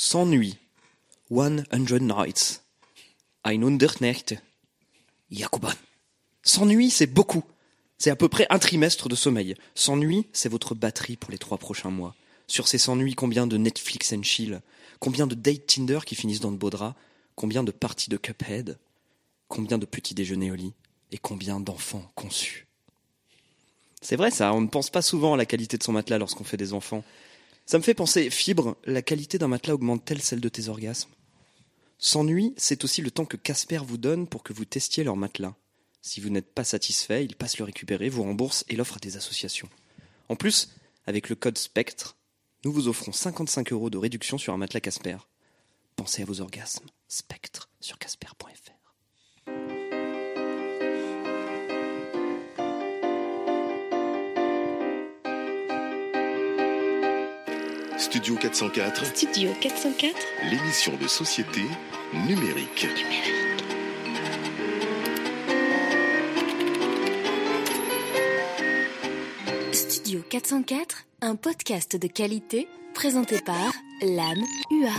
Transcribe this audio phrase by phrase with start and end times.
[0.00, 0.56] S'ennuie.
[1.28, 1.64] 100
[2.02, 2.62] nights.
[3.44, 4.34] 100 Nächte.
[5.32, 5.72] Jakoban.
[6.44, 7.42] S'ennuie, c'est beaucoup.
[7.98, 9.56] C'est à peu près un trimestre de sommeil.
[9.74, 12.14] S'ennuie, c'est votre batterie pour les trois prochains mois.
[12.46, 14.60] Sur ces s'ennuis, combien de Netflix and chill?
[15.00, 16.96] Combien de date Tinder qui finissent dans de beaux draps
[17.34, 18.78] Combien de parties de Cuphead?
[19.48, 20.74] Combien de petits déjeuners au lit?
[21.10, 22.68] Et combien d'enfants conçus?
[24.00, 26.44] C'est vrai ça, on ne pense pas souvent à la qualité de son matelas lorsqu'on
[26.44, 27.02] fait des enfants.
[27.68, 31.10] Ça me fait penser, Fibre, la qualité d'un matelas augmente-t-elle celle de tes orgasmes?
[31.98, 35.54] S'ennuie, c'est aussi le temps que Casper vous donne pour que vous testiez leur matelas.
[36.00, 39.18] Si vous n'êtes pas satisfait, il passe le récupérer, vous rembourse et l'offre à des
[39.18, 39.68] associations.
[40.30, 40.70] En plus,
[41.04, 42.16] avec le code SPECTRE,
[42.64, 45.18] nous vous offrons 55 euros de réduction sur un matelas Casper.
[45.94, 46.86] Pensez à vos orgasmes.
[47.06, 48.77] Spectre sur casper.fr.
[57.98, 60.14] Studio 404, Studio 404
[60.48, 61.62] l'émission de société
[62.28, 62.86] numérique.
[69.72, 74.92] Studio 404, un podcast de qualité présenté par l'âme UA.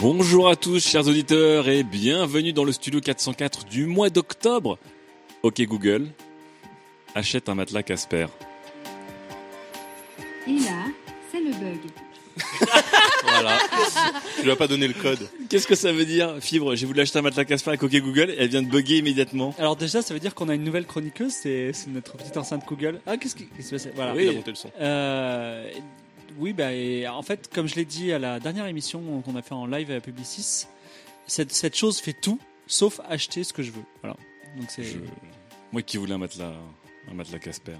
[0.00, 4.78] Bonjour à tous, chers auditeurs, et bienvenue dans le studio 404 du mois d'octobre.
[5.42, 6.06] Ok Google,
[7.16, 8.28] achète un matelas Casper.
[10.46, 10.84] Et là,
[11.32, 11.80] c'est le bug.
[13.22, 13.58] Voilà.
[14.38, 15.28] tu lui as pas donné le code.
[15.48, 16.74] Qu'est-ce que ça veut dire, Fibre?
[16.76, 19.54] J'ai voulu acheter un matelas Casper avec OK Google, et elle vient de bugger immédiatement.
[19.58, 22.64] Alors déjà, ça veut dire qu'on a une nouvelle chroniqueuse, c'est c'est notre petite enceinte
[22.66, 23.00] Google.
[23.06, 23.94] Ah, qu'est-ce qui qu'est-ce qui se passe?
[23.96, 24.20] Voilà.
[24.20, 24.70] Il a monté le son.
[24.80, 25.70] Euh,
[26.38, 29.42] oui, bah, et en fait, comme je l'ai dit à la dernière émission qu'on a
[29.42, 30.66] fait en live à Publicis,
[31.26, 33.84] cette, cette chose fait tout, sauf acheter ce que je veux.
[34.02, 34.16] Voilà.
[34.56, 34.82] Donc c'est.
[34.84, 34.98] Je-
[35.72, 36.52] Moi qui voulais un matelas,
[37.10, 37.72] un matelas Casper.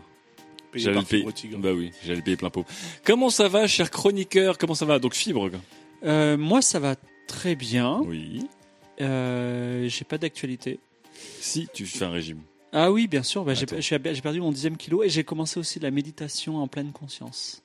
[0.74, 1.22] Payé J'allais par le payer.
[1.22, 1.58] Fibre Tigre.
[1.58, 2.64] Bah oui, j'allais payer plein pot.
[3.04, 4.58] Comment ça va, cher chroniqueur?
[4.58, 4.98] Comment ça va?
[4.98, 5.48] Donc Fibre.
[5.48, 5.60] quoi.
[6.04, 6.96] Euh, moi, ça va
[7.26, 8.02] très bien.
[8.04, 8.46] Oui.
[9.00, 10.80] Euh, j'ai pas d'actualité.
[11.40, 12.40] Si tu fais un régime.
[12.72, 13.44] Ah oui, bien sûr.
[13.44, 17.62] Bah, j'ai perdu mon dixième kilo et j'ai commencé aussi la méditation en pleine conscience.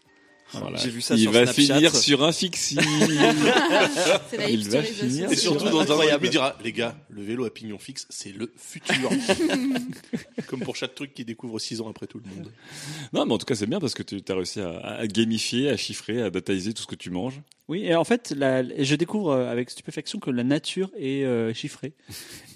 [0.54, 0.78] Voilà.
[0.78, 1.76] J'ai vu ça Il sur va Snapchat.
[1.76, 2.78] finir sur un fixie.
[4.50, 7.78] Il va finir Et surtout dans un il dira, les gars, le vélo à pignon
[7.78, 9.10] fixe, c'est le futur.
[10.48, 12.52] Comme pour chaque truc qu'il découvre six ans après tout le monde.
[13.14, 15.70] non, mais en tout cas, c'est bien parce que tu as réussi à, à gamifier,
[15.70, 17.42] à chiffrer, à dataiser tout ce que tu manges.
[17.70, 21.54] Oui, et en fait, la, je découvre euh, avec stupéfaction que la nature est euh,
[21.54, 21.94] chiffrée.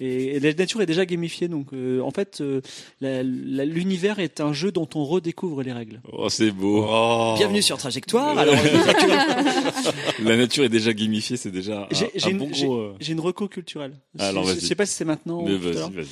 [0.00, 1.46] Et, et la nature est déjà gamifiée.
[1.46, 2.60] Donc, euh, en fait, euh,
[3.00, 6.00] l'univers est un jeu dont on redécouvre les règles.
[6.12, 6.84] Oh, c'est beau.
[7.36, 8.36] Bienvenue sur Trajectoire.
[8.36, 8.56] Alors,
[10.24, 11.88] La nature est déjà gamifiée, c'est déjà
[12.24, 12.92] un, bon gros.
[12.98, 13.94] j'ai une reco culturelle.
[14.18, 14.60] Alors, je, vas-y.
[14.62, 16.06] sais pas si c'est maintenant ou Mais vas-y, vas-y.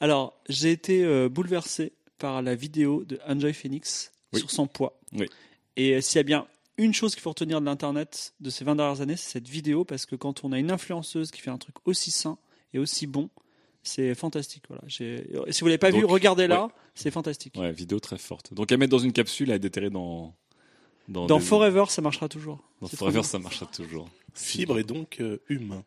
[0.00, 4.40] Alors, j'ai été euh, bouleversé par la vidéo de Enjoy Phoenix Oui.
[4.40, 5.00] sur son poids.
[5.16, 5.26] Oui.
[5.76, 6.46] Et s'il y a bien
[6.78, 9.84] une chose qu'il faut retenir de l'Internet de ces 20 dernières années, c'est cette vidéo,
[9.84, 12.38] parce que quand on a une influenceuse qui fait un truc aussi sain
[12.72, 13.28] et aussi bon,
[13.82, 14.64] c'est fantastique.
[14.68, 14.82] Voilà.
[14.88, 17.56] Si vous l'avez pas vu, regardez-la, c'est fantastique.
[17.56, 18.54] Ouais, vidéo très forte.
[18.54, 20.34] Donc à mettre dans une capsule et à déterrer dans.
[21.08, 22.60] Dans, Dans des- Forever, ça marchera toujours.
[22.80, 24.08] Dans Forever, ça marchera toujours.
[24.34, 25.84] Fibre est donc euh, humain.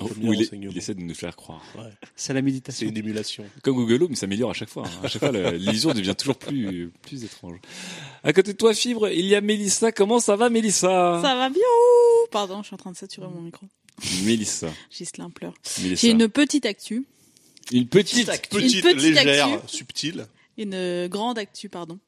[0.00, 1.62] Oh, il, est- il essaie de nous faire croire.
[1.76, 1.82] Ouais.
[2.16, 2.88] C'est la C'est méditation.
[2.88, 3.44] une émulation.
[3.62, 4.84] Comme Google Home, il s'améliore à chaque fois.
[4.86, 5.00] hein.
[5.04, 7.58] À chaque fois, l'illusion devient toujours plus, plus étrange.
[8.24, 9.92] À côté de toi, Fibre, il y a Mélissa.
[9.92, 11.20] Comment ça va, Mélissa?
[11.22, 11.62] Ça va bien
[12.32, 13.66] Pardon, je suis en train de saturer mon micro.
[14.24, 14.68] Mélissa.
[14.90, 15.54] Gislain pleure.
[15.82, 16.06] Mélissa.
[16.06, 17.04] J'ai une petite actu,
[17.70, 18.26] Une petite.
[18.50, 19.76] Petite, petite légère, actu.
[19.76, 20.26] subtile.
[20.58, 22.00] une euh, grande actu, pardon.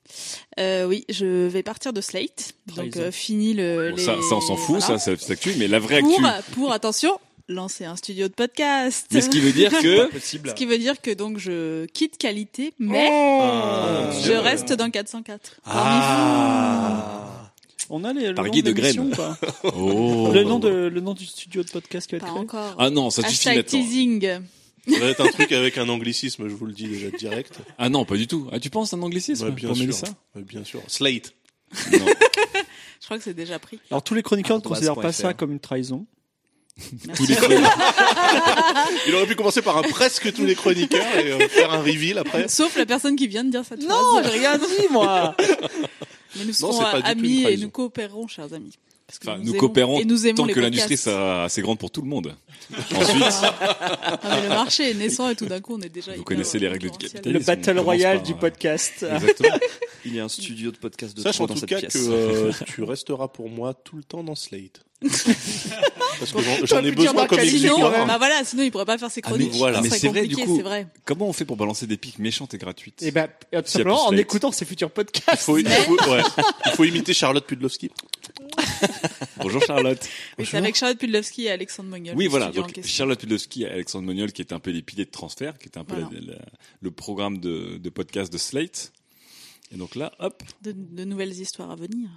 [0.58, 2.54] Euh, oui, je vais partir de Slate.
[2.74, 3.90] Donc, euh, fini le.
[3.90, 4.86] Bon, les- ça, ça, on s'en fout, voilà.
[4.86, 6.50] ça, c'est la petite actu, mais la vraie Pour, actu.
[6.52, 7.18] pour, attention,
[7.48, 9.06] lancer un studio de podcast.
[9.12, 10.06] Mais ce qui veut dire que.
[10.10, 10.50] possible.
[10.50, 15.60] Ce qui veut dire que donc je quitte qualité, mais Ah, je reste dans 404.
[15.64, 17.52] Ah.
[17.88, 20.30] On a les, le Par nom Guy de ou pas Oh.
[20.32, 22.74] le, nom de, le nom du studio de podcast qui va être créé encore.
[22.78, 23.62] Ah non, ça suffit maintenant.
[23.62, 24.40] teasing.
[24.88, 27.58] Ça va être un truc avec un anglicisme, je vous le dis déjà direct.
[27.78, 28.48] Ah non, pas du tout.
[28.52, 30.08] Ah, tu penses un anglicisme Ouais, bien pour sûr.
[30.34, 30.82] Ouais, bien sûr.
[30.88, 31.34] Slate.
[31.92, 32.06] Non.
[33.00, 33.78] Je crois que c'est déjà pris.
[33.90, 36.06] Alors tous les chroniqueurs ne considèrent pas ça comme une trahison.
[37.16, 37.36] Tous les.
[39.06, 42.18] Il aurait pu commencer par un presque tous les chroniqueurs et euh, faire un reveal
[42.18, 42.48] après.
[42.48, 44.24] Sauf la personne qui vient de dire cette Non, phrase.
[44.32, 45.34] j'ai rien dit, moi.
[46.36, 48.78] Mais nous Non, serons amis et nous coopérerons, chers amis.
[49.06, 51.92] Parce que Enfin, nous coopérons et nous aimons tant que l'industrie sera assez grande pour
[51.92, 52.34] tout le monde.
[52.96, 53.24] Ensuite,
[54.24, 56.10] mais le marché est naissant et tout d'un coup on est déjà.
[56.10, 57.32] vous hyper connaissez les règles du capitalisme.
[57.32, 59.06] Le battle par, du euh, podcast.
[59.14, 59.56] Exactement.
[60.04, 61.92] Il y a un studio de podcast de Sache en dans tout cette cas pièce.
[61.92, 64.80] que euh, tu resteras pour moi tout le temps dans Slate.
[65.00, 68.06] Parce que j'en- ai besoin dans comme même.
[68.08, 69.52] Bah voilà, sinon il pourrait pas faire ses Ah, mais chroniques.
[69.54, 69.80] voilà.
[69.82, 70.56] Mais serait c'est vrai, du compliqué, coup.
[70.56, 70.86] c'est vrai.
[71.04, 74.16] Comment on fait pour balancer des pics méchantes et gratuites Et ben, tout simplement en
[74.16, 75.42] écoutant ces futurs Il podcasts.
[75.42, 76.22] faut, il, faut, ouais.
[76.64, 77.90] il faut imiter Charlotte Pudlowski.
[79.38, 80.08] Bonjour Charlotte.
[80.38, 82.14] Oui, c'est avec Charlotte Pudlowski et Alexandre Mognol.
[82.16, 82.50] Oui, voilà.
[82.50, 82.80] Donc.
[82.84, 85.78] Charlotte Pudlowski et Alexandre Moniol, qui étaient un peu les piliers de transfert, qui étaient
[85.78, 86.08] un peu Voilà.
[86.20, 86.44] la- la-
[86.80, 88.92] le programme de, de podcast de Slate.
[89.72, 90.42] Et donc là, hop.
[90.62, 92.08] de, de nouvelles histoires à venir.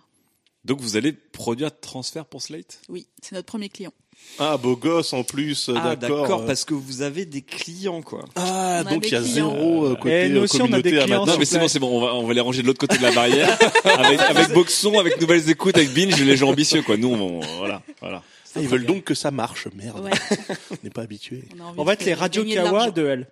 [0.65, 2.81] Donc vous allez produire transfert pour Slate?
[2.89, 3.93] Oui, c'est notre premier client.
[4.37, 6.21] Ah, beau gosse en plus, Ah d'accord.
[6.23, 8.25] d'accord, parce que vous avez des clients quoi.
[8.35, 9.33] Ah, On donc il y a clients.
[9.33, 11.25] zéro euh, côté Et nous euh, aussi, on a des communauté clients amateur.
[11.27, 12.97] Non mais c'est bon, c'est bon, on va, on va les ranger de l'autre côté
[12.97, 13.57] de la barrière.
[13.85, 16.97] avec, avec Boxon, avec Nouvelles Écoutes, avec Binge, les gens ambitieux quoi.
[16.97, 18.21] Nous, on, voilà, voilà.
[18.55, 20.03] Ah, ils veulent donc que ça marche, merde.
[20.03, 20.11] Ouais,
[20.71, 21.45] On n'est pas habitué.
[21.77, 22.91] on va de être les Radio de Kawa l'argent.
[22.91, 23.27] de elle.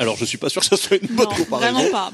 [0.00, 1.72] Alors je suis pas sûr que ça soit une bonne Non, comparaison.
[1.78, 2.12] vraiment pas.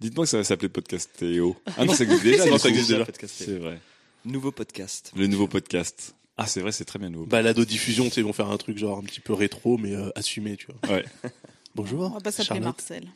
[0.00, 1.56] Dites-moi que ça va s'appeler Podcastéo.
[1.76, 2.46] Ah non, ça existe déjà.
[2.50, 3.06] Non, ça existe déjà.
[3.26, 3.80] C'est vrai.
[4.24, 5.12] Nouveau podcast.
[5.16, 6.14] Le nouveau podcast.
[6.36, 7.26] Ah, c'est vrai, c'est très bien nouveau.
[7.26, 9.94] Balado diffusion, tu sais, ils vont faire un truc genre un petit peu rétro, mais
[9.94, 10.96] euh, assumé, tu vois.
[10.96, 11.04] Ouais.
[11.74, 12.02] Bonjour.
[12.02, 12.64] On va pas s'appeler Charlotte.
[12.64, 13.08] Marcel.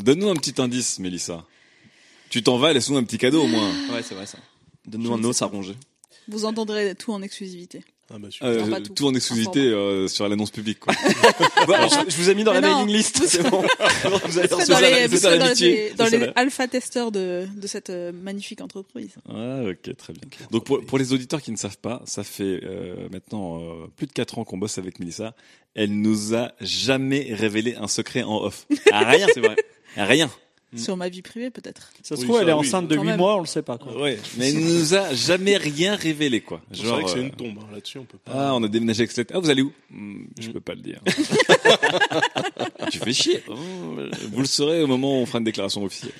[0.00, 1.44] Donne-nous un petit indice, Mélissa.
[2.30, 3.70] Tu t'en vas, laisse-nous un petit cadeau au moins.
[3.92, 4.38] Ouais, c'est vrai ça.
[4.86, 5.76] Donne-nous un os à ronger.
[6.26, 7.84] Vous entendrez tout en exclusivité.
[8.12, 8.28] Ah bah.
[8.42, 8.92] Euh, pas tout.
[8.92, 9.06] tout.
[9.06, 10.80] en exclusivité euh, sur l'annonce publique.
[10.80, 10.94] Quoi.
[11.66, 12.84] Bah, je, je vous ai mis dans Mais la non.
[12.84, 13.62] mailing list, c'est bon.
[14.28, 15.20] vous la- dans les, vous
[15.96, 19.14] dans dans alpha testeurs de, de cette euh, magnifique entreprise.
[19.28, 20.22] Ah, ok, très bien.
[20.50, 24.06] Donc pour, pour les auditeurs qui ne savent pas, ça fait euh, maintenant euh, plus
[24.06, 25.34] de 4 ans qu'on bosse avec Mélissa.
[25.74, 28.66] Elle nous a jamais révélé un secret en off.
[28.92, 29.56] Ah, rien, c'est vrai.
[29.96, 30.30] Rien.
[30.76, 31.90] Sur ma vie privée, peut-être.
[32.02, 32.58] Ça se Oui, trouve, ça, elle est oui.
[32.58, 33.16] enceinte de Quand 8 même.
[33.18, 33.78] mois, on le sait pas.
[33.78, 34.00] Quoi.
[34.00, 34.18] Ouais.
[34.36, 36.60] Mais elle nous a jamais rien révélé, quoi.
[36.72, 38.32] C'est vrai que c'est euh, une tombe, hein, là-dessus on peut pas.
[38.34, 39.30] Ah, on a déménagé avec Slate.
[39.34, 39.72] Ah, vous allez où?
[39.90, 41.00] Hmm, Je peux pas le dire.
[42.90, 43.42] tu fais chier.
[43.48, 43.54] Oh,
[44.32, 46.12] Vous le saurez au moment où on fera une déclaration officielle.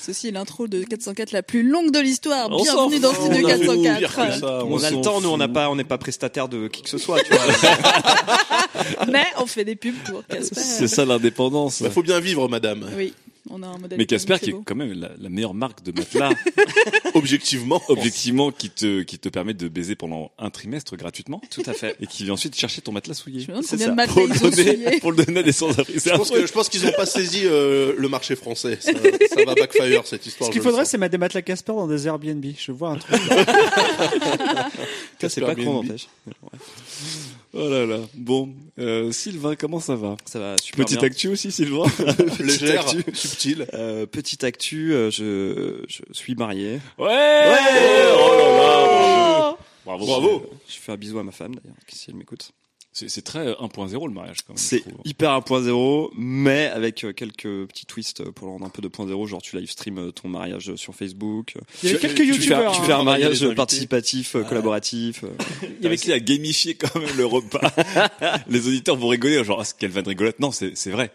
[0.00, 2.48] Ceci est l'intro de 404 la plus longue de l'histoire.
[2.52, 4.34] On Bienvenue dans Studio on a fait pire 404.
[4.34, 4.64] que ça.
[4.64, 6.82] On a s'en le temps, nous on n'a pas, on n'est pas prestataire de qui
[6.82, 7.20] que ce soit.
[7.24, 7.42] Tu vois.
[9.10, 10.60] Mais on fait des pubs pour Casper.
[10.60, 11.80] C'est ça l'indépendance.
[11.80, 12.88] Il faut bien vivre, madame.
[12.96, 13.14] Oui,
[13.50, 13.98] on a un modèle.
[13.98, 16.30] Mais Casper, qui est quand même la, la meilleure marque de matelas,
[17.14, 17.80] Objectivement.
[17.88, 21.96] objectivement, qui te, qui te permet de baiser pendant un trimestre gratuitement, Tout à fait.
[22.00, 23.40] et qui vient ensuite chercher ton matelas souillé.
[23.40, 23.90] Je me demande C'est combien ça.
[23.92, 25.00] de matelas Pour ils le ont donner, souillé.
[25.00, 25.94] pour le donner à des sans-abri.
[25.94, 28.78] Je pense, que, je pense qu'ils n'ont pas saisi euh, le marché français.
[28.80, 28.92] Ça,
[29.34, 30.48] ça va backfire cette histoire.
[30.48, 32.44] Ce qu'il faudrait, c'est mettre des matelas Casper dans des Airbnb.
[32.58, 33.20] Je vois un truc.
[35.20, 35.66] Ça, c'est pas Airbnb.
[35.66, 36.08] n'empêche.
[37.58, 37.98] Oh là là.
[38.14, 40.16] Bon, euh, Sylvain, comment ça va?
[40.26, 41.06] Ça va super Petite bien.
[41.06, 41.84] actu aussi, Sylvain?
[42.40, 43.66] Légère, subtile.
[43.72, 46.80] Euh, petite actu, euh, je, je suis marié.
[46.98, 47.56] Ouais,
[48.18, 49.56] Oh là là
[49.86, 50.04] Bravo.
[50.06, 50.50] Bravo.
[50.68, 52.50] Je fais un bisou à ma femme d'ailleurs, si elle m'écoute.
[52.98, 54.56] C'est c'est très 1.0 le mariage quand même.
[54.56, 59.26] C'est hyper 1.0, mais avec euh, quelques petits twists pour le rendre un peu 2.0,
[59.26, 61.56] genre tu live stream euh, ton mariage sur Facebook.
[61.82, 62.72] Il y avait Tu- quelques tu fais, youtubeurs.
[62.72, 62.84] tu hein.
[62.84, 65.24] fais un mariage participatif, euh, collaboratif.
[65.24, 65.28] euh.
[65.78, 67.70] Il y avait qui à gamifier quand même le repas.
[68.48, 70.40] Les auditeurs vont rigoler, genre, ah, quelle vanne rigolote.
[70.40, 71.10] Non, c'est c'est vrai.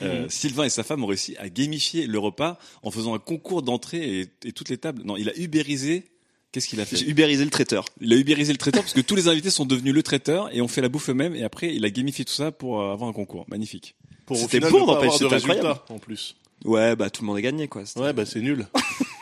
[0.00, 3.60] Euh, Sylvain et sa femme ont réussi à gamifier le repas en faisant un concours
[3.60, 5.02] d'entrée et, et toutes les tables.
[5.04, 6.04] Non, il a ubérisé.
[6.52, 7.84] Qu'est-ce qu'il a fait J'ai ubérisé le traiteur.
[8.00, 10.60] Il a ubérisé le traiteur parce que tous les invités sont devenus le traiteur et
[10.60, 13.08] ont fait la bouffe eux-mêmes et après il a gamifié tout ça pour euh, avoir
[13.08, 13.44] un concours.
[13.48, 13.94] Magnifique.
[14.26, 15.80] Pour au C'était final bon, ne pas n'empêche, avoir de c'était incroyable.
[15.90, 16.36] en plus.
[16.64, 17.86] Ouais, bah tout le monde est gagné quoi.
[17.86, 18.66] C'était- Ouais, bah c'est nul.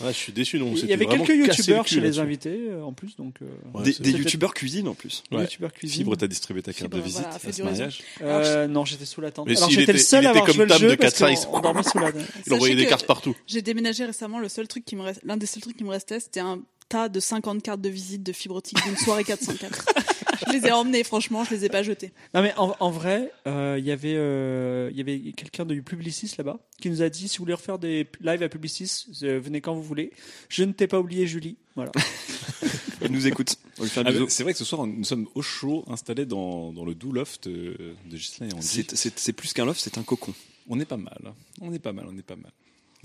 [0.00, 0.72] Ouais, je suis déçu, non.
[0.74, 3.46] Il y avait quelques youtubeurs chez les invités euh, en plus, donc euh,
[3.78, 5.22] Ouais, des des youtubeurs cuisine en plus.
[5.30, 5.42] Ouais.
[5.42, 5.98] youtubeurs cuisine.
[5.98, 7.78] Fibre, t'as distribué ta carte Fibre, de visite voilà, fait à ce du réseau.
[7.78, 8.02] mariage.
[8.22, 9.46] Euh, non, j'étais sous la tente.
[9.46, 10.96] Mais Alors s'il j'étais le seul il à était avoir comme joué le de jeu
[10.96, 11.46] parce 4 size.
[11.46, 12.10] qu'on on dormait sous la.
[12.46, 13.36] Il envoyait Sachez des cartes partout.
[13.46, 15.90] J'ai déménagé récemment, le seul truc qui me reste, l'un des seuls trucs qui me
[15.90, 19.84] restait, c'était un tas de 50 cartes de visite de fibre optique d'une soirée 404.
[20.36, 22.12] je les ai emmenées, franchement, je les ai pas jetées.
[22.34, 25.78] Non mais en, en vrai, euh, il y avait euh, il y avait quelqu'un de
[25.80, 29.40] Publicis là-bas qui nous a dit si vous voulez refaire des lives à Publicis, euh,
[29.40, 30.12] venez quand vous voulez.
[30.48, 31.56] Je ne t'ai pas oublié Julie.
[31.76, 31.92] Voilà.
[33.02, 33.56] Il nous écoute.
[33.80, 33.84] Ah,
[34.28, 37.48] c'est vrai que ce soir nous sommes au chaud installés dans, dans le doux loft
[37.48, 38.60] de Gislain et.
[38.60, 40.32] C'est plus qu'un loft, c'est un cocon.
[40.68, 41.34] On est pas mal.
[41.60, 42.52] On est pas mal, on est pas mal.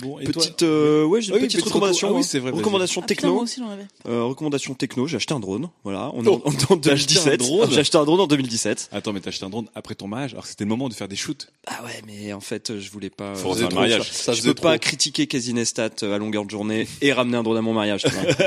[0.01, 2.07] Bon, et toi Petite, euh, ouais, j'ai une Ah oui, petite petite recommandation.
[2.07, 2.27] reco- ah oui, hein.
[2.29, 3.43] c'est vrai, recommandation Ah, putain, moi techno.
[3.43, 3.85] aussi j'en avais.
[4.07, 5.69] Euh, recommandation techno, j'ai acheté un drone.
[5.83, 7.39] Voilà, on est Oh, en, en t'as acheté un 2017.
[7.39, 8.89] drone J'ai acheté un drone en 2017.
[8.91, 10.93] Attends, mais t'as acheté un drone après ton mariage, alors que c'était le moment de
[10.93, 11.47] faire des shoots.
[11.67, 13.35] Ah ouais, mais en fait, je voulais pas.
[13.35, 14.09] Faut euh, trop, mariage.
[14.11, 14.33] ça.
[14.33, 17.61] Je peux pas critiquer Casinestat euh, à longueur de journée et ramener un drone à
[17.61, 18.03] mon mariage.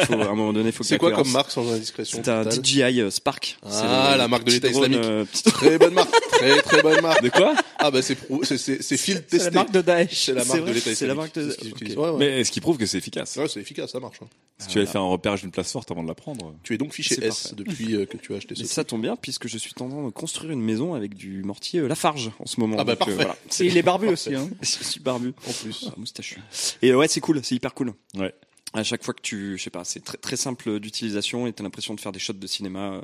[0.07, 2.49] faut, à un moment donné, faut que C'est quoi comme marque sans indiscrétion C'est un
[2.49, 3.59] DJI euh, Spark.
[3.65, 3.69] Ah,
[4.13, 4.99] C'est la marque de l'État islamique.
[5.03, 7.23] euh, Très bonne marque, très très bonne marque.
[7.23, 9.51] De quoi Ah bah c'est c'est c'est c'est field C'est testé.
[9.51, 10.09] la marque de Daesh.
[10.25, 11.33] C'est la C'est marque de l'État C'est la islamique.
[11.51, 11.77] C'est ce qu'ils ok.
[11.81, 11.97] utilisent.
[11.99, 12.19] Ouais, ouais.
[12.19, 13.37] Mais ce qui prouve que c'est efficace?
[13.37, 14.19] Ouais, c'est efficace, ça marche.
[14.23, 14.27] hein.
[14.59, 16.55] Si tu avais fait un repérage d'une place forte avant de la prendre.
[16.63, 17.57] Tu es donc fiché S parfait.
[17.57, 20.05] depuis euh, que tu as acheté ce ça tombe bien puisque je suis en train
[20.05, 22.77] de construire une maison avec du mortier euh, Lafarge en ce moment.
[22.79, 23.35] Ah bah Donc, euh, parfait.
[23.35, 23.37] voilà.
[23.61, 24.35] Et il est barbu aussi.
[24.35, 24.49] Hein.
[24.63, 25.35] Je suis barbu.
[25.49, 25.87] en plus.
[25.89, 26.39] Ah, moustachu.
[26.83, 27.93] Et ouais, c'est cool, c'est hyper cool.
[28.17, 28.33] Ouais.
[28.75, 31.63] À chaque fois que tu, je sais pas, c'est très très simple d'utilisation et t'as
[31.65, 33.01] l'impression de faire des shots de cinéma euh,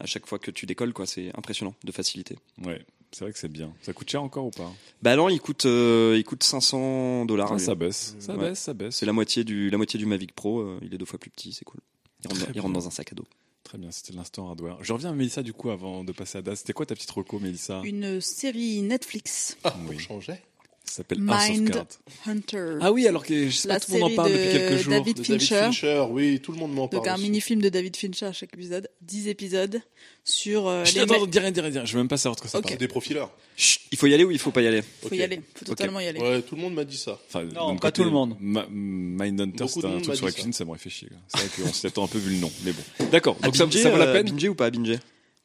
[0.00, 1.06] à chaque fois que tu décolles, quoi.
[1.06, 2.38] C'est impressionnant de facilité.
[2.64, 3.72] Ouais, c'est vrai que c'est bien.
[3.82, 4.72] Ça coûte cher encore ou pas?
[5.02, 7.52] Bah non, il coûte, euh, il coûte 500 dollars.
[7.52, 8.48] Ah, Ça baisse, ça Ouais.
[8.50, 8.96] baisse, ça baisse.
[8.96, 10.60] C'est la moitié du, la moitié du Mavic Pro.
[10.60, 11.80] euh, il est deux fois plus petit, c'est cool.
[12.24, 13.24] Il rentre, il dans un sac à dos.
[13.62, 14.78] Très bien, c'était l'instant hardware.
[14.82, 16.56] Je reviens à Mélissa du coup avant de passer à Das.
[16.58, 17.80] C'était quoi ta petite reco, Mélissa?
[17.84, 19.94] Une série Netflix, Ah, Oui.
[19.96, 20.42] on changeait.
[20.84, 21.86] Ça s'appelle House of Mind Cards.
[22.26, 22.78] Hunter.
[22.80, 24.50] Ah oui, alors que je sais La pas, tout le monde en parle de depuis
[24.58, 24.92] quelques jours.
[24.92, 25.54] David De Fincher.
[25.54, 27.02] David Fincher, oui, tout le monde m'en parle.
[27.04, 27.22] Donc un aussi.
[27.22, 29.80] mini-film de David Fincher à chaque épisode, 10 épisodes
[30.24, 31.84] sur euh, Chut, les attends, dis rien, dis rien, dis rien.
[31.86, 32.64] Je veux même pas savoir de quoi ça Ok.
[32.64, 32.72] parle.
[32.72, 33.30] C'est des profileurs.
[33.56, 35.12] Chut, il faut y aller ou il faut pas y aller Faut Ok.
[35.16, 36.18] y aller, faut totalement y aller.
[36.20, 37.20] Ouais, tout le monde m'a dit ça.
[37.28, 38.36] Enfin, Non, pas côté, tout le monde.
[38.40, 41.08] Ma- Mindhunter, Beaucoup c'est un truc sur la cuisine, ça m'aurait fait chier.
[41.28, 42.82] C'est vrai qu'on s'y attend un peu vu le nom, mais bon.
[43.12, 44.98] D'accord, donc ça, vaut la euh, peine binger ou pas binger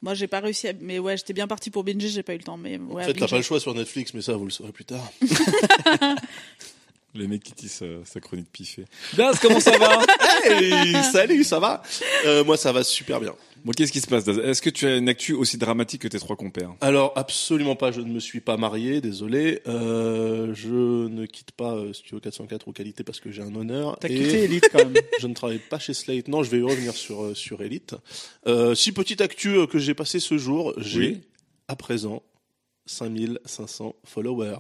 [0.06, 0.74] Moi j'ai pas réussi à...
[0.82, 2.58] Mais ouais, j'étais bien parti pour binger, j'ai pas eu le temps.
[2.58, 4.72] Mais ouais, En fait, t'as pas le choix sur Netflix, mais ça, vous le saurez
[4.72, 5.12] plus tard.
[7.16, 8.84] Le mec qui tisse euh, sa chronique piffée.
[9.16, 10.00] Daz, comment ça va
[10.46, 11.82] Hey, salut, ça va
[12.26, 13.34] euh, Moi, ça va super bien.
[13.64, 14.38] Bon, qu'est-ce qui se passe Daz?
[14.38, 16.74] Est-ce que tu as une actu aussi dramatique que tes trois compères?
[16.82, 19.62] Alors, absolument pas, je ne me suis pas marié, désolé.
[19.66, 23.98] Euh, je ne quitte pas euh, Studio 404 aux qualités parce que j'ai un honneur.
[24.02, 24.94] T'as Et quitté Elite quand même.
[25.20, 26.28] Je ne travaille pas chez Slate.
[26.28, 27.96] Non, je vais revenir sur, euh, sur Elite.
[28.46, 31.22] Euh, si petite actu euh, que j'ai passé ce jour, j'ai Oui.
[31.70, 32.22] à présent
[32.88, 34.60] 5500 followers.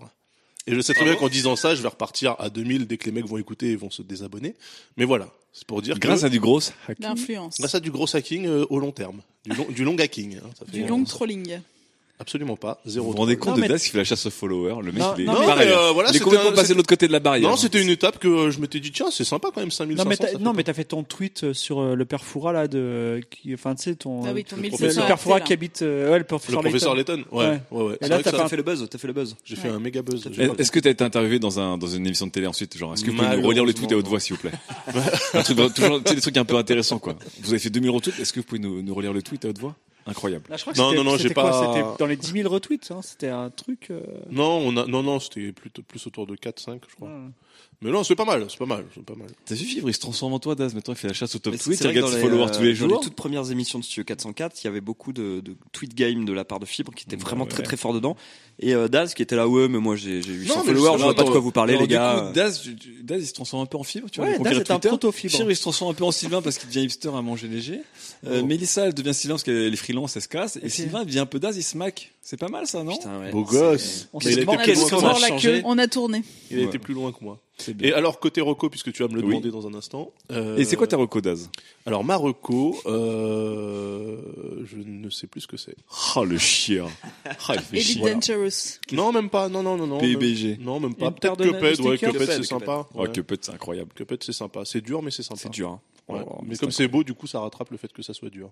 [0.68, 3.06] Et je sais très bien qu'en disant ça, je vais repartir à 2000 dès que
[3.06, 4.56] les mecs vont écouter et vont se désabonner.
[4.98, 7.06] Mais voilà, c'est pour dire Grâce que à du gros hacking.
[7.06, 7.58] L'influence.
[7.60, 10.38] grâce à du gros hacking euh, au long terme, du long, du long hacking.
[10.38, 11.60] hein, ça fait- Du long trolling.
[12.18, 13.12] Absolument pas, Vous zéro.
[13.12, 13.40] vous rendez troll.
[13.40, 14.78] compte Non, de mais- Daz qui fait la chasse aux followers?
[14.82, 15.68] Le mec, Non, il est non, mais- pareil.
[15.70, 17.50] Euh, voilà, il est c'était complètement un- passé de l'autre côté de la barrière.
[17.50, 17.60] Non, hein.
[17.60, 20.02] c'était une étape que euh, je m'étais dit tiens, c'est sympa quand même 5500.
[20.04, 21.94] Non mais t'as, ça fait non pas- mais t'as fait ton tweet euh, sur euh,
[21.96, 24.70] le père Foura là de qui enfin tu sais ton Ah oui, ton le le,
[24.70, 27.26] 1600 le père Foura RT, qui habite euh, ouais, le professeur, le professeur Layton.
[27.34, 27.60] Ouais, Ouais.
[27.72, 27.94] ouais, ouais.
[27.96, 29.14] Et C'est là, vrai t'as que fait ça- T'as fait le buzz, t'as fait le
[29.14, 29.36] buzz.
[29.44, 30.26] J'ai fait un méga buzz.
[30.32, 30.50] J'ai-.
[30.58, 32.94] Est-ce que tu as été interviewé dans, un, dans une émission de télé ensuite genre,
[32.94, 34.52] Est-ce que vous pouvez nous relire le tweet à haute voix, s'il vous plaît?
[35.34, 37.16] Un truc, toujours, tu sais, des trucs un peu intéressants, quoi.
[37.42, 39.50] Vous avez fait 2000 retweets, est-ce que vous pouvez nous, nous relire le tweet à
[39.50, 39.76] haute voix?
[40.08, 40.46] Incroyable.
[40.50, 42.32] Là, je crois que Non, non, non, c'était j'ai quoi pas- C'était dans les 10
[42.32, 43.88] 000 retweets, hein, c'était un truc.
[43.90, 47.08] euh, Non, on a, non, non, c'était plutôt plus autour de 4-5, je crois.
[47.10, 47.30] ouais.
[47.82, 49.28] Mais non, c'est pas mal, c'est pas mal, c'est pas mal.
[49.46, 50.74] T'as vu Fibre, il se transforme en toi, Daz.
[50.74, 52.56] Maintenant, il fait la chasse au top tweet, il regarde dans ses les, followers euh,
[52.58, 53.00] tous les Dans jours.
[53.00, 56.24] les toutes premières émissions de Studio 404, il y avait beaucoup de, de tweet game
[56.24, 57.50] de la part de Fibre qui était vraiment Ouais.
[57.50, 58.16] très très fort dedans.
[58.60, 60.98] Et euh, Daz qui était là, ouais, mais moi j'ai j'ai 800 Non, mais followers,
[61.00, 62.22] je vois pas de quoi vous parlez, Alors, les gars.
[62.22, 62.70] Du coup, Daz,
[63.04, 64.30] Daz, il se transforme un peu en fibre, tu vois.
[64.30, 64.88] Ouais, il Daz est un Twitter.
[64.88, 65.34] proto-fibre.
[65.36, 67.82] Fibre, il se transforme un peu en Sylvain parce qu'il devient hipster à manger léger.
[68.26, 68.46] Euh, Oh.
[68.46, 70.58] Mélissa, elle devient Sylvain parce qu'elle est freelance, elle se casse.
[70.62, 72.12] Et Sylvain, devient un peu Daz, il se mac.
[72.22, 72.94] C'est pas mal, ça, non?
[72.98, 73.32] Putain, ouais.
[73.32, 74.10] Beau gosse.
[74.14, 75.62] On Mais il s'est a que a la queue.
[75.66, 76.24] On a tourné.
[76.52, 76.68] Il a Ouais.
[76.68, 77.40] été plus loin que moi.
[77.82, 79.28] Et alors, côté reco, puisque tu vas me le Oui.
[79.30, 80.12] demander dans un instant.
[80.32, 81.50] euh, Et c'est quoi ta reco, Daz?
[81.86, 84.18] Alors, ma reco, euh,
[84.66, 85.76] je ne sais plus ce que c'est.
[86.16, 86.88] Oh, le chien.
[87.28, 88.14] Oh, il fait Elite chier.
[88.14, 88.80] Dangerous.
[88.92, 90.02] Non, même pas, non, non, non, non.
[90.02, 91.12] Même- Non, même pas.
[91.12, 91.98] Peut-être Cuphead, ouais.
[91.98, 92.88] Cuphead, c'est sympa.
[92.94, 93.12] Ouais, Ouais.
[93.12, 93.92] Cuphead, c'est incroyable.
[93.96, 94.66] Cuphead, c'est sympa.
[94.66, 95.40] C'est dur, mais c'est sympa.
[95.44, 95.70] C'est dur.
[95.70, 95.82] hein.
[96.08, 96.20] Ouais.
[96.28, 98.30] Oh, mais c'est comme c'est beau, du coup, ça rattrape le fait que ça soit
[98.30, 98.52] dur.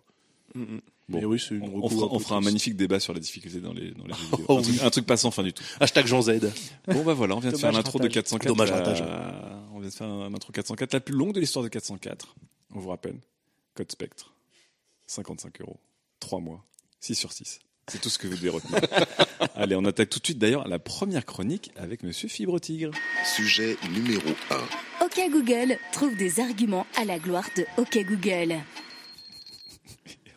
[0.55, 0.81] Mm, mm.
[1.09, 1.17] Bon.
[1.19, 2.45] Mais oui, c'est une On, fera, un peu on fera un triste.
[2.45, 4.45] magnifique débat sur la difficulté dans les, dans les jeux vidéo.
[4.47, 5.63] Oh un, truc, un truc pas sans fin du tout.
[5.79, 6.39] Hashtag Jean Z.
[6.87, 8.13] Bon, bah voilà, on vient de faire l'intro de ratage.
[8.13, 8.47] 404.
[8.47, 9.03] Dommage ratage.
[9.73, 12.35] On vient de faire un intro 404, la plus longue de l'histoire de 404.
[12.75, 13.17] On vous rappelle.
[13.75, 14.33] Code Spectre.
[15.07, 15.79] 55 euros.
[16.19, 16.65] 3 mois.
[17.01, 17.59] 6 sur 6.
[17.87, 18.79] C'est tout ce que vous devez retenir.
[19.55, 22.91] Allez, on attaque tout de suite d'ailleurs la première chronique avec Monsieur Fibre Tigre.
[23.35, 24.29] Sujet numéro
[25.01, 25.05] 1.
[25.05, 28.55] OK Google trouve des arguments à la gloire de OK Google.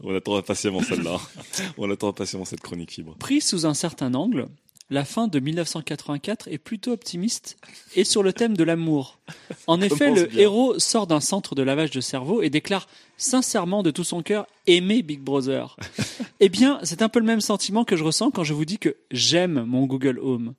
[0.03, 1.19] On attend impatiemment celle-là.
[1.79, 3.17] on attend impatiemment cette chronique Fibre.
[3.19, 4.49] Pris sous un certain angle,
[4.88, 7.57] la fin de 1984 est plutôt optimiste
[7.97, 9.19] et sur le thème de l'amour.
[9.67, 10.41] En effet, le bien.
[10.41, 12.87] héros sort d'un centre de lavage de cerveau et déclare
[13.17, 15.76] sincèrement de tout son cœur aimer Big Brother.
[16.41, 18.79] eh bien, c'est un peu le même sentiment que je ressens quand je vous dis
[18.79, 20.55] que j'aime mon Google Home.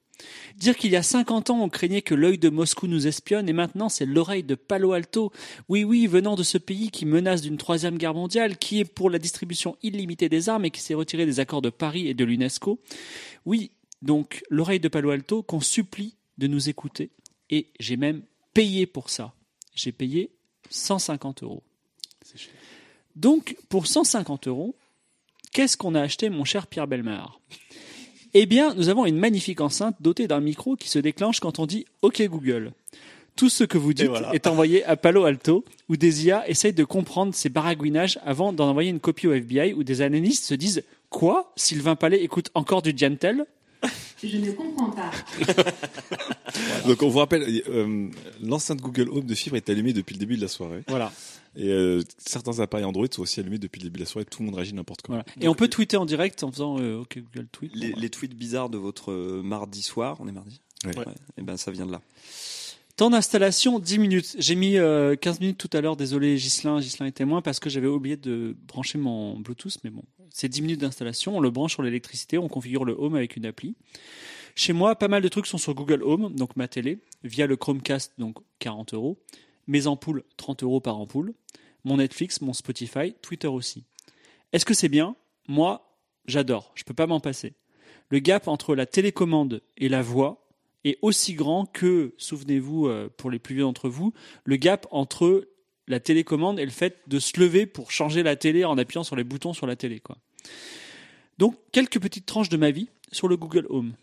[0.57, 3.53] Dire qu'il y a 50 ans, on craignait que l'œil de Moscou nous espionne et
[3.53, 5.31] maintenant c'est l'oreille de Palo Alto.
[5.69, 9.09] Oui, oui, venant de ce pays qui menace d'une troisième guerre mondiale, qui est pour
[9.09, 12.25] la distribution illimitée des armes et qui s'est retiré des accords de Paris et de
[12.25, 12.79] l'UNESCO.
[13.45, 13.71] Oui,
[14.01, 17.09] donc l'oreille de Palo Alto qu'on supplie de nous écouter
[17.49, 18.21] Et j'ai même
[18.53, 19.33] payé pour ça.
[19.73, 20.31] J'ai payé
[20.69, 21.63] 150 euros.
[23.15, 24.75] Donc, pour 150 euros,
[25.51, 27.39] qu'est-ce qu'on a acheté, mon cher Pierre Belmar
[28.33, 31.65] Eh bien, nous avons une magnifique enceinte dotée d'un micro qui se déclenche quand on
[31.65, 32.71] dit OK Google.
[33.35, 34.33] Tout ce que vous dites voilà.
[34.33, 38.69] est envoyé à Palo Alto, où des IA essayent de comprendre ces baragouinages avant d'en
[38.69, 41.53] envoyer une copie au FBI, où des analystes se disent Quoi?
[41.55, 43.45] Sylvain Palais écoute encore du Diantel
[44.23, 45.11] Je ne comprends pas.
[46.87, 48.07] Donc on vous rappelle, euh,
[48.41, 50.81] l'enceinte Google Home de fibre est allumée depuis le début de la soirée.
[50.87, 51.11] Voilà.
[51.57, 54.25] Et euh, certains appareils Android sont aussi allumés depuis le début de la soirée.
[54.25, 55.17] Tout le monde réagit n'importe comment.
[55.17, 55.43] voilà.
[55.45, 57.71] Et on peut tweeter en direct en faisant euh, OK Google Tweet.
[57.75, 60.93] Les, les tweets bizarres de votre euh, mardi soir, on est mardi Ouais.
[61.37, 62.01] Et ben ça vient de là.
[62.95, 64.35] Temps d'installation 10 minutes.
[64.39, 67.69] J'ai mis euh, 15 minutes tout à l'heure, désolé Gislin, Gislin est témoin parce que
[67.69, 71.73] j'avais oublié de brancher mon Bluetooth, mais bon, c'est 10 minutes d'installation, on le branche
[71.73, 73.75] sur l'électricité, on configure le Home avec une appli.
[74.55, 77.55] Chez moi, pas mal de trucs sont sur Google Home, donc ma télé, via le
[77.55, 79.19] Chromecast, donc 40 euros,
[79.67, 81.33] mes ampoules, 30 euros par ampoule,
[81.83, 83.83] mon Netflix, mon Spotify, Twitter aussi.
[84.53, 85.15] Est-ce que c'est bien?
[85.47, 87.53] Moi, j'adore, je peux pas m'en passer.
[88.09, 90.47] Le gap entre la télécommande et la voix,
[90.87, 95.47] est aussi grand que, souvenez-vous, euh, pour les plus vieux d'entre vous, le gap entre
[95.87, 99.15] la télécommande et le fait de se lever pour changer la télé en appuyant sur
[99.15, 100.01] les boutons sur la télé.
[101.37, 103.93] Donc, quelques petites tranches de ma vie sur le Google Home.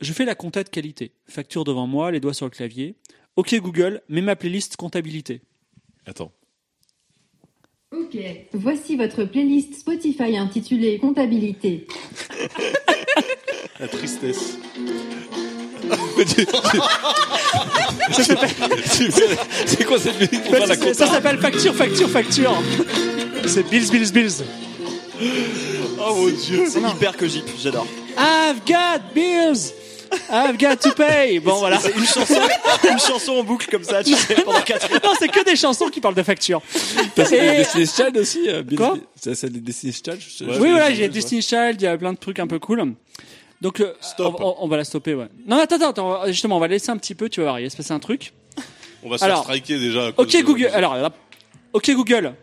[0.00, 1.12] Je fais la compta de qualité.
[1.26, 2.96] Facture devant moi, les doigts sur le clavier.
[3.36, 5.42] Ok Google, mets ma playlist comptabilité.
[6.06, 6.32] Attends.
[7.92, 8.16] Ok,
[8.54, 11.86] voici votre playlist Spotify intitulée Comptabilité.
[13.78, 14.58] La tristesse.
[19.66, 22.62] C'est quoi cette musique pour faire la ça s'appelle facture, facture, facture.
[23.46, 24.44] C'est Bills, Bills, Bills.
[25.98, 26.64] Oh mon dieu.
[26.68, 27.86] C'est hyper que j'y j'adore.
[28.16, 29.72] I've got bills.
[30.30, 31.38] I've got to pay.
[31.40, 31.78] Bon voilà.
[31.80, 32.40] C'est une chanson,
[32.90, 35.00] une chanson en boucle comme ça, tu sais, pendant 4 heures.
[35.04, 36.60] Non, c'est que des chansons qui parlent de facture.
[37.14, 40.44] T'as celle des Destiny's Child aussi euh, Bill- Quoi C'est celle des Destiny's Child je-
[40.44, 42.46] je- oui, voilà, je- j'ai je- Destiny Child, il y a plein de trucs un
[42.46, 42.94] peu cool.
[43.60, 44.36] Donc, euh, Stop.
[44.40, 45.28] On, on- on va la stopper, ouais.
[45.46, 47.64] Non, attends, attends, attends, justement, on va laisser un petit peu, tu vas voir, il
[47.64, 48.32] va se passer un truc.
[49.04, 50.06] On va se Alors, faire striker déjà.
[50.08, 51.10] à cause Ok de- Google, alors, là,
[51.72, 52.34] ok Google,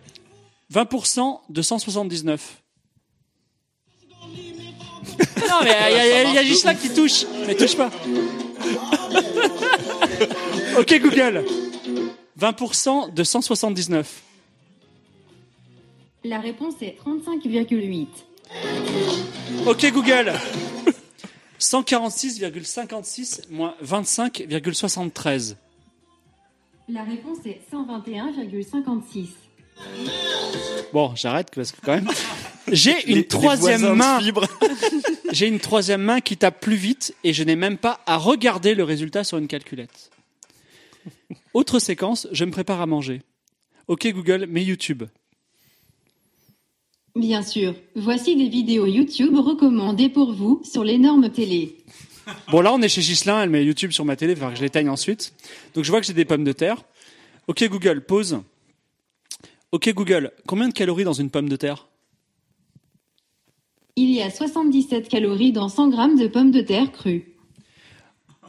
[0.74, 2.40] 20% de 179.
[5.48, 7.90] Non, mais il y a, y a- y a Gislain qui touche, mais touche pas.
[10.80, 11.44] ok Google,
[12.40, 14.22] 20% de 179.
[16.26, 18.08] La réponse est 35,8.
[19.68, 20.34] Ok Google
[21.60, 25.56] 146,56 moins 25,73.
[26.90, 29.28] La réponse est 121,56.
[30.92, 32.10] Bon, j'arrête parce que quand même.
[32.72, 34.20] J'ai une les troisième main.
[35.32, 38.76] J'ai une troisième main qui tape plus vite et je n'ai même pas à regarder
[38.76, 40.10] le résultat sur une calculette.
[41.54, 43.22] Autre séquence, je me prépare à manger.
[43.88, 45.04] Ok Google, mets YouTube.
[47.16, 51.78] Bien sûr, voici des vidéos YouTube recommandées pour vous sur l'énorme télé.
[52.52, 54.54] Bon là on est chez Gislin, elle met YouTube sur ma télé, il va falloir
[54.54, 55.34] que je l'éteigne ensuite.
[55.74, 56.84] Donc je vois que j'ai des pommes de terre.
[57.48, 58.40] Ok Google, pause.
[59.72, 61.89] Ok Google, combien de calories dans une pomme de terre?
[64.02, 67.34] Il y a 77 calories dans 100 grammes de pommes de terre crues.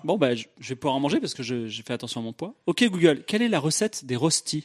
[0.04, 2.54] Bon bah je vais pouvoir en manger parce que j'ai fait attention à mon poids.
[2.66, 4.64] Ok Google, quelle est la recette des rostis?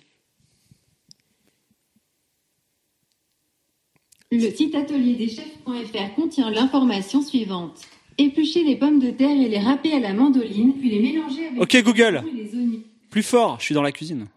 [4.31, 7.81] Le site atelierdeschefs.fr contient l'information suivante.
[8.19, 11.61] Éplucher les pommes de terre et les râper à la mandoline, puis les mélanger avec
[11.61, 12.23] Ok, les Google.
[12.31, 12.83] les oignons.
[13.09, 14.27] Plus fort, je suis dans la cuisine.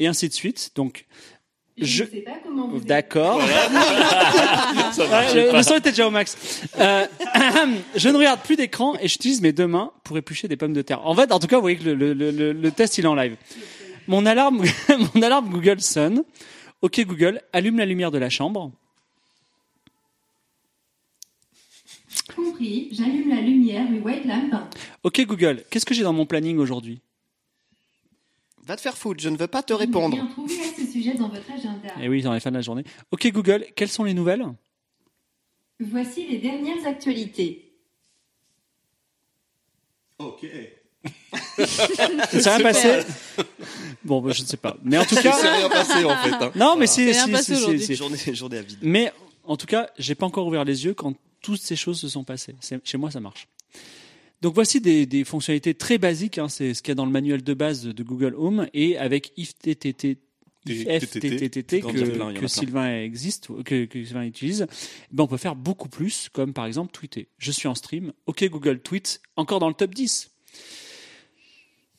[0.00, 0.72] Et ainsi de suite.
[0.74, 1.06] Donc
[1.78, 3.38] Je, ne sais pas comment vous D'accord.
[4.98, 6.62] Le, le son était déjà au max.
[6.78, 7.06] Euh,
[7.96, 10.80] je ne regarde plus d'écran et j'utilise mes deux mains pour éplucher des pommes de
[10.82, 11.06] terre.
[11.06, 13.04] En fait, en tout cas, vous voyez que le, le- le- le- le test il
[13.04, 13.36] est en live.
[14.08, 14.64] Mon alarme,
[15.14, 16.22] mon alarme Google sonne.
[16.80, 18.72] Ok Google, allume la lumière de la chambre.
[22.34, 22.88] compris.
[22.92, 24.68] J'allume la lumière du white lamp.
[25.02, 27.00] Ok Google, qu'est-ce que j'ai dans mon planning aujourd'hui?
[28.66, 30.16] Va te faire foutre, je ne veux pas te répondre.
[30.32, 30.54] trouvé
[31.06, 31.88] sujet dans votre agenda.
[32.02, 32.84] Eh oui, dans les fins de la journée.
[33.10, 34.44] Ok Google, quelles sont les nouvelles?
[35.80, 37.72] Voici les dernières actualités.
[40.18, 40.46] Ok.
[41.58, 41.66] Ça
[42.40, 43.00] s'est rien passé?
[44.04, 44.76] Bon, bah, je ne sais pas.
[44.82, 46.32] Mais en tout C'est cas, rien passé en fait.
[46.32, 46.52] hein.
[46.56, 47.80] non, mais c'est, C'est rien c'est- passé c'est- aujourd'hui.
[47.84, 48.78] c'est- Journée, journée à vide.
[48.82, 49.12] Mais
[49.44, 52.24] en tout cas, j'ai pas encore ouvert les yeux quand toutes ces choses se sont
[52.24, 52.54] passées.
[52.60, 53.46] C'est- Chez moi, ça marche.
[54.42, 56.38] Donc voici des, des fonctionnalités très basiques.
[56.38, 56.48] hein.
[56.48, 59.32] C'est ce qu'il y a dans le manuel de base de Google Home et avec
[59.36, 60.18] IFTTT.
[60.72, 62.48] IFTTT que, que plein.
[62.48, 64.66] Sylvain existe, que, que Sylvain utilise,
[65.12, 67.28] ben on peut faire beaucoup plus, comme par exemple tweeter.
[67.38, 70.30] Je suis en stream, ok Google tweet, encore dans le top 10.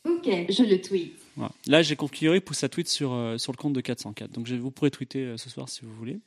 [0.05, 1.13] Ok, je le tweet.
[1.35, 1.51] Voilà.
[1.67, 4.31] Là, j'ai configuré pouce à tweet sur, euh, sur le compte de 404.
[4.31, 6.19] Donc, je, vous pourrez tweeter euh, ce soir si vous voulez.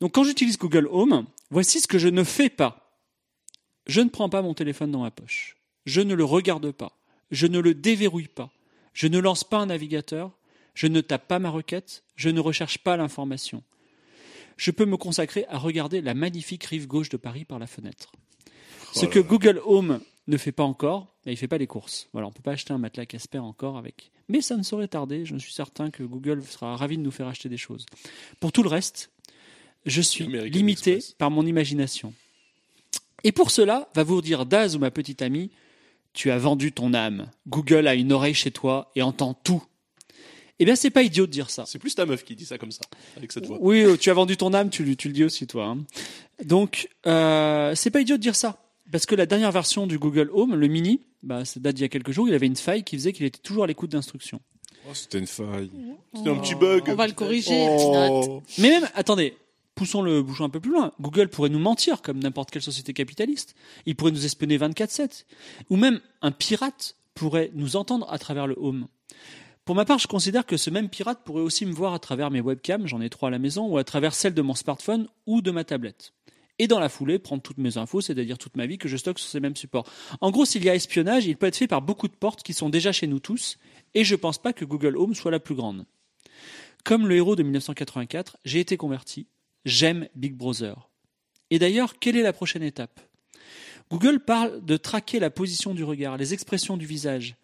[0.00, 3.00] Donc, quand j'utilise Google Home, voici ce que je ne fais pas.
[3.86, 5.56] Je ne prends pas mon téléphone dans ma poche.
[5.84, 6.98] Je ne le regarde pas.
[7.30, 8.50] Je ne le déverrouille pas.
[8.94, 10.32] Je ne lance pas un navigateur.
[10.76, 12.04] Je ne tape pas ma requête.
[12.14, 13.64] Je ne recherche pas l'information.
[14.56, 18.12] Je peux me consacrer à regarder la magnifique rive gauche de Paris par la fenêtre.
[18.92, 22.08] Ce que Google Home ne fait pas encore, il ne fait pas les courses.
[22.12, 24.10] Voilà, on ne peut pas acheter un matelas Casper encore avec.
[24.28, 25.24] Mais ça ne saurait tarder.
[25.24, 27.86] Je suis certain que Google sera ravi de nous faire acheter des choses.
[28.38, 29.10] Pour tout le reste,
[29.86, 31.16] je suis American limité Express.
[31.18, 32.12] par mon imagination.
[33.24, 35.50] Et pour cela, va vous dire Daz ou ma petite amie,
[36.12, 37.30] tu as vendu ton âme.
[37.46, 39.62] Google a une oreille chez toi et entend tout.
[40.58, 41.64] Eh bien, c'est pas idiot de dire ça.
[41.66, 42.80] C'est plus ta meuf qui dit ça comme ça,
[43.16, 43.58] avec cette voix.
[43.60, 45.66] Oui, euh, tu as vendu ton âme, tu, le- tu le dis aussi toi.
[45.66, 45.78] hein.
[46.44, 48.62] Donc, euh, c'est pas idiot de dire ça.
[48.92, 51.84] Parce que la dernière version du Google Home, le mini, bah, ça date d'il y
[51.84, 54.40] a quelques jours, il avait une faille qui faisait qu'il était toujours à l'écoute d'instructions.
[54.88, 55.70] Oh, c'était une faille.
[56.14, 56.84] C'était un petit bug.
[56.86, 57.66] On va le corriger.
[57.68, 58.40] Oh.
[58.58, 59.36] Mais même, attendez,
[59.74, 60.92] poussons le bouchon un peu plus loin.
[61.00, 63.56] Google pourrait nous mentir comme n'importe quelle société capitaliste.
[63.86, 65.26] Il pourrait nous espionner 24/7.
[65.68, 68.86] Ou même un pirate pourrait nous entendre à travers le Home.
[69.66, 72.30] Pour ma part, je considère que ce même pirate pourrait aussi me voir à travers
[72.30, 75.08] mes webcams, j'en ai trois à la maison, ou à travers celle de mon smartphone
[75.26, 76.12] ou de ma tablette.
[76.60, 79.18] Et dans la foulée, prendre toutes mes infos, c'est-à-dire toute ma vie que je stocke
[79.18, 79.90] sur ces mêmes supports.
[80.20, 82.54] En gros, s'il y a espionnage, il peut être fait par beaucoup de portes qui
[82.54, 83.58] sont déjà chez nous tous,
[83.94, 85.84] et je pense pas que Google Home soit la plus grande.
[86.84, 89.26] Comme le héros de 1984, j'ai été converti.
[89.64, 90.88] J'aime Big Brother.
[91.50, 93.00] Et d'ailleurs, quelle est la prochaine étape?
[93.90, 97.34] Google parle de traquer la position du regard, les expressions du visage.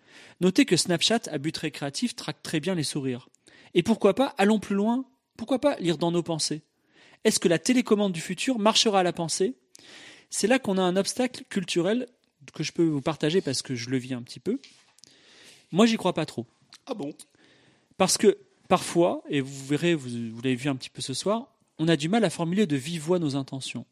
[0.41, 3.29] Notez que Snapchat, à but récréatif, traque très bien les sourires.
[3.75, 5.05] Et pourquoi pas, allons plus loin,
[5.37, 6.63] pourquoi pas lire dans nos pensées
[7.25, 9.57] Est-ce que la télécommande du futur marchera à la pensée?
[10.31, 12.07] C'est là qu'on a un obstacle culturel
[12.55, 14.59] que je peux vous partager parce que je le vis un petit peu.
[15.71, 16.47] Moi, j'y crois pas trop.
[16.87, 17.15] Ah bon?
[17.97, 21.55] Parce que parfois, et vous verrez, vous, vous l'avez vu un petit peu ce soir,
[21.79, 23.87] on a du mal à formuler de vive voix nos intentions.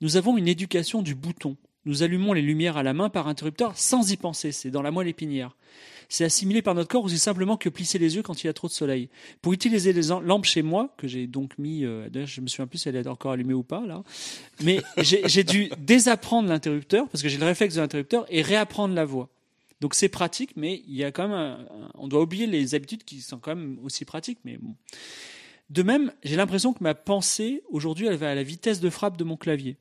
[0.00, 1.56] Nous avons une éducation du bouton.
[1.86, 4.90] Nous allumons les lumières à la main par interrupteur sans y penser, c'est dans la
[4.90, 5.56] moelle épinière.
[6.08, 8.52] C'est assimilé par notre corps aussi simplement que plisser les yeux quand il y a
[8.52, 9.08] trop de soleil.
[9.40, 12.78] Pour utiliser les lampes chez moi, que j'ai donc mis, euh, je me souviens plus
[12.78, 14.02] si elle est encore allumée ou pas là,
[14.62, 19.04] mais j'ai dû désapprendre l'interrupteur parce que j'ai le réflexe de l'interrupteur et réapprendre la
[19.04, 19.28] voix.
[19.80, 23.20] Donc c'est pratique, mais il y a quand même, on doit oublier les habitudes qui
[23.20, 24.38] sont quand même aussi pratiques.
[24.44, 24.74] Mais bon.
[25.70, 29.16] De même, j'ai l'impression que ma pensée aujourd'hui, elle va à la vitesse de frappe
[29.16, 29.76] de mon clavier.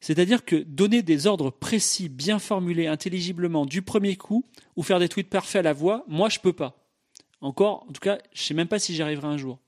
[0.00, 4.44] C'est-à-dire que donner des ordres précis, bien formulés, intelligiblement, du premier coup,
[4.76, 6.76] ou faire des tweets parfaits à la voix, moi je peux pas.
[7.42, 9.58] Encore, en tout cas, je sais même pas si j'y arriverai un jour.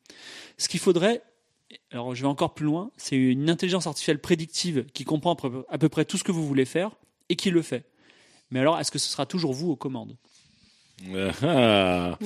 [0.58, 1.22] Ce qu'il faudrait,
[1.90, 5.34] alors je vais encore plus loin, c'est une intelligence artificielle prédictive qui comprend
[5.68, 6.90] à peu- près tout ce que vous voulez faire
[7.28, 7.84] et qui le fait.
[8.50, 10.16] Mais alors, est-ce que ce sera toujours vous aux commandes?
[11.42, 12.18] Ah.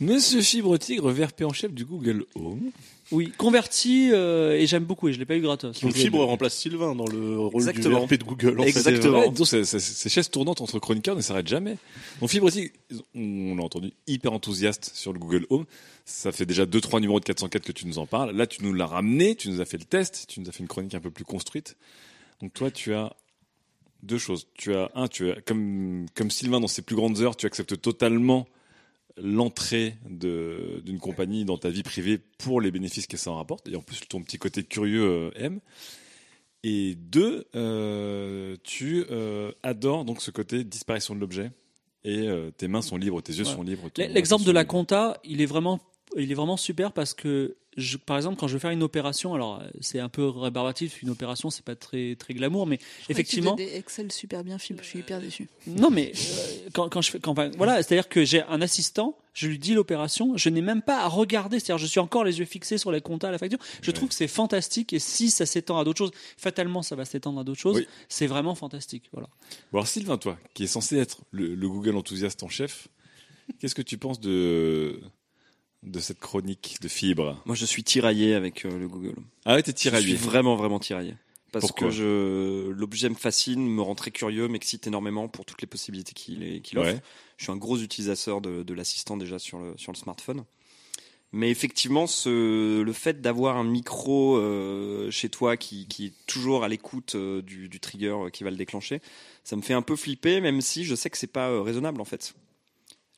[0.00, 2.70] Monsieur Fibre Tigre, VRP en chef du Google Home.
[3.12, 5.80] Oui, converti euh, et j'aime beaucoup et je l'ai pas eu gratos.
[5.80, 8.00] Donc Fibre remplace Sylvain dans le rôle Exactement.
[8.00, 8.58] du RP de Google.
[8.60, 8.68] En fait.
[8.70, 9.02] Exactement.
[9.02, 11.76] C'est vrai, donc, c'est- c'est- Ces chaises tournantes entre chroniqueurs ne s'arrêtent jamais.
[12.20, 12.72] Donc Fibre Tigre,
[13.14, 15.66] on l'a entendu, hyper enthousiaste sur le Google Home.
[16.04, 18.34] Ça fait déjà deux trois numéros de 404 que tu nous en parles.
[18.34, 20.60] Là, tu nous l'as ramené, tu nous as fait le test, tu nous as fait
[20.60, 21.76] une chronique un peu plus construite.
[22.42, 23.14] Donc toi, tu as
[24.02, 24.46] deux choses.
[24.54, 27.80] Tu as un, tu as comme comme Sylvain dans ses plus grandes heures, tu acceptes
[27.80, 28.46] totalement
[29.16, 33.68] l'entrée d'une compagnie dans ta vie privée pour les bénéfices que ça en rapporte.
[33.68, 35.60] Et en plus, ton petit côté curieux euh, aime.
[36.62, 41.50] Et deux, euh, tu euh, adores donc ce côté disparition de l'objet.
[42.04, 43.52] Et euh, tes mains sont libres, tes yeux Ouais.
[43.52, 43.88] sont libres.
[43.98, 45.80] L'exemple de la compta, il est vraiment,
[46.16, 49.34] il est vraiment super parce que, je, par exemple, quand je veux faire une opération,
[49.34, 52.78] alors euh, c'est un peu rébarbatif, une opération, c'est pas très très glamour, mais
[53.10, 55.48] effectivement, Tu fais des Excel super bien fibre, je suis hyper déçu.
[55.66, 59.46] non mais euh, quand, quand je fais, quand, voilà, c'est-à-dire que j'ai un assistant, je
[59.46, 62.46] lui dis l'opération, je n'ai même pas à regarder, c'est-à-dire je suis encore les yeux
[62.46, 63.58] fixés sur les comptas, la facture.
[63.82, 67.04] Je trouve que c'est fantastique et si ça s'étend à d'autres choses, fatalement ça va
[67.04, 67.76] s'étendre à d'autres choses.
[67.76, 67.86] Oui.
[68.08, 69.28] C'est vraiment fantastique, voilà.
[69.72, 72.88] Bon, alors Sylvain, toi, qui est censé être le, le Google enthousiaste en chef,
[73.60, 74.98] qu'est-ce que tu penses de
[75.86, 79.14] de cette chronique de fibre Moi, je suis tiraillé avec euh, le Google.
[79.44, 80.16] Ah ouais, t'es Je tiraillé.
[80.16, 81.14] suis vraiment, vraiment tiraillé.
[81.52, 81.88] Parce Pourquoi?
[81.88, 86.12] que je, l'objet me fascine, me rend très curieux, m'excite énormément pour toutes les possibilités
[86.12, 86.90] qu'il offre.
[86.92, 87.00] Ouais.
[87.38, 90.44] Je suis un gros utilisateur de, de l'assistant déjà sur le, sur le smartphone.
[91.32, 96.62] Mais effectivement, ce, le fait d'avoir un micro euh, chez toi qui, qui est toujours
[96.64, 99.00] à l'écoute euh, du, du trigger qui va le déclencher,
[99.44, 102.00] ça me fait un peu flipper, même si je sais que c'est pas euh, raisonnable
[102.00, 102.34] en fait.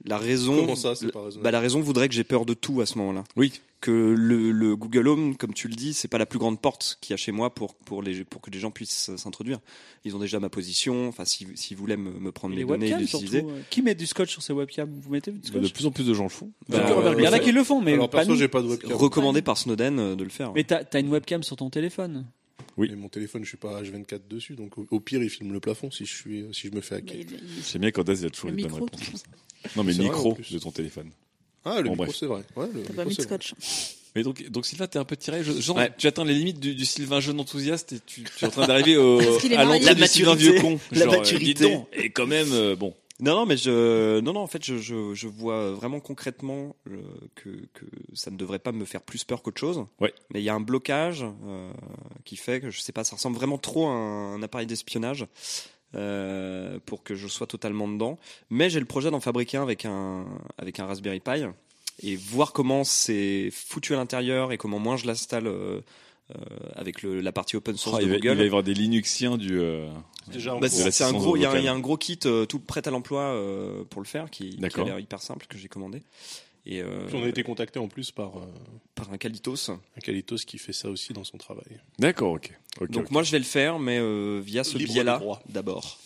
[0.04, 0.56] La raison.
[0.60, 2.86] Comment ça, c'est pas raisonnable bah, la raison voudrait que j'ai peur de tout à
[2.86, 3.24] ce moment-là.
[3.36, 3.52] Oui.
[3.80, 6.98] Que le, le Google Home, comme tu le dis, c'est pas la plus grande porte
[7.00, 9.60] qu'il y a chez moi pour pour les pour que les gens puissent s'introduire.
[10.04, 11.06] Ils ont déjà ma position.
[11.06, 13.48] Enfin, si s'ils voulaient me, me prendre Les mes données, et webcams les surtout.
[13.48, 14.90] euh, Qui met du scotch sur ses webcams?
[15.00, 16.50] Vous mettez du De scotch plus en plus de gens le font.
[16.68, 18.36] Bah, Euh, Il y en a qui le font, mais Alors pas perso, nous.
[18.38, 18.92] j'ai pas de webcam.
[18.92, 20.52] Recommandé par Snowden euh, de le faire.
[20.54, 22.26] Mais t'as as une webcam sur ton téléphone.
[22.78, 22.88] Oui.
[22.90, 25.90] Et mon téléphone, je suis pas H24 dessus, donc au, pire, il filme le plafond
[25.90, 27.16] si je suis, si je me fais hacker.
[27.70, 29.22] J'aime bien quand il a toujours Le les bonnes micro, réponses.
[29.76, 30.52] Non, mais le C'est vrai, micro plus.
[30.52, 31.10] de ton téléphone.
[31.64, 32.42] Ah, le Bon, micro, c'est vrai.
[32.56, 33.38] Ouais, le T'as micro, pas mis de c'est vrai.
[33.42, 33.54] scotch.
[34.16, 35.44] Mais donc, donc Sylvain, t'es un peu tiré.
[35.44, 35.90] Je, genre, Ouais.
[35.98, 38.66] tu atteins les limites du, du Sylvain jeune enthousiaste et tu, tu es en train
[38.66, 40.78] d'arriver à l'entrée La du Sylvain vieux con.
[40.92, 41.64] La Genre, euh, maturité.
[41.66, 42.94] dis donc, et quand même, euh, bon.
[43.20, 47.02] Non, non, mais je, non, non, en fait, je, je, je vois vraiment concrètement euh,
[47.34, 49.84] que, que ça ne devrait pas me faire plus peur qu'autre chose.
[50.00, 50.14] Ouais.
[50.32, 51.72] Mais il y a un blocage euh,
[52.24, 55.26] qui fait que je sais pas, ça ressemble vraiment trop à un, un appareil d'espionnage
[55.96, 58.18] euh, pour que je sois totalement dedans.
[58.50, 60.24] Mais j'ai le projet d'en fabriquer un avec un
[60.56, 61.44] avec un Raspberry Pi
[62.04, 65.52] et voir comment c'est foutu à l'intérieur et comment moi je l'installe.
[66.36, 66.40] Euh,
[66.74, 68.36] avec le, la partie open source Oh, de il, va, il Google.
[68.36, 69.58] va y avoir des Linuxiens du.
[69.58, 69.88] euh,
[70.30, 71.62] Déjà en Bah, c'est un gros, il y, a un- vocale.
[71.62, 74.30] il y a un gros kit euh, tout prêt à l'emploi euh, pour le faire,
[74.30, 76.02] qui, qui a l'air hyper simple que j'ai commandé.
[76.66, 78.40] Et euh, Puis on a été contacté en plus par euh,
[78.94, 79.70] par un Kalitos.
[79.70, 81.80] un Kalitos qui fait ça aussi dans son travail.
[81.98, 82.52] D'accord, ok.
[82.82, 85.98] Ok, Donc moi je vais le faire, mais euh, via ce biais-là d'abord.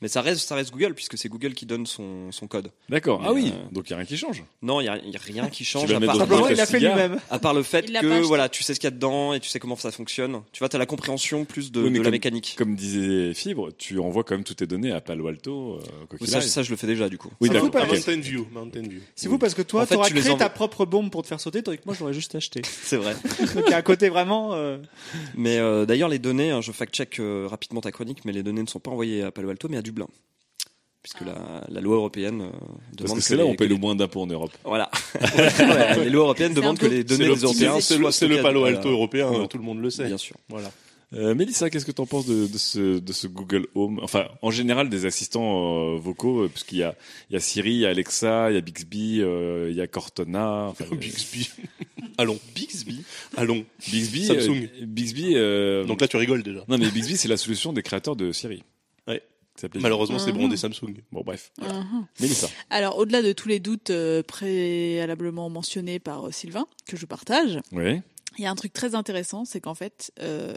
[0.00, 2.70] Mais ça reste, ça reste Google puisque c'est Google qui donne son, son code.
[2.90, 3.22] D'accord.
[3.24, 3.52] Ah oui.
[3.54, 4.42] euh, Donc il y a rien qui change.
[4.60, 7.18] Non, il y a, rien qui change à part, Simplement, le il a fait lui-même.
[7.30, 9.32] à part le fait Il l'a que voilà, tu sais ce qu'il y a dedans
[9.34, 10.42] et tu sais comment ça fonctionne.
[10.52, 12.54] Tu vois, tu as la compréhension plus de, Oui, la comme- mécanique.
[12.58, 15.78] Comme disait Fibre, tu envoies quand même toutes tes données à Palo Alto,
[16.20, 17.30] euh, Ça, je le fais déjà du coup.
[17.40, 17.68] Oui, Ça d'accord.
[17.68, 17.92] fout pas ok.
[17.92, 19.00] Mountain View, Mountain View.
[19.14, 21.22] C'est vous parce que toi, En fait, t'auras tu les créé ta propre bombe pour
[21.22, 22.60] te faire sauter, tandis que moi, j'aurais juste acheté.
[22.82, 23.14] C'est vrai.
[23.54, 24.54] Donc il y a un côté vraiment.
[24.54, 24.76] euh,
[25.36, 28.80] Mais d'ailleurs, les données, hein, je fact-check rapidement ta chronique, mais les données ne sont
[28.80, 30.08] pas envoyées à Palo Alto, mais à Dublin.
[31.02, 33.76] Puisque la, la loi européenne euh, Parce demande que c'est là où on paye le
[33.76, 34.52] moins d'impôts en Europe.
[34.64, 34.90] Voilà.
[36.02, 38.64] Les lois européennes demandent que les données des le- Européens c'est soient le, c'est Palo
[38.64, 40.06] Alto européen, tout le monde le sait.
[40.06, 40.36] Bien sûr.
[40.48, 40.72] Voilà.
[41.12, 44.00] Euh, Mélissa, qu'est-ce que tu en penses de, de, ce, de ce Google Home?
[44.02, 46.96] Enfin, en général, des assistants euh, vocaux, euh, puisqu'il y a,
[47.30, 49.80] il y a Siri, il y a Alexa, il y a Bixby, euh, il y
[49.82, 50.68] a Cortana.
[50.70, 51.50] Enfin, euh, Bixby.
[52.18, 52.38] Allons.
[52.54, 53.04] Bixby?
[53.36, 53.64] Allons.
[53.92, 54.68] Bixby, Samsung.
[54.80, 55.32] euh, Bixby.
[55.34, 56.64] euh, Donc là, tu rigoles déjà.
[56.66, 58.64] non, mais Bixby, c'est la solution des créateurs de Siri.
[59.76, 60.38] Malheureusement, c'est Mhm.
[60.38, 60.94] brandé Samsung.
[61.12, 61.52] Bon, bref.
[61.60, 62.06] Mhm.
[62.20, 62.48] Mélissa.
[62.70, 67.58] Alors, au-delà de tous les doutes euh, préalablement mentionnés par euh, Sylvain, que je partage,
[67.72, 68.00] Oui.
[68.38, 70.54] il y a un truc très intéressant, c'est qu'en fait, euh,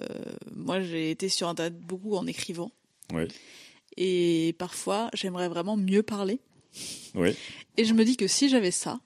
[0.56, 2.72] moi j'ai été sur Internet beaucoup en écrivant.
[3.14, 3.24] Oui.
[3.98, 6.40] Et parfois, j'aimerais vraiment mieux parler.
[7.16, 7.36] Oui.
[7.78, 9.00] Et je me dis que si j'avais ça,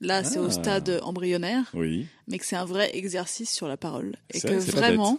[0.00, 0.42] là c'est Ah.
[0.42, 2.06] au stade embryonnaire, Oui.
[2.26, 4.16] mais que c'est un vrai exercice sur la parole.
[4.32, 5.18] Et C'est que vrai, c'est pas vraiment,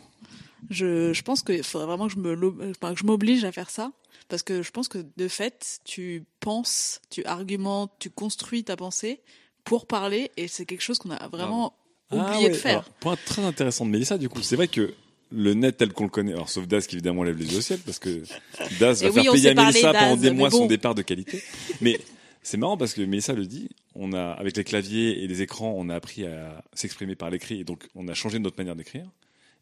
[0.69, 3.51] je, je pense qu'il faudrait vraiment que je me l'ob- enfin, que je m'oblige à
[3.51, 3.91] faire ça.
[4.29, 9.19] Parce que je pense que de fait, tu penses, tu argumentes, tu construis ta pensée
[9.63, 11.73] pour parler, et c'est quelque chose qu'on a vraiment
[12.11, 12.71] oublié Ah ouais, de faire.
[12.71, 14.41] alors, point très intéressant de Mélissa, du coup.
[14.41, 14.93] C'est vrai que
[15.31, 17.61] le net tel qu'on le connaît, alors sauf Das qui évidemment lève les yeux au
[17.61, 18.23] ciel, parce que
[18.79, 21.41] Das va Et faire payer à Mélissa pendant des mois son départ de qualité.
[21.79, 21.99] Mais
[22.43, 25.73] c'est marrant parce que Mélissa le dit, on a, avec les claviers et les écrans,
[25.77, 29.05] on a appris à s'exprimer par l'écrit, et donc on a changé notre manière d'écrire.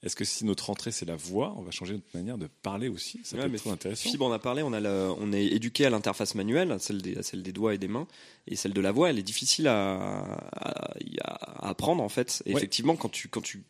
[0.02, 2.88] Est-ce que si notre entrée c'est la voix, on va changer notre manière de parler
[2.88, 3.20] aussi?
[3.24, 4.10] Ça Ouais, peut mais être très intéressant.
[4.10, 7.02] Fibre en a parlé, on, a la- on est éduqué à l'interface manuelle, à celle,
[7.02, 8.08] des, à celle des doigts et des mains,
[8.48, 10.22] et celle de la voix, elle est difficile à,
[10.54, 12.42] à, à apprendre en fait.
[12.46, 12.58] Et Ouais.
[12.58, 13.64] effectivement, quand tu, quand tu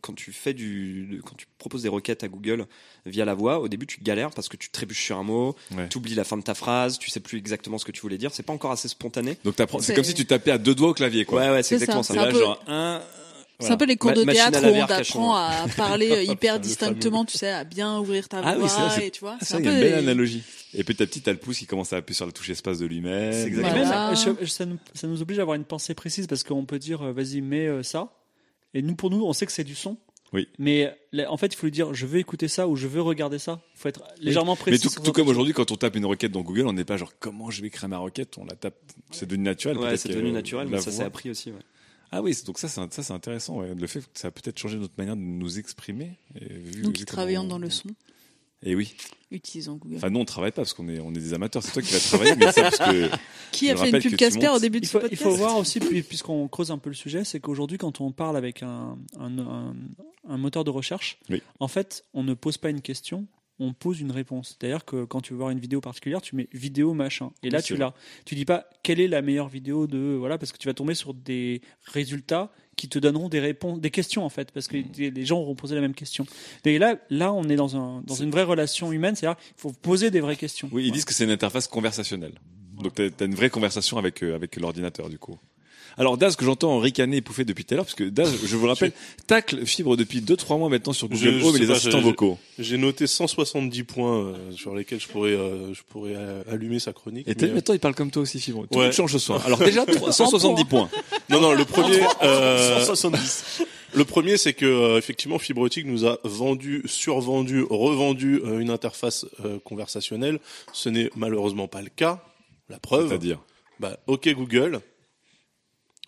[0.00, 2.66] quand tu fais du, de- quand tu proposes des requêtes à Google
[3.04, 5.88] via la voix, au début tu galères parce que tu trébuches sur un mot, Ouais.
[5.88, 8.16] tu oublies la fin de ta phrase, tu sais plus exactement ce que tu voulais
[8.18, 9.36] dire, c'est pas encore assez spontané.
[9.44, 11.40] Donc c'est comme si tu tapais à deux doigts au clavier, quoi.
[11.42, 12.14] Ouais, ouais, c'est exactement ça, ça.
[12.14, 13.02] Et c'est là, un peu- genre un.
[13.60, 16.22] C'est un peu les cours Ma- de à théâtre où on t'apprend à parler euh,
[16.22, 19.10] hyper distinctement, tu sais, à bien ouvrir ta Ah oui, voix, c'est vrai, c'est- et
[19.10, 19.36] tu vois.
[19.40, 20.42] C'est un peu une belle les- analogie.
[20.74, 22.78] Et petit à petit, t'as le pouce qui commence à appuyer sur la touche espace
[22.78, 23.32] de lui-même.
[23.32, 24.14] Exactement Voilà.
[24.46, 27.12] ça, nous, ça nous oblige à avoir une pensée précise parce qu'on peut dire, euh,
[27.12, 28.12] vas-y, mets euh, ça.
[28.74, 29.96] Et nous, pour nous, on sait que c'est du son.
[30.34, 30.46] Oui.
[30.58, 30.94] Mais
[31.26, 33.60] en fait, il faut lui dire, je veux écouter ça ou je veux regarder ça.
[33.74, 34.78] Il faut être légèrement précis.
[34.84, 36.98] Mais tout, tout comme aujourd'hui, quand on tape une requête dans Google, on n'est pas
[36.98, 38.76] genre comment je vais créer ma requête, on la tape,
[39.10, 39.78] c'est devenu naturel.
[39.78, 41.50] Ouais, c'est devenu naturel, mais ça s'est appris aussi.
[41.50, 41.58] Ouais.
[42.10, 43.58] Ah oui, donc ça, ça c'est intéressant.
[43.60, 43.74] ouais.
[43.74, 46.18] Le fait que ça a peut-être changé notre manière de nous exprimer.
[46.40, 47.88] Et vu- Nous vu qui comment travaillons on- dans le son,
[48.62, 48.94] Et oui.
[49.30, 49.96] utilisons Google.
[49.96, 51.62] Enfin, nous on travaille pas parce qu'on est on est des amateurs.
[51.62, 53.10] C'est toi qui vas travailler, mais ça parce que
[53.52, 55.56] Qui a fait une pub Casper au début de Il ce faut, il faut voir
[55.58, 58.96] aussi, puis- puisqu'on creuse un peu le sujet, c'est qu'aujourd'hui, quand on parle avec un,
[59.18, 59.74] un, un-
[60.28, 61.42] un moteur de recherche, Oui.
[61.60, 63.26] en fait, on ne pose pas une question,
[63.60, 64.56] on pose une réponse.
[64.60, 67.30] D'ailleurs, que quand tu veux voir une vidéo particulière, tu mets vidéo machin.
[67.42, 67.94] Et là, tu l'as.
[68.24, 70.94] Tu dis pas quelle est la meilleure vidéo de voilà, parce que tu vas tomber
[70.94, 75.10] sur des résultats qui te donneront des réponses, des questions en fait, parce que les
[75.10, 76.24] les gens auront posé la même question.
[76.64, 79.72] Et là, là, on est dans un dans une vraie relation humaine, c'est-à-dire il faut
[79.72, 80.68] poser des vraies questions.
[80.72, 82.34] oui, ils disent que c'est une interface conversationnelle.
[82.80, 85.36] Donc t'as as une vraie conversation avec euh, avec l'ordinateur du coup.
[85.98, 88.56] Alors Daz que j'entends ricaner et pouffer depuis tout à l'heure parce que Daz, je
[88.56, 88.92] vous rappelle,
[89.26, 92.38] tacle fibre depuis 2-3 mois maintenant sur Google je Home et les pas, assistants vocaux.
[92.58, 96.92] J'ai noté 170 points euh, sur lesquels je pourrais, euh, je pourrais euh, allumer sa
[96.92, 97.26] chronique.
[97.28, 98.66] Et mais, maintenant il parle comme toi aussi fibre.
[98.70, 98.92] Tout Ouais.
[98.92, 99.44] change ce soir.
[99.44, 100.88] Alors déjà 170 points.
[101.30, 103.62] Non, non, le premier, euh, 170.
[103.94, 109.26] le premier, c'est que euh, effectivement, Fibrotique nous a vendu, survendu, revendu euh, une interface
[109.44, 110.38] euh, conversationnelle.
[110.72, 112.22] Ce n'est malheureusement pas le cas.
[112.68, 113.40] La preuve, C'est-à-dire
[113.80, 114.80] bah, OK Google.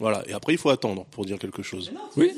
[0.01, 0.25] Voilà.
[0.27, 1.93] Et après, il faut attendre pour dire quelque chose.
[2.17, 2.33] Oui.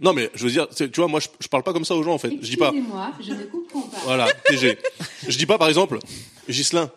[0.00, 2.02] Non, mais je veux dire, tu vois, moi, je, je parle pas comme ça aux
[2.02, 2.30] gens, en fait.
[2.42, 3.98] Je dis pas, Excusez-moi, je ne comprends pas.
[4.04, 4.76] voilà, TG.
[5.28, 6.00] Je dis pas, par exemple,
[6.48, 6.90] Gislin.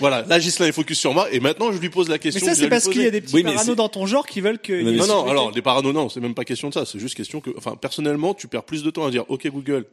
[0.00, 2.44] Voilà, là, Gislin est focus sur moi, et maintenant, je lui pose la Mais question.
[2.44, 4.04] ça, que je c'est parce qu'il y a des petits Oui, mais parano dans ton
[4.04, 4.82] genre qui veulent que.
[4.82, 6.84] Non, mais Non, non, alors, les parano, non, c'est même pas question de ça.
[6.84, 9.86] C'est juste question que, enfin, personnellement, tu perds plus de temps à dire, OK, Google,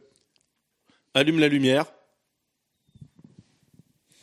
[1.14, 1.86] allume la lumière.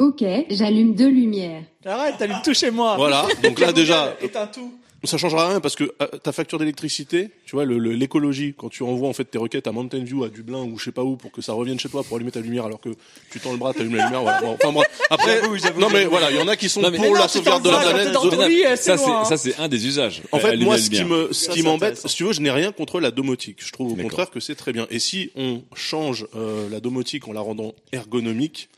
[0.04, 1.64] Ok, j'allume deux lumières.
[1.86, 2.96] Arrête, t'allumes tout chez moi.
[2.98, 3.26] Voilà.
[3.44, 4.72] Donc là, déjà, Éteins tout.
[5.06, 8.70] ça changera rien parce que euh, ta facture d'électricité, tu vois, le- le- l'écologie, quand
[8.70, 11.04] tu envoies en fait tes requêtes à Mountain View, à Dublin ou je sais pas
[11.04, 12.90] où pour que ça revienne chez toi pour allumer ta lumière alors que
[13.32, 14.42] tu tends le bras, t'allumes la lumière, voilà.
[14.46, 14.88] Enfin bref.
[15.10, 15.42] Après,
[15.78, 17.70] non mais voilà, il y en a qui sont Non, pour non, la sauvegarde de
[17.70, 18.16] la planète.
[18.50, 20.22] eh, Ça c'est ça c'est un des usages.
[20.32, 23.00] En fait, moi, ce qui me, ce m'embête, si tu veux, je n'ai rien contre
[23.00, 23.60] la domotique.
[23.66, 24.88] Je trouve au contraire que c'est très bien.
[24.90, 28.70] Et si on change euh, la domotique en la rendant ergonomique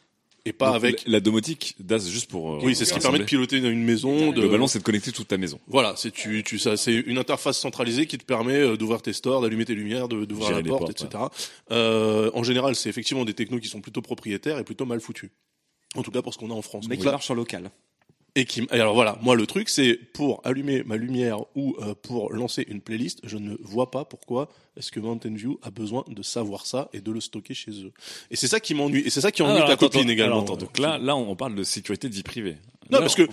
[0.45, 2.99] et pas Donc, avec, la, la domotique DAS juste pour euh, oui, c'est ce qui
[2.99, 5.59] permet de piloter une maison, de, Globalement, c'est de connecter toute ta maison.
[5.67, 9.13] Voilà, c'est tu, tu ça, c'est une interface centralisée qui te permet euh, d'ouvrir tes
[9.13, 11.23] stores, d'allumer tes lumières, de d'ouvrir la les porte, portes, etc.
[11.71, 15.31] Euh, en général, c'est effectivement des technos qui sont plutôt propriétaires et plutôt mal foutus.
[15.95, 16.85] En tout cas pour ce qu'on a en France.
[16.89, 17.71] Mais qui marche en local.
[18.35, 21.95] Et qui, et alors voilà, moi le truc c'est pour allumer ma lumière ou euh,
[21.95, 26.03] pour lancer une playlist, je ne vois pas pourquoi est-ce que Mountain View a besoin
[26.07, 27.93] de savoir ça et de le stocker chez eux.
[28.29, 29.03] Et c'est ça qui m'ennuie.
[29.05, 30.41] Et c'est ça qui ennuie Alors, ta attends, copine attends, également.
[30.43, 32.57] alors, donc là, là, on parle de sécurité de vie privée.
[32.89, 33.27] Non, Là, parce que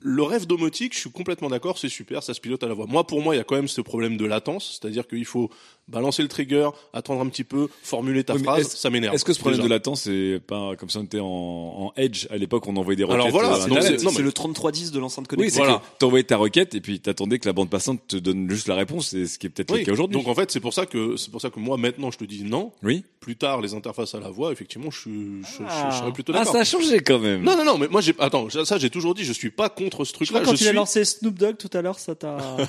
[0.00, 2.86] le rêve domotique, je suis complètement d'accord, c'est super, ça se pilote à la voix.
[2.86, 5.50] Moi, pour moi, il y a quand même ce problème de latence, c'est-à-dire qu'il faut
[5.88, 9.14] balancer le trigger, attendre un petit peu, formuler ta Oui, phrase, est-ce- ça m'énerve.
[9.14, 9.68] Est-ce que ce problème déjà.
[9.68, 12.96] de latence, c'est pas comme ça on était en, en Edge à l'époque, on envoyait
[12.96, 13.76] des requêtes Alors voilà, euh, c'est- non,
[14.10, 15.54] mais- C'est le 3310 de l'enceinte Oui, connectée.
[15.54, 15.82] c'est Voilà.
[15.98, 19.08] t'envoyais ta requête et puis t'attendais que la bande passante te donne juste la réponse,
[19.08, 20.16] c'est ce qui est peut-être Oui, le cas aujourd'hui.
[20.16, 22.24] Donc en fait, c'est pour ça que c'est pour ça que moi maintenant je te
[22.24, 22.72] dis non.
[22.82, 23.04] oui.
[23.20, 25.88] Plus tard, les interfaces à la voix, effectivement, je, suis- je, je- Ah.
[25.92, 26.52] je serais plutôt Ah, d'accord.
[26.54, 27.42] ça a changé quand même.
[27.42, 29.68] Non, non, non, mais moi, j'ai, attends, ça, ça, j'ai toujours dit, je suis pas
[29.68, 30.44] contre ce Je crois truc-là.
[30.44, 32.36] quand a suis, lancé Snoop Dogg tout à l'heure, ça t'a.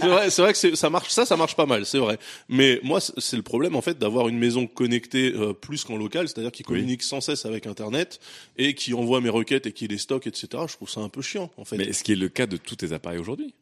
[0.00, 2.18] c'est vrai, c'est vrai que c'est- ça marche, ça, ça marche pas mal, c'est vrai.
[2.48, 6.28] Mais moi, c'est le problème, en fait, d'avoir une maison connectée euh, plus qu'en local,
[6.28, 6.74] c'est-à-dire qui Oui.
[6.80, 8.20] communique sans cesse avec Internet
[8.56, 10.48] et qui envoie mes requêtes et qui les stocke, etc.
[10.68, 11.76] Je trouve ça un peu chiant, en fait.
[11.78, 13.54] Mais Mais, ce qui est le cas de tous tes appareils aujourd'hui?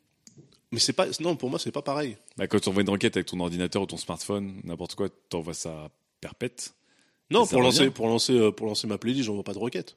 [0.76, 2.16] c'est pas, non, pour moi, c'est pas pareil.
[2.36, 5.54] Bah, quand tu envoies une requête avec ton ordinateur ou ton smartphone, n'importe quoi, t'envoies
[5.54, 5.90] ça
[6.20, 6.74] perpète.
[7.30, 9.96] Non, pour lancer, pour lancer, euh, pour lancer ma playlist, j'envoie pas de requête.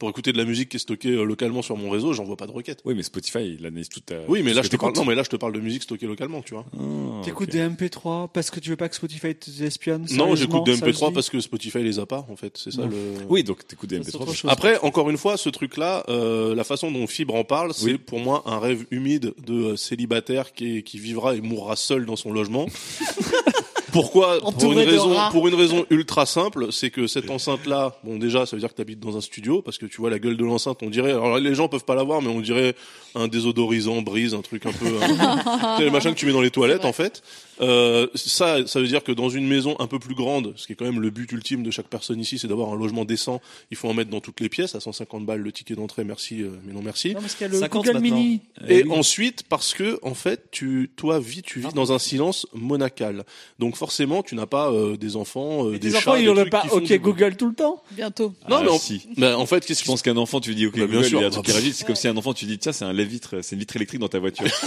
[0.00, 2.46] Pour écouter de la musique qui est stockée euh, localement sur mon réseau, j'envoie pas
[2.48, 2.80] de requête.
[2.84, 4.14] Oui, mais Spotify, il analyse toute ta.
[4.28, 5.82] Oui, mais tout là, je te parle, non, mais là, je te parle de musique
[5.82, 6.64] stockée localement, tu vois.
[6.74, 7.52] Ah, T'écoutes ok.
[7.52, 10.98] des MP3 parce que tu veux pas que Spotify t'espionne Non, j'écoute des sérieusement, ça
[10.98, 12.56] se MP3 dit parce que Spotify les a pas, en fait.
[12.56, 12.88] C'est ça Non.
[12.88, 12.96] le.
[13.28, 14.22] Oui, donc t'écoutes des Ça, c'est MP3.
[14.22, 14.50] autre chose.
[14.50, 17.98] Après, encore une fois, ce truc-là, euh, la façon dont Fibre en parle, c'est Oui.
[17.98, 22.06] pour moi un rêve humide de euh, célibataire qui, est- qui vivra et mourra seul
[22.06, 22.66] dans son logement.
[23.92, 24.38] Pourquoi?
[24.40, 28.56] Pour une, raison, pour une raison ultra simple, c'est que cette enceinte-là, bon déjà, ça
[28.56, 30.44] veut dire que tu habites dans un studio, parce que tu vois la gueule de
[30.44, 32.74] l'enceinte, on dirait, alors les gens peuvent pas la voir, mais on dirait
[33.14, 36.40] un désodorisant, brise, un truc un peu, un- c'est le machin que tu mets dans
[36.40, 37.22] les toilettes en fait.
[37.60, 40.72] Euh, ça, ça veut dire que dans une maison un peu plus grande, ce qui
[40.72, 43.40] est quand même le but ultime de chaque personne ici, c'est d'avoir un logement décent.
[43.70, 46.42] Il faut en mettre dans toutes les pièces, à 150 balles le ticket d'entrée, merci,
[46.42, 47.14] euh, mais non merci.
[47.14, 48.16] Non, parce qu'il y a le 50 Google maintenant.
[48.16, 48.40] Mini.
[48.68, 48.92] Et Eh oui.
[48.98, 53.24] ensuite, parce que en fait, tu, toi, vis, tu vis dans un silence monacal.
[53.58, 56.34] Donc forcément, tu n'as pas euh, des enfants, euh, des tes enfants, chats, ils des
[56.34, 57.82] trucs pas qui font OK du- Google tout le temps.
[57.92, 58.32] Bientôt.
[58.48, 59.02] Non, Ah, mais en, si.
[59.18, 60.96] bah, en fait, qu'est-ce Je qui pense qu'un enfant, tu lui dis OK Bah, bien
[60.96, 61.18] Google, sûr.
[61.18, 61.72] il y a un truc qui réagit.
[61.72, 63.76] C'est comme si un enfant, tu lui dis tiens, c'est un lève-vitre, c'est une vitre
[63.76, 64.46] électrique dans ta voiture.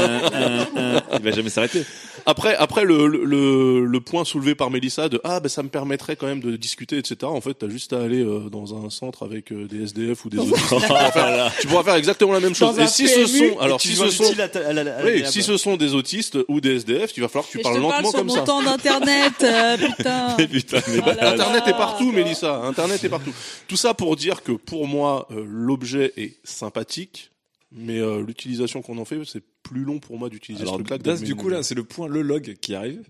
[0.00, 1.82] il va jamais s'arrêter.
[2.26, 6.16] Après, après le, le, le, point soulevé par Mélissa de ah ben ça me permettrait
[6.16, 7.16] quand même de discuter etc.
[7.24, 10.30] En fait, t'as juste à aller euh, dans un centre avec euh, des SDF ou
[10.30, 10.52] des autres.
[11.60, 12.76] tu, pourras faire, tu exactement la même chose.
[12.76, 14.80] Dans Et si ce sont alors tu si ce sont l'utile à ta- à la-
[14.80, 17.52] à la- oui, si ce sont des autistes ou des SDF, il va falloir que
[17.52, 18.42] tu Et parles je te parle lentement sur comme ça.
[18.42, 20.36] temps d'internet, euh, putain.
[20.50, 22.56] Putain, mais Oh là Internet est partout, Mélissa.
[22.64, 23.32] Internet est partout.
[23.68, 27.30] Tout ça pour dire que pour moi, euh, l'objet est sympathique,
[27.72, 30.98] mais euh, l'utilisation qu'on en fait, c'est plus long pour moi d'utiliser ce truc-là.
[30.98, 33.02] Das, du coup, là, c'est le point le log qui arrive.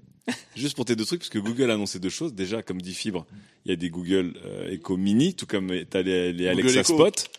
[0.54, 2.34] Juste pour tes deux trucs, parce que Google a annoncé deux choses.
[2.34, 3.26] Déjà, comme dit Fibre,
[3.64, 6.80] il y a des Google euh, Echo Mini, tout comme t'as les, les Google Alexa
[6.80, 6.94] Echo.
[6.94, 7.30] Spot,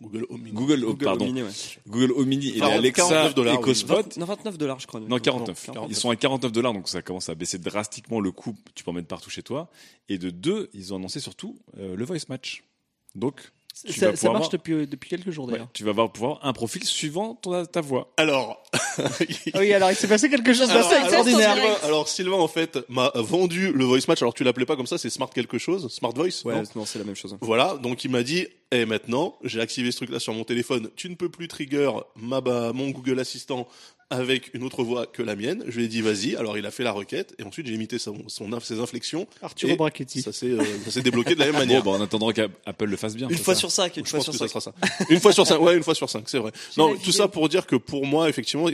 [0.00, 0.52] Google Home Mini.
[0.52, 1.50] Google, oh, Google pardon, Mini, ouais.
[1.88, 3.74] Google Home Mini et les Enfin, Alexa 49 dollars, Echo oui.
[3.74, 4.06] Spot.
[4.14, 5.00] 20 non, 29 dollars, je crois.
[5.00, 5.66] Non, 49.
[5.66, 5.90] 49.
[5.90, 8.56] Ils sont à 49 dollars, donc ça commence à baisser drastiquement le coût.
[8.74, 9.68] Tu peux en mettre partout chez toi.
[10.08, 12.64] Et de deux, ils ont annoncé surtout euh, le voice match.
[13.14, 13.40] Donc,
[13.74, 15.68] Ça, marche avoir- depuis, depuis quelques jours Ouais, d'ailleurs.
[15.72, 18.12] tu vas avoir pouvoir un profil suivant ton, ta voix.
[18.16, 18.62] Alors,
[18.98, 21.54] Ah Oui, alors il s'est passé quelque chose d'assez alors, extraordinaire.
[21.54, 24.20] Sylvain, alors Sylvain en fait m'a vendu le voice match.
[24.22, 26.42] Alors tu l'appelais pas comme ça, c'est smart quelque chose, smart voice.
[26.44, 27.36] Ouais, non non, c'est la même chose.
[27.40, 31.08] Voilà, donc il m'a dit, et maintenant, j'ai activé ce truc-là sur mon téléphone, tu
[31.08, 33.66] ne peux plus trigger ma, bah, mon Google Assistant
[34.12, 35.64] avec une autre voix que la mienne.
[35.66, 36.36] Je lui ai dit, vas-y.
[36.36, 39.26] Alors il a fait la requête, et ensuite j'ai imité son, son, ses inflexions.
[39.42, 40.22] Arturo Et Brachetti.
[40.22, 41.82] Ça s'est, euh, ça s'est débloqué de la même Bon, manière.
[41.82, 43.28] bah, en attendant qu'Apple le fasse bien.
[43.28, 43.60] Une fois ça.
[43.60, 44.60] sur cinq, une Je fois pense sur que ça cinq.
[44.60, 45.06] sera ça.
[45.10, 46.52] Une fois sur cinq, ouais, une fois sur cinq, c'est vrai.
[46.76, 48.68] Non, tout ça pour dire que pour moi, effectivement,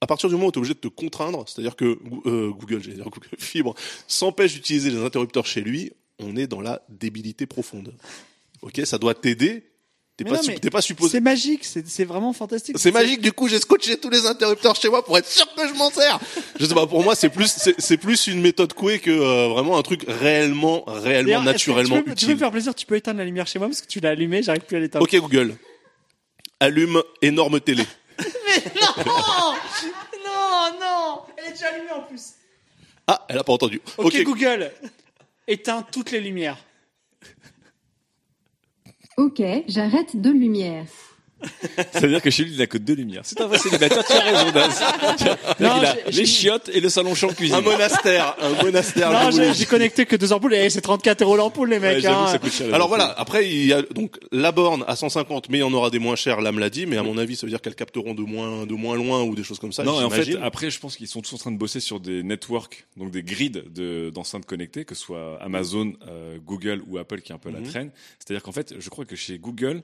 [0.00, 2.82] à partir du moment où tu es obligé de te contraindre, c'est-à-dire que euh, Google,
[2.82, 3.74] j'allais dire Google Fibre,
[4.08, 7.94] s'empêche d'utiliser les interrupteurs chez lui, on est dans la débilité profonde.
[8.62, 9.64] Ok, ça doit t'aider.
[10.16, 11.10] T'es Mais pas, non, mais supposé.
[11.10, 12.76] C'est magique, c'est vraiment fantastique.
[12.78, 13.20] C'est magique.
[13.20, 15.90] Du coup, j'ai scotché tous les interrupteurs chez moi pour être sûr que je m'en
[15.90, 16.20] sers.
[16.60, 16.86] Je sais pas.
[16.86, 20.84] Pour moi, c'est plus, c'est plus une méthode couée que euh, vraiment un truc réellement,
[20.86, 22.34] réellement, naturellement tu peux, tu peux utile.
[22.34, 24.40] me faire plaisir, tu peux éteindre la lumière chez moi parce que tu l'as allumée,
[24.44, 25.04] j'arrive plus à l'éteindre.
[25.04, 25.56] Ok, Google.
[26.60, 27.84] Allume énorme télé.
[30.24, 32.34] Non, non, elle est déjà allumée en plus.
[33.06, 33.80] Ah, elle a pas entendu.
[33.98, 34.70] Ok, Google,
[35.46, 36.56] éteins toutes les lumières.
[39.16, 41.13] Ok, j'arrête de lumière.
[41.92, 43.22] Ça veut dire que chez lui, il n'a que deux lumières.
[43.24, 44.80] C'est un vrai célibataire, tu as raison, Daz.
[45.60, 47.56] Non, il a j'ai- j'ai- les chiottes et le salon champ cuisine.
[47.56, 49.10] Un monastère, un monastère.
[49.12, 52.02] Non, j'ai connecté que deux ampoules et c'est 34 euros l'ampoule, les Ouais, mecs.
[52.02, 52.28] j'avoue, hein.
[52.28, 55.48] ça coûte cher, les Alors voilà, après il y a donc la borne à 150,
[55.50, 57.18] mais il y en aura des moins chers, là me l'a dit, mais à mon
[57.18, 59.72] avis ça veut dire qu'elles capteront de moins de moins loin ou des choses comme
[59.72, 59.84] ça.
[59.84, 60.42] Non, et en fait, j'imagine.
[60.44, 63.22] après, je pense qu'ils sont tous en train de bosser sur des networks, donc des
[63.22, 67.38] grids de- d'enceintes connectées, que ce soit Amazon, euh, Google ou Apple qui est un
[67.38, 67.64] peu à Mhm.
[67.64, 67.90] la traîne.
[68.18, 69.82] C'est-à-dire qu'en fait, je crois que chez Google,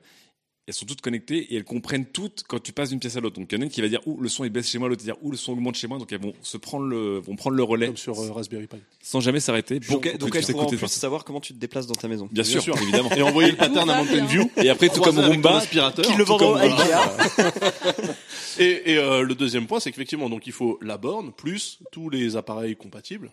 [0.71, 3.41] elles sont toutes connectées et elles comprennent toutes quand tu passes d'une pièce à l'autre.
[3.41, 4.79] Donc il y en a une qui va dire où le son il baisse chez
[4.79, 5.99] moi, l'autre va dire où le son augmente chez moi.
[5.99, 8.77] Donc elles vont se prendre le, vont prendre le relais comme sur euh, Raspberry Pi.
[9.03, 9.81] sans jamais s'arrêter.
[9.81, 11.59] pour Donc, que donc tu elle puisses pourra en écouter plus savoir comment tu te
[11.59, 12.29] déplaces dans ta maison.
[12.31, 12.81] Bien sûr, sûr.
[12.81, 13.11] évidemment.
[13.11, 14.49] Et envoyer le pattern à Mountain View.
[14.59, 16.05] Et après, tout comme Roomba, aspirateur.
[16.05, 16.85] Qui le vendront comme à Roomba.
[16.85, 18.13] Ikea.
[18.59, 22.11] Et, et, euh, le deuxième point, c'est qu'effectivement, donc il faut la borne plus tous
[22.11, 23.31] les appareils compatibles.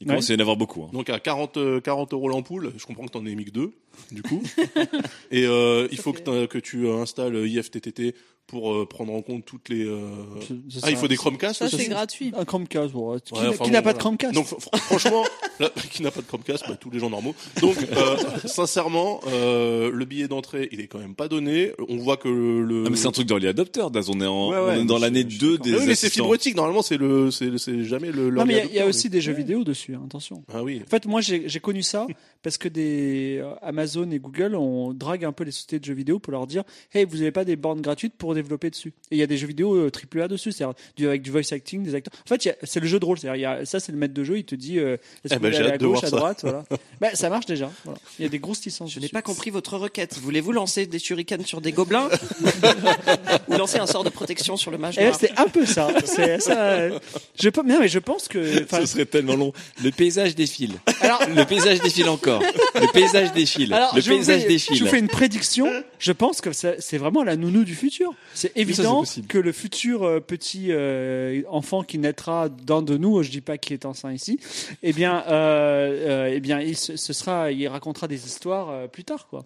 [0.00, 0.84] Il commence à y en avoir beaucoup.
[0.84, 0.90] hein.
[0.92, 3.72] Donc à 40, euh, 40 euros l'ampoule, je comprends que t'en aies mis que deux,
[4.12, 4.42] du coup.
[5.30, 8.14] et euh, il faut que, que tu euh, installes IFTTT
[8.48, 9.84] pour euh, prendre en compte toutes les.
[9.84, 10.00] euh,
[10.40, 11.00] C'est Ah, il ça.
[11.02, 12.32] faut des Chromecast Ça, aussi c'est gratuit.
[12.36, 14.16] Un Chromecast, bon, qui, Ouais, n'a- enfin, qui bon, n'a pas de voilà.
[14.16, 15.24] Chromecast Donc fr- franchement,
[15.60, 17.34] là, qui n'a pas de Chromecast, bah, tous les gens normaux.
[17.60, 21.72] Donc euh, sincèrement, euh, le billet d'entrée, il est quand même pas donné.
[21.88, 22.64] On voit que le.
[22.64, 24.08] le- Ah, mais c'est un truc d'early adopter, Daz.
[24.08, 25.64] On est, en, Ouais, on ouais, est dans je- l'année je suis 2 d'accord.
[25.66, 26.24] des Ah oui, mais c'est assistants.
[26.24, 26.56] fibre optique.
[26.56, 28.30] Normalement, c'est le, c'est c'est jamais le.
[28.30, 30.02] Non, mais il y a- il y, a l'early aussi des jeux vidéo dessus, hein,
[30.06, 30.42] attention.
[30.52, 30.80] Ah oui.
[30.86, 32.06] En fait, moi, j'ai j'ai connu ça
[32.42, 35.94] parce que des euh, Amazon et Google, on drague un peu les sociétés de jeux
[35.94, 36.62] vidéo pour leur dire,
[36.94, 38.92] hey, vous n'avez pas des bornes gratuites pour développer dessus.
[39.10, 41.52] Et il y a des jeux vidéo euh, triple A dessus, c'est-à-dire avec du voice
[41.52, 42.12] acting, des acteurs.
[42.24, 44.54] En fait, c'est le jeu de rôle, ça, c'est le maître de jeu, il te
[44.54, 46.64] dit, euh, est-ce Eh que ben, hâte à gauche, à droite, voilà.
[47.00, 47.70] bah, ça marche déjà.
[47.84, 47.98] Voilà.
[48.18, 48.92] Il y a des grosses licences.
[48.92, 50.18] Je n'ai pas compris votre requête.
[50.18, 52.08] Voulez-vous lancer des shurikens sur des gobelins
[53.48, 55.88] ou lancer un sort de protection sur le mage noir c'était un peu ça.
[56.04, 56.64] C'est ça.
[56.74, 56.98] euh,
[57.40, 58.62] Je peux, non, mais je pense que.
[58.64, 59.52] enfin, Ce serait tellement long.
[59.82, 60.74] Le paysage défile.
[61.00, 62.42] Alors, Le paysage défile encore.
[62.74, 63.72] Le paysage défile.
[63.72, 64.76] Alors, le je, vous paysage fais, défile.
[64.76, 65.68] je vous fais une prédiction.
[65.98, 68.12] Je pense que c'est vraiment la nounou du futur.
[68.34, 73.30] C'est évident que le futur euh, petit euh, enfant qui naîtra dans de nous, je
[73.30, 74.38] dis pas qui est enceint ici,
[74.82, 78.86] eh bien, euh, euh, eh bien, il se- ce sera, il racontera des histoires euh,
[78.86, 79.44] plus tard, quoi.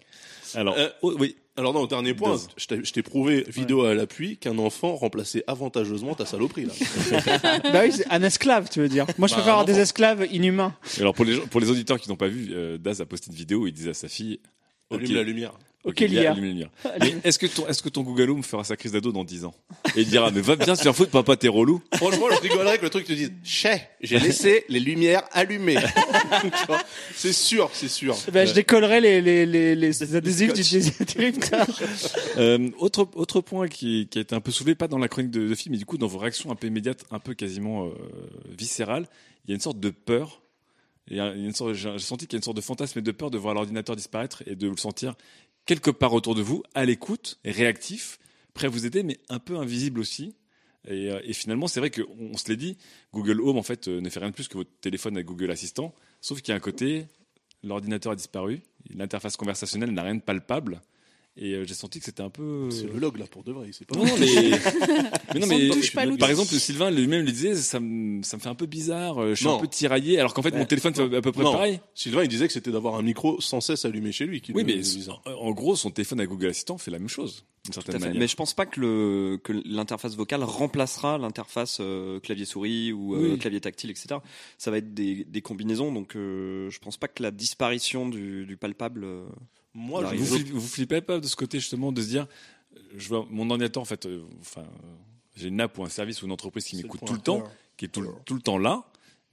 [0.55, 1.35] Alors, Euh, oh, oui.
[1.55, 4.95] Alors non, au dernier point, je t'ai- je t'ai prouvé, vidéo à l'appui, qu'un enfant
[4.95, 6.65] remplaçait avantageusement ta saloperie.
[6.65, 6.73] Là.
[7.71, 9.05] bah oui, c'est un esclave, tu veux dire.
[9.19, 10.73] Moi, je Bah, préfère avoir des esclaves inhumains.
[10.97, 13.05] Et Alors pour les gens- pour les auditeurs qui n'ont pas vu, euh, Daz a
[13.05, 14.39] posté une vidéo où il disait à sa fille
[14.89, 15.11] Allume Ok.
[15.15, 15.53] la lumière.
[15.85, 16.33] Ok, Lia,
[17.25, 19.53] est-ce que ton est-ce que ton Google Home fera sa crise d'ado dans 10 ans
[19.97, 21.81] Et il dira mais va bien se faire foutre papa t'es relou.
[21.95, 25.75] Franchement, je rigolerais que le truc te dise Chais, j'ai laissé les lumières allumées.
[27.15, 28.17] C'est sûr, c'est sûr.
[28.31, 30.63] Ben, je décollerai les, les, les, les adhésifs du.
[32.37, 35.31] Euh, autre autre point qui, qui a été un peu soulevé pas dans la chronique
[35.31, 37.85] de, de film mais du coup dans vos réactions un peu immédiates, un peu quasiment
[37.85, 37.91] euh,
[38.57, 39.07] viscérales,
[39.45, 40.41] il y a une sorte de peur.
[41.09, 42.61] Et il y a une sorte, j'ai j'ai senti qu'il y a une sorte de
[42.61, 45.15] fantasme et de peur de voir l'ordinateur disparaître et de le sentir
[45.65, 48.19] quelque part autour de vous, à l'écoute, réactif,
[48.53, 50.35] prêt à vous aider, mais un peu invisible aussi.
[50.87, 52.77] Et, euh, finalement, c'est vrai qu'on on se l'est dit,
[53.13, 55.51] Google Home en fait euh, ne fait rien de plus que votre téléphone avec Google
[55.51, 57.05] Assistant, sauf qu'il y a un côté,
[57.63, 58.61] l'ordinateur a disparu,
[58.93, 60.81] l'interface conversationnelle n'a rien de palpable,
[61.35, 62.69] et euh, j'ai senti que c'était un peu.
[62.69, 63.95] C'est le log là pour de vrai, c'est pas.
[63.95, 64.27] Non, non, mais,
[65.33, 66.17] mais non, mais ne touche pas l'outil.
[66.19, 69.29] par exemple, Sylvain lui-même lui disait, ça me, ça me fait un peu bizarre, euh,
[69.31, 69.57] je suis Non.
[69.57, 71.53] un peu tiraillé, alors qu'en fait, mon téléphone fait à peu près Non.
[71.53, 71.79] pareil.
[71.95, 74.41] Sylvain, il disait que c'était d'avoir un micro sans cesse allumé chez lui.
[74.41, 77.09] Qui Oui, le- mais le en, gros, son téléphone avec Google Assistant fait la même
[77.09, 78.05] chose, d'une Tout certaine à fait.
[78.05, 78.19] manière.
[78.19, 83.15] Mais je pense pas que le que l'interface vocale remplacera l'interface euh, clavier souris ou
[83.15, 83.37] euh, Oui.
[83.39, 84.17] clavier tactile, etc.
[84.59, 88.45] Ça va être des, des combinaisons, donc euh, je pense pas que la disparition du,
[88.45, 89.07] du palpable.
[89.73, 92.27] Moi, je, Vous, vous flippez pas de ce côté justement de se dire,
[92.95, 94.87] je vois mon ordinateur en fait, euh, enfin, euh,
[95.35, 97.43] j'ai une app ou un service ou une entreprise qui m'écoute tout le temps,
[97.77, 98.83] qui est tout, le- tout le temps là,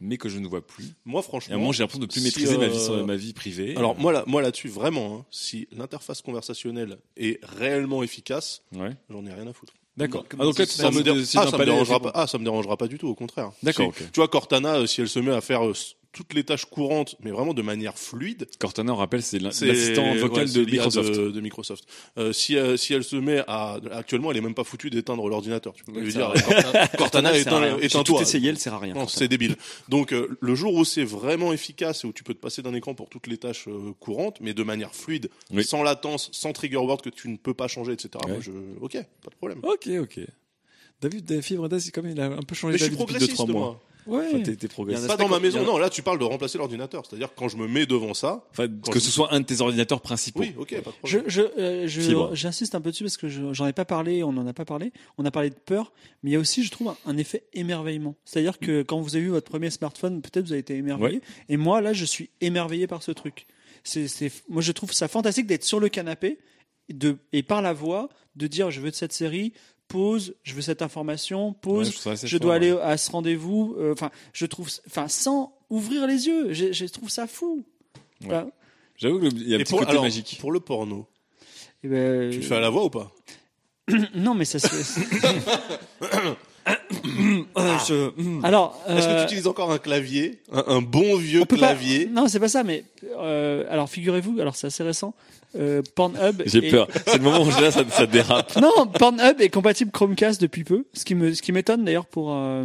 [0.01, 0.86] mais que je ne vois plus.
[1.05, 1.53] Moi, Et franchement.
[1.53, 3.76] à un moment, j'ai l'impression de plus si, maîtriser ma vie, euh, ma vie privée.
[3.76, 8.97] Alors moi là, moi là-dessus vraiment, hein, si l'interface conversationnelle est réellement efficace, Ouais.
[9.11, 9.74] j'en ai rien à foutre.
[9.99, 10.24] D'accord.
[10.32, 12.12] Ah, donc là, ça me, dé- ah, ça me dérangera pas.
[12.14, 13.51] Ah, ça me dérangera pas du tout, au contraire.
[13.62, 13.93] D'accord.
[13.95, 15.74] Tu vois Cortana, euh, si elle se met à faire euh,
[16.12, 20.46] toutes les tâches courantes, mais vraiment de manière fluide, Cortana, on rappelle, c'est l'assistant vocal
[20.46, 21.14] ouais, de Microsoft.
[21.14, 21.84] De, de Microsoft.
[22.18, 25.28] Euh, si, euh, si elle se met à, actuellement, elle est même pas foutue d'éteindre
[25.28, 25.72] l'ordinateur.
[25.72, 26.32] Tu peux lui dire.
[26.98, 28.94] Cortana, Cortana J'ai tout essayé, elle sert à rien.
[28.94, 29.56] Non, c'est débile.
[29.88, 32.74] Donc euh, le jour où c'est vraiment efficace et où tu peux te passer d'un
[32.74, 35.64] écran pour toutes les tâches euh, courantes, mais de manière fluide, Oui.
[35.64, 38.11] sans latence, sans trigger word que tu ne peux pas changer, etc.
[38.24, 38.32] Ouais.
[38.32, 38.50] Moi, je...
[38.80, 39.61] Ok, pas de problème.
[39.62, 40.20] Ok, ok.
[41.00, 43.12] David, David Fibre c'est comme il a un peu changé mais je suis d'avis depuis
[43.14, 43.61] deux, progressiste, trois mois.
[43.61, 43.82] moi.
[44.07, 44.42] Ouais.
[44.42, 45.78] T'es, t'es y Pas dans ma maison, non.
[45.78, 47.05] Là, tu parles de remplacer l'ordinateur.
[47.07, 48.44] C'est-à-dire quand je me mets devant ça.
[48.51, 50.40] Enfin, que je- ce soit un de tes ordinateurs principaux.
[50.40, 51.24] Oui, ok, pas de Je, problème.
[51.30, 54.32] je, euh, je- j'insiste un peu dessus parce que je- j'en ai pas parlé, on
[54.32, 54.92] n'en a pas parlé.
[55.18, 55.92] On a parlé de peur,
[56.22, 58.14] mais il y a aussi, je trouve, un, un effet émerveillement.
[58.24, 61.20] C'est-à-dire que quand vous avez eu votre premier smartphone, peut-être vous avez été émerveillé.
[61.48, 63.46] Et moi, là, je suis émerveillé par ce truc.
[63.84, 66.38] C'est, c'est, moi, je trouve ça fantastique d'être sur le canapé
[66.92, 69.53] de, et par la voix, de dire je veux de cette série,
[69.91, 72.57] pause, je veux cette information, Ouais, pause, je fort, dois ouais.
[72.57, 73.74] aller à ce rendez-vous.
[73.78, 77.64] euh, Enfin, je trouve, enfin, sans ouvrir les yeux, je, je trouve ça fou.
[78.22, 78.28] Ouais.
[78.28, 78.47] Voilà.
[78.97, 80.38] J'avoue qu'il y a un Et petit pour, côté alors, magique.
[80.41, 81.07] pour le porno,
[81.82, 83.11] Et ben, tu le fais à la voix ou pas?
[84.14, 84.68] Non, mais ça se.
[87.55, 88.45] Ah, je- hmm.
[88.45, 92.07] Alors, Est-ce que euh, tu utilises encore un clavier, un, un bon vieux pas- clavier?
[92.07, 92.84] Non, c'est pas ça, mais
[93.16, 95.14] euh, alors figurez-vous, alors c'est assez récent.
[95.57, 96.42] Euh, Pornhub.
[96.46, 96.86] J'ai peur.
[97.07, 98.57] C'est le moment où déjà ça, ça dérape.
[98.57, 102.32] Non, Pornhub est compatible Chromecast depuis peu, ce qui me, ce qui m'étonne d'ailleurs pour.
[102.32, 102.64] Euh,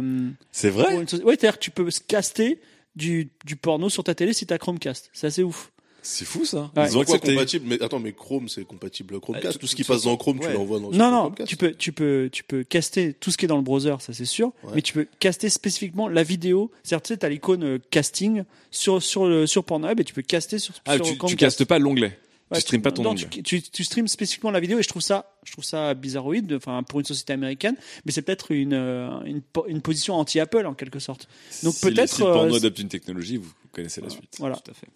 [0.52, 2.60] C'est pour vrai une soci- Ouais, c'est-à-dire que tu peux caster
[2.94, 5.10] du, du porno sur ta télé si t'as Chromecast.
[5.12, 5.72] C'est assez ouf.
[6.08, 6.70] C'est fou ça.
[6.76, 6.86] Ouais.
[6.88, 7.34] Ils ont accepté.
[7.34, 9.46] compatible Mais attends, mais Chrome, c'est compatible Chromecast.
[9.48, 10.52] Ah, tout tout- ce qui passe dans Chrome, tu ouais.
[10.54, 11.48] l'envoies dans Non, non, Chromecast.
[11.48, 14.12] tu peux, tu peux, tu peux caster tout ce qui est dans le browser, ça
[14.12, 16.70] c'est sûr, mais tu peux caster spécifiquement la vidéo.
[16.84, 20.22] C'est-à-dire, tu sais, t'as l'icône euh, casting sur sur le sur Pornhub et tu peux
[20.22, 22.16] caster sur, Ah, sur tu, tu castes pas l'onglet.
[22.50, 25.34] Ouais, tu streames pas ton non, tu, tu, spécifiquement la vidéo et je trouve ça,
[25.44, 29.42] je trouve ça bizarroïde, enfin pour une société américaine, mais c'est peut-être une, euh, une
[29.42, 31.28] po- une position anti-Apple en quelque sorte.
[31.64, 34.36] Donc Si le- peut-être, Si le porno euh, adopte une technologie, vous connaissez la suite.
[34.38, 34.56] Voilà.
[34.56, 34.86] Tout à fait.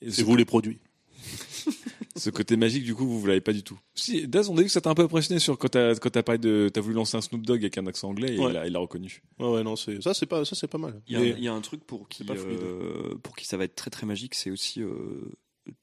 [0.00, 0.78] Et C'est ce, vous les produits.
[2.16, 3.78] ce côté magique, du coup, vous, vous l'avez pas du tout.
[3.94, 6.10] Si, Daz, on a vu que ça t'a un peu impressionné sur quand t'as, quand
[6.10, 8.46] t'as parlé de, t'as voulu lancer un Snoop Dogg avec un accent anglais et Ouais.
[8.48, 9.22] il l'a, il l'a reconnu.
[9.38, 11.00] Ouais, ouais, non, c'est ça, c'est pas, ça, c'est pas mal.
[11.06, 13.56] Il y, a, Mais- il y a un truc pour qui, euh, pour qui ça
[13.58, 14.90] va être très très magique, c'est aussi euh,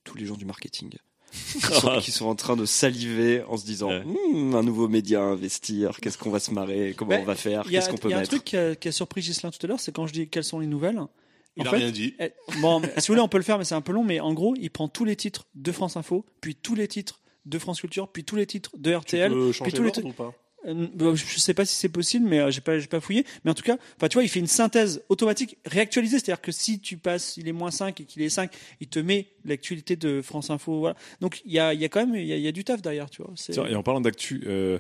[0.04, 0.92] tous les gens du marketing.
[1.32, 4.04] Qui sont, qui sont en train de saliver en se disant Ouais.
[4.04, 7.36] Hmm, un nouveau média à investir, qu'est-ce qu'on va se marrer, comment Ben, on va
[7.36, 8.32] faire, il y a, qu'est-ce qu'on peut il y a un mettre.
[8.32, 10.44] truc qui a, qui a surpris Gislain tout à l'heure, c'est quand je dis quelles
[10.44, 11.00] sont les nouvelles.
[11.56, 12.16] il en a fait, rien dit.
[12.20, 14.04] Eh, Bon, si vous voulez, on peut le faire, mais c'est un peu long.
[14.04, 17.22] Mais en gros, il prend tous les titres de France Info, puis tous les titres
[17.46, 19.32] de France Culture, puis tous les titres de Tu RTL.
[19.32, 20.34] peux puis tous les l'ordre
[20.66, 23.26] Euh, bah, je sais pas si c'est possible, mais euh, j'ai pas, j'ai pas fouillé.
[23.44, 26.20] Mais en tout cas, enfin, tu vois, il fait une synthèse automatique réactualisée.
[26.20, 28.52] C'est-à-dire que si tu passes, il est moins 5 et qu'il est 5,
[28.82, 30.90] il te met l'actualité de France Info.
[31.22, 33.34] Donc, il y a, quand même, il y du taf derrière, tu vois.
[33.70, 34.80] Et en parlant d'actu, euh,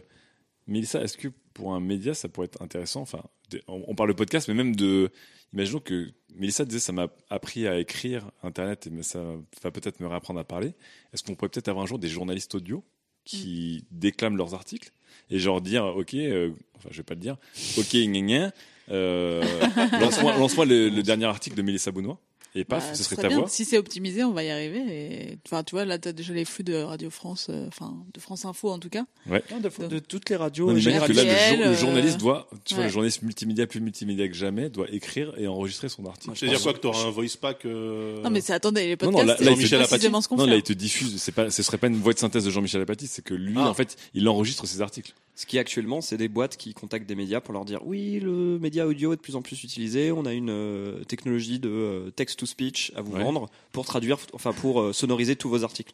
[0.67, 3.23] Mélissa, est-ce que pour un média, ça pourrait être intéressant Enfin,
[3.67, 5.11] on, parle de podcast, mais même de.
[5.51, 9.19] Imaginons que Mélissa disait ça m'a appris à écrire Internet et mais ça
[9.63, 10.75] va peut-être me réapprendre à parler.
[11.11, 12.83] Est-ce qu'on pourrait peut-être avoir un jour des journalistes audio
[13.25, 14.91] qui déclament leurs articles
[15.29, 17.37] et genre dire ok, euh, enfin je vais pas le dire,
[17.77, 18.51] ok gna gna,
[18.91, 19.43] euh,
[19.99, 22.19] lance-moi lance-moi le, le dernier article de Mélissa Bounois
[22.55, 23.39] et paf, Bah, ce serait ta bien.
[23.39, 23.47] voix.
[23.47, 24.79] Si c'est optimisé, on va y arriver.
[24.89, 25.37] Et...
[25.45, 28.45] Enfin, tu vois, là, t'as déjà les flux de Radio France, euh, enfin, de France
[28.45, 29.05] Info en tout cas.
[29.27, 30.71] Non, de, de toutes les radios.
[30.71, 33.67] Non, j'imagine que là, le, jour- le euh, journaliste doit, tu vois, le journaliste multimédia
[33.67, 36.35] plus multimédia que jamais, doit écrire et enregistrer son article.
[36.35, 39.21] C'est-à-dire quoi que t'auras un voice pack euh, Non, mais c'est attendez, les Non, podcasts,
[39.21, 40.09] non, là- c'est là, Jean-Michel Apathy.
[40.29, 41.21] qu'on Non, là, il te diffuse.
[41.21, 43.55] C'est pas, ce serait pas une voix de synthèse de Jean-Michel Apathy, c'est que lui,
[43.57, 43.69] Ah.
[43.69, 45.13] en fait, il enregistre ses articles.
[45.39, 48.59] Ce qui actuellement, c'est des boîtes qui contactent des médias pour leur dire oui, le
[48.59, 52.11] média audio est de plus en plus utilisé, on a une euh, technologie de euh,
[52.11, 53.23] text-to-speech à vous Ouais.
[53.23, 55.93] vendre pour traduire, enfin pour euh, sonoriser tous vos articles.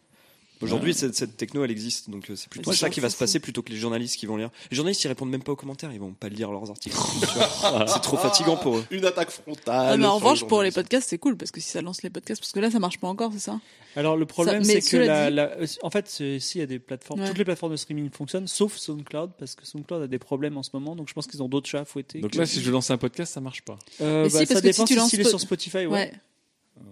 [0.61, 3.13] Aujourd'hui, cette, cette techno, elle existe, donc euh, c'est plutôt Ouais, ça qui va fou,
[3.13, 4.49] se passer plutôt que les journalistes qui vont lire.
[4.71, 6.95] Les journalistes, ils répondent même pas aux commentaires, ils vont pas lire leurs articles.
[7.87, 8.85] C'est trop fatigant pour eux.
[8.91, 9.93] Une attaque frontale.
[9.93, 12.09] Ah, mais en revanche, pour les podcasts, c'est cool parce que si ça lance les
[12.09, 13.59] podcasts, parce que là, ça marche pas encore, c'est ça?
[13.97, 15.51] Alors le problème, c'est que la, dit- la-
[15.81, 17.27] en fait, c'est- si il y a des plateformes, Ouais.
[17.27, 20.63] toutes les plateformes de streaming fonctionnent, sauf SoundCloud, parce que SoundCloud a des problèmes en
[20.63, 22.19] ce moment, donc je pense qu'ils ont d'autres chats à fouetter.
[22.19, 23.77] Donc que- là, si je veux lancer un podcast, ça marche pas.
[24.01, 25.39] Euh, Mais bah, si, ça parce que dépend si tu si- lances s'il est sur
[25.39, 26.11] Spotify, ouais.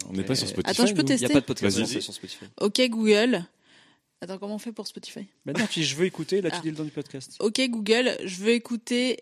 [0.10, 0.70] On n'est pas sur Spotify.
[0.72, 1.08] Attends, je peux nous.
[1.10, 2.02] Il n'y a tester pas de podcast Vas-y.
[2.02, 2.46] sur Spotify.
[2.62, 3.46] Ok Google.
[4.22, 6.58] Attends, comment on fait pour Spotify Bah non, tu dis, je veux écouter, là tu
[6.60, 6.62] Ah.
[6.64, 7.36] dis le nom du podcast.
[7.40, 9.18] Ok Google, je veux écouter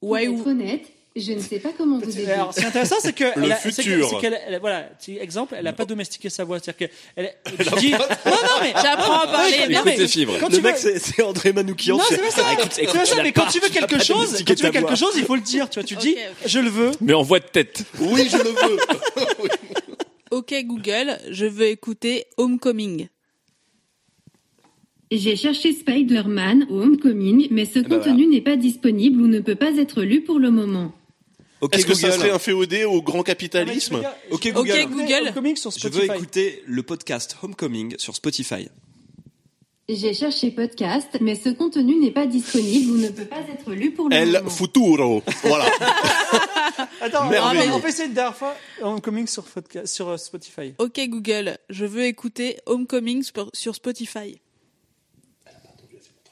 [0.00, 0.86] Pour Why être honnête,
[1.16, 2.30] Je ne sais pas comment vous aider.
[2.30, 4.08] Alors, c'est intéressant, c'est que Le elle a- c'est que- futur.
[4.08, 7.34] c'est qu'elle- elle- voilà, tu- exemple, elle a pas domestiqué sa voix, c'est-à-dire que elle,
[7.44, 10.06] tu dis, non, non, mais J'apprends à parler.
[10.06, 10.38] Fibres.
[10.38, 11.96] quand Le tu mec, veux- c'est c'est André Manoukian.
[11.98, 12.42] Non, tu c'est pas ça.
[12.46, 14.50] Ah, écoute, C'est pas tu ça, mais quand tu veux tu quelque chose, quand tu
[14.52, 14.94] veux ta quelque voix.
[14.94, 16.92] chose, il faut le dire, tu vois, tu dis, Ok, je le veux.
[17.00, 17.82] Mais en voix de tête.
[17.98, 18.78] Oui, je le veux.
[20.38, 23.08] Ok Google, je veux écouter Homecoming.
[25.10, 29.56] J'ai cherché Spider-Man au Homecoming, mais ce bah contenu n'est pas disponible ou ne peut
[29.56, 30.92] pas être lu pour le moment.
[31.72, 32.20] Est-ce que ça Google.
[32.20, 33.96] serait un féodé au grand capitalisme
[34.30, 34.86] Ok Ok, Google.
[34.88, 35.12] Google.
[35.26, 38.68] Homecoming sur Je veux écouter le podcast Homecoming sur Spotify.
[39.88, 43.90] J'ai cherché podcast, mais ce contenu n'est pas disponible ou ne peut pas être lu
[43.90, 44.50] pour le El moment.
[44.50, 45.22] futuro.
[45.42, 45.64] Voilà.
[47.00, 47.72] Attends, Merveilleux.
[47.72, 49.44] on peut essayer une dernière fois Homecoming sur,
[50.08, 50.74] euh, Spotify.
[50.78, 54.40] Ok Google, je veux écouter Homecoming sur- Spotify.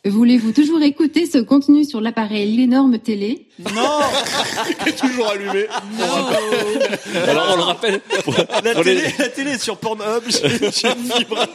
[0.04, 3.48] Voulez-vous toujours écouter ce contenu sur l'appareil l'énorme télé?
[3.74, 3.98] Non,
[4.84, 5.66] Qui est toujours allumé.
[7.26, 8.00] Alors on le rappelle.
[8.22, 10.22] Pour, La pour télé, les, la télé est sur Pornhub.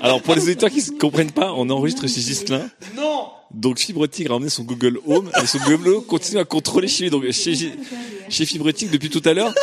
[0.01, 2.69] alors pour les auditeurs qui ne comprennent pas, on enregistre chez Gislin.
[2.95, 3.29] non.
[3.53, 6.87] Donc Fibre Tigre a emmené son Google Home et son Google Home continue à contrôler
[6.87, 7.09] chez lui.
[7.09, 7.55] Donc chez,
[8.29, 9.53] chez Fibre Tigre depuis tout à l'heure,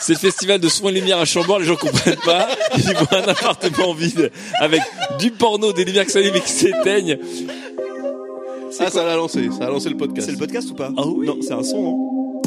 [0.00, 1.58] c'est le festival de soins et lumière à Chambord.
[1.58, 2.48] Les gens comprennent pas.
[2.76, 4.30] Ils voient un appartement vide
[4.60, 4.82] avec
[5.18, 7.18] du porno, des lumières qui s'allument et qui s'éteignent.
[8.78, 9.48] Ah, ça l'a lancé.
[9.58, 10.26] Ça a lancé le podcast.
[10.26, 11.26] C'est le podcast ou pas Ah oui.
[11.26, 12.42] Non, c'est un son, non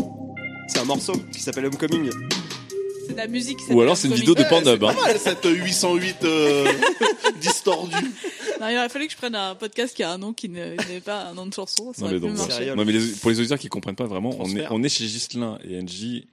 [0.67, 2.09] C'est un morceau qui s'appelle Homecoming.
[3.09, 3.57] C'est de la musique.
[3.69, 4.79] Ou alors c'est une vidéo de Pornhub.
[4.79, 4.95] Pas Hein.
[5.01, 6.71] mal cette 808 euh,
[7.41, 7.95] distordue.
[8.61, 10.75] Non, il aurait fallu que je prenne un podcast qui a un nom qui ne-
[10.75, 11.91] qui n'est pas un nom de chanson.
[11.93, 14.49] Ça Non mais, donc, non, mais les- pour les auditeurs qui comprennent pas vraiment, on
[14.55, 16.23] est, on est chez Gislin et NJ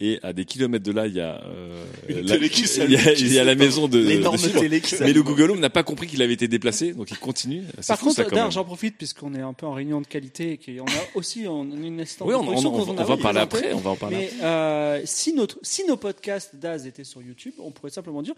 [0.00, 2.64] et à des kilomètres de là, il y a, euh, Une la, télé qui il
[2.64, 3.64] y s'allume, a, qui il y a la s'éteint.
[3.64, 6.34] maison de, L'énorme de télé qui Mais le Google Home n'a pas compris qu'il avait
[6.34, 7.64] été déplacé, donc il continue.
[7.80, 8.52] C'est Par fou, ça, contre, quand d'ailleurs, même.
[8.52, 11.64] j'en profite puisqu'on est un peu en réunion de qualité et qu'on a aussi en
[11.70, 13.72] une assistante Oui, de on, on, production on- qu'on on a va en parler après.
[13.72, 14.16] On va en parler.
[14.16, 18.34] Mais euh, si, notre, si nos podcasts d'Az étaient sur YouTube, on pourrait simplement dire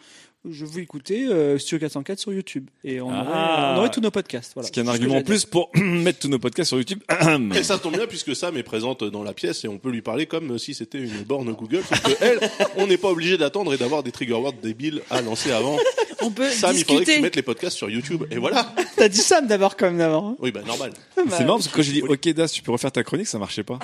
[0.49, 2.71] je veux écouter euh, Studio 404 sur YouTube.
[2.85, 3.21] Et on, Ah.
[3.21, 4.53] aurait, on aurait tous nos podcasts.
[4.55, 4.67] Voilà.
[4.67, 7.01] Ce qui est un argument en plus pour mettre tous nos podcasts sur YouTube.
[7.55, 10.01] Et ça tombe bien puisque Sam est présente dans la pièce et on peut lui
[10.01, 11.83] parler comme si c'était une borne Google.
[11.89, 12.41] Sauf que elle,
[12.77, 15.77] on n'est pas obligé d'attendre et d'avoir des trigger words débiles à lancer avant.
[16.23, 18.25] On peut Sam, il faudrait que tu mettes les podcasts sur YouTube.
[18.31, 18.75] Et voilà.
[18.97, 20.25] T'as dit Sam d'abord, quand même, d'abord.
[20.25, 20.37] hein.
[20.39, 20.93] Oui, bah normal.
[21.17, 23.39] C'est marrant parce que quand j'ai dit OK Das, tu peux refaire ta chronique, ça
[23.39, 23.79] marchait pas.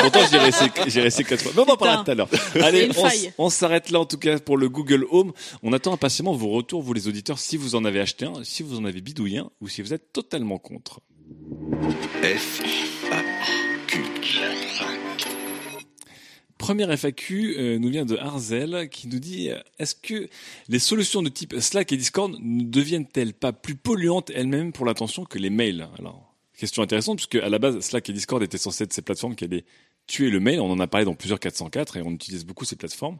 [0.00, 1.52] Pourtant j'ai réessayé, j'ai réessayé quatre fois.
[1.56, 2.28] Mais on en parlera tout à l'heure.
[2.62, 5.32] Allez, a on, s'arrête là en tout cas pour le Google Home.
[5.62, 8.62] On attend impatiemment vos retours, vous les auditeurs, si vous en avez acheté un, si
[8.62, 11.00] vous en avez bidouillé un ou si vous êtes totalement contre.
[12.22, 12.62] F,
[16.62, 20.28] Première FAQ euh, nous vient de Arzel qui nous dit euh, est-ce que
[20.68, 25.24] les solutions de type Slack et Discord ne deviennent-elles pas plus polluantes elles-mêmes pour l'attention
[25.24, 25.88] que les mails?
[25.98, 29.34] Alors, question intéressante puisque à la base Slack et Discord étaient censés être ces plateformes
[29.34, 29.64] qui allaient
[30.06, 30.60] tuer le mail.
[30.60, 33.18] On en a parlé dans plusieurs 404 et on utilise beaucoup ces plateformes.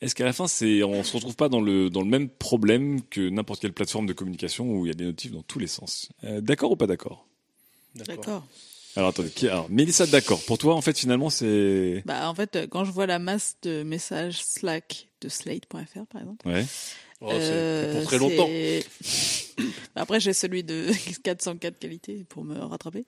[0.00, 3.02] Est-ce qu'à la fin, c'est, on se retrouve pas dans le, dans le même problème
[3.10, 5.66] que n'importe quelle plateforme de communication où il y a des notifs dans tous les
[5.66, 6.10] sens?
[6.22, 7.26] Euh, D'accord ou pas d'accord
[7.96, 8.46] D'accord.
[8.98, 10.40] Alors attendez, qui, alors Mélissa, d'accord.
[10.44, 13.54] Pour toi, en fait, finalement, c'est, Bah, en fait, euh, quand je vois la masse
[13.62, 16.48] de messages Slack de Slate.fr, par exemple.
[16.48, 16.66] ouais.
[17.20, 18.48] Oh, c'est euh, pour très longtemps.
[19.96, 20.86] Après, j'ai celui de
[21.24, 23.04] 404 qualité pour me rattraper.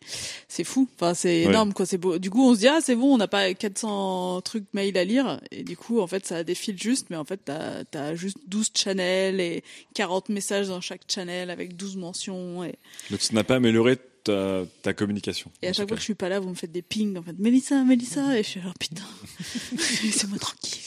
[0.48, 0.88] C'est fou.
[0.96, 1.50] Enfin, c'est Ouais.
[1.50, 1.86] énorme, quoi.
[1.86, 2.18] C'est beau.
[2.18, 5.04] Du coup, on se dit, ah, c'est bon, on n'a pas 400 trucs mail à
[5.04, 5.40] lire.
[5.52, 8.70] Et du coup, en fait, ça défile juste, mais en fait, t'as, t'as juste 12
[8.74, 9.62] channels et
[9.94, 12.74] 40 messages dans chaque channel avec 12 mentions et,
[13.10, 15.52] Donc, ça n'a pas amélioré ta, ta communication.
[15.62, 17.22] Et à chaque fois que je suis pas là, vous me faites des pings, en
[17.22, 17.38] fait.
[17.38, 18.36] Mélissa, Mélissa.
[18.36, 19.04] Et je suis genre, putain.
[20.02, 20.82] Laissez-moi tranquille.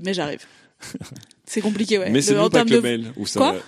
[0.00, 0.46] Mais j'arrive.
[1.48, 2.10] C'est compliqué, ouais.
[2.10, 3.12] Mais c'est mieux en ou pas termes que le de- mail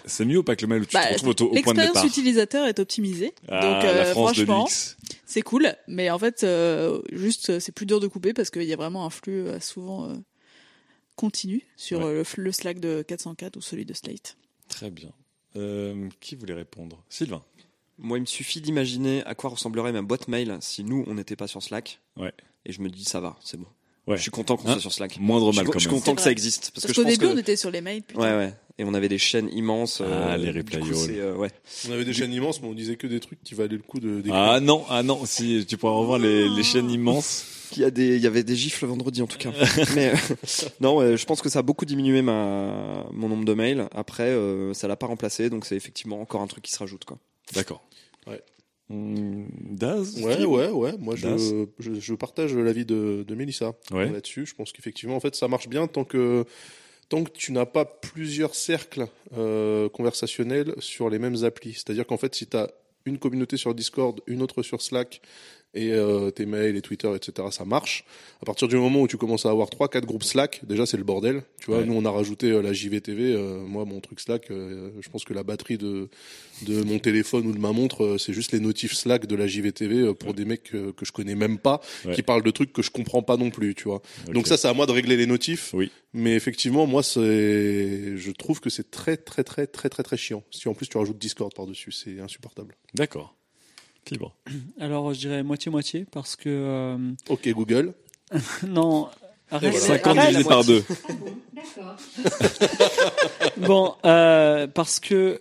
[0.06, 1.88] C'est mieux que le mail où tu Bah, te retrouves au, au point de L'expérience
[1.94, 3.32] départ utilisateur est optimisée.
[3.48, 4.68] Ah, donc, la euh, France de franchement,
[5.26, 5.72] c'est cool.
[5.86, 9.04] Mais en fait, euh, juste, c'est plus dur de couper parce qu'il y a vraiment
[9.06, 10.14] un flux euh, souvent euh,
[11.16, 12.04] continu sur Ouais.
[12.06, 14.36] euh, le, Slack de 404 ou celui de Slate.
[14.68, 15.10] Très bien.
[15.56, 17.02] Euh, qui voulait répondre?
[17.08, 17.42] Sylvain.
[17.98, 21.36] Moi, il me suffit d'imaginer à quoi ressemblerait ma boîte mail si nous, on n'était
[21.36, 22.00] pas sur Slack.
[22.16, 22.32] Ouais.
[22.66, 23.66] Et je me dis, ça va, c'est bon.
[24.08, 24.16] Ouais.
[24.16, 25.18] Je suis content qu'on Hein soit sur Slack.
[25.20, 26.70] Moindre je mal quand je suis content que ça existe.
[26.74, 27.36] Parce, Parce, que qu'au je pense début, que...
[27.36, 28.02] on était sur les mails.
[28.02, 28.20] putain.
[28.20, 28.54] Ouais, ouais.
[28.78, 30.00] Et on avait des chaînes immenses.
[30.04, 31.50] Ah, euh, les coup, c'est, euh, ouais.
[31.88, 34.00] On avait des chaînes immenses, mais on disait que des trucs qui valaient le coup
[34.00, 34.22] de.
[34.30, 37.46] Ah non, ah non, si tu pourras revoir les, les chaînes immenses.
[37.76, 39.50] Il y, a des, il y avait des gifles vendredi en tout cas.
[39.94, 40.16] Mais euh,
[40.80, 43.88] non, je pense que ça a beaucoup diminué ma, mon nombre de mails.
[43.94, 47.04] Après, euh, ça l'a pas remplacé, donc c'est effectivement encore un truc qui se rajoute.
[47.04, 47.18] Quoi.
[47.54, 47.82] D'accord.
[48.26, 48.42] Ouais.
[48.90, 50.92] Hum, Daz Ouais, ouais, ouais.
[50.98, 54.10] Moi, je, je, je partage l'avis de, de Mélissa Ouais.
[54.10, 54.46] là-dessus.
[54.46, 56.44] Je pense qu'effectivement, en fait, ça marche bien tant que
[57.10, 61.72] tant que tu n'as pas plusieurs cercles euh, conversationnels sur les mêmes applis.
[61.74, 62.70] C'est-à-dire qu'en fait, si tu as
[63.06, 65.22] une communauté sur Discord, une autre sur Slack
[65.78, 67.48] et euh, tes mails et Twitter, etc.
[67.50, 68.04] Ça marche.
[68.42, 70.96] À partir du moment où tu commences à avoir trois, quatre groupes Slack, déjà c'est
[70.96, 71.42] le bordel.
[71.60, 71.84] Tu vois, Ouais.
[71.84, 73.34] nous on a rajouté euh, la JVTV.
[73.34, 76.08] euh, moi, mon truc Slack, je pense que la batterie de
[76.66, 80.12] de mon téléphone ou de ma montre, c'est juste les notifs Slack de la JVTV
[80.14, 82.14] pour des mecs euh, que je connais même pas, Ouais.
[82.14, 83.74] qui parlent de trucs que je comprends pas non plus.
[83.76, 84.02] Tu vois.
[84.32, 85.70] Donc ça, c'est à moi de régler les notifs.
[85.72, 85.92] Oui.
[86.14, 90.42] Mais effectivement, moi, c'est, je trouve que c'est très, très, très, très, très, très chiant.
[90.50, 92.74] Si en plus tu rajoutes Discord par-dessus, c'est insupportable.
[92.94, 93.36] D'accord.
[94.08, 94.34] Fibre.
[94.80, 96.96] Alors je dirais moitié-moitié parce que euh,
[97.28, 97.92] Ok, Google.
[98.66, 99.08] non.
[99.50, 99.86] Arrête, voilà.
[99.96, 100.30] 50 arrête.
[100.32, 100.84] divisé par deux.
[101.54, 101.96] D'accord.
[103.56, 105.38] Bon, euh, parce que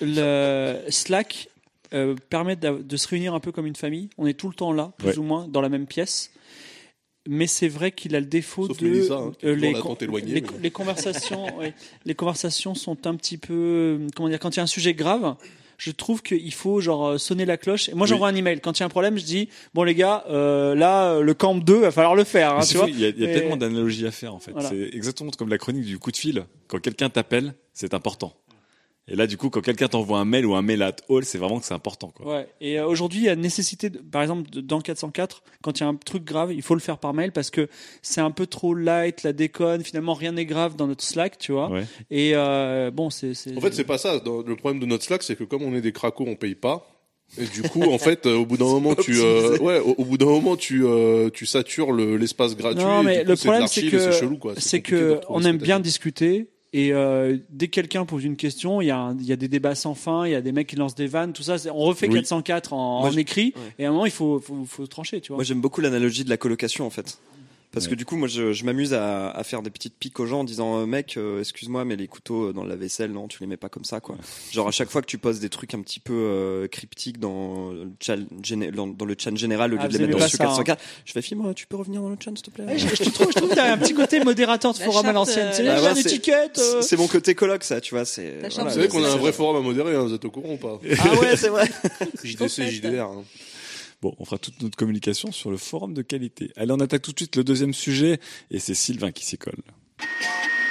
[0.00, 1.48] le Slack
[1.92, 4.10] euh, permet d'av- de, se réunir un peu comme une famille.
[4.18, 5.18] On est tout le temps là, plus Ouais.
[5.18, 6.30] ou moins, dans la même pièce.
[7.28, 9.66] Mais c'est vrai qu'il a le défaut Sauf de Mélissa, hein, qui est euh, toujours
[9.68, 13.38] les, là, con- tant éloignée, les, mais- les conversations, ouais, les conversations sont un petit
[13.38, 15.36] peu euh, comment dire quand il y a un sujet grave.
[15.78, 17.88] Je trouve qu'il faut genre euh, sonner la cloche.
[17.88, 18.08] Et moi, Oui.
[18.10, 18.60] j'envoie un email.
[18.60, 21.34] Quand il y a un problème, je dis bon les gars, euh, là euh, le
[21.34, 22.54] camp 2, va falloir le faire.
[22.56, 24.40] Hein, tu vois il y a, il y a Et- tellement d'analogies à faire en
[24.40, 24.50] fait.
[24.50, 24.68] Voilà.
[24.68, 26.44] C'est exactement comme la chronique du coup de fil.
[26.66, 28.34] Quand quelqu'un t'appelle, c'est important.
[29.10, 31.38] Et là, du coup, quand quelqu'un t'envoie un mail ou un mail à Hall, c'est
[31.38, 32.12] vraiment que c'est important.
[32.14, 32.26] Quoi.
[32.36, 32.48] Ouais.
[32.60, 35.82] Et euh, aujourd'hui, il y a nécessité, de- par exemple, de- dans 404, quand il
[35.82, 37.68] y a un truc grave, il faut le faire par mail parce que
[38.02, 39.82] c'est un peu trop light, la déconne.
[39.82, 41.70] Finalement, rien n'est grave dans notre Slack, tu vois.
[41.70, 41.84] Ouais.
[42.10, 43.32] Et euh, bon, c'est.
[43.34, 44.18] c'est- En fait, c'est pas ça.
[44.20, 46.54] Dans- Le problème de notre Slack, c'est que comme on est des cracos, on paye
[46.54, 46.86] pas.
[47.38, 50.04] Et du coup, en fait, euh, au bout d'un moment, tu, euh, ouais, au, au
[50.04, 52.82] bout d'un moment, tu, euh, tu satures le- l'espace gratuit.
[52.82, 54.54] Non, et mais du coup, le problème, c'est que c'est chelou, quoi.
[54.56, 56.48] c'est compliqué de que on aime bien discuter.
[56.74, 59.36] Et euh, dès que quelqu'un pose une question, il y, a un- il y a
[59.36, 61.56] des débats sans fin, il y a des mecs qui lancent des vannes, tout ça.
[61.72, 62.14] On refait Oui.
[62.16, 63.62] 404 en, Moi, en écrit, ouais.
[63.78, 65.38] et à un moment, il faut, faut, faut trancher, tu vois.
[65.38, 67.18] Moi, j'aime beaucoup l'analogie de la colocation, en fait.
[67.72, 70.26] Parce que du coup, moi, je, je m'amuse à, à faire des petites piques aux
[70.26, 73.38] gens en disant, euh, mec, euh, excuse-moi, mais les couteaux dans la vaisselle, non, tu
[73.40, 74.16] les mets pas comme ça, quoi.
[74.50, 77.70] Genre, à chaque fois que tu poses des trucs un petit peu euh, cryptiques dans
[77.70, 80.26] le, chat, géné- dans, dans le chat général, au lieu Ah, de les mettre dans
[80.28, 82.64] ça, 404, je fais, Fibre, tu peux revenir dans le chat, s'il te plaît?
[82.64, 84.84] Ouais, je, je te trouve, je trouve que t'as un petit côté modérateur de La
[84.86, 85.48] forum à l'ancienne.
[85.48, 86.98] euh, C'est la charte, charte c'est- euh.
[86.98, 88.04] Mon côté coloc, ça, tu vois.
[88.06, 88.38] C'est.
[88.50, 90.54] Voilà, Vous savez qu'on a un vrai forum à modérer, hein, vous êtes au courant
[90.54, 90.80] ou pas?
[91.00, 91.68] Ah ouais, c'est vrai.
[92.24, 93.10] JDC, JDR.
[94.00, 96.52] Bon, on fera toute notre communication sur le forum de qualité.
[96.56, 98.20] Allez, on attaque tout de suite le deuxième sujet,
[98.50, 99.58] et c'est Sylvain qui s'y colle.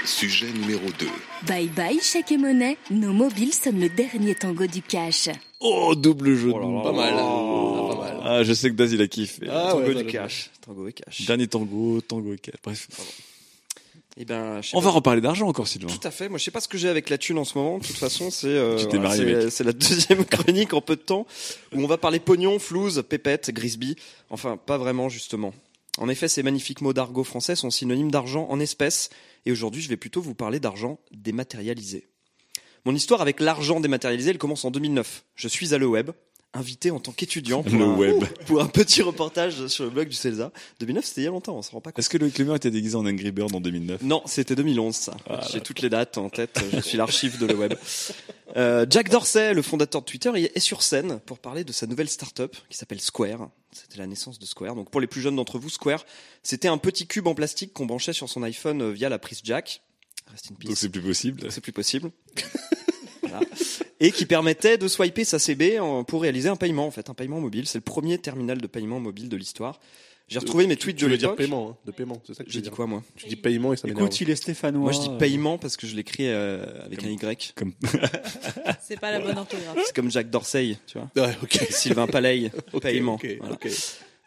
[0.05, 1.07] Sujet numéro 2.
[1.45, 5.27] Bye bye chèque et monnaie, nos mobiles sonnent le dernier tango du cash.
[5.59, 6.77] Oh, double jeu de Oh là mots.
[6.77, 6.83] là.
[6.83, 7.13] Pas mal.
[7.17, 7.89] Oh.
[7.91, 8.21] Ah, pas mal.
[8.23, 9.47] Ah, je sais que Daz, il a kiffé.
[9.49, 10.49] Ah, Tango ouais, du cash.
[10.65, 11.25] Tango et cash.
[11.25, 12.55] Dernier tango, tango et cash.
[12.63, 12.87] Bref.
[14.19, 14.85] Eh ben, On pas.
[14.85, 15.87] va reparler d'argent encore, Sylvain.
[15.87, 16.27] Tout à fait.
[16.27, 17.77] Moi, je sais pas ce que j'ai avec la thune en ce moment.
[17.77, 21.27] De toute façon, c'est euh, voilà, c'est la deuxième chronique en peu de temps
[21.73, 23.95] où on va parler pognon, flouze, pépette, grisby.
[24.31, 25.53] Enfin, pas vraiment justement.
[25.99, 29.09] En effet, ces magnifiques mots d'argot français sont synonymes d'argent en espèces.
[29.45, 32.07] Et aujourd'hui, je vais plutôt vous parler d'argent dématérialisé.
[32.85, 35.25] Mon histoire avec l'argent dématérialisé, elle commence en 2009.
[35.35, 36.11] Je suis à le web,
[36.57, 38.23] invité en tant qu'étudiant pour, Le un- web.
[38.45, 40.51] pour un petit reportage sur le blog du CELSA.
[40.79, 41.99] 2009, c'était il y a longtemps, on se rend pas compte.
[41.99, 45.17] Est-ce que le Clément était déguisé en Angry Bird en 2009 Non, c'était 2011, ça.
[45.51, 46.59] J'ai toutes les dates en tête.
[46.73, 47.73] Je suis l'archive de le web.
[48.55, 52.09] Euh, Jack Dorsey, le fondateur de Twitter, est sur scène pour parler de sa nouvelle
[52.09, 53.49] start-up qui s'appelle Square.
[53.71, 54.75] C'était la naissance de Square.
[54.75, 56.05] Donc pour les plus jeunes d'entre vous, Square,
[56.43, 59.41] c'était un petit cube en plastique qu'on branchait sur son iPhone euh, via la prise
[59.43, 59.81] jack.
[60.31, 60.67] Rest in peace.
[60.69, 61.51] Donc c'est plus possible.
[61.51, 62.11] C'est plus possible.
[63.29, 63.45] Voilà.
[63.99, 67.13] Et qui permettait de swiper sa CB en- pour réaliser un paiement, en fait, un
[67.13, 67.67] paiement mobile.
[67.67, 69.79] C'est le premier terminal de paiement mobile de l'histoire.
[70.29, 71.37] J'ai retrouvé mes tweets Tu de veux dire l'époque.
[71.45, 73.37] paiement, hein, de paiement, c'est ça que tu J'ai veux dit quoi, moi Tu dis
[73.37, 74.05] paiement et ça m'énerve.
[74.07, 74.81] Écoute, il est stéphanois.
[74.81, 77.53] Moi, je dis euh, paiement parce que je l'écris euh, avec un Y.
[77.55, 77.71] Comme...
[78.85, 79.77] C'est pas la bonne orthographe.
[79.85, 81.09] C'est comme Jacques Dorsey, tu vois.
[81.27, 81.67] Ouais, ok.
[81.69, 83.17] Sylvain Paley, Ok, paiement.
[83.39, 83.57] Voilà.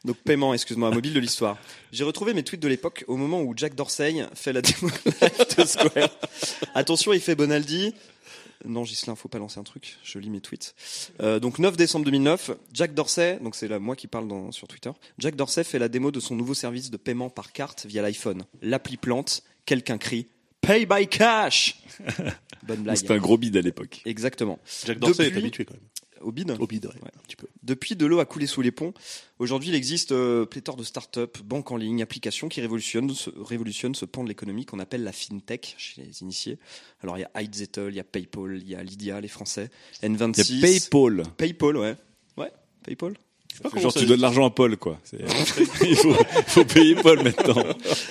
[0.06, 1.58] Donc paiement, excuse-moi, mobile de l'histoire.
[1.92, 5.56] J'ai retrouvé mes tweets de l'époque au moment où Jack Dorsey fait la démo live
[5.58, 6.08] de Square.
[6.74, 7.92] Attention, il fait Bonaldi.
[8.64, 9.98] Non, Gislain, faut pas lancer un truc.
[10.02, 10.74] Je lis mes tweets.
[11.20, 14.68] Euh, donc 9 décembre 2009, Jack Dorsey, donc c'est là moi qui parle dans, sur
[14.68, 14.90] Twitter.
[15.18, 18.44] Jack Dorsey fait la démo de son nouveau service de paiement par carte via l'iPhone.
[18.62, 20.28] L'appli plante, quelqu'un crie
[20.60, 21.82] Pay by cash.
[22.62, 22.96] Bonne blague.
[22.96, 24.02] C'était un gros bide à l'époque.
[24.04, 24.58] Exactement.
[24.84, 25.82] Jack Dorsey est habitué quand même.
[26.20, 26.56] Au bide.
[26.58, 27.46] Au bide, ouais, un petit peu.
[27.62, 28.92] Depuis, de l'eau a coulé sous les ponts.
[29.38, 33.94] Aujourd'hui, il existe euh, pléthore de start-up, banques en ligne, applications qui révolutionnent, ce, révolutionnent
[33.94, 36.58] ce pan de l'économie qu'on appelle la fintech chez les initiés.
[37.02, 39.70] Alors, il y a Heidzettel, il y a PayPal, il y a Lydia, les Français,
[40.02, 40.46] N26.
[40.50, 41.22] Il y a PayPal.
[41.36, 41.96] PayPal, ouais.
[42.36, 42.52] Ouais,
[42.84, 43.14] PayPal.
[43.76, 44.98] Genre, tu donnes de l'argent à Paul, quoi.
[45.82, 46.14] Il faut,
[46.46, 47.62] faut payer Paul maintenant.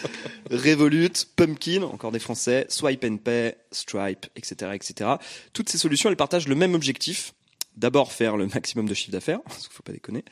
[0.52, 5.12] Revolut, Pumpkin, encore des Français, Swipe and Pay, Stripe, etc., etc.
[5.54, 7.34] Toutes ces solutions, elles partagent le même objectif.
[7.80, 10.26] D'abord faire le maximum de chiffre d'affaires, parce qu'il faut pas déconner,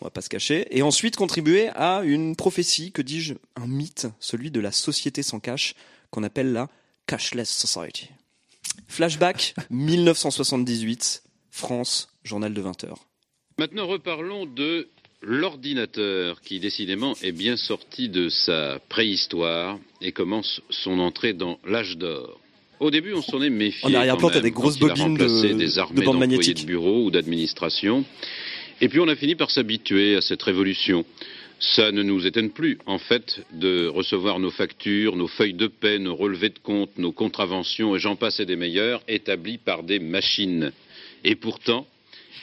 [0.00, 4.06] on va pas se cacher, et ensuite contribuer à une prophétie, que dis-je, un mythe,
[4.20, 5.74] celui de la société sans cash,
[6.10, 6.68] qu'on appelle la
[7.06, 8.10] cashless society.
[8.86, 13.06] Flashback 1978, France, journal de 20 heures.
[13.58, 14.90] Maintenant, reparlons de
[15.22, 21.96] l'ordinateur qui décidément est bien sorti de sa préhistoire et commence son entrée dans l'âge
[21.96, 22.39] d'or.
[22.80, 23.88] Au début, on s'en est méfié.
[23.88, 25.66] En arrière-plan, t'as des grosses bobines de- des
[26.00, 26.62] de bandes magnétiques.
[26.62, 28.04] de bureau ou d'administration.
[28.80, 31.04] Et puis on a fini par s'habituer à cette révolution.
[31.62, 35.98] Ça ne nous étonne plus, en fait, de recevoir nos factures, nos feuilles de paie,
[35.98, 39.98] nos relevés de compte, nos contraventions, et j'en passe et des meilleurs, établis par des
[39.98, 40.72] machines.
[41.22, 41.86] Et pourtant,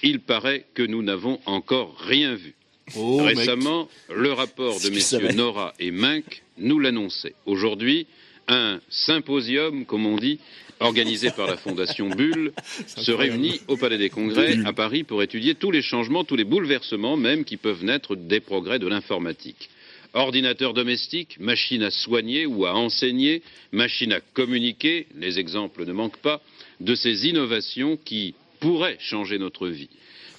[0.04, 2.54] il paraît que nous n'avons encore rien vu.
[2.96, 3.38] Oh, mec.
[3.40, 5.32] Récemment, le rapport de messieurs.
[5.36, 7.34] Nora et Mink nous l'annonçait.
[7.48, 8.06] Aujourd'hui,
[8.48, 10.40] un symposium, comme on dit,
[10.80, 12.54] organisé par la Fondation Bulle,
[12.88, 16.44] se réunit au Palais des Congrès à Paris pour étudier tous les changements, tous les
[16.44, 19.70] bouleversements même qui peuvent naître des progrès de l'informatique.
[20.14, 26.18] Ordinateur domestique, machine à soigner ou à enseigner, machine à communiquer, les exemples ne manquent
[26.18, 26.42] pas,
[26.80, 29.90] de ces innovations qui pourraient changer notre vie.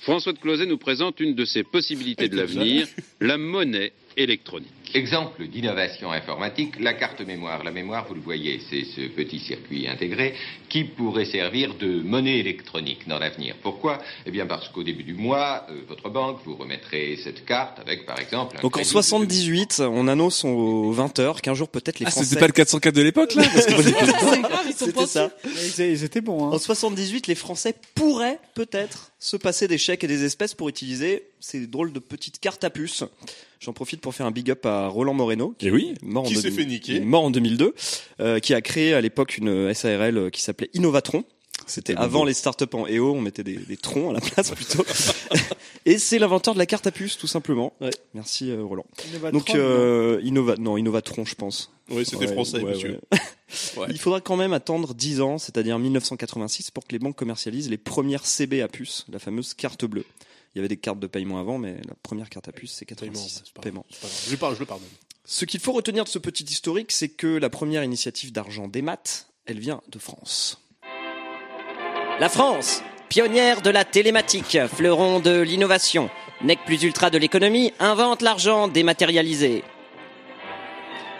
[0.00, 2.86] François de Closet nous présente une de ces possibilités de l'avenir,
[3.20, 4.68] la monnaie électronique.
[4.94, 7.62] Exemple d'innovation informatique, la carte mémoire.
[7.62, 10.34] La mémoire, vous le voyez, c'est ce petit circuit intégré
[10.68, 13.54] qui pourrait servir de monnaie électronique dans l'avenir.
[13.62, 13.98] Pourquoi?
[14.26, 18.06] Eh bien parce qu'au début du mois, euh, votre banque vous remettrait cette carte avec,
[18.06, 21.98] par exemple, un Donc en crédit de- 78, on annonce aux 20h qu'un jour peut-être
[22.00, 22.26] les Ah, Français.
[22.28, 23.42] c'était pas le 404 de l'époque, là?
[24.76, 25.30] C'était ça.
[25.44, 26.46] Ils, ils étaient bons.
[26.48, 26.52] Hein.
[26.54, 31.24] En 78, les Français pourraient peut-être se passer des chèques et des espèces pour utiliser
[31.40, 33.04] ces drôles de petites cartes à puce.
[33.60, 35.94] J'en profite pour faire un big up à Roland Moreno, qui, Eh oui.
[36.00, 37.00] est mort, Qui s'est 2000 fait niquer.
[37.00, 37.74] mort en 2002,
[38.20, 41.24] euh, qui a créé à l'époque une SARL qui s'appelait Innovatron.
[41.66, 44.84] C'était avant les startups en EO, on mettait des, des troncs à la place plutôt.
[45.86, 47.74] et c'est l'inventeur de la carte à puce, tout simplement.
[48.14, 48.86] Merci euh, Roland.
[49.32, 51.72] Donc euh, Innova, non Innovatron, je pense.
[51.90, 53.00] Oui, c'était Ouais, français, ouais, monsieur.
[53.12, 53.18] ouais.
[53.78, 53.86] Ouais.
[53.90, 57.78] Il faudra quand même attendre 10 ans, c'est-à-dire 1986, pour que les banques commercialisent les
[57.78, 60.04] premières CB à puce, la fameuse carte bleue.
[60.58, 62.84] Il y avait des cartes de paiement avant, mais la première carte à puce, c'est
[62.84, 63.42] 86.
[63.44, 63.86] c'est pas Paiement.
[64.28, 64.88] Je, parle, je le pardonne.
[65.24, 68.82] Ce qu'il faut retenir de ce petit historique, c'est que la première initiative d'argent des
[68.82, 70.60] maths, elle vient de France.
[72.18, 76.10] La France, pionnière de la télématique, fleuron de l'innovation,
[76.42, 79.62] nec plus ultra de l'économie, invente l'argent dématérialisé.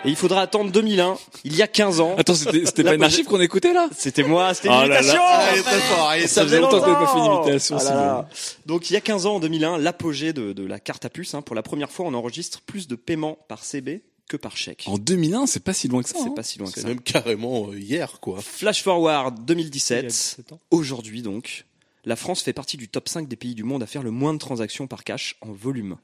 [0.05, 2.15] Et il faudra attendre 2001, il y a 15 ans.
[2.17, 3.89] Attends, c'était pas une archive qu'on écoutait là?
[3.97, 5.01] C'était moi, c'était une Oh là là.
[5.01, 7.83] imitation Ah, est très fort, ça faisait longtemps que t'avais pas fait une imitation, Ah
[7.83, 8.01] là Simon.
[8.01, 8.29] là.
[8.67, 11.35] Donc il y a 15 ans, en 2001, l'apogée de, de la carte à puce.
[11.35, 11.43] hein.
[11.43, 14.85] Pour la première fois, on enregistre plus de paiements par CB que par chèque.
[14.87, 16.17] En 2001, c'est pas si loin que ça.
[16.23, 16.33] C'est hein.
[16.37, 16.89] pas si loin que C'est ça.
[16.89, 18.41] même carrément euh, hier, quoi.
[18.41, 20.07] Flash forward Il y a 2017.
[20.07, 20.61] 17 ans.
[20.71, 21.65] Aujourd'hui donc,
[22.05, 24.33] la France fait partie du top 5 des pays du monde à faire le moins
[24.33, 25.97] de transactions par cash en volume.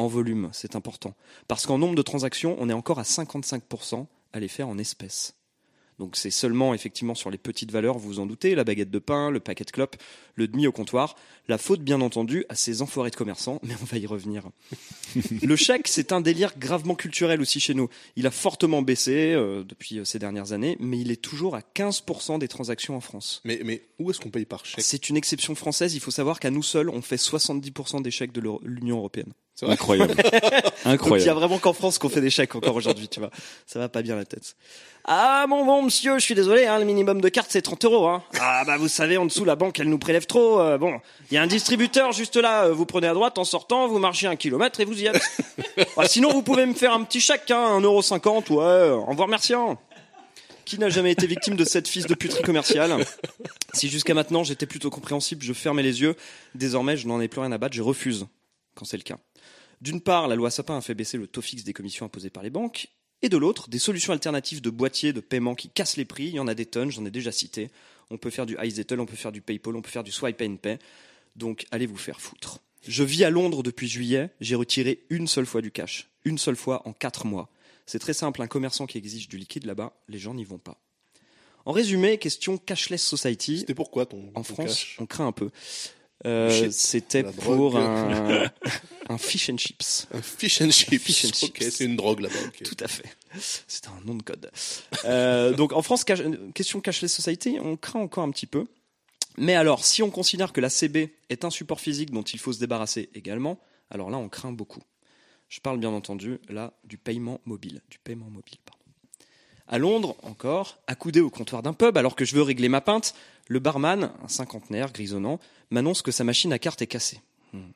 [0.00, 1.14] En volume, c'est important.
[1.46, 5.34] Parce qu'en nombre de transactions, on est encore à 55% à les faire en espèces.
[5.98, 8.98] Donc c'est seulement effectivement sur les petites valeurs, vous vous en doutez, la baguette de
[8.98, 9.96] pain, le paquet de clopes,
[10.36, 11.16] le demi au comptoir.
[11.48, 14.48] La faute bien entendu à ces enfoirés de commerçants, mais on va y revenir.
[15.42, 17.90] le chèque, c'est un délire gravement culturel aussi chez nous.
[18.16, 21.60] Il a fortement baissé euh, depuis euh, ces dernières années, mais il est toujours à
[21.60, 23.42] 15% des transactions en France.
[23.44, 24.82] Mais, mais où est-ce qu'on paye par chèque?
[24.82, 25.94] C'est une exception française.
[25.94, 29.34] Il faut savoir qu'à nous seuls, on fait 70% des chèques de l'Union européenne.
[29.66, 30.14] Incroyable.
[30.16, 31.38] Donc il y a Incroyable.
[31.38, 33.30] vraiment qu'en France qu'on fait des chèques encore aujourd'hui, tu vois.
[33.66, 34.56] Ça va pas bien la tête.
[35.04, 38.06] Ah bon bon monsieur, je suis désolé, hein, le minimum de carte c'est 30 euros.
[38.06, 38.22] Hein.
[38.38, 40.60] Ah bah vous savez, en dessous la banque elle nous prélève trop.
[40.60, 41.00] euh, bon,
[41.30, 42.64] il y a un distributeur juste là.
[42.66, 45.22] euh, vous prenez à droite en sortant, vous marchez un kilomètre et vous y êtes.
[45.96, 49.78] Ah, sinon vous pouvez me faire un petit chèque, hein, 1,50€, ouais, en vous remerciant.
[50.64, 53.04] Qui n'a jamais été victime de cette fils de puterie commerciale?
[53.74, 56.14] Si jusqu'à maintenant j'étais plutôt compréhensible, je fermais les yeux.
[56.54, 58.26] Désormais, je n'en ai plus rien à battre, je refuse
[58.76, 59.16] quand c'est le cas.
[59.80, 62.42] D'une part, la loi Sapin a fait baisser le taux fixe des commissions imposées par
[62.42, 62.88] les banques,
[63.22, 66.28] et de l'autre, des solutions alternatives de boîtiers de paiement qui cassent les prix.
[66.28, 67.70] Il y en a des tonnes, j'en ai déjà cité.
[68.10, 70.40] On peut faire du iZettle, on peut faire du PayPal, on peut faire du Swipe
[70.42, 70.78] and Pay.
[71.36, 72.60] Donc, allez vous faire foutre.
[72.86, 76.08] Je vis à Londres depuis juillet, j'ai retiré une seule fois du cash.
[76.24, 77.50] Une seule fois en quatre mois.
[77.84, 80.80] C'est très simple, un commerçant qui exige du liquide là-bas, les gens n'y vont pas.
[81.66, 83.60] En résumé, question cashless society.
[83.60, 84.96] C'était pourquoi ton En ton France, cash?
[84.98, 85.50] on craint un peu.
[86.26, 88.50] Euh, C'était pour un,
[89.08, 90.06] un fish and chips.
[90.12, 91.02] Un fish and chips.
[91.02, 91.70] Fish and Ok, chips.
[91.74, 92.34] c'est une drogue là-bas.
[92.64, 93.04] Tout à fait.
[93.66, 94.50] C'est un nom de code.
[95.04, 96.22] Euh, donc en France, cash-
[96.54, 98.66] question cashless society, on craint encore un petit peu.
[99.38, 102.52] Mais alors, si on considère que la CB est un support physique dont il faut
[102.52, 103.58] se débarrasser également,
[103.90, 104.82] alors là, on craint beaucoup.
[105.48, 108.58] Je parle bien entendu là du paiement mobile, du paiement mobile.
[108.66, 108.79] Pardon.
[109.70, 113.14] À Londres, encore, accoudé au comptoir d'un pub, alors que je veux régler ma pinte,
[113.46, 115.38] le barman, un cinquantenaire grisonnant,
[115.70, 117.20] m'annonce que sa machine à carte est cassée.
[117.52, 117.70] Hmm.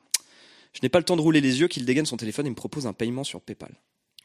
[0.73, 2.55] Je n'ai pas le temps de rouler les yeux qu'il dégaine son téléphone et me
[2.55, 3.73] propose un paiement sur PayPal.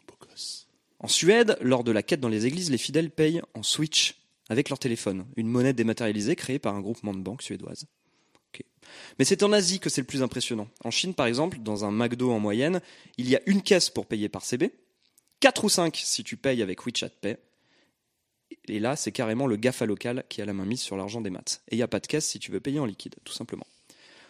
[0.08, 0.66] Beau gosse.
[0.98, 4.16] En Suède, lors de la quête dans les églises, les fidèles payent en Switch
[4.48, 7.86] avec leur téléphone, une monnaie dématérialisée créée par un groupement de banques suédoises.
[9.20, 10.68] Mais c'est en Asie que c'est le plus impressionnant.
[10.82, 12.80] En Chine, par exemple, dans un McDo en moyenne,
[13.16, 14.72] il y a une caisse pour payer par CB,
[15.38, 17.36] 4 ou 5 si tu payes avec WeChat Pay.
[18.68, 21.30] Et là, c'est carrément le GAFA local qui a la main mise sur l'argent des
[21.30, 21.62] maths.
[21.68, 23.66] Et il n'y a pas de caisse si tu veux payer en liquide, tout simplement.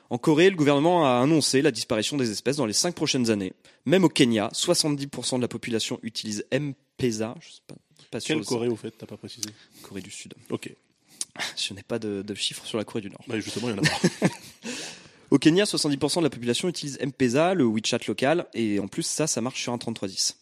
[0.08, 3.52] En Corée, le gouvernement a annoncé la disparition des espèces dans les 5 prochaines années.
[3.86, 7.36] Même au Kenya, 70% de la population utilise M-Pesa.
[7.40, 7.76] Je sais pas,
[8.10, 8.44] pas sûr Quelle.
[8.44, 9.48] Corée au fait T'as pas précisé?
[9.82, 10.34] Corée du Sud.
[10.50, 10.74] Ok.
[11.56, 13.22] Je n'ai pas de, de chiffres sur la Corée du Nord.
[13.28, 14.26] Bah justement, il y en a pas.
[15.30, 19.28] Au Kenya, 70% de la population utilise M-Pesa, le WeChat local, et en plus, ça,
[19.28, 20.39] ça marche sur un 3310.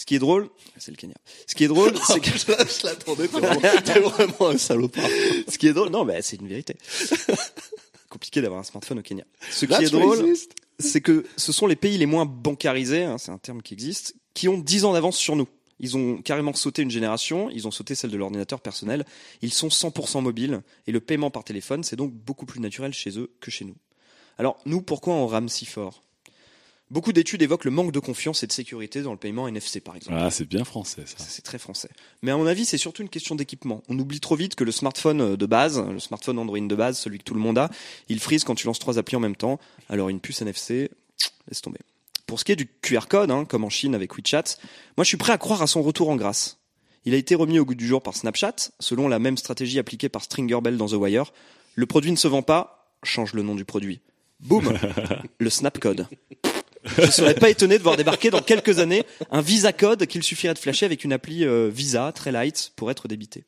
[0.00, 0.48] Ce qui est drôle,
[0.78, 1.14] c'est le Kenya.
[1.46, 3.28] Ce qui est drôle, c'est que je l'attendais,
[3.84, 5.04] t'es vraiment, un salopard.
[5.46, 6.74] ce qui est drôle, non, mais c'est une vérité.
[8.08, 9.24] Compliqué d'avoir un smartphone au Kenya.
[9.50, 10.34] Ce qui est drôle,
[10.78, 14.16] c'est que ce sont les pays les moins bancarisés, hein, c'est un terme qui existe,
[14.32, 15.48] qui ont 10 ans d'avance sur nous.
[15.80, 19.04] Ils ont carrément sauté une génération, ils ont sauté celle de l'ordinateur personnel,
[19.42, 23.18] ils sont 100% mobiles, et le paiement par téléphone, c'est donc beaucoup plus naturel chez
[23.18, 23.76] eux que chez nous.
[24.38, 26.02] Alors, nous, pourquoi on rame si fort?
[26.90, 29.94] Beaucoup d'études évoquent le manque de confiance et de sécurité dans le paiement NFC, par
[29.94, 30.16] exemple.
[30.20, 31.16] Ah, c'est bien français, ça.
[31.18, 31.88] C'est très français.
[32.22, 33.82] Mais à mon avis, c'est surtout une question d'équipement.
[33.88, 37.18] On oublie trop vite que le smartphone de base, le smartphone Android de base, celui
[37.18, 37.70] que tout le monde a,
[38.08, 39.60] il freeze quand tu lances trois applis en même temps.
[39.88, 40.90] Alors une puce NFC,
[41.48, 41.78] laisse tomber.
[42.26, 44.56] Pour ce qui est du QR code, hein, comme en Chine avec WeChat,
[44.96, 46.58] moi je suis prêt à croire à son retour en grâce.
[47.04, 50.08] Il a été remis au goût du jour par Snapchat, selon la même stratégie appliquée
[50.08, 51.32] par Stringer Bell dans The Wire.
[51.76, 54.00] Le produit ne se vend pas, change le nom du produit.
[54.40, 54.76] Boum,
[55.38, 56.06] le Snapcode.
[56.84, 60.22] Je ne serais pas étonné de voir débarquer dans quelques années un Visa Code qu'il
[60.22, 63.44] suffirait de flasher avec une appli euh, Visa très light pour être débité.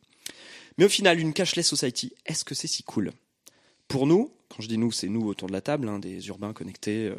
[0.79, 3.13] Mais au final, une cashless society, est-ce que c'est si cool?
[3.89, 6.53] Pour nous, quand je dis nous, c'est nous autour de la table, hein, des urbains
[6.53, 7.15] connectés, euh,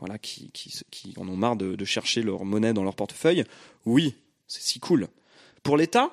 [0.00, 3.44] voilà, qui, qui, qui en ont marre de, de chercher leur monnaie dans leur portefeuille.
[3.86, 4.14] Oui,
[4.46, 5.08] c'est si cool.
[5.62, 6.10] Pour l'État,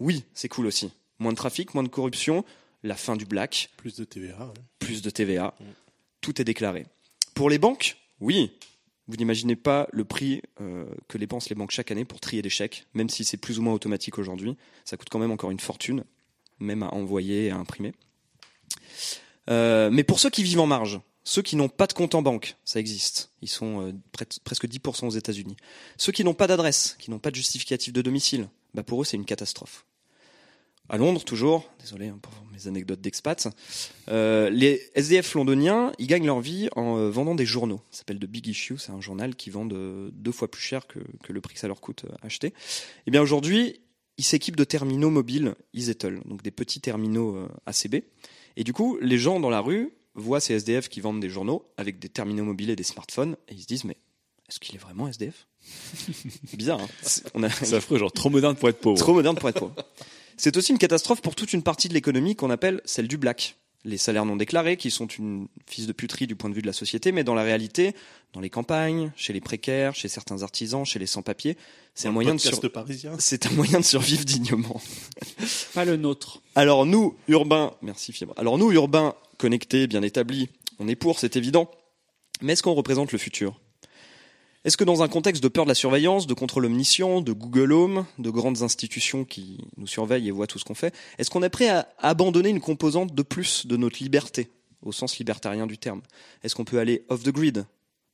[0.00, 0.90] oui, c'est cool aussi.
[1.18, 2.44] Moins de trafic, moins de corruption,
[2.82, 4.46] la fin du black, Plus de TVA.
[4.46, 4.52] ouais.
[4.80, 5.54] plus de TVA,
[6.20, 6.86] tout est déclaré.
[7.34, 8.52] Pour les banques, oui.
[9.08, 12.48] Vous n'imaginez pas le prix euh, que dépensent les banques chaque année pour trier des
[12.48, 14.56] chèques, même si c'est plus ou moins automatique aujourd'hui.
[14.84, 16.04] Ça coûte quand même encore une fortune,
[16.60, 17.92] même à envoyer et à imprimer.
[19.50, 22.22] Euh, mais pour ceux qui vivent en marge, ceux qui n'ont pas de compte en
[22.22, 23.32] banque, ça existe.
[23.42, 23.92] Ils sont euh,
[24.44, 25.56] presque 10% aux États-Unis.
[25.96, 29.04] Ceux qui n'ont pas d'adresse, qui n'ont pas de justificatif de domicile, bah pour eux
[29.04, 29.84] c'est une catastrophe.
[30.88, 33.48] À Londres, toujours, désolé hein, pour mes anecdotes d'expats,
[34.08, 37.80] euh, les SDF londoniens, ils gagnent leur vie en euh, vendant des journaux.
[37.90, 40.86] Ça s'appelle The Big Issue, c'est un journal qui vend de- deux fois plus cher
[40.86, 42.52] que, que le prix que ça leur coûte euh, acheter.
[43.06, 43.80] Et bien aujourd'hui,
[44.18, 48.02] ils s'équipent de terminaux mobiles EasyToll, donc des petits terminaux euh, ACB.
[48.56, 51.64] Et du coup, les gens dans la rue voient ces SDF qui vendent des journaux
[51.78, 53.96] avec des terminaux mobiles et des smartphones, et ils se disent mais
[54.50, 55.46] est-ce qu'il est vraiment SDF
[56.54, 56.80] Bizarre.
[56.82, 58.98] Hein C'est- on a- C'est affreux, genre trop moderne pour être pauvre.
[58.98, 59.74] Trop moderne pour être pauvre.
[60.36, 63.56] C'est aussi une catastrophe pour toute une partie de l'économie qu'on appelle celle du black.
[63.84, 66.68] Les salaires non déclarés, qui sont une fils de puterie du point de vue de
[66.68, 67.96] la société, mais dans la réalité,
[68.32, 71.56] dans les campagnes, chez les précaires, chez certains artisans, chez les sans-papiers,
[71.94, 72.50] c'est un moyen de sur-
[73.18, 74.80] c'est un moyen de survivre dignement.
[75.74, 76.42] Pas le nôtre.
[76.54, 78.34] Alors nous, urbains, merci Fibre.
[78.36, 81.68] Alors nous, urbains, connectés, bien établis, on est pour, c'est évident.
[82.40, 83.60] Mais est-ce qu'on représente le futur?
[84.64, 87.72] Est-ce que dans un contexte de peur de la surveillance, de contrôle omniscient, de Google
[87.72, 91.42] Home, de grandes institutions qui nous surveillent et voient tout ce qu'on fait, est-ce qu'on
[91.42, 94.50] est prêt à abandonner une composante de plus de notre liberté,
[94.82, 96.00] au sens libertarien du terme?
[96.44, 97.66] Est-ce qu'on peut aller off the grid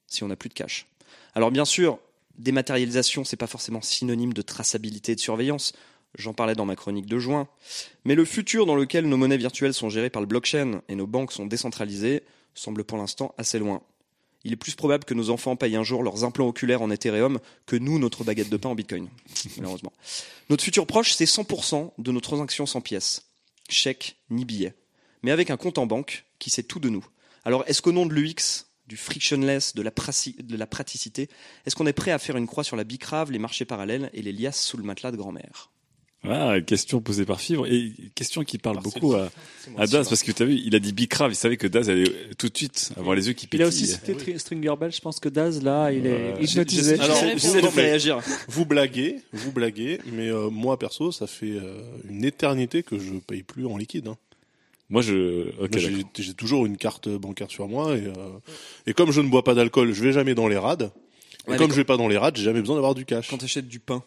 [0.06, 0.86] si on n'a plus de cash?
[1.34, 1.98] Alors bien sûr,
[2.38, 5.74] dématérialisation, c'est pas forcément synonyme de traçabilité et de surveillance.
[6.16, 7.46] J'en parlais dans ma chronique de juin.
[8.06, 11.06] Mais le futur dans lequel nos monnaies virtuelles sont gérées par le blockchain et nos
[11.06, 12.22] banques sont décentralisées
[12.54, 13.82] semble pour l'instant assez loin.
[14.44, 17.38] Il est plus probable que nos enfants payent un jour leurs implants oculaires en Ethereum
[17.66, 19.08] que nous notre baguette de pain en Bitcoin,
[19.56, 19.92] malheureusement.
[20.48, 23.26] Notre futur proche, c'est 100% de nos transactions sans pièces.
[23.68, 24.74] Chèque ni billet.
[25.22, 27.04] Mais avec un compte en banque qui sait tout de nous.
[27.44, 31.28] Alors, est-ce qu'au nom de l'UX, du frictionless, de la, praci- de la praticité,
[31.66, 34.22] est-ce qu'on est prêt à faire une croix sur la bicrave, les marchés parallèles et
[34.22, 35.70] les liasses sous le matelas de grand-mère?
[36.24, 39.30] Ah, question posée par Fibre et question qui parle Alors, beaucoup à,
[39.78, 41.88] à Daz parce que tu as vu, il a dit Bicrave, il savait que Daz
[41.88, 43.64] allait tout de suite avoir les yeux qui Il pétillent.
[43.64, 44.90] a aussi cité Tri- Stringer Bell.
[44.92, 46.98] Je pense que Daz, là, il est hypnotisé.
[46.98, 48.18] Alors, vous- de faire réagir.
[48.48, 53.14] Vous blaguez, vous blaguez, mais euh, moi perso, ça fait euh, une éternité que je
[53.26, 54.08] paye plus en liquide.
[54.08, 54.16] hein.
[54.90, 55.50] Moi, je.
[55.62, 58.12] Ok, Moi, j'ai- toujours une carte bancaire sur moi et, euh,
[58.88, 60.90] et comme je ne bois pas d'alcool, je vais jamais dans les rades.
[61.46, 63.28] Et Ouais, comme je vais pas dans les rades, j'ai jamais besoin d'avoir du cash.
[63.30, 64.02] Quand t'achètes du pain,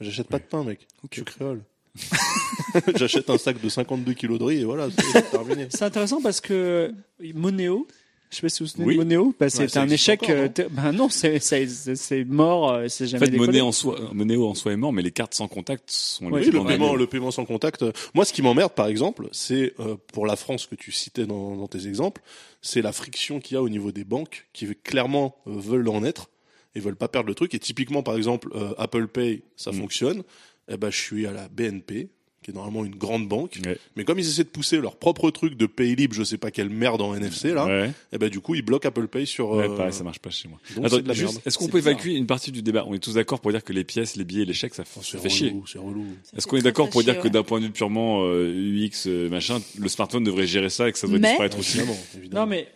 [0.00, 0.86] J'achète pas de pain, mec.
[1.10, 1.62] Je suis créole.
[2.96, 5.66] J'achète un sac de 52 kilos de riz et voilà, c'est terminé.
[5.70, 6.92] C'est intéressant parce que
[7.34, 7.86] Moneo,
[8.30, 8.94] Je sais pas si vous vous souvenez Oui.
[8.94, 9.34] de Moneo.
[9.38, 10.22] Bah, c'est ça un existe échec.
[10.24, 12.72] encore, non euh, ter- ben non, c'est c'est- c'est- c'est mort.
[12.72, 13.46] euh, C'est En jamais fait, décollé.
[13.46, 16.40] Money en soi, Moneo en soi est mort, mais les cartes sans contact sont Oui,
[16.44, 17.82] les le paiement, le paiement sans contact.
[17.82, 21.26] euh, Moi, ce qui m'emmerde, par exemple, c'est euh, pour la France que tu citais
[21.26, 22.22] dans, dans tes exemples,
[22.60, 26.02] c'est la friction qu'il y a au niveau des banques qui clairement euh, veulent en
[26.02, 26.28] être
[26.74, 27.54] et veulent pas perdre le truc.
[27.54, 29.74] Et typiquement, par exemple, euh, Apple Pay, ça Mm.
[29.74, 30.22] fonctionne.
[30.68, 32.08] Eh ben, je suis à la BNP,
[32.42, 33.58] qui est normalement une grande banque.
[33.64, 33.78] Ouais.
[33.96, 36.50] Mais comme ils essaient de pousser leur propre truc de Pay libre, je sais pas
[36.50, 37.90] quelle merde en NFC là, Ouais.
[38.12, 39.50] eh ben du coup ils bloquent Apple Pay sur.
[39.52, 40.58] Ouais, euh, pareil, ça marche pas chez moi.
[40.84, 40.98] Attends,
[41.46, 41.92] est-ce qu'on peut bizarre.
[41.92, 42.84] évacuer une partie du débat?
[42.86, 45.00] On est tous d'accord pour dire que les pièces, les billets, les chèques, ça, Oh,
[45.00, 45.48] ça c'est fait chier.
[45.50, 46.04] relou, c'est relou.
[46.36, 49.06] Est-ce qu'on est d'accord pour dire chier, que d'un point de vue purement euh, UX,
[49.06, 51.78] euh, machin, le smartphone devrait gérer ça et que ça devrait Mais- disparaître aussi?
[51.78, 52.40] Évidemment, évidemment.
[52.42, 52.68] Non, mais.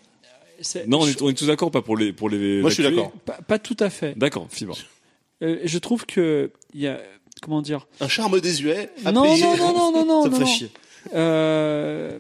[0.59, 2.61] Euh, c'est- Non, on est, on est tous d'accord, pas pour les pour les.
[2.61, 3.11] Moi, je suis d'accord.
[3.25, 4.17] pas, pas tout à fait.
[4.19, 4.77] D'accord, fibre.
[5.43, 7.01] Euh, je trouve que il y a
[7.43, 7.87] comment dire?
[8.01, 8.91] Un charme désuet.
[9.05, 9.43] à Non, payer.
[9.43, 10.57] non, non, non, non, non, Ça me non, ferait non.
[10.57, 10.71] chier.
[11.15, 12.19] Euh,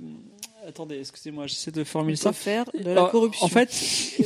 [0.66, 2.32] Attendez, excusez-moi, j'essaie de formuler ça.
[2.34, 3.47] faire de la Alors, corruption.
[3.47, 3.70] En fait,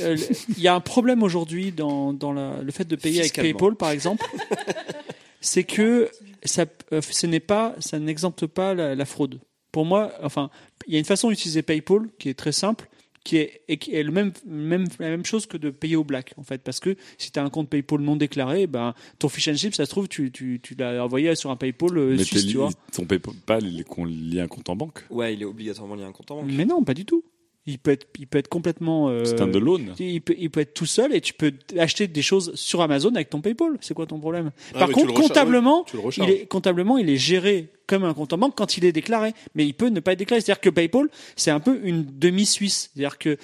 [0.00, 0.16] euh,
[0.56, 3.34] il y a un problème aujourd'hui dans, dans la- le fait de payer avec.
[3.34, 4.26] PayPal, par exemple.
[5.40, 6.10] c'est que
[6.44, 9.38] ça, euh, ce n'est pas, ça n'exempte pas la, la fraude.
[9.70, 10.50] Pour moi, enfin,
[10.88, 12.88] il y a une façon d'utiliser PayPal qui est très simple,
[13.24, 16.04] qui est, et qui est le même, même, la même chose que de payer au
[16.04, 16.62] black, en fait.
[16.62, 19.74] Parce que si tu as un compte PayPal non déclaré, ben, ton fish and chip,
[19.74, 22.56] ça se trouve, tu, tu, tu l'as envoyé sur un PayPal euh, Mais suisse, tu
[22.56, 22.70] vois.
[22.92, 25.04] ton PayPal, il est qu'on lie un compte en banque.
[25.10, 26.50] Ouais, il est obligatoirement lié à un compte en banque.
[26.52, 27.22] Mais non, pas du tout.
[27.64, 29.08] Il peut être, il peut être complètement.
[29.08, 29.94] euh, Standalone.
[30.00, 33.14] il peut, il peut être tout seul et tu peux acheter des choses sur Amazon
[33.14, 33.78] avec ton PayPal.
[33.82, 34.50] C'est quoi ton problème?
[34.74, 38.32] Ah, Par contre, recharges, comptablement, ouais, il est comptablement, il est géré comme un compte
[38.32, 40.40] en banque quand il est déclaré, mais il peut ne pas être déclaré.
[40.40, 42.90] C'est-à-dire que PayPal, c'est un peu une demi-suisse.
[42.94, 43.36] C'est-à-dire que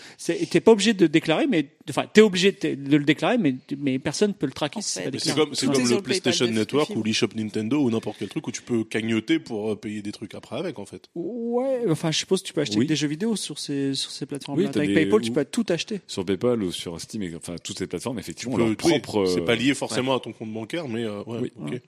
[0.51, 4.35] t'es pas obligé de déclarer, mais enfin, t'es obligé de, le déclarer, mais mais personne
[4.35, 7.29] peut le traquer En c'est fait, comme, c'est comme le PayPal PlayStation Network ou l'eShop
[7.35, 10.57] Nintendo ou n'importe quel truc où tu peux cagnoter pour euh, payer des trucs après
[10.57, 11.09] avec en fait.
[11.15, 12.87] Ouais, enfin, je suppose que tu peux acheter Oui.
[12.87, 14.59] des jeux vidéo sur ces sur ces plateformes.
[14.59, 16.01] Oui, avec des- PayPal, tu peux tout acheter.
[16.07, 18.99] Sur PayPal ou sur Steam, et, enfin toutes ces plateformes, effectivement, Tu peux- leur oui,
[19.01, 19.27] propre.
[19.27, 21.53] C'est euh, pas lié forcément à ton compte bancaire, mais euh, ouais, Oui.
[21.61, 21.81] ok.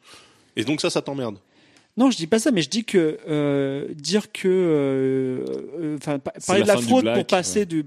[0.57, 1.39] Et donc ça, ça t'emmerde.
[2.01, 5.45] Non, je dis pas ça, mais je dis que euh, dire que, euh,
[5.79, 7.67] euh, enfin, pa- C'est parler la de la fin fraude black, pour passer ouais.
[7.67, 7.85] du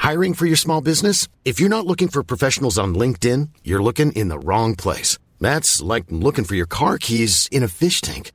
[0.00, 1.26] Hiring for your small business?
[1.44, 5.18] If you're not looking for professionals on LinkedIn, you're looking in the wrong place.
[5.40, 8.30] That's like looking for your car keys in a fish tank.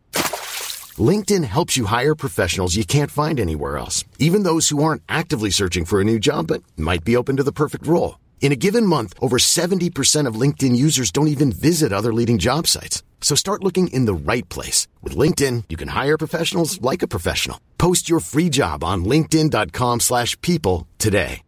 [0.99, 5.49] LinkedIn helps you hire professionals you can't find anywhere else, even those who aren't actively
[5.49, 8.19] searching for a new job but might be open to the perfect role.
[8.41, 12.67] In a given month, over 70% of LinkedIn users don't even visit other leading job
[12.67, 13.01] sites.
[13.23, 14.85] So start looking in the right place.
[15.01, 17.57] With LinkedIn, you can hire professionals like a professional.
[17.79, 21.41] Post your free job on linkedin.com/people slash people today.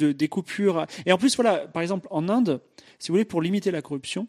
[0.00, 0.86] de des coupures.
[1.06, 2.60] Et en plus, voilà, par exemple, en Inde,
[2.98, 4.28] si vous voulez, pour limiter la corruption,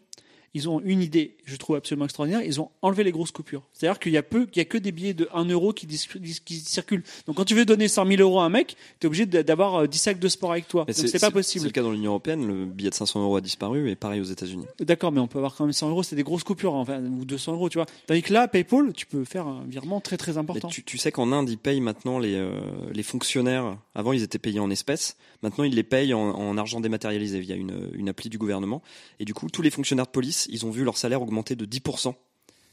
[0.54, 2.42] ils ont une idée, je trouve absolument extraordinaire.
[2.42, 3.62] Ils ont enlevé les grosses coupures.
[3.72, 5.86] C'est-à-dire qu'il y a peu, qu'il y a que des billets de 1 euro qui,
[5.96, 7.02] circulent.
[7.26, 9.86] Donc, quand tu veux donner 100 000 euros à un mec, t'es obligé d'avoir euh,
[9.86, 10.84] 10 sacs de sport avec toi.
[10.86, 11.64] Mais Donc, c'est pas C'est possible.
[11.66, 14.24] le cas dans l'Union Européenne, le billet de 500 euros a disparu et pareil aux
[14.24, 14.66] États-Unis.
[14.80, 17.24] D'accord, mais on peut avoir quand même 100 euros, c'est des grosses coupures, enfin, ou
[17.24, 17.86] 200 euros, tu vois.
[18.06, 20.68] Tandis que là, PayPal, tu peux faire un virement très très important.
[20.68, 22.60] tu, tu sais qu'en Inde, ils payent maintenant les, euh,
[22.92, 23.78] les fonctionnaires.
[23.94, 25.16] Avant, ils étaient payés en espèces.
[25.42, 28.82] Maintenant, ils les payent en, en argent dématérialisé via une, une appli du gouvernement.
[29.18, 31.64] Et du coup, tous les fonctionnaires de police, ils ont vu leur salaire augmenter de
[31.66, 32.14] 10%.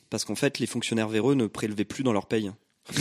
[0.09, 2.51] Parce qu'en fait, les fonctionnaires véreux ne prélevaient plus dans leur paye.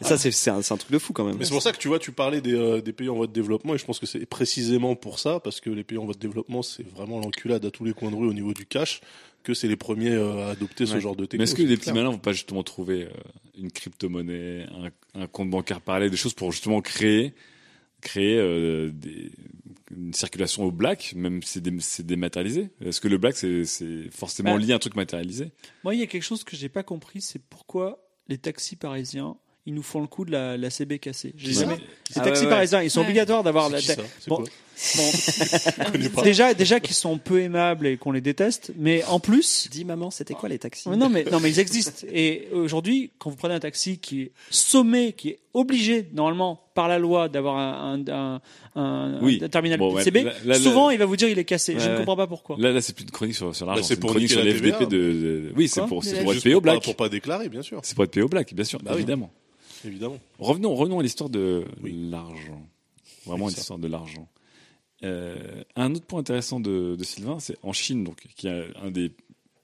[0.00, 1.36] Ça, c'est un, truc de fou quand même.
[1.38, 3.28] Mais c'est pour ça que tu vois, tu parlais des, euh, des pays en voie
[3.28, 6.04] de développement et je pense que c'est précisément pour ça, parce que les pays en
[6.04, 8.66] voie de développement, c'est vraiment l'enculade à tous les coins de rue au niveau du
[8.66, 9.00] cash,
[9.44, 11.52] que c'est les premiers euh, à adopter ce genre de Mais technologie.
[11.52, 13.10] est-ce que les petits malins vont pas justement trouver euh,
[13.56, 14.66] une crypto-monnaie,
[15.14, 17.34] un, un compte bancaire parallèle, des choses pour justement créer,
[18.00, 19.30] créer euh, des,
[19.90, 23.64] une circulation au black, même si c'est dé- c'est dématérialisé Est-ce que le black, c'est
[24.10, 24.58] forcément Bah.
[24.60, 25.52] lié à un truc matérialisé?
[25.82, 29.36] Moi, il y a quelque chose que j'ai pas compris, c'est pourquoi les taxis parisiens,
[29.66, 31.34] ils nous font le coup de la, la CB cassée.
[31.36, 32.48] Les Ah taxis ouais, ouais.
[32.48, 33.06] parisiens, ils sont Ouais.
[33.06, 33.78] obligatoires d'avoir la
[34.26, 34.44] Bon,
[34.96, 39.84] bon, déjà, déjà qu'ils sont peu aimables et qu'on les déteste, mais en plus, Dis
[39.84, 42.06] maman, c'était quoi les taxis non mais non mais ils existent.
[42.12, 46.88] Et aujourd'hui, quand vous prenez un taxi qui est sommé, qui est obligé normalement par
[46.88, 48.40] la loi d'avoir un, un, un,
[48.80, 49.38] un- Oui.
[49.42, 51.76] un terminal Bon, ouais, CB, là- là- souvent il va vous dire il est cassé.
[51.78, 52.56] Je ne comprends pas pourquoi.
[52.58, 53.82] Là, là, c'est plus une chronique sur, sur l'argent.
[53.82, 54.86] C'est pour chronique sur l'FDP TVA.
[54.86, 56.82] de, de- Oui, c'est pour, c'est être payé au black.
[56.82, 57.80] Pour pas déclarer, bien sûr.
[57.84, 58.98] C'est pour être payé au black, bien sûr, Bah oui.
[58.98, 59.30] évidemment.
[59.86, 60.18] Évidemment.
[60.38, 62.08] Revenons, revenons à l'histoire de Oui.
[62.10, 62.62] l'argent.
[63.26, 64.28] Vraiment l'histoire de l'argent.
[65.04, 69.12] Euh, un autre point intéressant de, Sylvain, c'est en Chine, donc, qui est un des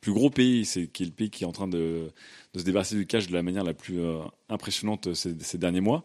[0.01, 2.10] plus gros pays, c'est qui est le pays qui est en train de,
[2.55, 6.05] se débarrasser du cash de la manière la plus euh, impressionnante ces, derniers mois.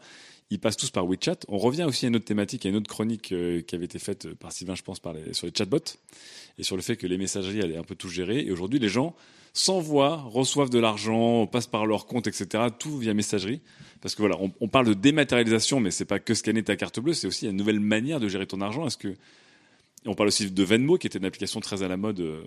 [0.50, 1.40] ils passent tous par WeChat.
[1.48, 4.00] On revient aussi à une autre thématique, à une autre chronique euh, qui avait été
[4.00, 5.02] faite par Sylvain, je pense,
[5.32, 5.98] sur les chatbots
[6.58, 8.40] et sur le fait que les messageries allaient un peu tout gérer.
[8.40, 9.16] Et aujourd'hui, les gens
[9.56, 12.66] s'envoient, reçoivent de l'argent, passent par leur compte, etc.
[12.78, 13.62] Tout via messagerie.
[14.02, 17.00] Parce que voilà, on, on parle de dématérialisation, mais c'est pas que scanner ta carte
[17.00, 18.86] bleue, c'est aussi une nouvelle manière de gérer ton argent.
[18.86, 19.16] Est-ce que
[20.06, 22.42] on parle aussi de Venmo, qui était une application très à la mode, euh,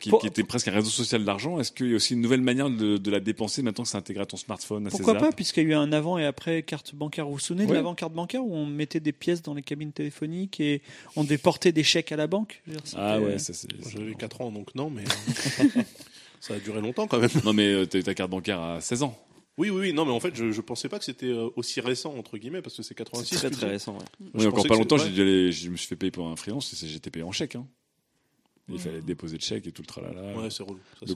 [0.00, 1.60] qui, pour- qui était presque un réseau social d'argent.
[1.60, 3.96] Est-ce qu'il y a aussi une nouvelle manière de, de la dépenser maintenant que c'est
[3.96, 6.24] intégré à ton smartphone à ses Pourquoi pas, puisqu'il y a eu un avant et
[6.26, 7.26] après carte bancaire.
[7.26, 9.92] Vous vous souvenez de l'avant carte bancaire où on mettait des pièces dans les cabines
[9.92, 10.82] téléphoniques et
[11.16, 12.62] on devait porter des chèques à la banque?
[12.66, 13.72] Dire, Ah ouais, ça c'est.
[13.80, 15.02] Moi, J'avais 4 ans, donc non, mais
[15.76, 15.82] euh,
[16.40, 17.30] ça a duré longtemps quand même.
[17.44, 19.16] Non mais euh, t'as eu ta carte bancaire à 16 ans.
[19.60, 21.80] Oui, oui, oui, non, mais en fait, je, je pensais pas que c'était euh, aussi
[21.82, 23.28] récent, entre guillemets, parce que c'est 86.
[23.34, 23.92] C'est très très récent.
[23.92, 24.04] ouais.
[24.20, 26.26] Oui, Je encore pas longtemps, c'est- j'ai dû aller- je me suis fait payer pour
[26.28, 27.56] un freelance, et j'étais payé en chèque.
[27.56, 27.66] Hein.
[28.72, 30.20] Il fallait déposer le chèque et tout le tralala.
[30.38, 30.78] Ouais, c'est relou.
[31.00, 31.12] Ça, le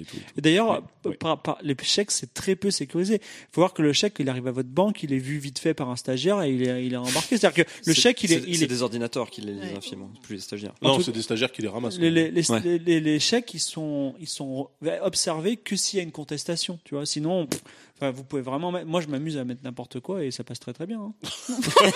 [0.00, 0.16] et tout.
[0.36, 0.82] Et d'ailleurs,
[1.18, 3.14] par, par- les chèques, c'est très peu sécurisé.
[3.16, 5.58] Il faut voir que le chèque, il arrive à votre banque, il est vu vite
[5.58, 7.36] fait par un stagiaire et il est, il est embarqué.
[7.38, 9.78] C'est-à-dire que le C'est- chèque, il est, c'est- est, des ordinateurs qui les, les Ouais.
[10.22, 10.74] plus les stagiaires.
[10.82, 11.98] Non, c'est des stagiaires qui les ramassent.
[11.98, 12.60] les, les, les, Ouais.
[12.60, 14.68] les- les- les chèques, ils sont, ils sont
[15.02, 17.06] observés que s'il y a une contestation, tu vois.
[17.06, 17.62] Sinon, pff,
[18.04, 20.60] enfin, vous pouvez vraiment mettre- moi, je m'amuse à mettre n'importe quoi et ça passe
[20.60, 21.00] très très bien.
[21.00, 21.12] hein.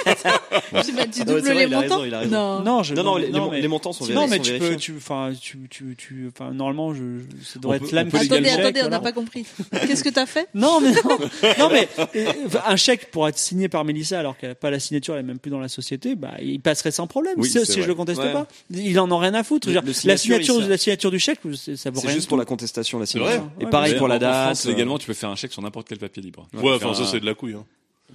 [0.85, 2.31] Tu, tu ouais, doubles c'est vrai, les montants raison, raison.
[2.31, 2.61] Non.
[2.63, 4.95] Non, je, Non, non, les, mon- mais- les montants sont, non, mais tu peux, tu,
[4.97, 8.75] enfin, tu, tu, tu, enfin, normalement, je, je- ça doit On être l'âme Attendez, attendez,
[8.81, 9.47] chèque, on n'a pas compris.
[9.71, 10.49] Qu'est-ce que t'as fait?
[10.55, 11.19] Non, mais non,
[11.59, 12.33] non, mais euh,
[12.67, 15.25] un chèque pour être signé par Mélissa alors qu'elle n'a pas la signature, elle est
[15.27, 17.35] même plus dans la société, bah, il passerait sans problème.
[17.39, 17.83] Oui, si c'est si vrai.
[17.83, 18.33] je le conteste Ouais.
[18.33, 19.69] pas, il en a rien à foutre.
[19.69, 22.29] Le- Je la signature, la signature du chèque, c'est- ça vaut C'est rien juste du
[22.29, 23.49] pour la contestation, la C'est signature.
[23.61, 24.45] Et pareil pour la date.
[24.45, 26.49] France, légalement, tu peux faire un chèque sur n'importe quel papier libre.
[26.55, 27.55] Ouais, enfin, ça, c'est de la couille.
[27.55, 27.67] Hein.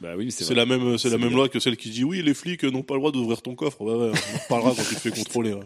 [0.04, 1.34] Bah oui, c'est la même, c'est la C'est même légal.
[1.38, 3.80] loi que celle qui dit oui, les flics n'ont pas le droit d'ouvrir ton coffre.
[3.82, 5.54] Ouais, ouais, on en reparlera quand tu te fais contrôler.
[5.54, 5.64] ouais.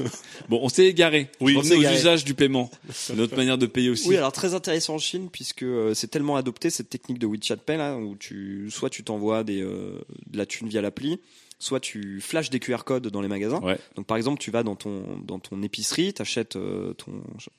[0.48, 1.28] Bon, on s'est égaré.
[1.40, 2.70] Oui, on s'est usages du paiement.
[3.12, 4.08] Une autre manière de payer aussi.
[4.08, 7.56] Oui, alors très intéressant en Chine puisque euh, c'est tellement adopté cette technique de WeChat
[7.58, 9.98] Pay là où tu soit tu t'envoies des euh,
[10.30, 11.18] de la thune via l'appli,
[11.58, 13.60] soit tu flashes des QR codes dans les magasins.
[13.60, 13.78] Ouais.
[13.96, 17.12] Donc par exemple, tu vas dans ton dans ton épicerie, t'achètes euh, ton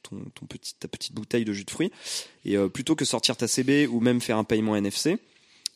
[0.04, 1.92] ton ton petit ta petite bouteille de jus de fruits
[2.46, 5.18] et euh, plutôt que sortir ta CB ou même faire un paiement NFC,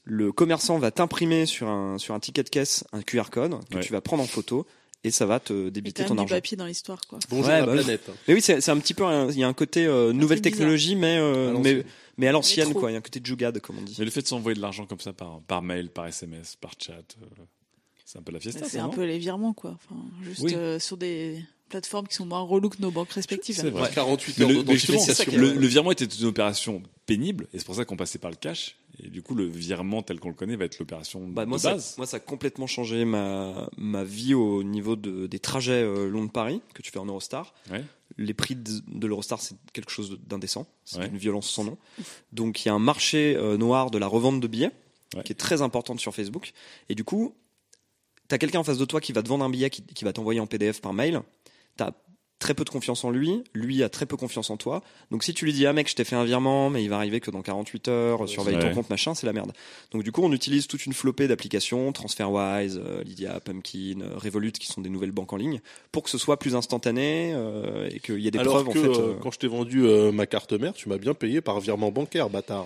[0.03, 3.75] le commerçant va t'imprimer sur un sur un ticket de caisse un QR code que
[3.77, 3.83] Ouais.
[3.83, 4.65] tu vas prendre en photo
[5.03, 6.35] et ça va te débiter ton argent.
[6.35, 7.17] papier dans l'histoire, quoi.
[7.29, 8.07] Bonjour Ouais, la bah planète.
[8.27, 10.41] Mais oui, c'est c'est un petit peu, un- il y a un côté euh, nouvelle
[10.41, 11.83] technologie, mais euh, À mais l'ancienne.
[12.17, 12.89] mais à l'ancienne quoi.
[12.91, 13.95] Il y a un côté jugade comme on dit.
[13.99, 16.73] Mais le fait de s'envoyer de l'argent comme ça par, par mail, par SMS, par
[16.79, 17.25] chat, euh,
[18.05, 18.65] c'est un peu la fiesta.
[18.67, 19.71] C'est un peu les virements, quoi.
[19.75, 20.53] Enfin, juste Oui.
[20.55, 23.55] euh, sur des plateformes qui sont moins relous que nos banques respectives.
[23.55, 23.89] C'est vrai.
[23.93, 27.85] 48 Mais heures le, le, le virement était une opération pénible, et c'est pour ça
[27.85, 28.77] qu'on passait par le cash.
[29.03, 31.57] Et du coup, le virement tel qu'on le connaît va être l'opération Bah, de moi,
[31.57, 31.95] ça, base.
[31.97, 36.25] moi, ça a complètement changé ma, ma vie au niveau de, des trajets euh, longs
[36.25, 37.53] de Paris que tu fais en Eurostar.
[37.71, 37.83] Ouais.
[38.17, 40.67] Les prix de, de l'Eurostar, c'est quelque chose d'indécent.
[40.85, 41.07] C'est Ouais.
[41.07, 41.77] une violence sans nom.
[42.33, 44.71] Donc, il y a un marché euh, noir de la revente de billets
[45.15, 45.23] Ouais.
[45.23, 46.53] qui est très importante sur Facebook.
[46.87, 47.33] Et du coup,
[48.29, 50.13] t'as quelqu'un en face de toi qui va te vendre un billet qui, qui va
[50.13, 51.21] t'envoyer en PDF par mail.
[51.77, 51.91] T'as
[52.39, 54.81] très peu de confiance en lui, lui a très peu confiance en toi.
[55.11, 56.95] Donc si tu lui dis ah mec je t'ai fait un virement mais il va
[56.95, 59.53] arriver que dans 48 heures, surveille ton compte machin, c'est la merde.
[59.91, 64.53] Donc du coup on utilise toute une flopée d'applications, TransferWise, euh, Lydia, Pumpkin, euh, Revolut
[64.53, 65.61] qui sont des nouvelles banques en ligne
[65.91, 68.79] pour que ce soit plus instantané euh, et qu'il y ait des Alors preuves que
[68.79, 68.99] en fait.
[68.99, 72.31] euh, quand je t'ai vendu ma carte mère, tu m'as bien payé par virement bancaire,
[72.31, 72.65] bâtard.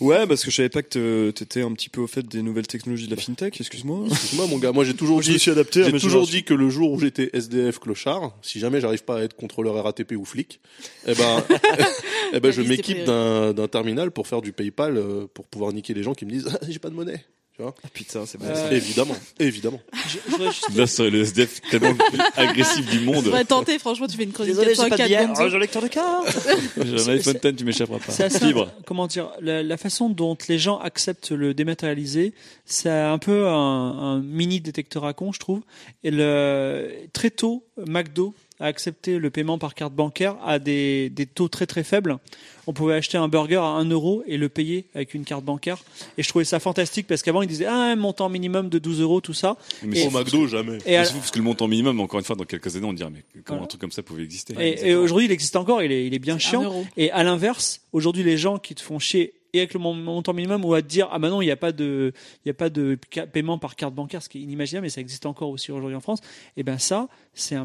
[0.00, 2.68] Ouais parce que je savais pas que t'étais un petit peu au fait des nouvelles
[2.68, 4.06] technologies de la fintech, excuse-moi.
[4.34, 6.92] Moi, mon gars, moi j'ai toujours dit, suis adapté j'ai toujours dit que le jour
[6.92, 10.60] où j'étais SDF clochard, si jamais j'arrive pas à être contrôleur RATP ou flic,
[11.06, 11.44] eh ben,
[12.32, 15.94] eh ben, je m'équipe d'un, d'un terminal pour faire du PayPal euh, pour pouvoir niquer
[15.94, 17.24] les gens qui me disent ah, j'ai pas de monnaie.
[17.58, 18.76] Tu vois Ah, putain c'est Euh, bon.
[18.76, 19.80] Évidemment, évidemment.
[19.92, 23.24] Je- je voudrais juste- Là, ce serait le SDF tellement le plus agressif du monde.
[23.24, 25.26] Faudrait tenter, franchement, tu fais une chronique Désolé, j'ai pas de 404 billet.
[25.26, 25.42] Gonzo.
[25.44, 26.38] Oh, j'ai un lecteur de carte.
[26.76, 28.12] J'ai un iPhone 10, tu m'échapperas pas.
[28.12, 28.70] C'est Fibre.
[28.86, 32.32] Comment dire la, la façon dont les gens acceptent le dématérialisé,
[32.64, 35.62] c'est un peu un, un mini détecteur à con, je trouve.
[36.04, 41.26] Et le très tôt, McDo a accepté le paiement par carte bancaire à des, des
[41.26, 42.18] taux très très faibles.
[42.66, 45.78] On pouvait acheter un burger à 1 euro et le payer avec une carte bancaire.
[46.18, 49.00] Et je trouvais ça fantastique parce qu'avant ils disaient ah un montant minimum de 12
[49.00, 49.56] euros tout ça.
[49.82, 50.78] Mais Et- Au McDo, jamais.
[50.84, 52.86] Et, à- c'est fou parce que le montant minimum, encore une fois, dans quelques années,
[52.86, 53.62] on dirait mais comment Voilà.
[53.64, 54.54] un truc comme ça pouvait exister?
[54.58, 56.84] Et, et aujourd'hui, il existe encore, il est, il est bien chiant.
[56.96, 60.32] Et à l'inverse, aujourd'hui, les gens qui te font chier et avec le mon- montant
[60.32, 62.12] minimum ou à te dire ah bah non il n'y a pas de
[62.44, 62.98] il y a pas de
[63.32, 66.00] paiement par carte bancaire ce qui est inimaginable mais ça existe encore aussi aujourd'hui en
[66.00, 66.20] France
[66.56, 67.56] et ben ça c'est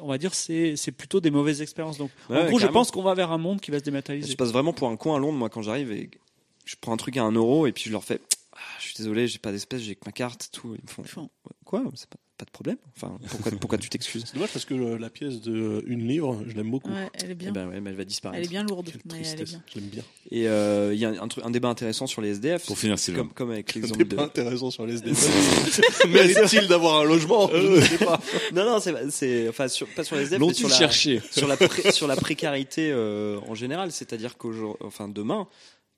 [0.00, 1.98] on va dire c'est c'est plutôt des mauvaises expériences.
[1.98, 4.32] Donc en gros je pense qu'on va vers un monde qui va se dématérialiser.
[4.32, 6.10] Je passe vraiment pour un con à Londres, moi, quand j'arrive et
[6.64, 8.20] je prends un truc à un euro et puis je leur fais,
[8.52, 10.74] ah, je suis désolé, j'ai pas d'espèce, j'ai que ma carte, tout.
[10.74, 11.30] Ils me font,
[11.64, 12.76] quoi C'est pas, pas de problème.
[12.96, 16.40] Enfin, pourquoi, pourquoi tu t'excuses C'est dommage parce que euh, la pièce de une livre,
[16.46, 16.88] je l'aime beaucoup.
[16.90, 17.48] Ouais, elle est bien.
[17.50, 18.38] Eh ben ouais, mais elle va disparaître.
[18.38, 19.62] Elle est bien lourde, Quelle mais elle est bien.
[19.74, 20.02] Je l'aime bien.
[20.30, 22.64] Et euh, il y a un, truc- un débat intéressant sur les SDF.
[22.66, 23.20] Pour finir, Sylvain.
[23.22, 24.20] comme, comme avec C'est l'exemple pas de.
[24.26, 26.04] intéressant sur les SDF.
[26.08, 27.50] Mérite-t-il d'avoir un logement?
[27.52, 28.20] Je sais pas.
[28.52, 31.20] Non, non, c'est, c'est enfin sur, pas sur les SDF, mais sur la, cherché?
[31.30, 33.90] sur la, pré- sur la précarité euh, en général.
[33.92, 35.48] C'est-à-dire qu'aujourd'hui, enfin demain,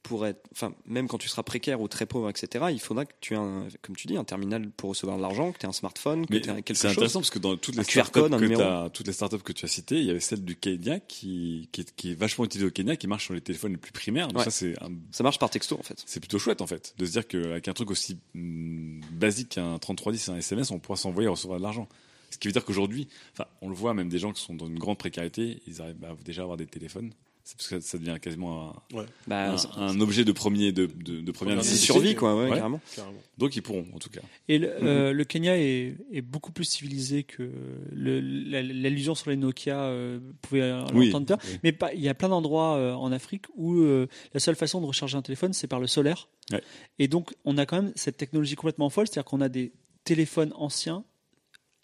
[0.03, 3.13] pour être, enfin même quand tu seras précaire ou très pauvre, etc., il faudra que
[3.21, 5.69] tu aies, un, comme tu dis, un terminal pour recevoir de l'argent, que tu aies
[5.69, 6.93] un smartphone, que tu aies quelque c'est chose.
[6.97, 9.69] intéressant parce que dans toutes les startups code, que toutes les startups que tu as
[9.69, 12.71] citées, il y avait celle du Kenya qui, qui, est, qui est vachement utilisée au
[12.71, 14.29] Kenya, qui marche sur les téléphones les plus primaires.
[14.29, 14.45] Donc Ouais.
[14.45, 16.03] ça, c'est un- Ça marche par texto en fait.
[16.07, 19.79] c'est plutôt chouette en fait de se dire qu'avec un truc aussi mm, basique qu'un
[19.79, 21.89] 3310 et un SMS, on pourra s'envoyer et recevoir de l'argent.
[22.31, 24.67] Ce qui veut dire qu'aujourd'hui, enfin, on le voit même des gens qui sont dans
[24.69, 27.13] une grande précarité, ils arrivent à déjà avoir des téléphones.
[27.51, 29.07] C'est parce que ça devient quasiment un, Ouais.
[29.27, 31.87] Bah, un, c'est- un objet de premier de, de, de première nécessité.
[31.93, 32.57] survie quoi, ouais, Ouais.
[32.57, 32.81] carrément.
[32.95, 33.19] Carrément.
[33.39, 34.21] Donc ils pourront en tout cas.
[34.49, 37.51] Et le, euh, le Kenya est, est beaucoup plus civilisé que
[37.93, 41.59] la- l'allusion sur les Nokia euh, pouvait euh, Oui, l'entendre oui.
[41.65, 44.81] Mais pas, il y a plein d'endroits euh, en Afrique où euh, la seule façon
[44.81, 46.29] de recharger un téléphone, c'est par le solaire.
[46.53, 46.63] Ouais.
[47.01, 49.73] Et donc, on a quand même cette technologie complètement folle, c'est-à-dire qu'on a des
[50.05, 51.05] téléphones anciens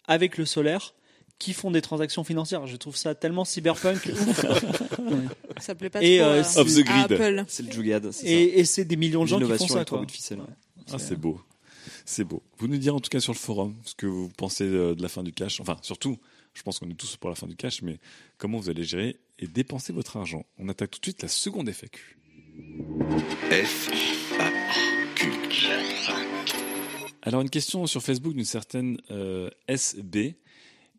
[0.05, 0.93] avec le solaire
[1.39, 2.65] qui font des transactions financières.
[2.67, 4.09] Je trouve ça tellement cyberpunk.
[5.59, 6.89] Ça plaît pas Et, trop euh, à, the.
[6.89, 7.45] Apple.
[7.47, 8.11] C'est le Jugad.
[8.23, 9.85] et et c'est des millions de gens qui font ça.
[9.85, 10.05] Quoi.
[10.05, 10.39] de ficelle.
[10.39, 10.45] ouais.
[10.91, 11.41] Ah, c'est beau.
[12.05, 12.43] C'est beau.
[12.57, 15.01] Vous nous direz en tout cas sur le forum ce que vous pensez euh, de
[15.01, 15.59] la fin du cash.
[15.59, 16.17] Enfin, surtout,
[16.53, 17.99] je pense qu'on est tous pour la fin du cash, mais
[18.37, 20.45] comment vous allez gérer et dépenser votre argent.
[20.57, 22.17] On attaque tout de suite la seconde FAQ.
[23.51, 23.89] F,
[24.39, 24.49] A,
[25.15, 25.31] Q.
[27.21, 30.37] Alors, une question sur Facebook d'une certaine euh, SB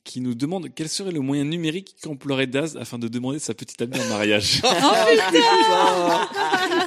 [0.04, 3.80] qui nous demande quel serait le moyen numérique qu'emploierait Daz afin de demander sa petite
[3.82, 4.62] amie en mariage.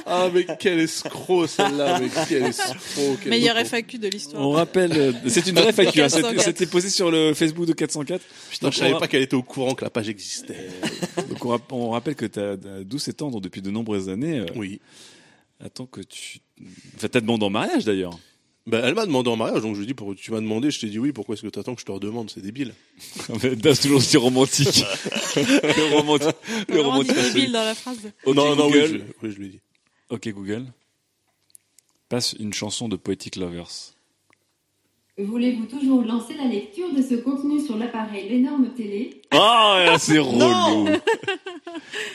[0.06, 3.16] Ah, mais quel escroc celle-là, mais quel escroc.
[3.22, 3.78] quel Meilleure escroc.
[3.78, 4.42] FAQ de l'histoire.
[4.46, 6.44] On rappelle, euh, c'est une vraie FAQ, hein, c'était- 404.
[6.44, 8.22] c'était posé sur le Facebook de 404.
[8.50, 10.68] Putain, Donc, je savais ra- pas qu'elle était au courant que la page existait.
[11.28, 14.40] Donc on, rapp- on rappelle que tu as 12 et tendre depuis de nombreuses années.
[14.40, 14.80] euh, Oui.
[15.64, 16.40] Attends que tu...
[16.96, 18.18] Enfin, t'as demandé en mariage d'ailleurs.
[18.66, 20.70] Bah, elle m'a demandé en mariage, donc je lui ai dit, pour- tu m'as demandé,
[20.70, 22.74] je t'ai dit oui, pourquoi est-ce que t'attends que je te redemande C'est débile.
[23.56, 24.84] Das toujours aussi romantique.
[25.36, 26.36] le romantique.
[26.68, 27.16] Le Vraiment romantique.
[27.16, 27.98] dit débile dans la phrase.
[28.24, 29.04] Ok, non, non, oui, Google.
[29.20, 29.60] je, oui, je lui ai dit.
[30.10, 30.66] Ok Google.
[32.08, 33.94] Passe une chanson de Poetic Lovers.
[35.18, 39.22] Voulez-vous toujours lancer la lecture de ce contenu sur l'appareil l'énorme télé?
[39.30, 40.88] Ah, c'est relou.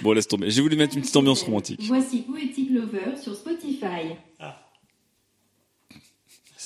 [0.01, 0.49] bon, laisse tomber.
[0.49, 1.79] J'ai voulu mettre une petite ambiance romantique.
[1.83, 4.15] Voici Poetic Lover sur Spotify.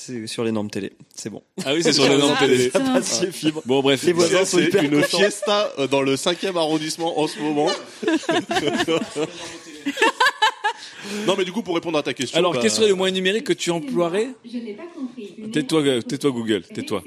[0.04, 0.92] C'est sur les normes télé.
[1.14, 1.44] C'est bon.
[1.64, 2.70] Ah oui, c'est sur les normes télé.
[2.70, 3.62] Ça passe chez Fibre.
[3.64, 4.02] Bon, bref.
[4.02, 5.18] Les voisins sont C'est hyper une contents.
[5.18, 7.70] fiesta euh, dans le 5e arrondissement en ce moment.
[11.24, 12.36] non, mais du coup, pour répondre à ta question.
[12.36, 15.36] Alors, bah, quel serait le moyen numérique que tu emploierais Je n'ai pas compris.
[15.52, 17.04] Tais-toi, erreur tais-toi Google, tais-toi.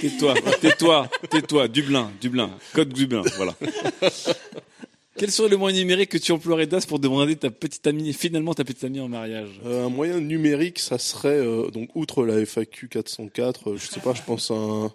[0.00, 3.54] Tais-toi, tais-toi, tais-toi, Dublin, Dublin, code Dublin, voilà.
[5.16, 8.52] Quel serait le moyen numérique que tu emploierais Das pour demander ta petite amie, finalement
[8.54, 9.60] ta petite amie en mariage?
[9.64, 14.00] Euh, un moyen numérique, ça serait euh, donc outre la FAQ 404, euh, je sais
[14.00, 14.92] pas, je pense à un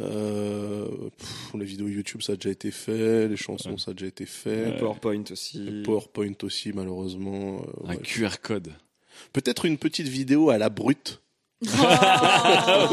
[0.00, 0.86] euh,
[1.18, 4.24] pff, les vidéos YouTube ça a déjà été fait, les chansons ça a déjà été
[4.26, 5.58] fait, Le PowerPoint aussi.
[5.58, 7.60] le PowerPoint aussi malheureusement.
[7.84, 8.02] euh, Un ouais.
[8.02, 8.72] QR code.
[9.34, 11.20] Peut-être une petite vidéo à la brute
[11.68, 12.88] Ah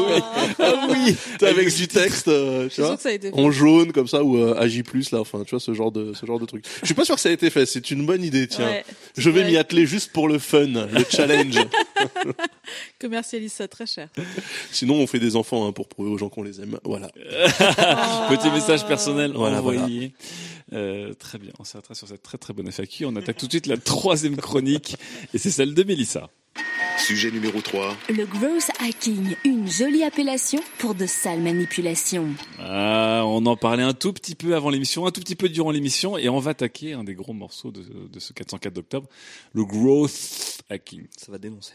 [0.88, 3.38] oui, avec du texte, euh, tu vois, que ça a été fait.
[3.38, 4.82] en jaune comme ça ou euh, AJ+
[5.12, 6.64] là, enfin tu vois ce genre de ce genre de truc.
[6.80, 8.66] Je suis pas sûr que ça a été fait, c'est une bonne idée tiens.
[8.66, 8.84] Ouais.
[9.16, 11.56] Je vais m'y atteler juste pour le fun, le challenge.
[13.00, 14.08] Commercialise ça très cher.
[14.70, 16.78] Sinon on fait des enfants hein, pour prouver aux gens qu'on les aime.
[16.84, 17.08] Voilà.
[18.28, 20.12] Petit message personnel Voilà, envoyé.
[20.72, 23.06] Euh, très bien, on s'arrêtera sur cette très très bonne FAQ.
[23.06, 24.96] On attaque tout de suite la troisième chronique,
[25.34, 26.28] et c'est celle de Mélissa.
[27.06, 27.96] Sujet numéro 3.
[28.10, 32.28] Le gross hacking, une jolie appellation pour de sales manipulations.
[32.58, 35.70] Ah, on en parlait un tout petit peu avant l'émission, un tout petit peu durant
[35.70, 39.08] l'émission, et on va attaquer un des gros morceaux de, de ce 404 d'octobre,
[39.54, 41.06] le growth hacking.
[41.16, 41.74] Ça va dénoncer.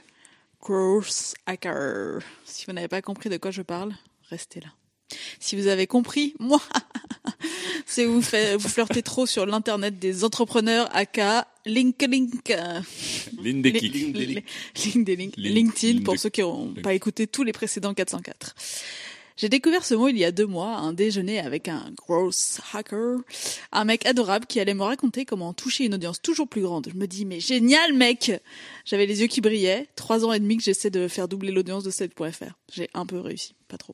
[0.62, 2.22] Gross hacker.
[2.46, 3.94] Si vous n'avez pas compris de quoi je parle,
[4.30, 4.68] restez là.
[5.40, 6.62] Si vous avez compris, moi,
[7.86, 12.50] c'est vous, fait- vous flirtez trop sur l'internet des entrepreneurs, aka Link Link.
[12.52, 12.80] euh.
[13.42, 17.52] Link- Link- LinkedIn, Link- LinkedIn pour Link- ceux qui n'ont Link- pas écouté tous les
[17.54, 18.56] précédents 404.
[19.38, 22.62] J'ai découvert ce mot il y a deux mois, à un déjeuner avec un gross
[22.74, 23.18] hacker,
[23.74, 26.88] un mec adorable qui allait me raconter comment toucher une audience toujours plus grande.
[26.90, 28.32] Je me dis, mais génial mec
[28.86, 31.84] J'avais les yeux qui brillaient, trois ans et demi que j'essaie de faire doubler l'audience
[31.84, 32.54] de 7.fr.
[32.74, 33.94] J'ai un peu réussi, pas trop.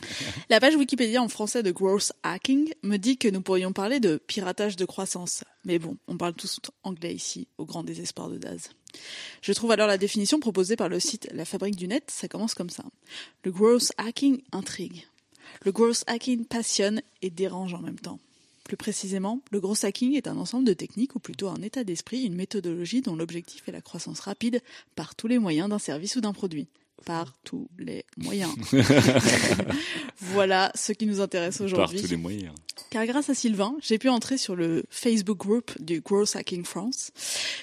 [0.50, 4.16] La page Wikipédia en français de Growth Hacking me dit que nous pourrions parler de
[4.16, 5.44] piratage de croissance.
[5.64, 8.70] Mais bon, on parle tous anglais ici, au grand désespoir de Daz.
[9.42, 12.54] Je trouve alors la définition proposée par le site La Fabrique du Net, ça commence
[12.54, 12.84] comme ça.
[13.44, 15.06] Le growth hacking intrigue.
[15.64, 18.20] Le gross hacking passionne et dérange en même temps.
[18.64, 22.24] Plus précisément, le gross hacking est un ensemble de techniques ou plutôt un état d'esprit,
[22.24, 24.60] une méthodologie dont l'objectif est la croissance rapide
[24.94, 26.68] par tous les moyens d'un service ou d'un produit.
[27.04, 28.54] Par tous les moyens.
[30.20, 32.00] voilà ce qui nous intéresse Par aujourd'hui.
[32.00, 32.54] tous les moyens.
[32.90, 37.10] Car grâce à Sylvain, j'ai pu entrer sur le Facebook group du Gross Hacking France.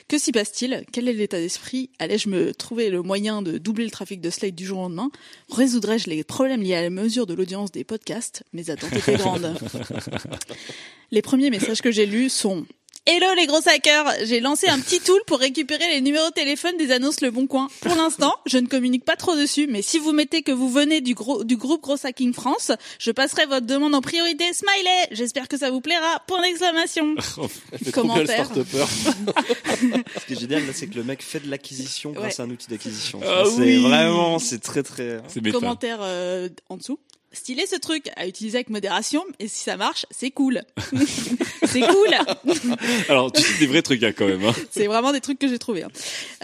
[0.07, 0.85] Que s'y passe-t-il?
[0.91, 1.89] Quel est l'état d'esprit?
[1.99, 5.09] Allais-je me trouver le moyen de doubler le trafic de Slate du jour au lendemain?
[5.51, 8.43] Résoudrais-je les problèmes liés à la mesure de l'audience des podcasts?
[8.53, 9.55] Mes attentes étaient grandes.
[11.11, 12.65] Les premiers messages que j'ai lus sont
[13.07, 16.75] Hello les gros hackers, j'ai lancé un petit tool pour récupérer les numéros de téléphone
[16.77, 17.67] des annonces Le Bon Coin.
[17.81, 21.01] Pour l'instant, je ne communique pas trop dessus, mais si vous mettez que vous venez
[21.01, 24.45] du, gros, du groupe Gros Hacking France, je passerai votre demande en priorité.
[24.53, 26.19] Smiley J'espère que ça vous plaira.
[26.25, 27.13] Point d'exclamation.
[27.93, 28.49] Commentaire.
[28.55, 32.41] Ce qui est génial, là, c'est que le mec fait de l'acquisition grâce Ouais.
[32.41, 33.19] à un outil d'acquisition.
[33.23, 33.83] Ah c'est oui.
[33.83, 35.21] vraiment, c'est très très.
[35.51, 36.97] Commentaire euh, en dessous.
[37.35, 40.61] Stylé ce truc à utiliser avec modération, et si ça marche, c'est cool.
[41.65, 42.15] c'est cool.
[43.09, 44.43] Alors, tu sais des vrais trucs, hein, quand même.
[44.45, 44.53] Hein.
[44.71, 45.83] C'est vraiment des trucs que j'ai trouvés.
[45.83, 45.89] hein.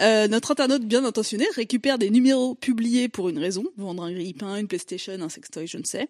[0.00, 4.56] Euh, notre internaute bien intentionné récupère des numéros publiés pour une raison, vendre un grille-pain,
[4.56, 6.08] une PlayStation, un sextoy, je ne sais.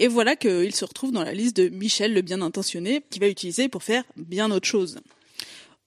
[0.00, 3.28] Et voilà qu'il se retrouve dans la liste de Michel le bien intentionné, qui va
[3.28, 4.98] utiliser pour faire bien autre chose.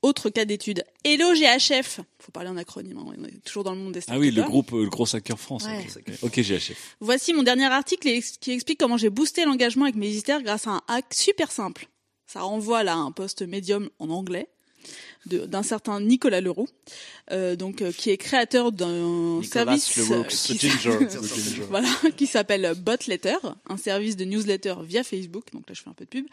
[0.01, 0.85] Autre cas d'étude.
[1.03, 1.99] Hello GHF.
[2.19, 4.43] Faut parler en acronyme, hein, on est toujours dans le monde des Ah oui, le
[4.43, 5.65] groupe, euh, le gros hacker France.
[5.65, 5.85] Ouais.
[5.95, 6.95] Ok, Ok, GHF.
[7.01, 8.07] Voici mon dernier article
[8.39, 11.87] qui explique comment j'ai boosté l'engagement avec mes visiteurs grâce à un hack super simple.
[12.27, 14.47] Ça renvoie là à un post médium en anglais
[15.25, 16.67] d'un certain Nicolas Leroux,
[17.31, 20.13] euh, donc euh, qui est créateur d'un service Leroux.
[20.13, 20.57] euh, qui
[21.69, 23.35] voilà, qui s'appelle Botletter,
[23.67, 25.45] un service de newsletter via Facebook.
[25.53, 26.25] Donc là, je fais un peu de pub,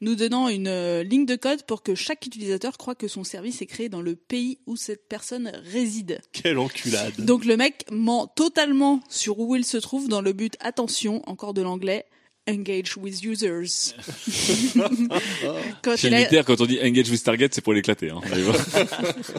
[0.00, 3.62] nous donnant une euh, ligne de code pour que chaque utilisateur croit que son service
[3.62, 6.20] est créé dans le pays où cette personne réside.
[6.32, 7.24] Quelle enculade.
[7.24, 11.54] Donc le mec ment totalement sur où il se trouve dans le but, attention, encore
[11.54, 12.06] de l'anglais,
[12.48, 13.94] engage with users.
[15.82, 18.10] Quand Chez il a- Militaire, quand on dit engage with target, c'est pour l'éclater.
[18.10, 18.20] Hein.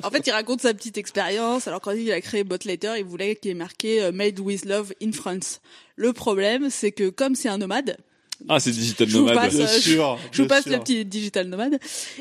[0.04, 1.68] En fait, il raconte sa petite expérience.
[1.68, 4.66] Alors quand il a créé Botletter, il voulait qu'il y ait marqué euh, Made with
[4.66, 5.62] Love in France.
[5.96, 7.98] Le problème, c'est que comme c'est un nomade,
[8.50, 9.36] ah, c'est digital je vous nomade.
[9.36, 10.74] passe, Bien euh, je- sûr, je vous bien passe sûr.
[10.74, 11.80] le petit digital nomade.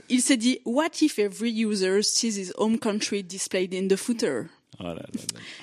[0.08, 4.42] Il s'est dit, what if every user sees his home country displayed in the footer?
[4.78, 5.02] Là là là.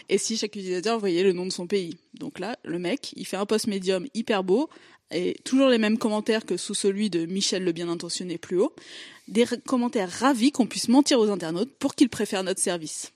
[0.09, 1.97] Et si chaque utilisateur voyait le nom de son pays?
[2.13, 4.69] Donc là, le mec, il fait un post médium hyper beau
[5.11, 8.73] et toujours les mêmes commentaires que sous celui de Michel le bien intentionné plus haut.
[9.27, 13.11] Des commentaires ravis qu'on puisse mentir aux internautes pour qu'ils préfèrent notre service.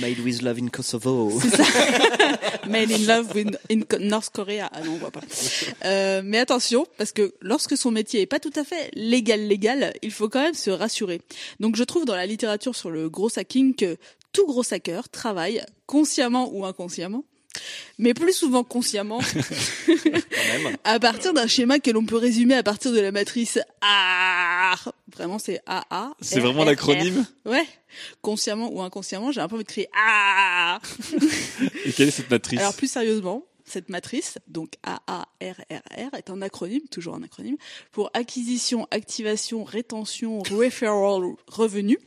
[0.00, 1.38] Made with love in Kosovo.
[1.40, 1.64] C'est ça.
[2.68, 4.68] Made in love with in North Korea.
[4.72, 5.20] Ah non, on voit pas.
[5.84, 9.92] Euh, mais attention, parce que lorsque son métier est pas tout à fait légal légal,
[10.02, 11.20] il faut quand même se rassurer.
[11.60, 13.96] Donc je trouve dans la littérature sur le gros hacking que
[14.32, 17.24] tout gros hacker travaille consciemment ou inconsciemment,
[17.98, 19.20] mais plus souvent consciemment,
[20.84, 24.74] à partir d'un schéma que l'on peut résumer à partir de la matrice A.
[25.14, 26.14] Vraiment, c'est AA.
[26.20, 27.66] C'est vraiment l'acronyme Ouais.
[28.22, 30.80] Consciemment ou inconsciemment, j'ai un peu envie de crier A.
[31.84, 36.82] Et quelle est cette matrice Alors plus sérieusement, cette matrice, donc AARRR, est un acronyme,
[36.90, 37.56] toujours un acronyme,
[37.92, 41.98] pour acquisition, activation, rétention, referral, revenu.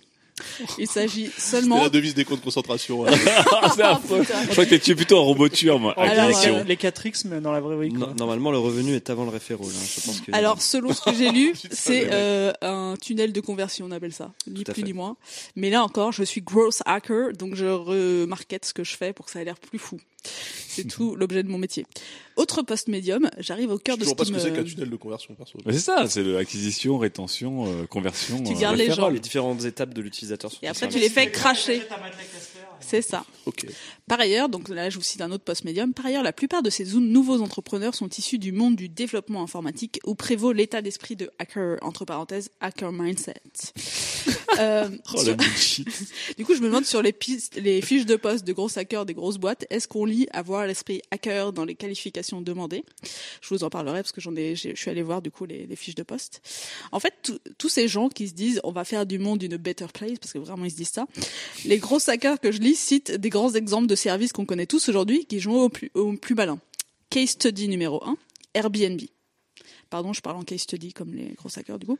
[0.79, 1.81] Il s'agit C'est seulement...
[1.83, 3.05] la devise des comptes de concentration.
[3.05, 4.23] Ah, c'est affreux.
[4.47, 5.93] Je crois que t'es tué plutôt en roboture, moi.
[5.97, 6.55] Alors, Acquisition.
[6.55, 7.93] euh, Les 4X, mais dans la vraie vie.
[7.93, 8.07] quoi.
[8.07, 9.67] No- Normalement, le revenu est avant le référol.
[9.69, 9.85] hein.
[9.95, 10.31] Je pense que.
[10.35, 14.31] Alors, selon ce que j'ai lu, c'est euh, un tunnel de conversion, on appelle ça,
[14.47, 14.81] ni plus fait.
[14.83, 15.17] ni moins.
[15.55, 19.25] Mais là encore, je suis gross hacker, donc je remarquette ce que je fais pour
[19.25, 19.99] que ça ait l'air plus fou.
[20.23, 21.85] C'est tout l'objet de mon métier.
[22.35, 24.55] Autre post médium, j'arrive au cœur Je de sais ce toujours pas qui ce que
[24.55, 25.59] c'est qu'un tunnel de conversion, perso.
[25.69, 28.41] C'est ça, c'est l'acquisition, rétention, euh, conversion.
[28.41, 29.07] Tu euh, gardes les référent.
[29.07, 29.13] gens.
[29.13, 30.51] les différentes étapes de l'utilisateur.
[30.51, 31.83] sur Et après, tu les fais cracher.
[32.85, 33.25] C'est ça.
[34.07, 36.61] Par ailleurs, donc là je vous cite un autre post médium, par ailleurs la plupart
[36.63, 41.15] de ces nouveaux entrepreneurs sont issus du monde du développement informatique où prévaut l'état d'esprit
[41.15, 43.33] de hacker, entre parenthèses, hacker mindset.
[44.59, 45.35] Euh, Oh sur-
[46.37, 49.03] du coup je me demande sur les, pistes, les fiches de poste de gros hackers
[49.05, 52.83] des grosses boîtes, est-ce qu'on lit avoir l'esprit hacker dans les qualifications demandées?
[53.41, 55.65] Je vous en parlerai parce que j'en ai, je suis allée voir du coup les,
[55.65, 56.41] les fiches de poste.
[56.91, 59.87] En fait, tous ces gens qui se disent on va faire du monde une better
[59.91, 61.07] place, parce que vraiment ils se disent ça,
[61.65, 64.89] les gros hackers que je lis citent des grands exemples de services qu'on connaît tous
[64.89, 66.59] aujourd'hui qui jouent au plus, au plus malin.
[67.09, 68.17] Case study numéro 1,
[68.53, 69.01] Airbnb.
[69.89, 71.99] Pardon, je parle en case study comme les gros hackers du coup.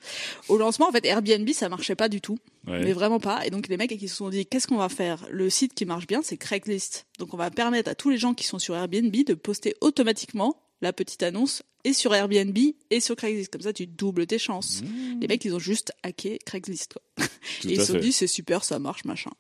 [0.50, 2.40] Au lancement, en fait, Airbnb, ça marchait pas du tout.
[2.66, 2.84] Ouais.
[2.84, 3.46] Mais vraiment pas.
[3.46, 5.28] Et donc, les mecs qui se sont dit, qu'est-ce qu'on va faire?
[5.30, 7.06] Le site qui marche bien, c'est Craigslist.
[7.20, 10.60] Donc, on va permettre à tous les gens qui sont sur Airbnb de poster automatiquement
[10.82, 12.58] la petite annonce et sur Airbnb
[12.90, 13.52] et sur Craigslist.
[13.52, 14.82] Comme ça, tu doubles tes chances.
[14.82, 15.20] Mmh.
[15.22, 17.02] Les mecs, ils ont juste hacké Craigslist, quoi.
[17.66, 18.00] Et ils se sont fait.
[18.00, 19.32] dit, c'est super, ça marche, machin.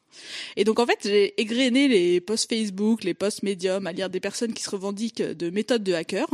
[0.55, 4.19] Et donc, en fait, j'ai égrené les posts Facebook, les posts Medium, à lire des
[4.19, 6.27] personnes qui se revendiquent de méthodes de hacker.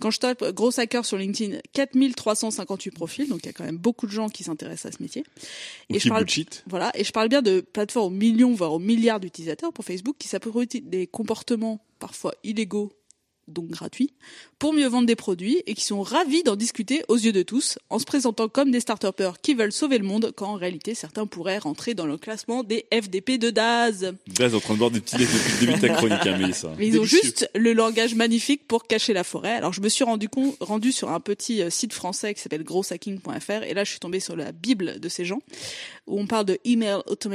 [0.00, 3.78] Quand je tape gros hacker sur LinkedIn, 4358 profils, donc il y a quand même
[3.78, 5.24] beaucoup de gens qui s'intéressent à ce métier.
[5.90, 6.64] Ou Et qui je parle, bullshit.
[6.66, 10.16] voilà, et je parle bien de plateformes aux millions, voire aux milliards d'utilisateurs pour Facebook
[10.18, 12.92] qui s'approprient des comportements parfois illégaux,
[13.48, 14.12] donc gratuits,
[14.58, 17.78] pour mieux vendre des produits et qui sont ravis d'en discuter aux yeux de tous
[17.90, 19.04] en se présentant comme des start
[19.42, 22.86] qui veulent sauver le monde quand en réalité certains pourraient rentrer dans le classement des
[22.92, 24.14] FDP de DAZ.
[24.28, 26.38] Daz est en train de boire des petits depuis le début de ta chronique, hein,
[26.38, 26.72] Mélissa.
[26.78, 29.52] Mais ils ont juste le langage magnifique pour cacher la forêt.
[29.52, 32.64] Alors je me suis rendu compte, rendu sur un petit euh, site français qui s'appelle
[32.64, 35.40] grosshacking.fr et là je suis tombée sur la bible de ces gens
[36.06, 37.34] où on parle de email automation.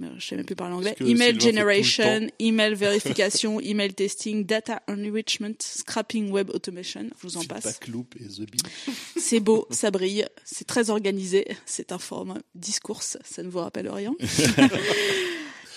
[0.00, 0.96] Mais Je sais même plus parler anglais.
[1.00, 7.08] Email generation, email verification, email testing, data enrichment, scrapping web automation.
[7.18, 7.62] Je vous en passe.
[7.64, 8.58] Feedback loop et The Bee.
[9.16, 13.88] C'est beau, ça brille, c'est très organisé, c'est un format discours, ça ne vous rappelle
[13.88, 14.12] rien.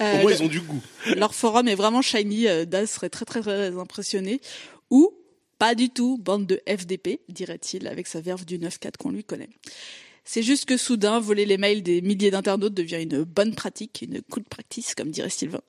[0.02, 0.82] Euh, Au moins, le- ils ont du goût.
[1.16, 2.48] leur forum est vraiment shiny.
[2.48, 4.42] euh, Daz serait très très très impressionné.
[4.90, 5.12] Ou
[5.60, 9.50] pas du tout, bande de FDP, dirait-il, avec sa verve du 9-4 qu'on lui connaît.
[10.26, 14.14] C'est juste que soudain, voler les mails des milliers d'internautes devient une bonne pratique, une
[14.14, 15.62] de practice, comme dirait Sylvain,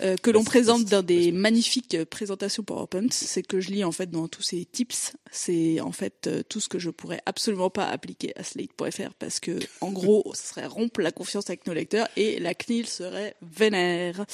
[0.00, 3.08] euh, que l'on présente dans des magnifiques euh, présentations PowerPoint.
[3.10, 5.12] C'est que je lis en fait dans tous ces tips.
[5.30, 9.38] C'est en fait euh, tout ce que je pourrais absolument pas appliquer à Slate.fr parce
[9.38, 13.36] que, en gros, ce serait rompre la confiance avec nos lecteurs et la CNIL serait
[13.42, 14.24] vénère.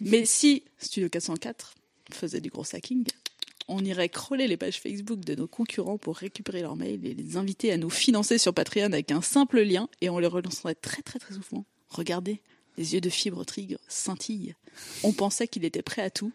[0.00, 1.74] Mais si Studio 404
[2.12, 3.04] faisait du gros hacking,
[3.68, 7.36] on irait crawler les pages Facebook de nos concurrents pour récupérer leurs mails et les
[7.36, 11.02] inviter à nous financer sur Patreon avec un simple lien et on les relancerait très
[11.02, 11.64] très très souvent.
[11.88, 12.40] Regardez,
[12.76, 14.54] les yeux de fibre tigre scintillent.
[15.02, 16.32] On pensait qu'il était prêt à tout.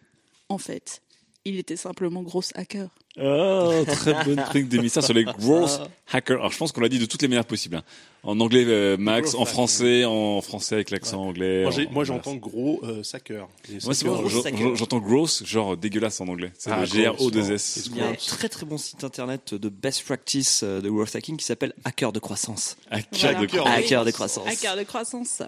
[0.48, 1.02] En fait,
[1.44, 2.88] il était simplement gros hacker.
[3.20, 6.38] Oh, très bonne chronique d'émission sur les growth hackers.
[6.38, 7.76] Alors, je pense qu'on l'a dit de toutes les manières possibles.
[7.76, 7.82] hein.
[8.22, 11.66] En anglais, euh, Max, en français, en français avec l'accent anglais.
[11.90, 13.48] Moi, j'entends gros euh, sacker.
[13.84, 14.28] Moi, bon,
[14.76, 16.52] j'entends gross, genre dégueulasse en anglais.
[16.56, 17.88] C'est Ah, le G-R-O-2-S.
[17.90, 20.88] gross, Il y a un très très bon site internet de best practice euh, de
[20.88, 22.76] growth hacking qui s'appelle Hacker de croissance.
[22.90, 23.46] Hacker Voilà.
[23.46, 24.48] de Hacker de croissance.
[24.48, 25.42] Hacker de croissance.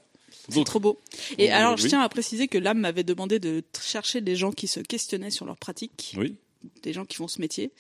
[0.49, 1.01] C'est trop beau.
[1.39, 1.89] Et alors, je oui.
[1.91, 5.47] tiens à préciser que l'âme m'avait demandé de chercher des gens qui se questionnaient sur
[5.47, 6.37] leur pratique, Oui,
[6.83, 7.71] des gens qui font ce métier.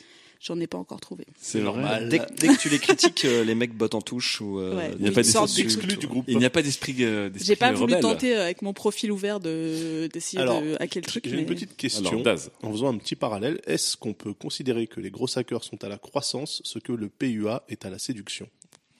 [0.40, 1.24] J'en ai pas encore trouvé.
[1.40, 2.06] c'est vrai.
[2.06, 4.76] Dès, que- dès que tu les critiques, euh, les mecs bottent en touche ou euh,
[4.76, 4.90] Ouais.
[4.96, 6.24] Il n'y a Ils pas d'esprit du groupe.
[6.28, 8.02] Il n'y a pas d'esprit euh, J'ai pas voulu rebelle.
[8.02, 11.24] tenter euh, avec mon profil ouvert de d'essayer de hacker le truc.
[11.26, 12.20] J'ai mais- une petite question.
[12.20, 12.38] Alors.
[12.62, 15.88] En faisant un petit parallèle, est-ce qu'on peut considérer que les gros hackers sont à
[15.88, 18.46] la croissance, ce que le PUA est à la séduction?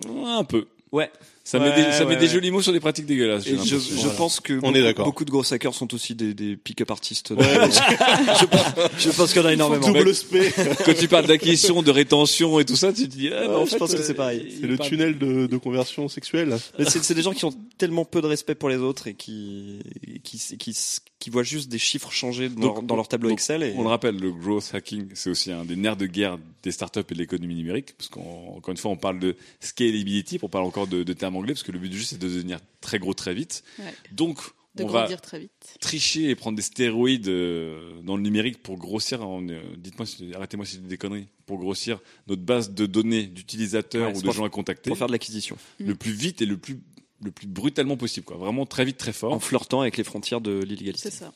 [0.09, 0.67] Un peu.
[0.93, 1.11] Ouais.
[1.47, 2.33] Ça Ouais, met des, ça ouais, met des ouais.
[2.33, 3.47] jolis mots sur des pratiques dégueulasses.
[3.47, 3.79] Et je, l'impression.
[3.79, 4.15] je Voilà.
[4.15, 5.05] pense que On beaucoup, est d'accord.
[5.05, 7.35] beaucoup de gros hackers sont aussi des, des pick-up artistes.
[7.39, 8.65] je, pense,
[8.99, 9.87] je pense qu'il y en a énormément.
[9.89, 10.37] Double SP.
[10.87, 13.67] Quand tu parles d'acquisition, de rétention et tout ça, tu te dis, ah, bah, en
[13.67, 14.57] je fait, pense que euh, c'est pareil.
[14.59, 16.57] C'est le tunnel de, de conversion sexuelle.
[16.89, 19.81] C'est des gens qui ont tellement peu de respect pour les autres et qui
[20.23, 20.75] qui qui,
[21.19, 23.63] qui voient juste des chiffres changer dans, Donc, leur, dans leur tableau donc, Excel.
[23.63, 23.75] Et...
[23.77, 27.01] On le rappelle, le growth hacking, c'est aussi un des nerfs de guerre des startups
[27.11, 30.87] et de l'économie numérique, parce qu'encore une fois, on parle de scalability, pour parler encore
[30.87, 33.15] de, de termes anglais, parce que le but du jeu, c'est de devenir très gros
[33.15, 33.65] très vite.
[33.79, 33.85] Ouais.
[34.13, 34.39] Donc,
[34.75, 35.77] de on va grandir très vite.
[35.81, 40.67] tricher et prendre des stéroïdes euh, dans le numérique pour grossir, euh, dites-moi, si- arrêtez-moi
[40.67, 44.45] si c'est des conneries, pour grossir notre base de données d'utilisateurs Ouais, ou de gens
[44.45, 45.57] à contacter pour faire de l'acquisition.
[45.79, 46.79] le plus vite et le plus
[47.23, 48.37] le plus brutalement possible, quoi.
[48.37, 49.33] Vraiment très vite, très fort.
[49.33, 51.09] En flirtant avec les frontières de l'illégalité.
[51.09, 51.33] C'est ça.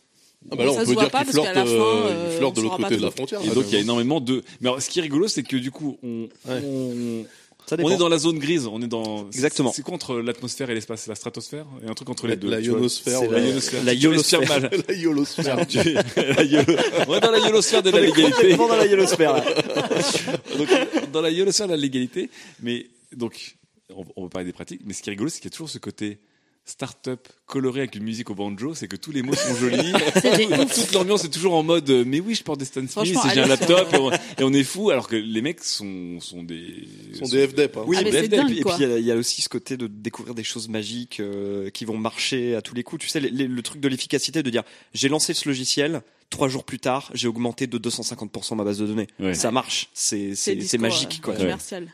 [0.51, 1.65] Ah bah là, ça on se peut voit dire pas qu'il parce qu'à flirte, la
[1.65, 3.41] fin, euh, il flirte de l'autre côté de la frontière.
[3.43, 4.43] Et donc il y a énormément de.
[4.61, 6.62] Mais alors, ce qui est rigolo, c'est que du coup, on, Ouais.
[6.62, 7.48] on, Ça
[7.78, 8.66] on est dans la zone grise.
[8.66, 9.27] On est dans.
[9.28, 9.73] Exactement.
[9.73, 12.36] C'est quoi entre l'atmosphère et l'espace la stratosphère Il y a un truc entre les
[12.36, 12.49] deux.
[12.49, 13.85] la ionosphère, la ionosphère.
[13.85, 15.57] La ionosphère.
[15.57, 16.77] La yolo-
[17.09, 18.57] On est dans la ionosphère de la légalité.
[18.57, 19.43] Dans la ionosphère.
[21.12, 22.31] dans la ionosphère de la légalité.
[22.62, 23.57] Mais donc,
[23.95, 24.81] on, on va parler des pratiques.
[24.85, 26.19] Mais ce qui est rigolo, c'est qu'il y a toujours ce côté
[26.69, 29.93] start-up coloré avec une musique au banjo, c'est que tous les mots sont jolis.
[30.15, 33.16] Tout- Toute l'ambiance est toujours en mode euh, mais oui, je porte des Stan Smith
[33.24, 36.20] et j'ai un laptop et on, et on est fou alors que les mecs sont
[36.20, 37.77] sont des sont des FDP.
[37.78, 37.85] Hein.
[37.86, 38.77] Oui, Ah, mais c'est et puis- dingue, et puis quoi.
[38.78, 41.70] il y, a- il y a aussi ce côté de découvrir des choses magiques euh,
[41.70, 43.03] qui vont marcher à tous les coups.
[43.03, 44.62] Tu sais, les- les- le truc de l'efficacité, de dire
[44.95, 48.86] j'ai lancé ce logiciel, trois jours plus tard, j'ai augmenté de 250% ma base de
[48.86, 49.07] données.
[49.20, 49.32] Ouais.
[49.35, 51.35] Ça marche, c'est c'est magique euh, quoi.
[51.35, 51.89] Commercial.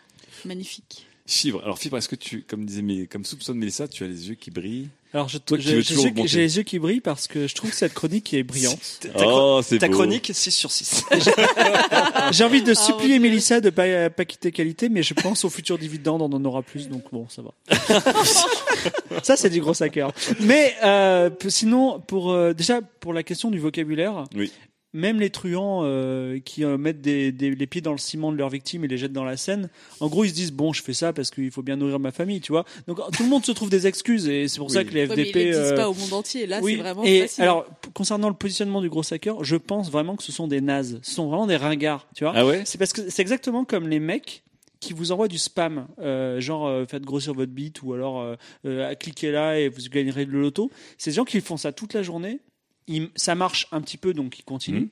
[0.45, 1.07] Magnifique.
[1.27, 1.63] Fibre.
[1.63, 4.35] Alors Fibre, est-ce que tu, comme disait mes, comme soupçonne Mélissa, tu as les yeux
[4.35, 5.83] qui brillent Alors, je, Toi j'ai les
[6.27, 8.79] j'ai les yeux qui brillent parce que je trouve que cette chronique est brillante.
[9.01, 9.95] Ta, ta Oh, c'est ta beau.
[9.95, 11.05] chronique 6 sur 6.
[12.33, 13.21] J'ai envie de Ah, supplier Dieu.
[13.21, 16.63] Mélissa de pas, pas quitter qualité, mais je pense au futur dividende, on en aura
[16.63, 17.53] plus, donc bon, ça va.
[19.23, 20.13] ça, c'est du gros hacker.
[20.41, 24.53] Mais euh, sinon, pour euh, déjà pour la question du vocabulaire, Oui.
[24.95, 28.39] Même les truands euh, qui euh, mettent des, des- les pieds dans le ciment de
[28.39, 29.69] leurs victimes et les jettent dans la Seine,
[30.01, 32.13] en gros, ils se disent bon, je fais ça parce qu'il faut bien nourrir ma
[32.13, 32.65] famille, tu vois.
[32.87, 35.17] Donc tout le monde se trouve des excuses et c'est pour ça que les Ouais,
[35.17, 35.37] mais FDP.
[35.41, 36.47] ils l'existent euh, pas au monde entier.
[36.47, 37.43] Là, oui, c'est vraiment et facile.
[37.45, 41.01] alors concernant le positionnement du gros hacker, je pense vraiment que ce sont des nazes,
[41.03, 42.33] ce sont vraiment des ringards, tu vois.
[42.37, 42.63] Ah ouais?
[42.65, 44.45] C'est parce que c'est exactement comme les mecs
[44.81, 48.37] qui vous envoient du spam, euh, genre euh, faites grossir votre bite ou alors euh,
[48.67, 50.71] euh, cliquez là et vous gagnerez le loto.
[50.99, 52.41] C'est des gens qui font ça toute la journée.
[52.89, 54.81] Ils- ça marche un petit peu donc ils continuent.
[54.83, 54.89] Mhm.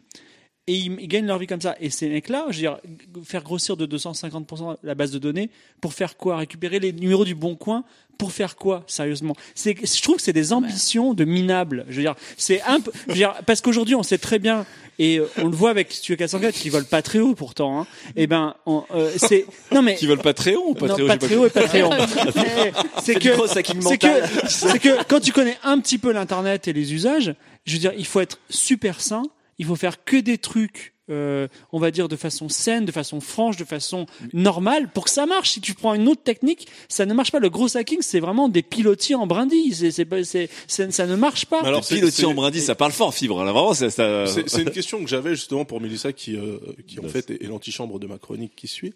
[0.68, 1.74] Et ils, ils gagnent leur vie comme ça.
[1.80, 2.78] Et ces mecs-là, je veux dire,
[3.24, 5.50] faire grossir de 250% la base de données,
[5.80, 6.36] pour faire quoi?
[6.36, 7.82] Récupérer les numéros du bon coin?
[8.16, 9.34] Pour faire quoi Sérieusement?
[9.56, 11.84] C'est, Je trouve que c'est des ambitions de minables.
[11.88, 14.64] Je veux dire, c'est un peu, je veux dire, parce qu'aujourd'hui, on sait très bien,
[15.00, 17.80] et euh, on le voit avec Studio 404 qui volent pas très haut pourtant.
[17.80, 21.16] Hein, et ben, on, euh, c'est non mais Qui veulent Patreon ou Patreon non, pas
[21.16, 21.90] très haut et Patreon.
[22.36, 24.06] Mais c'est Fais du que gros hacking c'est que
[24.48, 27.92] c'est que quand tu connais un petit peu l'internet et les usages, je veux dire,
[27.96, 29.22] il faut être super sain.
[29.58, 33.20] Il faut faire que des trucs, euh, on va dire de façon saine, de façon
[33.20, 35.50] franche, de façon normale, pour que ça marche.
[35.50, 37.38] Si tu prends une autre technique, ça ne marche pas.
[37.38, 39.74] Le gros hacking, c'est vraiment des pilotis en brindilles.
[39.74, 41.60] C'est, c'est, pas- c'est, c'est- ça ne marche pas.
[41.62, 43.44] Mais alors, pilotis en brindis, ça parle fort, fibre.
[43.44, 44.26] Là, vraiment, ça, ça...
[44.26, 46.58] C'est c'est une question que j'avais justement pour Mélissa qui, euh,
[46.88, 48.94] qui en fait est, est l'antichambre de ma chronique qui suit.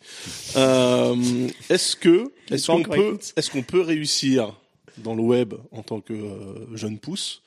[0.57, 1.15] Euh,
[1.69, 4.59] est-ce que est-ce qu'on peut est-ce qu'on peut réussir
[4.99, 7.43] dans le web en tant que euh, jeune pousse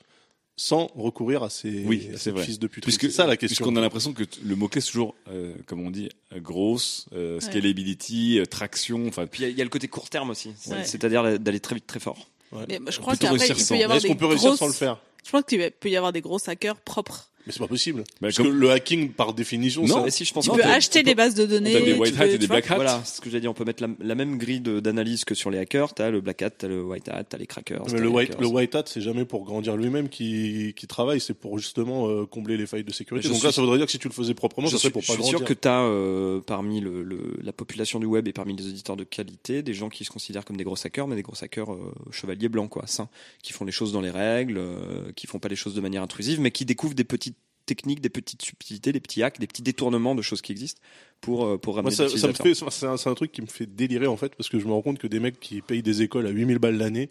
[0.62, 2.44] sans recourir à ces, Oui, à ces vrai.
[2.44, 3.64] fils de pute Puisque C'est ça la question.
[3.64, 7.06] Puisqu'on a l'impression que le mot clé c'est toujours, euh, comme on dit, euh, grosse,
[7.14, 9.06] euh, scalability, euh, traction.
[9.08, 10.84] Enfin, Puis il y a- il y, a le côté court terme aussi, Ouais.
[10.84, 12.28] c'est-à-dire d'aller très vite, très fort.
[12.52, 12.66] Ouais.
[12.68, 14.58] Mais je crois qu'après, il peut y avoir Est-ce des qu'on peut réussir grosses...
[14.58, 15.00] sans le faire?
[15.24, 17.29] Je pense qu'il peut y avoir des gros hackers propres.
[17.46, 18.00] Mais c'est pas possible.
[18.00, 20.58] Bah, Parce comme- que le hacking par définition, Non, ça- si je pense Tu peux
[20.58, 21.72] peut- acheter on des bases de données.
[21.72, 22.74] T'as des white hats et des black hats.
[22.76, 23.48] Voilà, c'est ce que j'ai dit.
[23.48, 25.94] On peut mettre la, la même grille d'analyse que sur les hackers.
[25.94, 27.80] T'as le black hat, t'as le white hat, t'as les crackers.
[27.86, 30.86] Mais t'as le les white, le white hat, c'est jamais pour grandir lui-même qui, qui
[30.86, 33.26] travaille, c'est pour justement euh, combler les failles de sécurité.
[33.28, 34.78] Je Donc là, suis- ça voudrait dire que si tu le faisais proprement, je ça
[34.78, 35.38] serait suis, pour je pas suis grandir.
[35.38, 38.96] sûr que tu as parmi le, le- la population du web et parmi les auditeurs
[38.96, 41.72] de qualité des gens qui se considèrent comme des gros hackers, mais des gros hackers
[41.72, 43.08] euh, chevaliers blancs, quoi, sains,
[43.42, 46.02] qui font les choses dans les règles, euh, qui font pas les choses de manière
[46.02, 47.36] intrusive, mais qui découvrent des petites
[47.70, 50.80] techniques, des petites subtilités, des petits hacks, des petits détournements de choses qui existent
[51.20, 53.66] pour, euh, pour Moi, ramener ça, ça me fait, c'est un, truc qui me fait
[53.66, 56.02] délirer en fait, parce que je me rends compte que des mecs qui payent des
[56.02, 57.10] écoles à 8000 balles l'année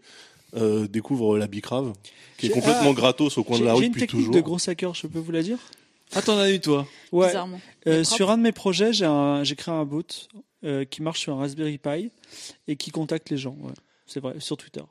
[0.56, 1.94] euh, découvrent la bicrave,
[2.38, 4.36] qui est complètement ah, gratos au coin de la j'ai rue une depuis technique toujours.
[4.36, 5.60] de gros hacker, je peux vous la dire?
[6.14, 6.88] Ah, t'en as eu, toi?
[7.12, 7.28] Ouais.
[7.28, 7.62] Bizarrement.
[7.88, 9.08] Euh, sur un de mes projets, j'ai
[9.44, 10.04] j'ai créé un bot
[10.64, 12.12] euh, qui marche sur un Raspberry Pi
[12.68, 13.56] et qui contacte les gens.
[13.62, 13.74] ouais.
[14.08, 14.82] C'est vrai, sur Twitter.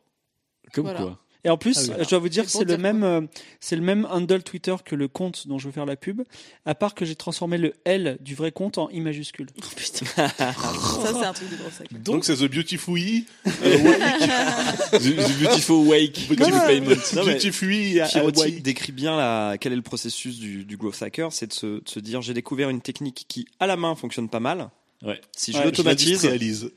[0.72, 1.00] Comme Voilà.
[1.00, 2.04] quoi Et en plus, Ah oui.
[2.04, 3.20] je dois vous dire c'est le même, euh,
[3.60, 6.22] c'est le même handle Twitter que le compte dont je veux faire la pub,
[6.66, 9.46] à part que j'ai transformé le L du vrai compte en I majuscule.
[9.56, 10.06] Oh, putain.
[10.28, 11.98] ça, c'est un truc de gros hacker.
[12.00, 16.96] Donc c'est The Beautiful E, the, the Beautiful Wake, Beautiful Payment.
[17.14, 21.46] Non, Beautiful E, décrit bien la, quel est le processus du, du growth hacker, c'est
[21.46, 24.40] de se, de se dire j'ai découvert une technique qui à la main fonctionne pas
[24.40, 24.70] mal.
[25.00, 25.20] Ouais.
[25.36, 26.28] Si je Ouais, l'automatise,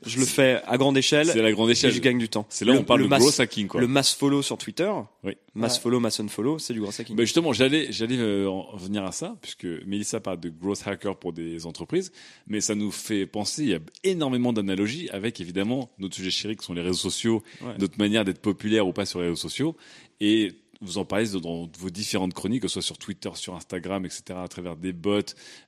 [0.06, 1.90] je le fais à grande échelle C'est à la grande et échelle.
[1.90, 2.46] je gagne du temps.
[2.50, 3.80] C'est là où Le- on parle le de mass- gros hacking, quoi.
[3.80, 4.92] Le mass follow sur Twitter,
[5.24, 5.32] Oui.
[5.54, 5.80] mass Ouais.
[5.82, 7.16] follow, mass unfollow, c'est du gros hacking.
[7.16, 11.16] Ben justement, j'allais, j'allais euh, en venir à ça, puisque Mélissa parle de growth hacker
[11.18, 12.12] pour des entreprises,
[12.46, 16.56] mais ça nous fait penser, il y a énormément d'analogies avec évidemment notre sujet chéri
[16.56, 17.74] qui sont les réseaux sociaux, Ouais.
[17.80, 19.76] notre manière d'être populaire ou pas sur les réseaux sociaux,
[20.20, 24.04] et vous en parlez dans vos différentes chroniques, que ce soit sur Twitter, sur Instagram,
[24.04, 25.20] etc., à travers des bots,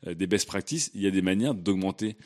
[0.09, 2.17] euh, des best practices, il y a des manières d'augmenter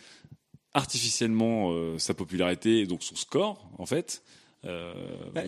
[0.79, 4.23] artificiellement euh, sa popularité et donc son score, en fait.
[4.67, 4.93] Euh,
[5.35, 5.43] Bah,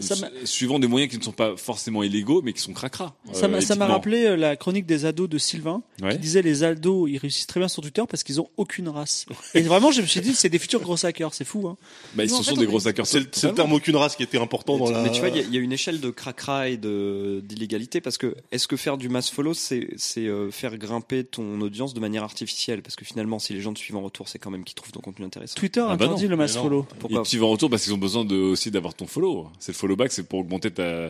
[0.44, 3.14] suivant des moyens qui ne sont pas forcément illégaux mais qui sont cracra.
[3.32, 6.12] Ça m'a Euh, ça m'a rappelé euh, la chronique des ados de Sylvain, Ouais.
[6.12, 9.26] qui disait les ados, ils réussissent très bien sur Twitter parce qu'ils ont aucune race.
[9.54, 11.66] Et vraiment, je me suis dit, c'est des futurs gros hackers, c'est fou.
[11.68, 11.76] Hein.
[12.14, 13.06] Bah, ils ce fait, sont on des gros hackers.
[13.06, 15.02] C'est le, terme aucune race qui était important dans la.
[15.02, 17.40] Mais tu vois, il y, a- il y a une échelle de cracra et de
[17.44, 19.88] d'illégalité parce que est-ce que faire du mass follow, c'est
[20.18, 22.82] euh, faire grimper ton audience de manière artificielle?
[22.82, 24.92] Parce que finalement, si les gens te suivent en retour, c'est quand même qu'ils trouvent
[24.92, 25.54] ton contenu intéressant.
[25.56, 26.86] Twitter Ah bah interdit non, le mass mais follow.
[26.98, 29.48] Pourquoi Et tu vas en retour parce qu'ils ont besoin de, aussi d'avoir ton follow.
[29.58, 31.08] C'est le follow back, c'est pour augmenter ta.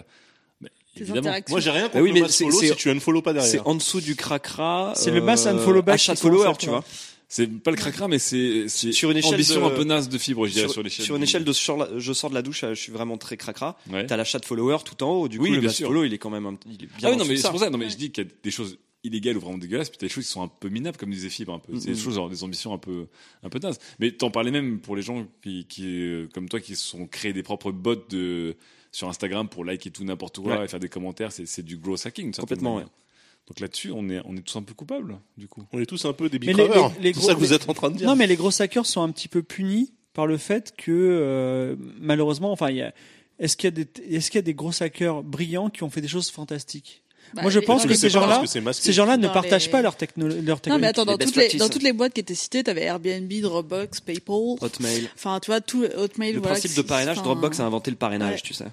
[0.60, 1.32] Bah, évidemment.
[1.48, 3.22] Moi j'ai rien contre Bah oui, le mais mass c'est- follow c'est- si tu unfollow
[3.22, 3.68] pas C'est derrière.
[3.68, 4.92] en dessous du cracra.
[4.96, 6.84] C'est le mass unfollow back commence follower, à tu vois.
[7.32, 10.08] C'est pas le cracra, mais c'est c'est Sur une échelle ambition de- un peu naze
[10.08, 11.04] de fibre, je dirais, sur, Sur, l'échelle.
[11.04, 13.78] sur une échelle de je sors de la douche, je suis vraiment très cracra.
[13.88, 14.04] Ouais.
[14.04, 15.28] T'as l'achat de follower tout en haut.
[15.28, 15.86] Du coup, Oui, le bien mass sûr.
[15.86, 16.88] follow, il est quand même un, il est bien.
[17.04, 17.70] Ah oui, non, mais c'est pour ça.
[17.70, 20.06] Non, mais je dis qu'il y a des choses illégales ou vraiment dégueulasses, puis t'as
[20.06, 21.78] des choses qui sont un peu minables, comme disait Fibre, un peu.
[21.78, 23.06] C'est des choses, genre, des ambitions un peu,
[23.42, 23.78] un peu nazes.
[23.98, 27.06] Mais t'en parlais même pour les gens qui, qui, euh, comme toi, qui se sont
[27.06, 28.56] créés des propres bots de,
[28.92, 30.64] sur Instagram pour liker tout n'importe quoi Ouais.
[30.64, 31.32] et faire des commentaires.
[31.32, 32.90] C'est, c'est du gross hacking, Complètement, manière.
[33.46, 35.64] Donc là-dessus, on est, on est tous un peu coupables, du coup.
[35.72, 37.90] On est tous un peu des les C'est gros- ça que vous êtes en train
[37.90, 38.06] de dire.
[38.06, 41.74] Non, mais les gros hackers sont un petit peu punis par le fait que, euh,
[41.98, 42.92] malheureusement, enfin, il y a,
[43.38, 45.90] est-ce qu'il y a des, est-ce qu'il y a des gros hackers brillants qui ont
[45.90, 47.02] fait des choses fantastiques?
[47.34, 48.42] Bah, Moi, je pense que ces gens-là,
[48.72, 50.80] ces gens-là ne partagent les- pas leur techno, leur Non, technologie.
[50.80, 51.60] mais attends, dans Les toutes, les, practices.
[51.60, 54.56] dans toutes les boîtes qui étaient citées, t'avais Airbnb, Dropbox, PayPal.
[54.60, 55.08] Hotmail.
[55.14, 56.32] Enfin, tu vois, tout Hotmail.
[56.32, 58.40] Le voilà, principe de parrainage, Dropbox a inventé le parrainage, Ouais.
[58.42, 58.66] tu sais.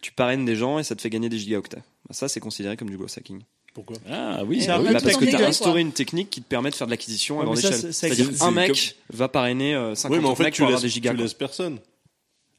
[0.00, 1.76] Tu parraines des gens et ça te fait gagner des gigaoctets.
[1.76, 3.40] Bah, Ça, c'est considéré comme du growth hacking.
[3.74, 3.96] Pourquoi?
[4.10, 4.86] Ah oui, C'est bah un oui.
[4.88, 5.46] peu Bah, parce que tu as quoi.
[5.48, 7.92] instauré une technique qui te permet de faire de l'acquisition à grande échelle.
[7.92, 10.80] C'est-à-dire un mec va parrainer euh, 50 Oui, mais en fait, mecs tu pour avoir
[10.80, 11.10] laisses, des gigas.
[11.10, 11.24] tu quoi.
[11.24, 11.78] laisses personne.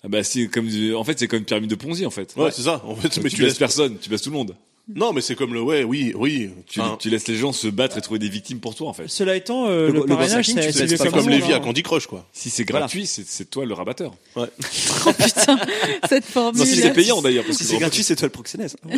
[0.03, 2.33] Ah bah c'est comme en fait c'est comme une pyramide de Ponzi en fait.
[2.37, 2.81] Ouais, c'est ça.
[2.85, 4.55] En fait, Tu, mais tu laisses personne, tu laisses tout le monde.
[4.93, 6.49] Non, mais c'est comme le ouais, oui, oui.
[6.67, 8.93] Tu, Enfin, tu laisses les gens se battre et trouver des victimes pour toi en
[8.93, 9.07] fait.
[9.07, 11.59] Cela étant, euh, Le- le, le parrainage, c'est comme fameux, Lévi monde, à.
[11.59, 12.27] Candy Crush, quoi.
[12.33, 12.85] Si c'est Voilà.
[12.87, 14.13] gratuit, c'est c'est toi le rabatteur.
[14.35, 15.57] Oh putain,
[16.09, 16.59] cette formule.
[16.59, 18.75] Non, si c'est payant d'ailleurs parce Si c'est gratuit, c'est toi le proxénèse.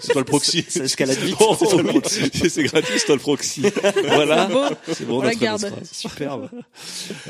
[0.00, 0.64] C'est toi le proxy.
[0.68, 1.36] Ça escalade vite.
[1.40, 2.20] Oh, c'est toi le proxy.
[2.32, 3.62] si c'est gratuit, c'est toi le proxy.
[4.04, 4.46] voilà.
[4.46, 4.74] Bravo.
[4.92, 5.72] C'est bon, On la garde.
[5.90, 6.48] Superbe.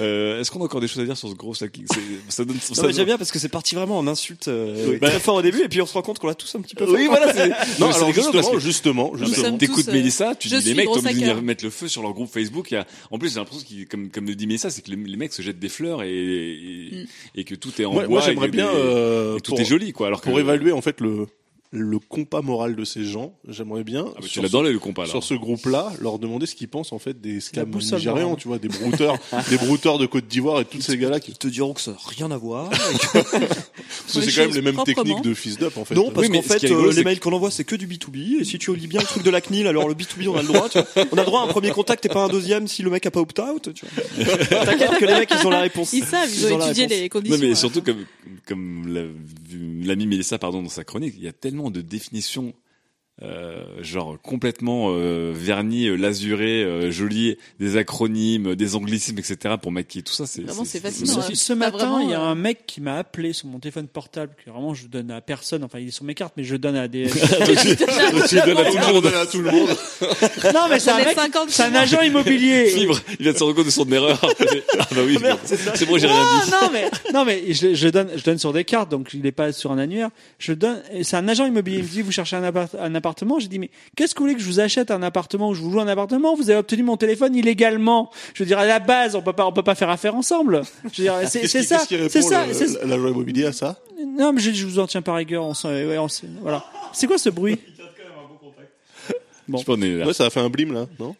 [0.00, 2.00] Euh, Est-ce qu'on a encore des choses à dire sur ce gros hacking C'est-
[2.34, 2.56] Ça donne.
[2.92, 5.68] J'aime bien parce que c'est parti vraiment en insulte euh, très fort au début et
[5.68, 6.84] puis on se rend compte qu'on l'a tous un petit peu.
[6.90, 7.32] Oui, voilà.
[7.78, 9.58] Non, alors rigolo parce justement, que- justement, justement.
[9.58, 12.02] T'écoutes tous, euh, Mélissa, tu dis les mecs, t'as envie de mettre le feu sur
[12.02, 12.70] leur groupe Facebook.
[12.70, 14.90] il y a- En plus, j'ai l'impression qu'ils, comme, comme le dit Mélissa, c'est que
[14.90, 17.06] les, les mecs se jettent des fleurs et, et, Mm.
[17.36, 18.18] et que tout est en Moi, bois.
[18.18, 20.06] moi, j'aimerais et que bien euh, et tout pour, est joli, quoi.
[20.08, 21.26] Alors que pour évaluer en fait le
[21.74, 24.78] le compas moral de ces gens, j'aimerais bien Ah, bah, tu sur l'as dans le
[24.78, 25.10] compas là.
[25.10, 28.36] sur ce groupe-là, leur demander ce qu'ils pensent en fait des scams nigérians, morale.
[28.38, 29.18] tu vois, des brouteurs,
[29.50, 31.90] des brouteurs de Côte d'Ivoire et tous ces gars-là qui, Ils te diront que ça
[31.90, 32.70] n'a rien à voir.
[33.12, 33.38] parce que
[34.06, 35.96] c'est quand même les mêmes techniques de fils d'up en fait.
[35.96, 38.40] Non, parce Oui, qu'en fait, rigolo, euh, les mails qu'on envoie, c'est que du B2B.
[38.40, 40.42] Et si tu lis bien le truc de la CNIL, alors le B2B, on a
[40.42, 40.68] le droit.
[40.68, 41.06] Tu vois.
[41.10, 43.04] On a le droit à un premier contact et pas un deuxième si le mec
[43.06, 43.74] a pas opt-out.
[43.74, 44.36] Tu vois.
[44.64, 45.92] T'inquiète que les mecs, ils ont la réponse.
[45.92, 47.36] Ils savent, ils, ont, étudié les conditions.
[47.36, 48.04] Non mais surtout comme
[48.46, 52.54] comme l'a vu l'ami Mélissa pardon dans sa chronique, il y a tellement de définitions
[53.22, 59.54] euh, genre complètement euh, vernis, euh, lasuré, euh, joli, des acronymes, des anglicismes, etc.
[59.62, 60.26] pour maquiller tout ça.
[60.26, 61.22] C'est Vraiment, c'est Ce, fascinant.
[61.22, 63.60] ce- Pas matin, vraiment, il y a euh, un mec qui m'a appelé sur mon
[63.60, 66.42] téléphone portable, que vraiment je donne à personne, enfin il est sur mes cartes, mais
[66.44, 67.06] je donne à des...
[67.08, 69.06] Tu donnes à tout le monde.
[69.06, 69.68] à tout le monde.
[70.54, 72.66] non mais c'est un mec, 50 c'est un agent immobilier.
[72.74, 74.18] Fibre, il vient de se rendre compte de son erreur.
[74.78, 76.50] ah bah oui, c'est bon, j'ai rien Ah, dit.
[76.50, 79.32] non mais non mais je, je donne je donne sur des cartes donc il n'est
[79.32, 80.10] pas sur un annuaire.
[80.38, 81.78] Je donne c'est un agent immobilier.
[81.78, 83.38] Il me dit vous cherchez un, appart- un appartement.
[83.38, 85.60] J'ai dit mais qu'est-ce que vous voulez que je vous achète un appartement ou je
[85.62, 86.34] vous loue un appartement?
[86.34, 88.10] Vous avez obtenu mon téléphone illégalement.
[88.34, 90.62] Je veux dire à la base on peut pas on peut pas faire affaire ensemble.
[90.84, 91.78] Je veux dire c'est Qu'est-ce c'est qui- ça
[92.08, 92.46] c'est ça.
[92.46, 93.78] le- immobilier à ça?
[94.16, 95.44] Non mais je, je vous en tiens par rigueur.
[95.44, 96.06] On ouais, on
[96.42, 96.64] voilà.
[96.92, 97.58] C'est quoi ce bruit?
[99.46, 100.06] Je sais pas, on est là.
[100.06, 101.14] Ouais, ça a fait un blim là, non?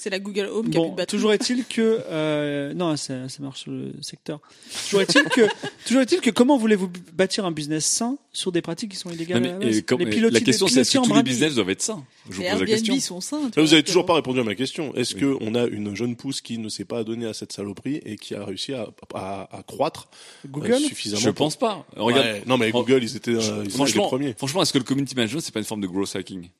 [0.00, 1.16] C'est la Google Home qui a plus Bon, de batterie.
[1.18, 4.38] toujours est-il que euh, non, ça, ça marche sur le secteur.
[4.84, 5.40] Toujours est-il que
[5.86, 9.42] toujours est-il que comment voulez-vous bâtir un business sain sur des pratiques qui sont illégales
[9.42, 11.70] Non, mais, et comme- Les la question les c'est est-ce que tous les business doivent
[11.70, 12.04] être sains?
[12.30, 13.00] Je vous Les pose la question.
[13.00, 13.38] Sont sains.
[13.38, 14.94] tu Là, vois, vous avez toujours pas répondu à ma question.
[14.94, 17.96] Est-ce que on a une jeune pousse qui ne s'est pas adonnée à cette saloperie
[18.04, 20.08] et qui a réussi à, à, à croître
[20.44, 20.76] euh, Google?
[20.78, 21.84] suffisamment Je pense pas.
[21.96, 24.34] Regarde, Ouais, non mais Fran- Google ils étaient, euh, ils étaient les franchement, premiers.
[24.34, 26.50] franchement, est-ce que le community management c'est pas une forme de growth hacking?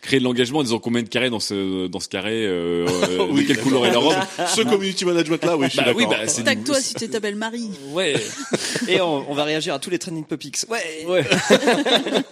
[0.00, 3.26] Créer de l'engagement en disant combien de carrés dans ce dans ce carré, euh, euh,
[3.30, 4.14] Oui, de quelle couleur est la robe
[4.46, 6.18] Ce community management là, oui, je suis Bah oui, d'accord.
[6.24, 7.70] bah c'est toi si tu t'appelles Marie.
[7.92, 8.14] Ouais.
[8.88, 10.56] Et on, on va réagir à tous les trending topics.
[10.70, 11.04] Ouais.
[11.06, 11.22] Ouais.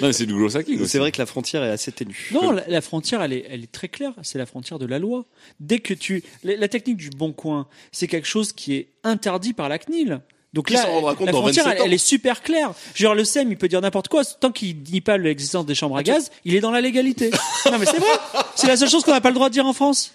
[0.00, 0.80] non, mais c'est du hacking.
[0.80, 0.88] aussi.
[0.90, 2.30] C'est vrai que la frontière est assez ténue.
[2.32, 4.12] Non, la, la frontière, elle est, elle est très claire.
[4.22, 5.24] C'est la frontière de la loi.
[5.60, 9.52] Dès que tu, la, la technique du bon coin, c'est quelque chose qui est interdit
[9.52, 10.20] par la CNIL.
[10.52, 12.72] Donc là, la frontière, 27 elle, ans elle est super claire.
[12.94, 14.22] Genre le SEM, il peut dire n'importe quoi.
[14.24, 17.30] Tant qu'il nie pas l'existence des chambres à gaz, il est dans la légalité.
[17.70, 18.44] non, mais c'est vrai.
[18.54, 20.12] C'est la seule chose qu'on n'a pas le droit de dire en France.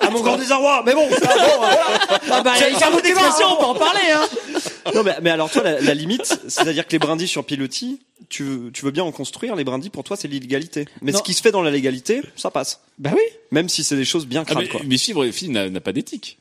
[0.00, 0.82] À mon grand désarroi.
[0.86, 1.78] Mais bon, ça, bon, voilà.
[2.30, 4.22] Ah bah, il y a un mot d'expression, on peut en parler, hein.
[4.94, 8.42] Non, mais, mais alors toi, la, la limite, c'est-à-dire que les brindilles sur pilotis, tu,
[8.42, 10.86] veux- tu veux bien en construire, les brindilles, pour toi, c'est l'illégalité.
[11.02, 11.18] Mais Non.
[11.18, 12.80] ce qui se fait dans la légalité, ça passe.
[12.98, 13.22] Bah oui.
[13.50, 14.80] Même si c'est des choses bien Ah, crades, mais, quoi.
[14.84, 16.38] mais Fibre, Fibre n'a n'a pas d'éthique.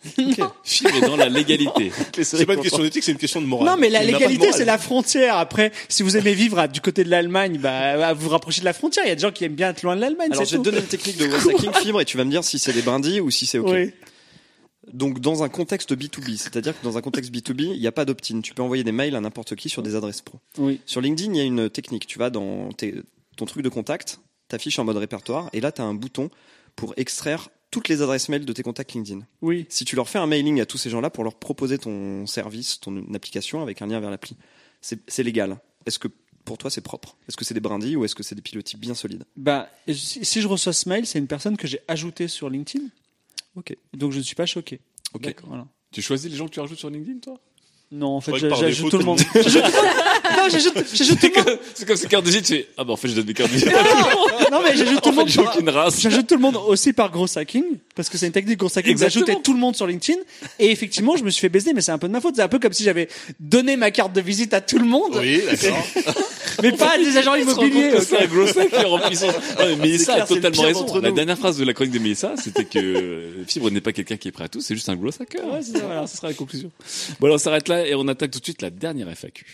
[0.63, 1.91] Fibre est dans la légalité.
[2.21, 3.67] C'est pas une question d'éthique, c'est une question de morale.
[3.67, 5.37] Non, mais la Il légalité, c'est la frontière.
[5.37, 8.65] Après, si vous aimez vivre à- du côté de l'Allemagne, bah, vous vous rapprochez de
[8.65, 9.03] la frontière.
[9.05, 10.29] Il y a des gens qui aiment bien être loin de l'Allemagne.
[10.31, 11.27] Alors, c'est je vais te donner une technique de
[11.81, 13.69] fibre et tu vas me dire si c'est des brindilles ou si c'est OK.
[13.71, 13.91] Oui.
[14.91, 18.03] Donc, dans un contexte B2B, c'est-à-dire que dans un contexte B2B, il n'y a pas
[18.03, 18.41] d'opt-in.
[18.41, 20.39] Tu peux envoyer des mails à n'importe qui sur des adresses pro.
[20.57, 20.81] Oui.
[20.85, 22.05] Sur LinkedIn, il y a une technique.
[22.05, 22.95] Tu vas dans tes-
[23.37, 24.19] ton truc de contact,
[24.49, 26.29] t'affiches en mode répertoire, et là, tu as un bouton
[26.75, 29.21] pour extraire toutes les adresses mail de tes contacts LinkedIn.
[29.41, 29.65] Oui.
[29.69, 32.79] Si tu leur fais un mailing à tous ces gens-là pour leur proposer ton service,
[32.81, 34.35] ton application avec un lien vers l'appli,
[34.81, 35.57] c'est légal.
[35.85, 36.09] Est-ce que
[36.45, 37.15] pour toi c'est propre?
[37.27, 39.23] Est-ce que c'est des brindilles ou est-ce que c'est des pilotis bien solides?
[39.35, 42.85] Bah, si je reçois ce mail, c'est une personne que j'ai ajoutée sur LinkedIn.
[43.55, 43.75] Ok.
[43.93, 44.79] Donc je ne suis pas choqué.
[45.13, 45.33] Ok.
[45.45, 45.65] Voilà.
[45.91, 47.39] Tu choisis les gens que tu rajoutes sur LinkedIn, toi?
[47.91, 49.19] Non, en fait, j'ajoute tout le monde.
[49.19, 50.37] le monde- J'ajoute tout le monde.
[50.37, 51.59] Non, j'ajoute j'ajoute tout le monde.
[51.75, 53.35] C'est comme ces cartes de visite, tu fais Ah bah en fait, je donne mes
[53.35, 53.71] cartes de visite.
[54.51, 55.27] Non, mais j'ajoute tout le monde.
[55.99, 57.63] J'ajoute tout le monde aussi par gros hacking,
[57.95, 58.61] parce que c'est une technique.
[58.61, 58.97] Exactement.
[58.97, 60.19] J'ajoutais tout le monde sur LinkedIn,
[60.59, 62.35] et effectivement, je me suis fait baiser, mais c'est un peu de ma faute.
[62.35, 63.07] C'est un peu comme si j'avais
[63.39, 65.17] donné ma carte de visite à tout le monde.
[65.19, 65.85] Oui, d'accord.
[66.63, 67.99] mais pas des agents immobiliers.
[68.01, 69.27] C'est un gros sac qui est rempli son...
[69.59, 70.99] Non, mais Mélissa clair, a totalement raison.
[71.01, 74.17] La dernière phrase de la chronique de Mélissa, c'était que euh, Fibre n'est pas quelqu'un
[74.17, 75.35] qui est prêt à tout, c'est juste un gros sac.
[75.35, 76.71] Ouais, c'est ça, voilà, ce sera la conclusion.
[77.19, 79.45] Bon, alors on s'arrête là et on attaque tout de suite la dernière FAQ.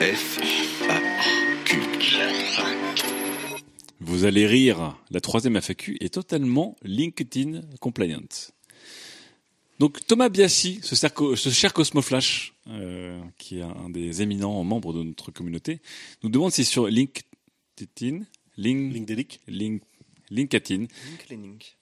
[0.00, 0.38] F,
[0.88, 0.94] A,
[1.64, 1.78] Q.
[4.04, 8.22] Vous allez rire, la troisième FAQ est totalement LinkedIn compliant.
[9.78, 14.92] Donc Thomas Biassi, ce, cerco- ce cher Cosmoflash, euh, qui est un des éminents membres
[14.92, 15.80] de notre communauté,
[16.22, 18.20] nous demande si sur LinkedIn,
[18.56, 19.82] Link, LinkedIn, Link,
[20.30, 20.86] LinkedIn,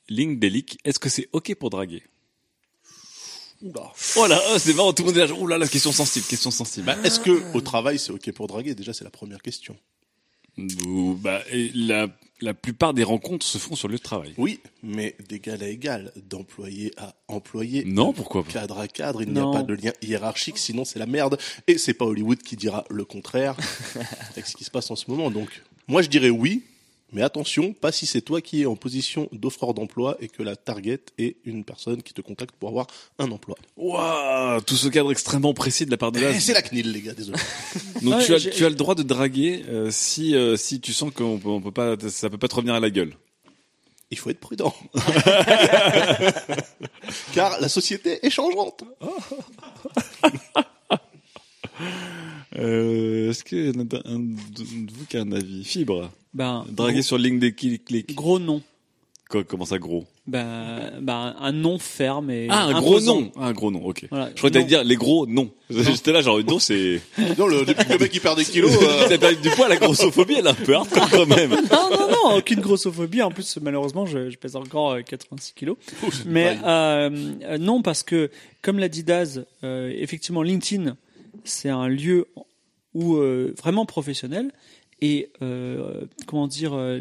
[0.09, 2.02] LinkedIn, est-ce que c'est OK pour draguer?
[4.16, 5.92] Oh là, oh, c'est marrant, tout le monde est là, genre, oh là, la question
[5.92, 6.86] sensible, question sensible.
[6.86, 8.74] Bah, est-ce que au travail c'est ok pour draguer?
[8.74, 9.76] Déjà c'est la première question.
[10.59, 12.09] Ou, bah, et la,
[12.40, 14.35] la plupart des rencontres se font sur le lieu de travail.
[14.39, 17.85] Oui, mais d'égal à égal, d'employé à employé.
[17.85, 19.52] Non, pourquoi pas Cadre à cadre, il n'y Non.
[19.52, 21.39] a pas de lien hiérarchique, sinon c'est la merde.
[21.66, 23.56] Et c'est pas Hollywood qui dira le contraire
[24.32, 25.31] avec ce qui se passe en ce moment.
[25.31, 26.62] Donc, moi je dirais oui,
[27.12, 30.56] mais attention, pas si c'est toi qui es en position d'offreur d'emploi et que la
[30.56, 32.86] target est une personne qui te contacte pour avoir
[33.18, 33.56] un emploi.
[33.76, 36.40] Waouh, tout ce cadre extrêmement précis de la part de Eh, la.
[36.40, 37.38] c'est la CNIL, les gars, désolé.
[38.02, 40.80] Donc Ouais, tu, as, j'ai- tu as le droit de draguer euh, si euh, si
[40.80, 43.14] tu sens qu'on peut, on peut pas, ça peut pas te revenir à la gueule.
[44.12, 44.74] Il faut être prudent.
[47.32, 48.82] Car la société est changeante.
[52.59, 56.10] Euh, Est-ce que y en a un de vous qui a un avis Fibre.
[56.35, 58.14] Ben, Draguer gros, sur LinkedIn, clic, clic.
[58.14, 58.62] gros non.
[59.28, 60.06] Quoi, comment ça gros?
[60.27, 63.31] Ben, ben, un non ferme et Ah, un gros non.
[63.36, 63.85] Ah, un gros non.
[63.85, 64.06] Ok.
[64.10, 64.31] Voilà.
[64.31, 64.68] Je crois que t'allais Non.
[64.68, 65.51] dire les gros non.
[65.70, 67.01] J'étais là genre non c'est.
[67.39, 69.77] Non, le, depuis que le mec il perd des kilos, euh, perdu du poids, la
[69.77, 71.51] grossophobie elle est un peu hardcore quand même.
[71.51, 73.22] Non, non, non, aucune grossophobie.
[73.22, 75.77] En plus, malheureusement, je, je pèse encore euh, 86 kilos.
[76.27, 77.10] Mais euh,
[77.44, 78.31] euh, non, parce que,
[78.62, 80.97] comme l'a dit Daz, euh, effectivement, LinkedIn,
[81.44, 82.27] c'est un lieu
[82.94, 84.52] où euh, vraiment professionnel.
[85.02, 87.01] Et euh, comment dire, euh,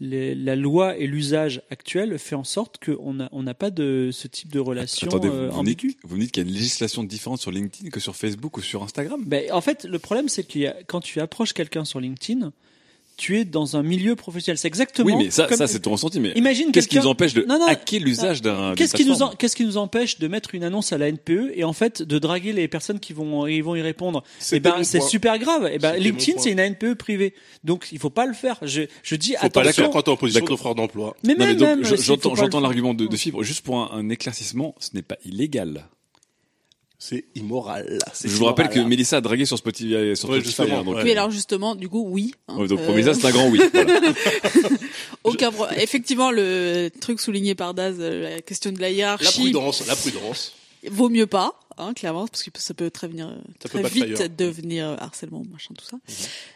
[0.00, 4.26] la loi et l'usage actuel fait en sorte qu'on n'a on n'a pas de ce
[4.26, 6.54] type de relation Attendez, euh, vous, me dites, vous me dites qu'il y a une
[6.54, 9.22] législation différente sur LinkedIn que sur Facebook ou sur Instagram?
[9.24, 12.52] Ben, en fait, le problème, c'est que quand tu approches quelqu'un sur LinkedIn,
[13.16, 14.58] tu es dans un milieu professionnel.
[14.58, 15.06] C'est exactement.
[15.16, 16.20] Oui, mais ça, comme- ça c'est ton ressenti.
[16.20, 19.22] Mais Imagine qu'est-ce qui nous empêche de Non, non, hacker l'usage d'un Qu'est-ce qui nous
[19.22, 22.02] en- qu'est-ce qui nous empêche de mettre une annonce à la NPE et en fait
[22.02, 24.22] de draguer les personnes qui vont ils vont y répondre?
[24.52, 25.66] Eh ben c'est super grave.
[25.72, 27.34] Et ben C'était mon LinkedIn c'est une NPE privée.
[27.64, 28.58] Donc il faut pas le faire.
[28.62, 29.84] Je je dis faut pas attention.
[29.84, 31.16] faire quand t'es en position d'offreur d'emploi.
[31.24, 31.56] Mais mais
[32.06, 33.42] j'entends pas j'entends l'argument de, de Fibre.
[33.42, 35.84] Juste pour un, un éclaircissement, ce n'est pas illégal.
[37.04, 37.98] C'est immoral.
[38.22, 39.92] Je vous rappelle que Mélissa a dragué sur Spotify.
[39.96, 41.02] euh, Sur Ouais, Spotify, hein, donc, ouais.
[41.02, 42.32] Oui, alors justement, du coup, oui.
[42.46, 42.58] hein.
[42.58, 43.60] ouais, donc pour Euh, Mélissa, c'est un grand oui.
[43.72, 44.00] Voilà.
[45.24, 49.40] Aucun pro- Effectivement, le truc souligné par Daz, euh, la question de la La hiérarchie,
[49.40, 50.52] prudence, la prudence.
[50.90, 54.36] vaut mieux pas, hein, clairement, parce que ça peut très, venir, Ça très peut vite
[54.36, 55.96] devenir harcèlement, machin, tout ça.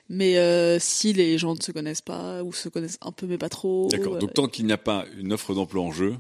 [0.09, 3.39] Mais euh, si les gens ne se connaissent pas ou se connaissent un peu mais
[3.39, 4.15] pas trop, D'accord.
[4.15, 6.15] euh, Donc tant qu'il n'y a pas une offre d'emploi en jeu,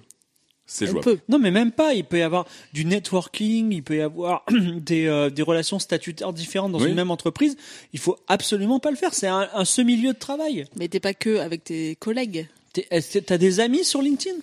[0.67, 1.05] c'est jouable.
[1.05, 1.19] peut.
[1.29, 1.95] Non mais même pas.
[1.95, 3.73] Il peut y avoir du networking.
[3.73, 4.45] Il peut y avoir
[4.77, 6.89] des euh, des relations statutaires différentes dans Oui.
[6.89, 7.57] une même entreprise.
[7.93, 9.15] Il faut absolument pas le faire.
[9.15, 10.67] C'est un, un semi-lieu de travail.
[10.77, 12.49] Mais t'es pas que avec tes collègues.
[12.75, 14.37] Que T'as des amis sur LinkedIn?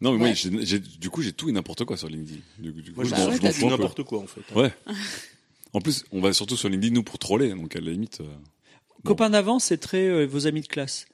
[0.00, 0.34] Non, mais moi, Ouais.
[0.34, 2.40] j'ai- j'ai- du coup, j'ai tout et n'importe quoi sur LinkedIn.
[2.58, 3.66] Du, du coup, je je ouais, je un peu.
[3.68, 4.40] n'importe quoi, en fait.
[4.54, 4.70] Ouais.
[5.72, 8.20] En plus, on va surtout sur LinkedIn nous pour troller, donc à la limite.
[8.20, 8.24] euh,
[9.04, 9.10] Bon.
[9.10, 11.06] Copain d'avant, c'est très euh, vos amis de classe.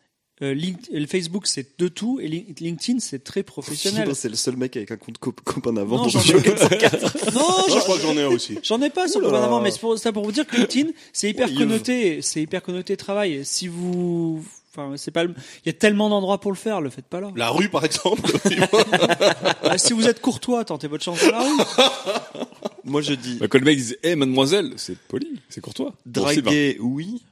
[0.43, 4.12] Euh, Facebook, c'est de tout, et Lin- LinkedIn, c'est très professionnel.
[4.14, 5.98] C'est le seul mec avec un compte cop- copain d'avant.
[5.98, 7.32] Non, j'en ai- 404.
[7.35, 8.59] non, je crois que j'en ai un aussi.
[8.62, 10.90] j'en ai pas sur copain d'avant, mais c'est pour, ça pour vous dire que LinkedIn,
[11.12, 13.43] c'est hyper Oui, connoté, c'est hyper connoté travail.
[13.44, 16.90] Si vous, enfin, c'est pas, le- il y a tellement d'endroits pour le faire, le
[16.90, 17.31] faites pas là.
[17.36, 18.23] La rue, par exemple.
[19.64, 22.43] Ah, si vous êtes courtois, tentez votre chance dans la rue.
[22.85, 25.94] Moi, je dis Bah, quand le mec dit, eh, mademoiselle, c'est poli, c'est courtois.
[26.05, 27.23] Bon, draguer, oui.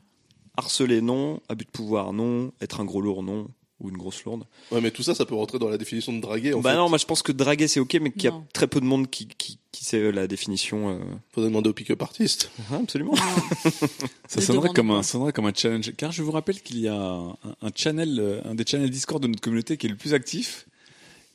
[0.60, 1.40] Harceler, non.
[1.48, 2.52] Abus de pouvoir, non.
[2.60, 3.48] Être un gros lourd, non.
[3.80, 4.44] Ou une grosse lourde.
[4.72, 6.76] ouais, mais tout ça, ça peut rentrer dans la définition de draguer, en bah fait.
[6.76, 8.44] non, moi je pense que draguer c'est ok, mais qu'il y a Non.
[8.52, 10.90] très peu de monde qui, qui, qui sait la définition.
[10.90, 10.98] euh.
[11.32, 12.50] Faudrait demander au pick-up artiste.
[12.70, 13.14] Ah, absolument.
[14.28, 14.94] Ça Ne sonnerait demande comme pas.
[14.96, 15.92] un, ça sonnerait comme un challenge.
[15.96, 17.30] Car je vous rappelle qu'il y a un,
[17.62, 20.66] un channel, euh, un des channels Discord de notre communauté qui est le plus actif,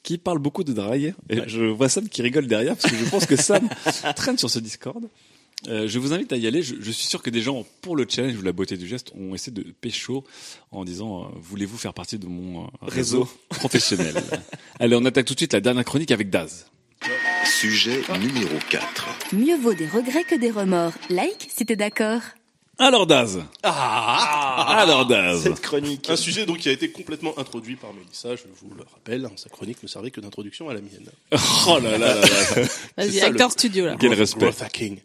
[0.03, 1.15] qui parle beaucoup de drague.
[1.31, 3.67] Et je vois Sam qui rigole derrière parce que je pense que Sam
[4.15, 5.03] traîne sur ce Discord.
[5.67, 6.61] Euh, je vous invite à y aller.
[6.61, 9.11] Je, je suis sûr que des gens, pour le challenge ou la beauté du geste,
[9.15, 10.23] ont essayé de pécho
[10.71, 13.29] en disant euh, Voulez-vous faire partie de mon euh, réseau, Réseau.
[13.49, 14.13] professionnel?
[14.79, 16.67] Allez, on attaque tout de suite la dernière chronique avec Daz.
[17.45, 19.33] Sujet numéro 4.
[19.33, 20.93] Mieux vaut des regrets que des remords.
[21.09, 22.21] Like si t'es d'accord.
[22.77, 26.09] Alors Daz Alors Daz Cette chronique.
[26.09, 29.49] Un sujet donc qui a été complètement introduit par Mélissa, je vous le rappelle, sa
[29.49, 31.09] chronique ne servait que d'introduction à la mienne.
[31.67, 32.67] Oh là là là là
[32.97, 33.95] Vas-y, acteur le- studio là.
[33.99, 34.39] Quel respect.
[34.41, 34.97] growth hacking.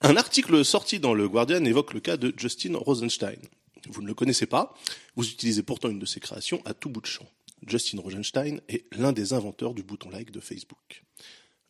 [0.00, 3.40] Un article sorti dans le Guardian évoque le cas de Justin Rosenstein.
[3.88, 4.74] Vous ne le connaissez pas,
[5.16, 7.26] vous utilisez pourtant une de ses créations à tout bout de champ.
[7.66, 11.02] Justin Rosenstein est l'un des inventeurs du bouton like de Facebook.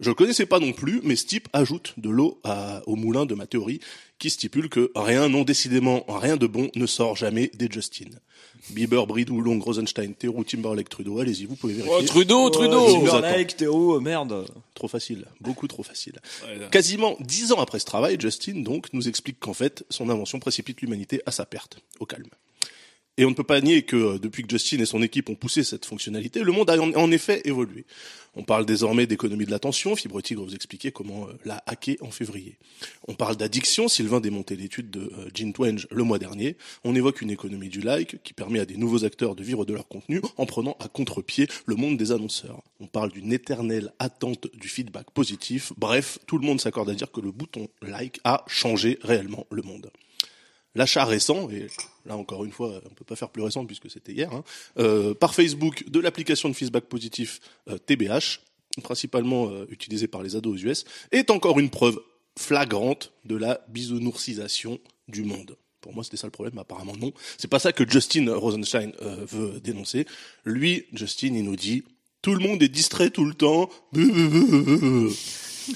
[0.01, 2.41] Je le connaissais pas non plus, mais ce ajoute de l'eau
[2.87, 3.81] au moulin de ma théorie
[4.19, 8.11] qui stipule que rien, non décidément, rien de bon ne sort jamais des Justin.
[8.71, 11.99] Bieber, Bridou, Long, Rosenstein, Theroux, Timberlake, Trudeau, allez-y, vous pouvez vérifier.
[12.01, 16.21] Oh, Trudeau, Trudeau Je vous Timberlake, merde Trop facile, beaucoup trop facile.
[16.45, 16.69] Ouais.
[16.71, 20.81] Quasiment dix ans après ce travail, Justin donc nous explique qu'en fait, son invention précipite
[20.81, 22.29] l'humanité à sa perte, au calme.
[23.19, 25.35] Et on ne peut pas nier que euh, depuis que Justin et son équipe ont
[25.35, 27.85] poussé cette fonctionnalité, le monde a en, effet évolué.
[28.37, 32.13] On parle désormais d'économie de l'attention, Fibre Tigre vous expliquer comment euh, l'a hacké en
[32.13, 32.57] février.
[33.09, 36.57] On parle d'addiction, Sylvain démontait l'étude de euh, Gene Twenge le mois dernier.
[36.85, 39.75] On évoque une économie du like qui permet à des nouveaux acteurs de vivre de
[39.75, 42.63] leur contenu en prenant à contre-pied le monde des annonceurs.
[42.79, 45.73] On parle d'une éternelle attente du feedback positif.
[45.77, 49.63] Bref, tout le monde s'accorde à dire que le bouton like a changé réellement le
[49.63, 49.91] monde.
[50.75, 51.67] L'achat récent, et
[52.07, 54.45] là encore une fois, on peut pas faire plus récent puisque c'était hier, hein,
[54.79, 58.41] euh, par Facebook de l'application de feedback positif euh, TBH,
[58.83, 61.99] principalement euh, utilisée par les ados aux US, est encore une preuve
[62.39, 64.79] flagrante de la bisounourcisation
[65.09, 65.57] du monde.
[65.81, 67.13] Pour moi, c'était ça le problème, mais apparemment non.
[67.37, 70.07] C'est pas ça que Justin Rosenstein euh, veut dénoncer.
[70.45, 71.85] Lui, Justin, il nous dit
[72.21, 73.71] tout le monde est distrait tout le temps.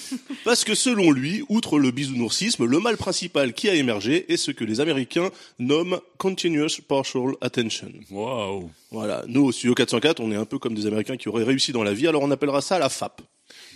[0.45, 4.51] Parce que selon lui, outre le bisounoursisme, le mal principal qui a émergé est ce
[4.51, 7.93] que les Américains nomment Continuous Partial Attention.
[8.11, 8.71] Waouh.
[8.91, 11.73] Voilà, nous au Studio 404, on est un peu comme des Américains qui auraient réussi
[11.73, 13.23] dans la vie, alors on appellera ça la FAP,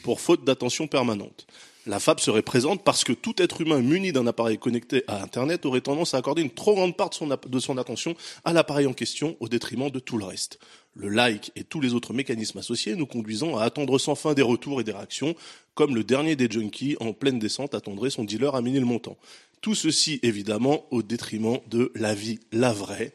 [0.03, 1.47] pour faute d'attention permanente.
[1.89, 5.65] La FAP serait présente parce que tout être humain muni d'un appareil connecté à Internet
[5.67, 8.89] aurait tendance à accorder une trop grande part de son, de son attention à l'appareil
[8.89, 10.59] en question au détriment de tout le reste.
[10.95, 14.43] Le like et tous les autres mécanismes associés nous conduisant à attendre sans fin des
[14.43, 15.37] retours et des réactions,
[15.77, 19.17] comme le dernier des junkies en pleine descente attendrait son dealer à miner le montant.
[19.61, 23.13] Tout ceci, évidemment, au détriment de la vie, la vraie,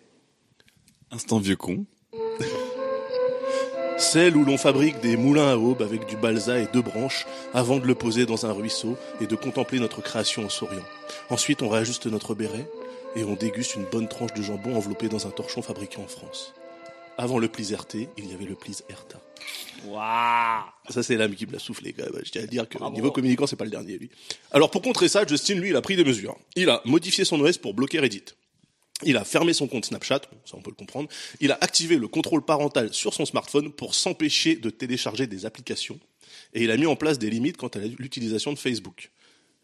[1.13, 1.85] Instant vieux con.
[3.97, 7.79] Celle où l'on fabrique des moulins à aube avec du balsa et deux branches avant
[7.79, 10.85] de le poser dans un ruisseau et de contempler notre création en souriant.
[11.29, 12.65] Ensuite, on réajuste notre béret
[13.17, 16.53] et on déguste une bonne tranche de jambon enveloppée dans un torchon fabriqué en France.
[17.17, 19.21] Avant le plis RT, il y avait le plis Erta.
[20.89, 22.21] Ça, c'est l'âme qui me l'a soufflé, quand même.
[22.23, 24.09] Je tiens à dire que au niveau communicant, c'est pas le dernier, lui.
[24.51, 26.37] Alors, pour contrer ça, Justin, lui, il a pris des mesures.
[26.55, 28.25] Il a modifié son OS pour bloquer Reddit.
[29.03, 31.09] Il a fermé son compte Snapchat, ça on peut le comprendre.
[31.39, 35.99] Il a activé le contrôle parental sur son smartphone pour s'empêcher de télécharger des applications.
[36.53, 39.09] Et il a mis en place des limites quant à l'utilisation de Facebook.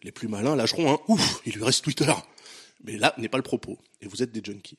[0.03, 2.11] Les plus malins lâcheront un ouf, il lui reste Twitter.
[2.83, 3.77] Mais là n'est pas le propos.
[4.01, 4.77] Et vous êtes des junkies.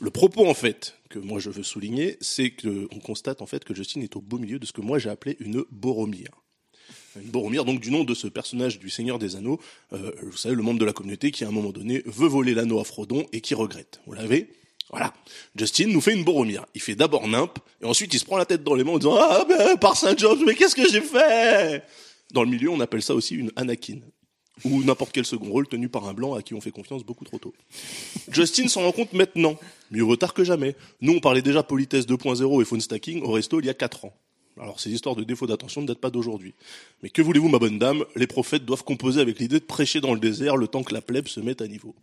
[0.00, 3.64] Le propos, en fait, que moi je veux souligner, c'est que on constate en fait
[3.64, 6.28] que Justin est au beau milieu de ce que moi j'ai appelé une Boromir.
[7.16, 9.58] Une Boromir, donc du nom de ce personnage du Seigneur des Anneaux,
[9.92, 12.54] euh, vous savez, le membre de la communauté qui à un moment donné veut voler
[12.54, 14.00] l'anneau à Frodon et qui regrette.
[14.06, 14.50] Vous l'avez
[14.90, 15.12] Voilà.
[15.56, 16.66] Justin nous fait une Boromir.
[16.74, 18.98] Il fait d'abord nimp, et ensuite il se prend la tête dans les mains en
[18.98, 21.82] disant Ah ben, par Saint-Georges, mais qu'est-ce que j'ai fait?
[22.32, 24.00] Dans le milieu, on appelle ça aussi une Anakin.
[24.64, 27.24] Ou n'importe quel second rôle tenu par un blanc à qui on fait confiance beaucoup
[27.24, 27.54] trop tôt.
[28.30, 29.56] Justin s'en rend compte maintenant.
[29.90, 30.74] Mieux vaut tard que jamais.
[31.00, 34.04] Nous, on parlait déjà politesse 2.0 et phone stacking au resto il y a 4
[34.04, 34.14] ans.
[34.60, 36.54] Alors ces histoires de défaut d'attention ne datent pas d'aujourd'hui.
[37.02, 38.04] Mais que voulez-vous, ma bonne dame?
[38.16, 41.00] Les prophètes doivent composer avec l'idée de prêcher dans le désert le temps que la
[41.00, 41.94] plèbe se mette à niveau.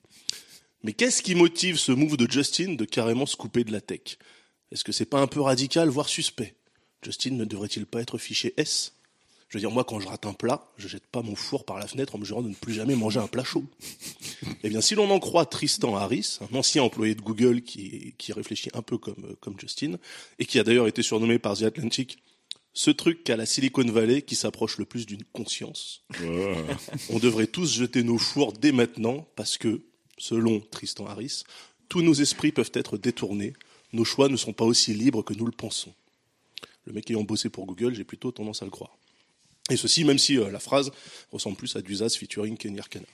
[0.84, 4.18] Mais qu'est-ce qui motive ce move de Justin de carrément se couper de la tech?
[4.72, 6.56] Est-ce que c'est pas un peu radical, voire suspect?
[7.02, 8.94] Justin ne devrait-il pas être fiché S?
[9.50, 11.78] Je veux dire, moi, quand je rate un plat, je jette pas mon four par
[11.78, 13.64] la fenêtre en me jurant de ne plus jamais manger un plat chaud.
[14.64, 18.34] Eh bien, si l'on en croit Tristan Harris, un ancien employé de Google qui, qui
[18.34, 19.98] réfléchit un peu comme, euh, comme Justin,
[20.40, 22.18] et qui a d'ailleurs été surnommé par The Atlantic
[22.74, 26.04] ce truc qu'a la Silicon Valley qui s'approche le plus d'une conscience.
[27.10, 29.82] On devrait tous jeter nos fours dès maintenant parce que,
[30.18, 31.44] selon Tristan Harris,
[31.88, 33.54] tous nos esprits peuvent être détournés,
[33.94, 35.94] nos choix ne sont pas aussi libres que nous le pensons.
[36.84, 38.98] Le mec ayant bossé pour Google, j'ai plutôt tendance à le croire.
[39.70, 40.92] Et ceci, même si euh, la phrase
[41.32, 43.06] ressemble plus à du Zaz featuring Kenny Arcana.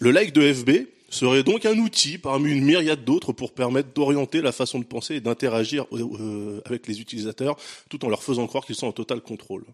[0.00, 0.70] Le like de FB
[1.10, 5.16] serait donc un outil parmi une myriade d'autres pour permettre d'orienter la façon de penser
[5.16, 7.56] et d'interagir euh, avec les utilisateurs
[7.88, 9.64] tout en leur faisant croire qu'ils sont en total contrôle.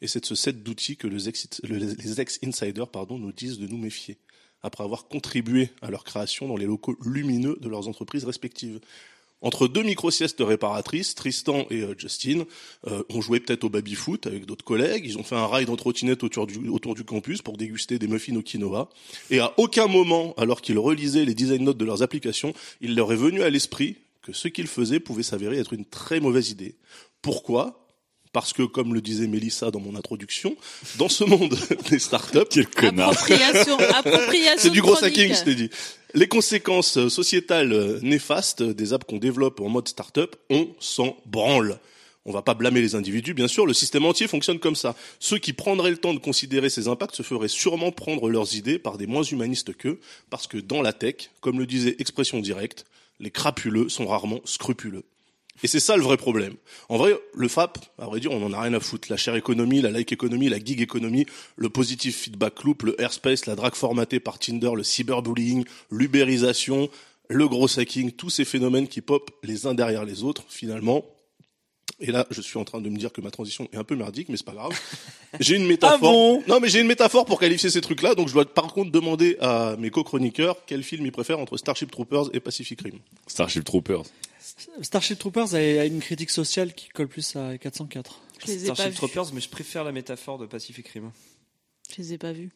[0.00, 4.18] Et c'est de ce set d'outils que les ex-insiders pardon, nous disent de nous méfier,
[4.62, 8.80] après avoir contribué à leur création dans les locaux lumineux de leurs entreprises respectives.
[9.46, 12.46] Entre deux micro-siestes réparatrices, Tristan et euh, Justin
[12.88, 15.04] euh, ont joué peut-être au baby-foot avec d'autres collègues.
[15.06, 18.08] Ils ont fait un ride en trottinette autour du, autour du campus pour déguster des
[18.08, 18.88] muffins au quinoa.
[19.30, 23.12] Et à aucun moment, alors qu'ils relisaient les design notes de leurs applications, il leur
[23.12, 26.74] est venu à l'esprit que ce qu'ils faisaient pouvait s'avérer être une très mauvaise idée.
[27.22, 27.85] Pourquoi?
[28.36, 30.58] Parce que, comme le disait Mélissa dans mon introduction,
[30.98, 31.56] dans ce monde
[31.90, 33.12] des startups, Quel connard.
[33.12, 35.70] Appropriation, appropriation c'est du gros hacking, je t'ai dit.
[36.12, 41.78] Les conséquences sociétales néfastes des apps qu'on développe en mode startup, on s'en branle.
[42.26, 44.94] On va pas blâmer les individus, bien sûr, le système entier fonctionne comme ça.
[45.18, 48.78] Ceux qui prendraient le temps de considérer ces impacts se feraient sûrement prendre leurs idées
[48.78, 49.98] par des moins humanistes qu'eux,
[50.28, 52.84] parce que dans la tech, comme le disait Expression Directe,
[53.18, 55.04] les crapuleux sont rarement scrupuleux.
[55.62, 56.54] Et c'est ça le vrai problème.
[56.88, 59.08] En vrai, le FAP, à vrai dire, on en a rien à foutre.
[59.10, 61.26] La share economy, la like economy, la gig economy,
[61.56, 66.90] le positive feedback loop, le airspace, la drague formatée par Tinder, le cyberbullying, l'ubérisation,
[67.28, 71.04] le gros hacking, tous ces phénomènes qui popent les uns derrière les autres, finalement.
[71.98, 73.96] Et là, je suis en train de me dire que ma transition est un peu
[73.96, 74.78] merdique, mais c'est pas grave.
[75.40, 75.96] J'ai une métaphore.
[75.96, 76.42] Ah bon?
[76.46, 79.36] Non, mais j'ai une métaphore pour qualifier ces trucs-là, donc je dois par contre demander
[79.40, 82.98] à mes co-chroniqueurs quel film ils préfèrent entre Starship Troopers et Pacific Rim.
[83.26, 84.04] Starship Troopers.
[84.82, 88.20] Starship Troopers a a une critique sociale qui colle plus à 404.
[88.40, 88.96] Je les ai pas Starship vus.
[88.96, 91.12] Troopers, mais je préfère la métaphore de Pacific Rim.
[91.90, 92.50] Je les ai pas vus.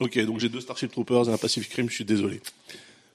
[0.00, 2.40] Ok, donc j'ai deux Starship Troopers et un Pacific Rim, je suis désolé.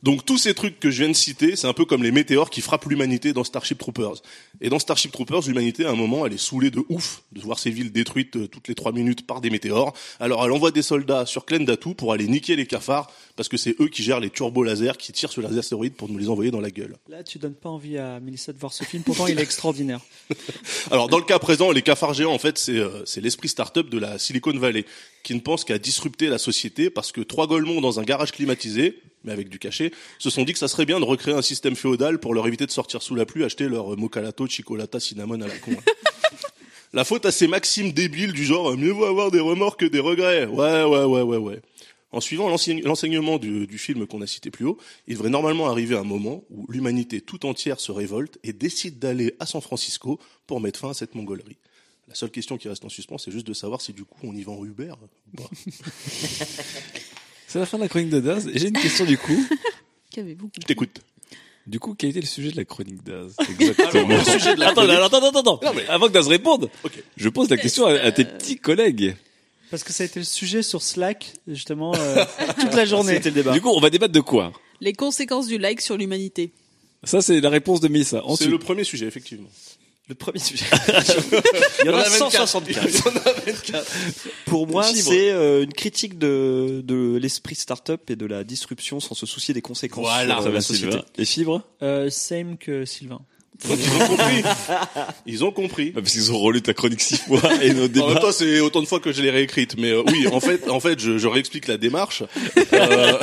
[0.01, 2.49] Donc tous ces trucs que je viens de citer, c'est un peu comme les météores
[2.49, 4.21] qui frappent l'humanité dans Starship Troopers.
[4.61, 7.59] Et dans Starship Troopers, l'humanité, à un moment, elle est saoulée de ouf de voir
[7.59, 9.93] ses villes détruites euh, toutes les trois minutes par des météores.
[10.21, 13.75] Alors elle envoie des soldats sur Klendatu pour aller niquer les cafards, parce que c'est
[13.81, 16.61] eux qui gèrent les turbo-lasers qui tirent sur les astéroïdes pour nous les envoyer dans
[16.61, 16.95] la gueule.
[17.09, 19.99] Là, tu donnes pas envie à Mélissa de voir ce film, pourtant il est extraordinaire.
[20.91, 23.89] Alors dans le cas présent, les cafards géants, en fait, c'est euh, c'est l'esprit start-up
[23.89, 24.85] de la Silicon Valley
[25.23, 29.01] qui ne pense qu'à disrupter la société parce que trois golemons dans un garage climatisé,
[29.23, 31.75] mais avec du cachet, se sont dit que ça serait bien de recréer un système
[31.75, 35.41] féodal pour leur éviter de sortir sous la pluie, acheter leur euh, moccalato, chicolata, cinnamon
[35.41, 35.71] à la con.
[36.93, 39.99] la faute à ces maximes débiles du genre mieux vaut avoir des remords que des
[39.99, 40.45] regrets.
[40.45, 41.61] Ouais, ouais, ouais, ouais, ouais.
[42.11, 45.69] En suivant l'enseigne- l'enseignement du, du film qu'on a cité plus haut, il devrait normalement
[45.69, 50.19] arriver un moment où l'humanité tout entière se révolte et décide d'aller à San Francisco
[50.47, 51.57] pour mettre fin à cette mongolerie.
[52.07, 54.35] La seule question qui reste en suspens, c'est juste de savoir si du coup on
[54.35, 54.93] y va en Uber
[55.33, 55.49] ou pas.
[57.49, 58.47] C'est la fin de la chronique de Daz.
[58.47, 59.43] Et j'ai une question du coup.
[60.11, 61.01] Qu'avez-vous Je t'écoute.
[61.67, 64.07] Du coup, quel était le sujet de la chronique Daz Exactement.
[64.17, 66.69] le sujet de la attends, chronique- attends, attends, attends, Non, mais- Avant que Daz réponde,
[66.83, 67.03] Ok.
[67.17, 69.15] je pose la question à, à tes petits collègues.
[69.71, 72.23] Parce que ça a été le sujet sur Slack, justement, euh,
[72.59, 73.15] toute la journée.
[73.15, 73.51] C'était le débat.
[73.51, 74.51] Du coup, on va débattre de quoi?
[74.81, 76.51] Les conséquences du like sur l'humanité.
[77.03, 78.23] Ça, c'est la réponse de Mélissa.
[78.37, 79.49] C'est le premier sujet, effectivement.
[80.09, 80.65] Le premier sujet.
[81.83, 83.13] Il y en a 164.
[84.45, 89.13] Pour moi, c'est euh, une critique de, de l'esprit start-up et de la disruption sans
[89.13, 90.91] se soucier des conséquences Voilà, sur euh, la société.
[90.91, 91.05] Sylvain.
[91.17, 91.61] Les fibres?
[91.83, 93.21] Euh, same que Sylvain.
[93.67, 94.43] Donc, ils ont compris.
[95.25, 95.91] Ils ont compris.
[95.91, 98.15] Bah, Parce qu'ils ont relu ta chronique six fois et nos En même débats.
[98.15, 99.75] temps, c'est autant de fois que je l'ai réécrite.
[99.77, 102.23] Mais euh, oui, en fait, en fait, je, je réexplique la démarche.
[102.73, 103.13] Euh,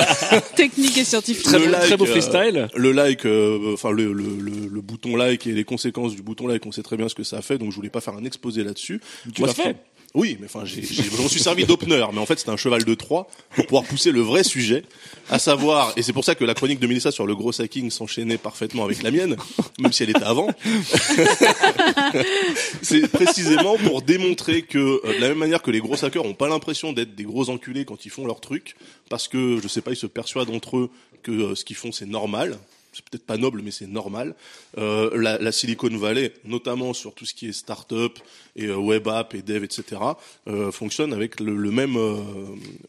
[0.55, 1.43] Technique et scientifique.
[1.45, 2.67] Très, le beau, like, très beau euh, freestyle.
[2.75, 6.47] le like, euh, enfin le, le, le, le bouton like et les conséquences du bouton
[6.47, 8.13] like, on sait très bien ce que ça a fait, donc je voulais pas faire
[8.15, 9.01] un exposé là-dessus.
[9.33, 9.75] Tu l'as fait
[10.13, 12.83] Oui, mais enfin, j'ai, je m'en suis servi d'opener, mais en fait, c'était un cheval
[12.83, 14.83] de Troie pour pouvoir pousser le vrai sujet,
[15.29, 17.91] à savoir, et c'est pour ça que la chronique de Mélissa sur le gros hacking
[17.91, 19.35] s'enchaînait parfaitement avec la mienne,
[19.79, 20.49] même si elle était avant.
[22.81, 26.33] c'est précisément pour démontrer que, euh, de la même manière que les gros hackers ont
[26.33, 28.75] pas l'impression d'être des gros enculés quand ils font leur truc,
[29.09, 30.89] parce que, je sais pas, ils se persuadent entre eux
[31.21, 32.57] que euh, ce qu'ils font c'est normal.
[32.97, 34.35] C'est peut-être pas noble, mais c'est normal.
[34.77, 38.17] Euh, la, la Silicon Valley, notamment sur tout ce qui est start-up
[38.55, 40.01] et euh, web app et dev, etc.,
[40.47, 42.17] euh, fonctionne avec le, le même euh,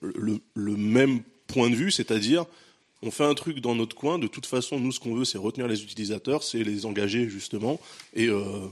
[0.01, 2.47] le, le même point de vue, c'est-à-dire
[3.03, 4.19] on fait un truc dans notre coin.
[4.19, 7.79] De toute façon, nous, ce qu'on veut, c'est retenir les utilisateurs, c'est les engager justement.
[8.15, 8.67] Et euh,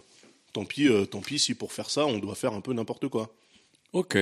[0.52, 3.08] tant pis, euh, tant pis si pour faire ça, on doit faire un peu n'importe
[3.08, 3.32] quoi.
[3.92, 4.18] Ok.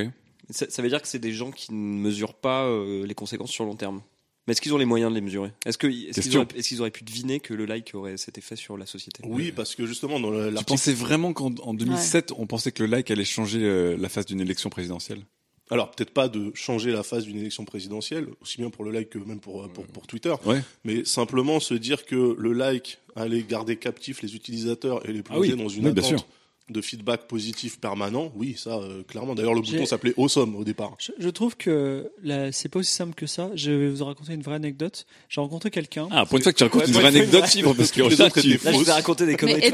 [0.50, 3.50] Ça, ça veut dire que c'est des gens qui ne mesurent pas euh, les conséquences
[3.50, 4.02] sur long terme.
[4.46, 5.50] Mais est-ce qu'ils ont les moyens de les mesurer?
[5.64, 9.22] Est-ce qu'ils auraient, pu deviner que le like aurait cet effet sur la société?
[9.26, 12.82] Oui, parce que justement dans le- Tu pensais vraiment qu'en en 2007, on pensait que
[12.82, 15.22] le like allait changer euh, la face d'une élection présidentielle?
[15.70, 19.08] Alors peut-être pas de changer la phase d'une élection présidentielle, aussi bien pour le like
[19.08, 20.34] que même pour pour, pour Twitter.
[20.44, 20.60] Ouais.
[20.84, 25.38] mais simplement se dire que le like allait garder captifs les utilisateurs et les Ah
[25.38, 26.26] oui, plonger dans une oui, bien attente sûr.
[26.70, 29.34] De feedback positif permanent, oui, ça, euh, clairement.
[29.34, 30.94] D'ailleurs, le bouton s'appelait Awesome au départ.
[30.98, 32.10] Je, je trouve que
[32.52, 33.50] c'est pas aussi simple que ça.
[33.54, 35.04] Je vais vous raconter une vraie anecdote.
[35.28, 36.08] J'ai rencontré quelqu'un.
[36.10, 37.44] Ah, pour une fois que tu racontes Ouais, une vraie anecdote.
[37.44, 38.86] Fibre, parce que les autres tu- Là, je fausses.
[38.86, 39.70] vais raconter des conneries.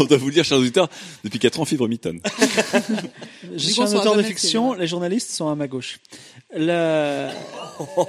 [0.00, 0.88] on doit vous le dire, chers auditeurs,
[1.24, 2.20] depuis 4 ans, Fibre mitonne.
[3.54, 6.00] Je suis un auteur de fiction, les journalistes sont à ma gauche.
[6.54, 7.32] La- la-
[7.96, 8.06] Oh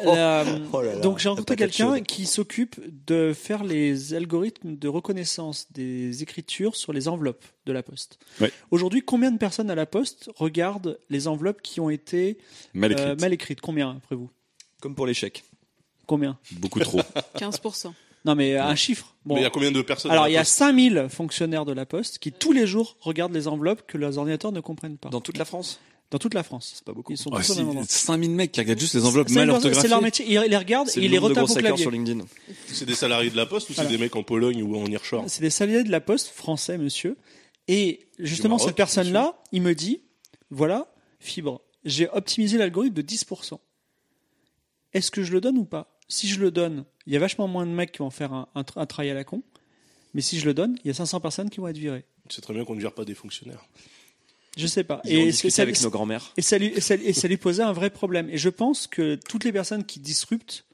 [0.82, 2.76] là là, donc j'ai rencontré quelqu'un qui s'occupe
[3.08, 8.20] de faire les algorithmes de reconnaissance des écritures sur les enveloppes de la poste.
[8.42, 8.52] Ouais.
[8.72, 12.38] Aujourd'hui, combien de personnes à la poste regardent les enveloppes qui ont été
[12.74, 13.62] Mal euh, mal écrites?
[13.62, 14.30] Combien après vous?
[14.82, 15.44] Comme pour l'échec.
[16.08, 16.38] Combien?
[16.52, 17.00] Beaucoup trop.
[17.38, 17.94] 15%.
[18.26, 19.16] Non, mais un chiffre.
[19.26, 19.36] Bon.
[19.36, 20.54] Mais il y a combien de personnes Alors, il y a Poste?
[20.54, 24.52] 5000 fonctionnaires de la Poste qui tous les jours regardent les enveloppes que leurs ordinateurs
[24.52, 25.10] ne comprennent pas.
[25.10, 25.80] Dans toute la France?
[26.12, 26.74] Dans toute la France.
[26.76, 27.12] C'est pas beaucoup.
[27.12, 27.86] Ils sont Ah, tous au si, même endroit.
[27.88, 29.82] 5000 mecs qui regardent juste les enveloppes C'est mal leur- orthographiées.
[29.82, 30.26] C'est leur métier.
[30.30, 31.82] Ils les regardent et le ils les retapent au clavier.
[31.82, 32.24] sur LinkedIn.
[32.68, 33.90] C'est des salariés de la Poste ou Voilà.
[33.90, 35.24] c'est des mecs en Pologne ou en Irshore?
[35.28, 37.18] C'est des salariés de la Poste français, monsieur.
[37.68, 40.02] Et justement, Maroc, cette personne-là, il me dit,
[40.50, 43.60] voilà, Fibre, j'ai optimisé l'algorithme de 10%.
[44.94, 45.98] Est-ce que je le donne ou pas?
[46.08, 48.48] Si je le donne, il y a vachement moins de mecs qui vont faire un,
[48.56, 49.42] un tra- un travail à la con.
[50.14, 52.06] Mais si je le donne, il y a 500 personnes qui vont être virées.
[52.30, 53.66] C'est très bien qu'on ne vire pas des fonctionnaires.
[54.56, 55.02] Je sais pas.
[55.06, 56.32] Ils ont Et discuté ça- avec nos grands-mères.
[56.38, 58.30] Et ça, lui, et, ça, et ça lui posait un vrai problème.
[58.30, 60.66] Et je pense que toutes les personnes qui disruptent.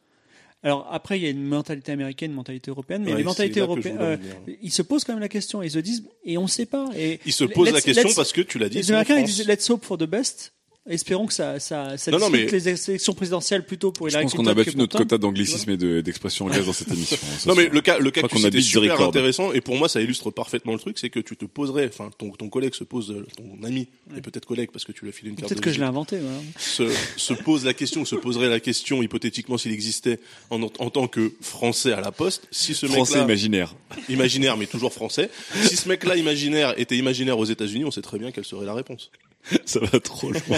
[0.61, 3.61] Alors après, il y a une mentalité américaine, une mentalité européenne, mais Ouais, les mentalités
[3.61, 4.17] européennes, euh,
[4.61, 5.63] ils se posent quand même la question.
[5.63, 6.89] Ils se disent, et on ne sait pas.
[6.97, 8.77] Et Ils se posent la question parce que tu l'as dit.
[8.77, 10.53] Les Américains, ils disent let's hope for the best.
[10.89, 14.25] Espérons que ça, ça, ça Non, non, mais- les élections présidentielles plutôt pour Je Hillary
[14.25, 17.15] pense qu'on Clinton a battu notre quota d'anglicisme et de- d'expressions anglaises dans cette émission.
[17.21, 18.93] hein, ce Non mais le cas, le cas Je que tu qu'on a citais super
[18.93, 19.07] record.
[19.09, 22.09] intéressant et pour moi ça illustre parfaitement le truc, c'est que tu te poserais, enfin
[22.17, 23.87] ton, ton collègue se pose, euh, ton ami
[24.17, 25.49] et peut-être collègue parce que tu lui as filé une carte.
[25.49, 26.17] Peut-être que je l'ai inventé.
[26.17, 26.39] voilà.
[26.57, 26.83] Se,
[27.17, 31.31] se pose la question, se poserait la question hypothétiquement s'il existait en, en tant que
[31.41, 33.75] français à la poste, si ce Français mec-là imaginaire.
[34.09, 35.29] imaginaire mais toujours français,
[35.65, 38.73] si ce mec-là imaginaire était imaginaire aux États-Unis, on sait très bien quelle serait la
[38.73, 39.11] réponse.
[39.65, 40.41] Ça va trop loin.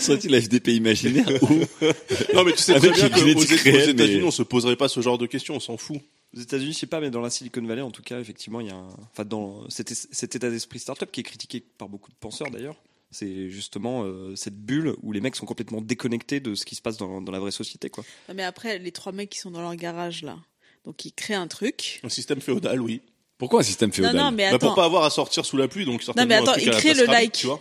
[0.00, 1.48] Serait-il la FDP imaginaire ou
[2.34, 4.30] Non mais tu sais Avec très bien une qu'aux génétique aux réelle, États-Unis mais- on
[4.30, 6.00] se poserait pas ce genre de questions, on s'en fout.
[6.36, 8.66] Aux États-Unis, je sais pas, mais dans la Silicon Valley, en tout cas, effectivement, il
[8.66, 8.88] y a un...
[9.12, 12.50] enfin, dans cet, es- cet état d'esprit startup qui est critiqué par beaucoup de penseurs
[12.50, 12.76] d'ailleurs.
[13.10, 16.82] C'est justement euh, cette bulle où les mecs sont complètement déconnectés de ce qui se
[16.82, 18.04] passe dans, dans la vraie société, quoi.
[18.28, 20.36] Non, Mais après, les trois mecs qui sont dans leur garage là,
[20.84, 22.00] donc ils créent un truc.
[22.04, 23.00] Un système féodal, oui.
[23.38, 24.66] Pourquoi un système féodal Non, non, mais Bah, attends.
[24.66, 26.70] pour pas avoir à sortir sous la pluie, donc certainement mais attends, un truc il
[26.72, 27.32] crée le like.
[27.32, 27.60] tu vois.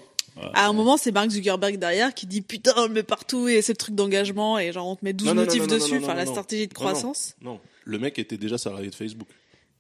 [0.54, 3.62] À un moment, c'est Mark Zuckerberg derrière qui dit putain, on le met partout et
[3.64, 5.74] c'est le truc d'engagement et genre on te met 12 Non, non, motifs non, non,
[5.76, 6.32] dessus, non, enfin non, la non.
[6.32, 6.90] stratégie de Non, non.
[6.92, 7.36] croissance.
[7.42, 9.28] Non, le mec était déjà salarié de Facebook.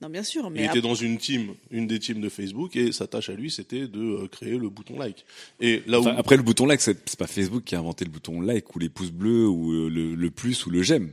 [0.02, 2.76] Non, bien sûr, Il mais était après- dans une team, une des teams de Facebook,
[2.76, 5.26] et sa tâche à lui, c'était de euh, créer le bouton like.
[5.60, 8.06] Et là où Enfin, après le bouton like, c'est c'est pas Facebook qui a inventé
[8.06, 11.12] le bouton like ou les pouces bleus ou euh, le, le plus ou le j'aime.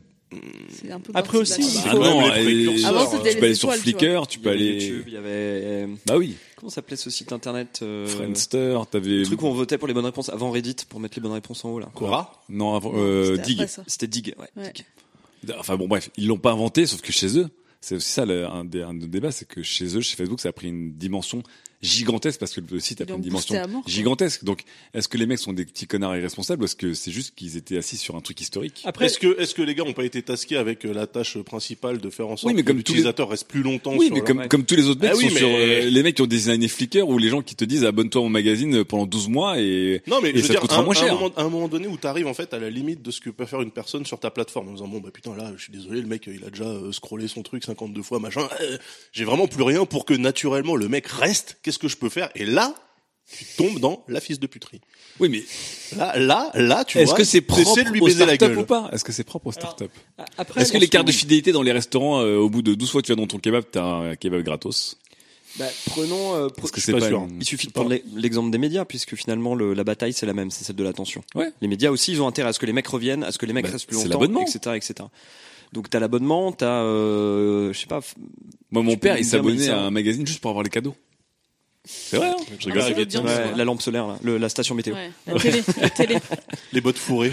[0.70, 3.24] C'est un peu Après aussi, il faut- Ah non, même les et- précurseurs, Avant, tu
[3.28, 4.72] les peux aller sur Flickr, tu peux aller.
[4.74, 5.28] YouTube, il y avait.
[5.30, 6.34] euh, Bah oui.
[6.56, 9.18] Comment s'appelait ce site internet euh, Friendster, t'avais.
[9.18, 11.32] Le truc où on votait pour les bonnes réponses avant Reddit pour mettre les bonnes
[11.32, 11.90] réponses en haut là.
[11.94, 13.66] Quora Non, avant, euh, C'était Dig.
[13.66, 13.82] ça.
[13.86, 14.62] C'était Dig, ouais.
[14.62, 14.72] Ouais.
[14.72, 15.54] Dig.
[15.58, 17.48] Enfin bon, bref, ils l'ont pas inventé, sauf que chez eux,
[17.82, 20.40] c'est aussi ça le- un des, un des débats, c'est que chez eux, chez Facebook,
[20.40, 21.42] ça a pris une dimension
[21.84, 23.92] gigantesque parce que le site a Ils pris l'ont une boosté dimension à mort, quoi.
[23.92, 24.44] gigantesque.
[24.44, 24.62] Donc,
[24.94, 27.56] est-ce que les mecs sont des petits connards irresponsables ou est-ce que c'est juste qu'ils
[27.56, 28.82] étaient assis sur un truc historique?
[28.84, 31.38] Après, Est-ce que, est-ce que les gars ont pas été tasqués avec euh, la tâche
[31.38, 33.92] principale de faire en sorte Oui, mais que comme tous les- l'utilisateur reste plus longtemps
[33.96, 35.80] Oui, sur mais leur- comme, comme tous les autres mecs Ah oui, sont sur euh,
[35.90, 38.30] les mecs qui ont designé Flickr ou les gens qui te disent abonne-toi à mon
[38.30, 40.84] magazine pendant 12 mois et, Non, mais et je veux ça te dire, coûtera un,
[40.84, 41.14] moins un cher.
[41.14, 43.30] moment, à un moment donné où t'arrives en fait à la limite de ce que
[43.30, 45.72] peut faire une personne sur ta plateforme en disant bon bah putain là je suis
[45.72, 48.78] désolé le mec il a déjà euh, scrollé son truc 52 fois machin euh,
[49.12, 52.30] j'ai vraiment plus rien pour que naturellement le mec reste qu'est-ce que je peux faire?
[52.34, 52.74] Et là
[53.38, 54.82] tu tombes dans la fils de puterie
[55.18, 55.42] Oui, mais
[55.96, 58.58] là là là tu est-ce vois que c'est propre de lui aux baiser la gueule
[58.58, 58.90] ou pas?
[58.92, 59.84] Est-ce que c'est propre aux startups?
[60.36, 62.90] après, Est-ce que les cartes de fidélité dans les restaurants, euh, au bout de 12
[62.90, 64.98] fois que tu vas dans ton kebab, t'as un kebab gratos?
[65.56, 66.34] Bah, prenons.
[66.34, 67.20] euh, Parce que c'est pas pas, sûr.
[67.22, 70.26] une- Il suffit de prendre l'e- l'exemple des médias, puisque finalement le- la bataille c'est
[70.26, 71.22] la même, c'est celle de l'attention.
[71.36, 71.50] Ouais.
[71.62, 73.46] Les médias aussi, ils ont intérêt à ce que les mecs reviennent, à ce que
[73.46, 74.42] les mecs Bah, restent plus c'est longtemps, l'abonnement.
[74.42, 75.08] etc., etc.
[75.72, 78.00] Donc t'as l'abonnement, t'as, euh, je sais pas,
[78.70, 80.94] Moi, mon père, il s'abonnait à un magazine juste pour avoir les cadeaux.
[81.84, 82.82] C'est vrai, hein Je rigole.
[82.86, 84.94] Ah, l'audience, ouais, la lampe solaire, là, le- la station météo.
[84.94, 86.16] Ouais, la télé, la télé.
[86.72, 87.32] les bottes fourrées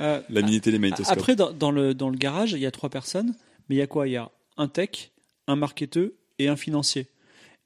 [0.00, 1.16] Euh, La mini télé magnétoscope.
[1.16, 3.34] Après, dans, dans le, dans le garage, il y a trois personnes,
[3.68, 4.08] mais il y a quoi?
[4.08, 5.10] Il y a un tech,
[5.46, 6.08] un marketeur
[6.38, 7.06] et un financier.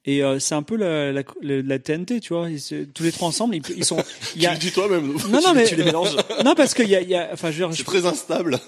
[0.05, 2.49] Et euh, c'est un peu la, la, la- la TNT, tu vois.
[2.49, 3.97] Ils tous les trois ensemble, ils, ils sont.
[4.33, 6.15] Tu le dis toi-même Non, non, mais tu les mélanges.
[6.45, 8.59] non, parce qu'il y a, il y a, enfin, je veux dire, je- très instable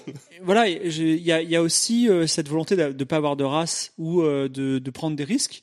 [0.42, 3.34] voilà, il y a, il y a aussi euh, cette volonté de ne pas avoir
[3.36, 5.62] de race ou euh, de, de prendre des risques.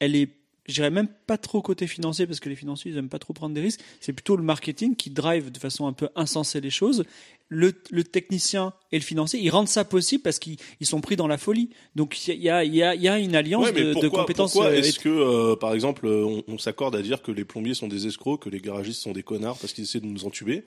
[0.00, 0.28] Elle est,
[0.66, 3.32] je dirais même pas trop côté financier parce que les financiers ils aiment pas trop
[3.32, 3.80] prendre des risques.
[4.00, 7.04] C'est plutôt le marketing qui drive de façon un peu insensée les choses.
[7.48, 11.16] Le, le technicien et le financier, ils rendent ça possible parce qu'ils ils sont pris
[11.16, 11.68] dans la folie.
[11.96, 14.52] Donc il y a, il y, a, il y a une alliance Ouais, de, compétences.
[14.52, 17.44] pourquoi euh, est-ce que, euh, par exemple, euh, on, on s'accorde à dire que les
[17.44, 20.24] plombiers sont des escrocs, que les garagistes sont des connards parce qu'ils essaient de nous
[20.24, 20.64] entuber?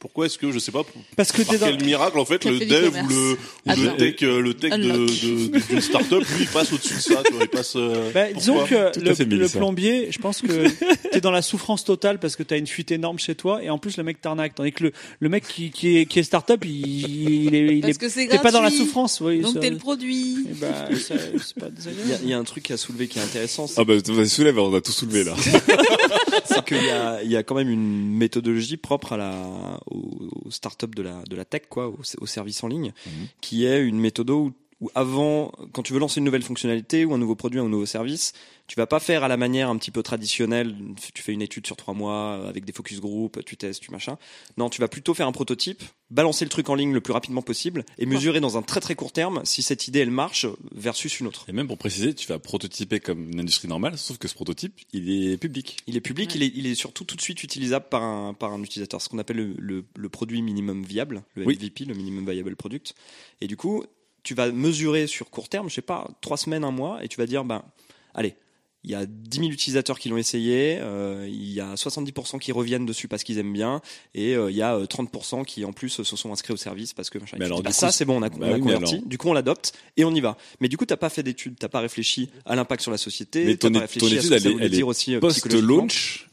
[0.00, 0.82] Pourquoi est-ce que, je sais pas,
[1.14, 3.36] parce que par t'es dans- quel miracle, en fait, le dev ou le, ou
[3.66, 3.96] le Attends.
[3.98, 7.42] tech, euh, le tech de, de, start-up, lui, il passe au-dessus de ça, tu vois,
[7.42, 10.68] il passe, euh, Bah, disons que le, le plombier, je pense que
[11.12, 13.76] t'es dans la souffrance totale parce que t'as une fuite énorme chez toi et en
[13.76, 14.54] plus le mec t'arnaque.
[14.54, 17.80] Tandis que le, le mec qui, qui est, qui est start-up, il, il est, il
[17.82, 19.20] Parce est- que c'est t'es pas dans la souffrance.
[19.20, 20.46] Oui, Donc t'es le produit.
[20.58, 22.20] pas Il y, a, désagréable.
[22.24, 23.66] il y a un truc à soulever qui est intéressant.
[23.66, 25.34] c'est- Ah bah, vas-y, soulève, on a tout soulevé là.
[26.54, 30.28] c'est qu'il y a, il y a quand même une méthodologie propre à la, aux,
[30.44, 32.92] aux startups de la, de la tech, quoi, aux, aux services en ligne,
[33.40, 37.12] qui est une méthode où, où avant, quand tu veux lancer une nouvelle fonctionnalité ou
[37.14, 38.32] un nouveau produit, un nouveau service,
[38.66, 40.74] tu vas pas faire à la manière un petit peu traditionnelle.
[41.12, 43.90] Tu fais une étude sur trois mois euh, avec des focus group, tu testes, tu
[43.90, 44.16] machin.
[44.56, 47.42] Non, tu vas plutôt faire un prototype, balancer le truc en ligne le plus rapidement
[47.42, 51.20] possible et mesurer dans un très très court terme si cette idée elle marche versus
[51.20, 51.44] une autre.
[51.48, 54.80] Et même pour préciser, tu vas prototyper comme une industrie normale, sauf que ce prototype,
[54.92, 55.76] il est public.
[55.88, 58.52] Il est public, il, est, il est surtout tout de suite utilisable par un, par
[58.52, 61.56] un utilisateur, ce qu'on appelle le, le, le produit minimum viable, le Oui.
[61.56, 62.94] MVP, le minimum viable product.
[63.40, 63.84] Et du coup,
[64.22, 67.16] tu vas mesurer sur court terme, je sais pas, trois semaines, un mois, et tu
[67.18, 67.62] vas dire, ben,
[68.14, 68.34] allez,
[68.82, 72.50] il y a 10 000 utilisateurs qui l'ont essayé, euh, il y a 70% qui
[72.50, 73.82] reviennent dessus parce qu'ils aiment bien,
[74.14, 76.94] et euh, il y a euh, 30% qui en plus se sont inscrits au service
[76.94, 77.36] parce que machin.
[77.38, 78.94] Mais alors, dis, bah, ça c'est bon, on a, bah on a oui, mais converti,
[78.94, 80.38] alors- du coup on l'adopte et on y va.
[80.60, 83.44] Mais du coup t'as pas fait d'études, t'as pas réfléchi à l'impact sur la société,
[83.44, 85.20] Mais t'as ton, pas ton réfléchi à ce que ça voulait elle dire aussi euh,
[85.20, 86.29] post-launch.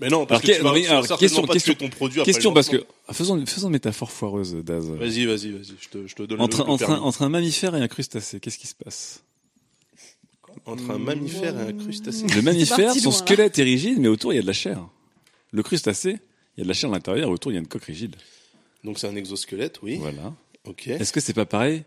[0.00, 2.32] Mais non, parce Alors, que tu vas alors, question, pas question, tuer ton produit après
[2.32, 4.86] question parce que faisons, faisons une métaphore foireuse, Daz.
[4.88, 7.02] Vas-y, vas-y, vas-y, je te, je te donne Entre, le, le entre, un, permis.
[7.04, 9.22] entre un mammifère et un crustacé, qu'est-ce qui se passe?
[10.64, 12.26] Entre un mammifère et un crustacé.
[12.34, 13.18] Le mammifère, son loin, là.
[13.18, 14.88] squelette est rigide, mais autour il y a de la chair.
[15.52, 16.18] Le crustacé,
[16.56, 17.84] il y a de la chair à l'intérieur, et autour il y a une coque
[17.84, 18.16] rigide.
[18.84, 19.96] Donc c'est un exosquelette, oui.
[19.96, 20.32] Voilà.
[20.64, 20.88] Ok.
[20.88, 21.84] Est-ce que c'est pas pareil?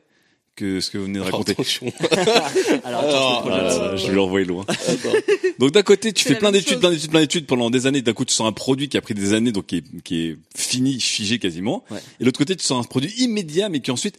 [0.56, 1.56] Que ce que vous venez de raconter.
[2.84, 4.66] Alors, attends, je Ah je vais l'envoyer loin.
[5.60, 8.02] Donc d'un côté, tu fais plein d'études, plein d'études, plein d'études pendant des années.
[8.02, 10.28] D'un coup, tu sors un produit qui a pris des années, donc qui est, qui
[10.28, 11.84] est fini, figé quasiment.
[11.90, 12.00] Ouais.
[12.20, 14.18] Et de l'autre côté, tu sors un produit immédiat, mais qui ensuite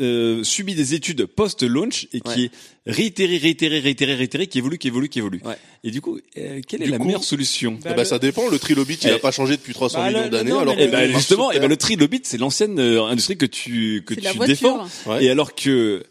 [0.00, 2.44] euh, subit des études post-launch et qui Ouais.
[2.44, 2.50] est
[2.92, 5.40] réitéré, réitéré, réitéré, réitéré, qui évolue, qui évolue, qui évolue.
[5.44, 5.54] Ouais.
[5.84, 8.48] Et du coup, euh, quelle est Du la coup- meilleure solution Ah bah, ça dépend,
[8.48, 9.12] le trilobit il Eh.
[9.12, 11.60] a pas changé depuis 300 Bah, millions le- d'années alors ben il marche justement, et
[11.60, 14.86] ben le trilobit, c'est l'ancienne euh, industrie que tu que la tu défends.
[15.06, 15.24] Ouais.
[15.24, 16.02] Et alors que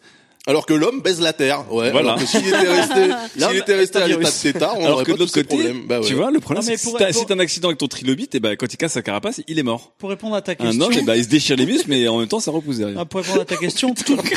[0.48, 1.92] Alors que l'homme baise la terre, ouais.
[1.92, 2.14] Voilà.
[2.14, 5.06] Alors que s'il était resté, s'il était resté à l'état de tétard, on alors aurait
[5.06, 5.72] que pas de l'autre côté.
[5.88, 6.08] Bah ouais.
[6.08, 7.78] tu vois, le problème c'est que pour- si t'as pour- si t'as un accident avec
[7.78, 9.94] ton trilobite, et ben quand il casse sa carapace, il est mort.
[10.00, 12.08] Pour répondre à ta Un question, homme, eh ben, il se déchire les muscles, mais
[12.08, 12.98] en même temps, ça repousse derrière.
[13.00, 14.34] Ah, pour répondre à ta question, tout- Donc,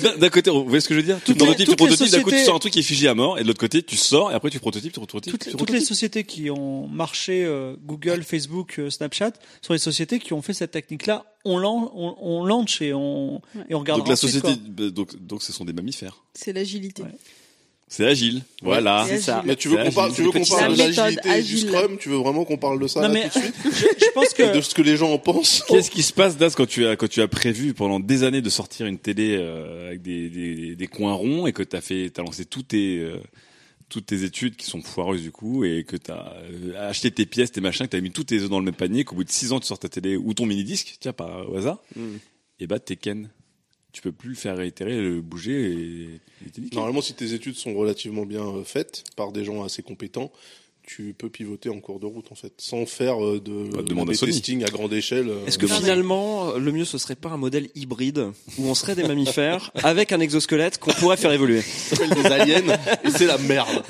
[0.00, 1.18] D'un d'un côté, vous voyez ce que je veux dire?
[1.24, 2.72] Tu toutes les- prototypes, tu toutes les prototypes, d'un coup tu sociétés- sors un truc
[2.72, 4.92] qui est figé à mort, et de l'autre côté tu sors, et après tu prototypes,
[4.92, 5.88] tu prototypes, toutes, tu toutes les prototypes.
[5.88, 9.32] sociétés qui ont marché, euh, Google, Facebook, euh, Snapchat,
[9.62, 11.24] sont les sociétés qui ont fait cette technique-là.
[11.48, 13.05] On, lan- on, on launch et on,
[13.68, 14.56] et on regarde Donc la société, quoi.
[14.68, 16.22] bah, donc donc ce sont des mammifères.
[16.34, 17.02] C'est l'agilité.
[17.02, 17.08] Ouais.
[17.88, 19.04] C'est agile, voilà.
[19.08, 19.36] C'est ça.
[19.38, 19.48] agile.
[19.48, 20.50] Mais tu veux qu'on parle, agile, tu veux c'est qu'on petit.
[20.60, 21.58] parle de l'agilité du.
[21.58, 21.98] Scrum?
[21.98, 23.54] Tu veux vraiment qu'on parle de ça Non, là, mais tout de suite?
[23.64, 23.70] je,
[24.06, 25.62] je pense Et de que ce que les gens en pensent?
[25.68, 28.42] Qu'est-ce qui se passe, Das, quand tu as quand tu as prévu pendant des années
[28.42, 32.10] de sortir une télé euh, avec des, des, des coins ronds et que t'as fait,
[32.10, 33.18] t'as lancé tous tes euh,
[33.88, 37.52] toutes tes études qui sont foireuses du coup et que t'as euh, acheté tes pièces,
[37.52, 39.30] tes machins, que t'as mis tous tes œufs dans le même panier, qu'au bout de
[39.30, 42.16] six ans tu sors ta télé ou ton mini disque, tiens par au hasard, Mm.
[42.58, 43.30] Et bah t'es ken.
[43.92, 46.20] Tu peux plus le faire réitérer, le bouger et.
[46.74, 50.32] Normalement, si tes études sont relativement bien euh, faites par des gens assez compétents,
[50.86, 54.32] tu peux pivoter en cours de route en fait, sans faire euh, de Sony.
[54.32, 55.28] testing à grande échelle.
[55.28, 58.74] euh, Est-ce que de- finalement, le mieux ce serait pas un modèle hybride où on
[58.74, 61.60] serait des mammifères avec un exosquelette qu'on pourrait faire évoluer?
[61.62, 63.82] Ça s'appelle des aliens et c'est la merde.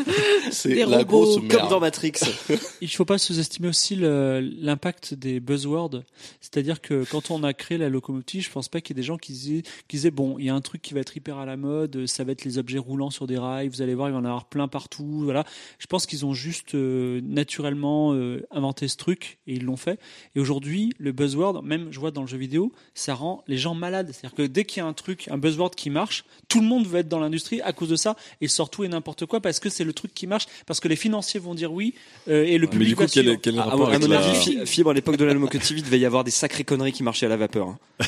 [0.51, 1.61] C'est la robots, grosse comme merde.
[1.61, 2.13] Comme dans Matrix.
[2.81, 6.03] il faut pas sous-estimer aussi l'impact des buzzwords.
[6.41, 9.07] C'est-à-dire que quand on a créé la locomotive, je pense pas qu'il y ait des
[9.07, 11.39] gens qui disaient, qui disaient bon, il y a un truc qui va être hyper
[11.39, 14.09] à la mode, ça va être les objets roulants sur des rails, vous allez voir,
[14.09, 15.45] il va y en avoir plein partout, voilà.
[15.79, 19.99] Je pense qu'ils ont juste euh, naturellement euh, inventé ce truc et ils l'ont fait.
[20.35, 23.75] Et aujourd'hui, le buzzword, même je vois dans le jeu vidéo, ça rend les gens
[23.75, 24.11] malades.
[24.13, 26.87] C'est-à-dire que dès qu'il y a un truc, un buzzword qui marche, tout le monde
[26.87, 29.61] veut être dans l'industrie à cause de ça et sort tout et n'importe quoi parce
[29.61, 31.95] que c'est le truc qui marche, parce que les financiers vont dire oui
[32.29, 34.09] euh, et le Mais public du coup, va quel, quel le À, rapport à avec
[34.09, 34.25] mon la...
[34.25, 36.93] avis, Fi- Fibre à l'époque de la locomotive, il devait y avoir des sacrées conneries
[36.93, 37.69] qui marchaient à la vapeur.
[37.69, 37.79] hein.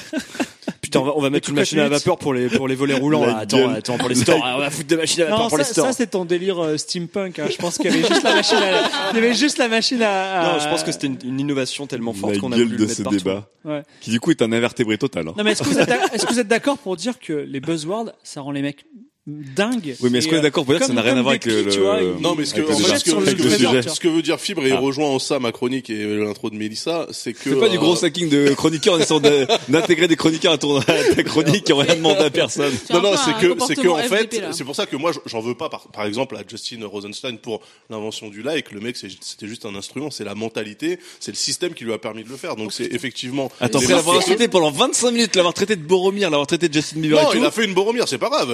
[0.88, 2.74] Putain, on va, on va mettre une machine à la vapeur pour les pour les
[2.74, 3.20] volets roulants.
[3.26, 3.38] La Là.
[3.40, 4.40] Attends, attends pour les stores.
[4.42, 5.86] On va foutre des machines à vapeur Non, pour ça, les stores.
[5.86, 7.38] ça, c'est ton délire euh, steampunk.
[7.38, 7.46] hein.
[7.50, 10.02] Je pense qu'il y avait juste la machine à, il y avait juste la machine
[10.02, 10.40] à.
[10.40, 12.72] à- Non, je pense que c'était une, une innovation tellement forte qu'on a voulu de
[12.76, 13.18] le mettre ce partout.
[13.18, 13.82] débat, Ouais.
[14.00, 15.28] qui du coup est un invertébré total.
[15.28, 15.34] hein.
[15.36, 17.32] Non, mais est-ce que vous êtes, d'ac- est-ce que vous êtes d'accord pour dire que
[17.34, 18.86] les buzzwords, ça rend les mecs
[19.28, 21.22] dingues Oui, mais est-ce qu'on est euh, d'accord pour dire que ça n'a rien à
[21.22, 23.72] voir avec le, Non, mais ce que, en fait, ce que, que veut trésor.
[23.72, 24.78] dire, ce que veut dire Fibre, et Ah.
[24.78, 27.50] rejoint en ça ma chronique et l'intro de Mélissa, c'est que...
[27.50, 30.58] Fais pas du euh, gros sacking de chroniqueurs en essayant de- d'intégrer des chroniqueurs à,
[30.58, 32.72] ton, à ta chronique qui ont rien demandé à personne.
[32.86, 35.40] C'est Non, non, c'est que, c'est que, en fait, c'est pour ça que moi, j'en
[35.40, 37.60] veux pas, par, par exemple, à Justin Rosenstein pour
[37.90, 38.72] l'invention du like.
[38.72, 41.92] Le mec, c'est- c'était juste un instrument, c'est la mentalité, c'est le système qui lui
[41.92, 42.56] a permis de le faire.
[42.56, 43.50] Donc, c'est effectivement.
[43.60, 47.00] Attends, après l'avoir insulté pendant 25 minutes, l'avoir traité de Boromir, l'avoir traité de Justin
[47.00, 48.50] Bieber Non, il a fait une Boromir, c'est pas grave.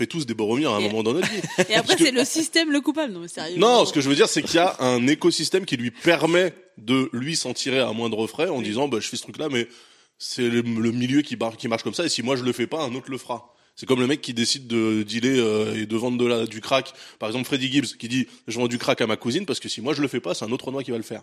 [0.00, 1.40] Fait tous des Boromir à un Et- moment dans notre vie.
[1.68, 3.12] Et après, c'est le système le coupable.
[3.12, 3.58] Non, mais sérieux.
[3.58, 6.54] Non, ce que je veux dire, c'est qu'il y a un écosystème qui lui permet
[6.78, 9.68] de lui s'en tirer à moindre frais en disant, bah, je fais ce truc-là, mais
[10.16, 12.52] c'est le, le milieu qui, bar- qui marche comme ça, et si moi je le
[12.52, 13.54] fais pas, un autre le fera.
[13.76, 16.62] C'est comme le mec qui décide de dealer euh, et de vendre de la, du
[16.62, 16.92] crack.
[17.18, 19.68] Par exemple, Freddie Gibbs qui dit je vends du crack à ma cousine parce que
[19.68, 21.22] si moi je le fais pas, c'est un autre Renoir qui va le faire.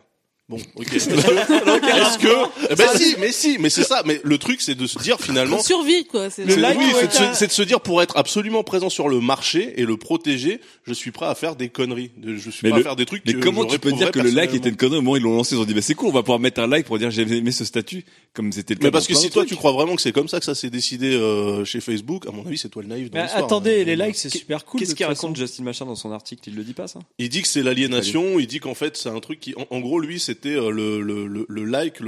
[0.49, 0.94] Bon, ok.
[0.94, 4.02] Est-ce que, que- Eh ben si, mais si, mais c'est ça.
[4.06, 5.60] Mais le truc, c'est de se dire finalement.
[5.61, 6.30] Survie, quoi.
[6.30, 9.10] C'est C'est- oui, c'est de, se, c'est de se dire pour être absolument présent sur
[9.10, 12.11] le marché et le protéger, je suis prêt à faire des conneries.
[12.18, 13.24] De- Je suis Mais, prêt le- à faire des trucs.
[13.26, 15.18] mais que comment tu peux dire que le like était une connerie au moment où
[15.18, 16.86] ils l'ont lancé Ils ont dit bah c'est cool, on va pouvoir mettre un like
[16.86, 18.86] pour dire j'ai aimé ce statut comme c'était le cas.
[18.88, 20.69] Mais parce que si toi tu crois vraiment que c'est comme ça que ça s'est
[20.69, 23.84] décidé euh, chez Facebook, à mon avis c'est toi le naïf dans Mais attendez, Euh,
[23.84, 24.80] les likes, c'est super cool.
[24.80, 25.36] Qu'est-ce qu'il raconte.
[25.36, 26.41] Justin Machin dans son article?
[26.48, 26.99] Il le dit pas ça?
[27.19, 28.40] Il dit que c'est l'aliénation.
[28.40, 31.99] Il dit qu'en fait c'est un truc qui, en, gros, lui, c'était euh, le, like,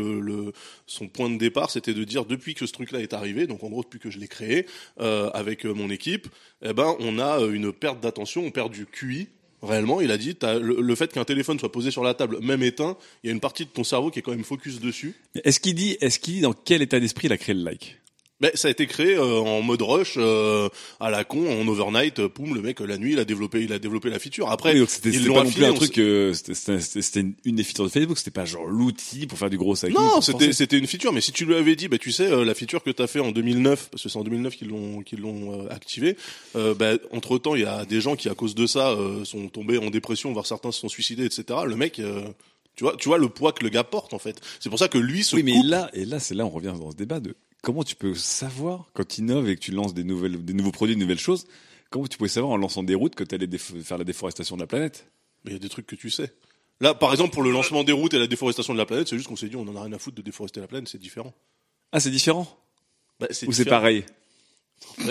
[0.85, 3.69] son point de départ, c'était de dire depuis que ce truc-là est arrivé, donc en
[3.69, 4.67] gros depuis que je l'ai créé
[4.99, 6.27] euh, avec euh, mon équipe,
[6.61, 9.29] eh ben on a une perte d'attention, on perd du QI.
[9.61, 12.95] Réellement, il a dit, le, fait qu'un téléphone soit posé sur la table, même éteint,
[13.23, 15.15] il y a une partie de ton cerveau qui est quand même focus dessus.
[15.43, 17.97] Est-ce qu'il dit, est-ce qu'il dit dans quel état d'esprit il a créé le like?
[18.41, 20.69] Ben, ça a été créé euh, en mode rush, euh,
[21.01, 22.19] à la con, en overnight.
[22.19, 24.49] euh, Poum, le mec, la nuit, il a développé, il a développé la feature.
[24.49, 26.33] Après, Oui, donc c'était ils c'était l'ont pas non plus affilé, un on truc, euh,
[26.33, 29.49] c'était- c'était c'était une, une des features de Facebook, c'était pas genre l'outil pour faire
[29.49, 29.91] du gros sac.
[29.91, 32.45] Non, c'était c'était une feature, mais si tu lui avais dit, bah tu sais, euh,
[32.45, 35.19] la feature que t'as fait en 2009, parce que c'est en 2009 qu'ils l'ont qu'ils
[35.19, 36.15] l'ont euh, activé.
[36.55, 39.25] Euh, bah, entre temps, il y a des gens qui à cause de ça euh,
[39.25, 41.43] sont tombés en dépression, voire certains se sont suicidés, etc.
[41.65, 42.21] Le mec, euh,
[42.77, 44.39] tu vois, tu vois le poids que le gars porte en fait.
[44.61, 45.65] C'est pour ça que lui se Oui, mais coupe.
[45.67, 48.89] là, et là, c'est là, on revient dans ce débat de comment tu peux savoir
[48.93, 51.45] quand tu innoves et que tu lances des nouvelles, des nouveaux produits, de nouvelles choses.
[51.89, 54.61] Comment tu pouvais savoir en lançant des routes que tu allais faire la déforestation de
[54.61, 55.07] la planète?
[55.43, 56.31] Mais il y a des trucs que tu sais.
[56.81, 59.17] Là, par exemple, pour le lancement des routes et la déforestation de la planète, c'est
[59.17, 60.97] juste qu'on s'est dit, on en a rien à foutre de déforester la planète, c'est
[60.99, 61.33] différent.
[61.91, 62.47] Ah, c'est différent?
[63.19, 64.05] Bah, Ou c'est pareil?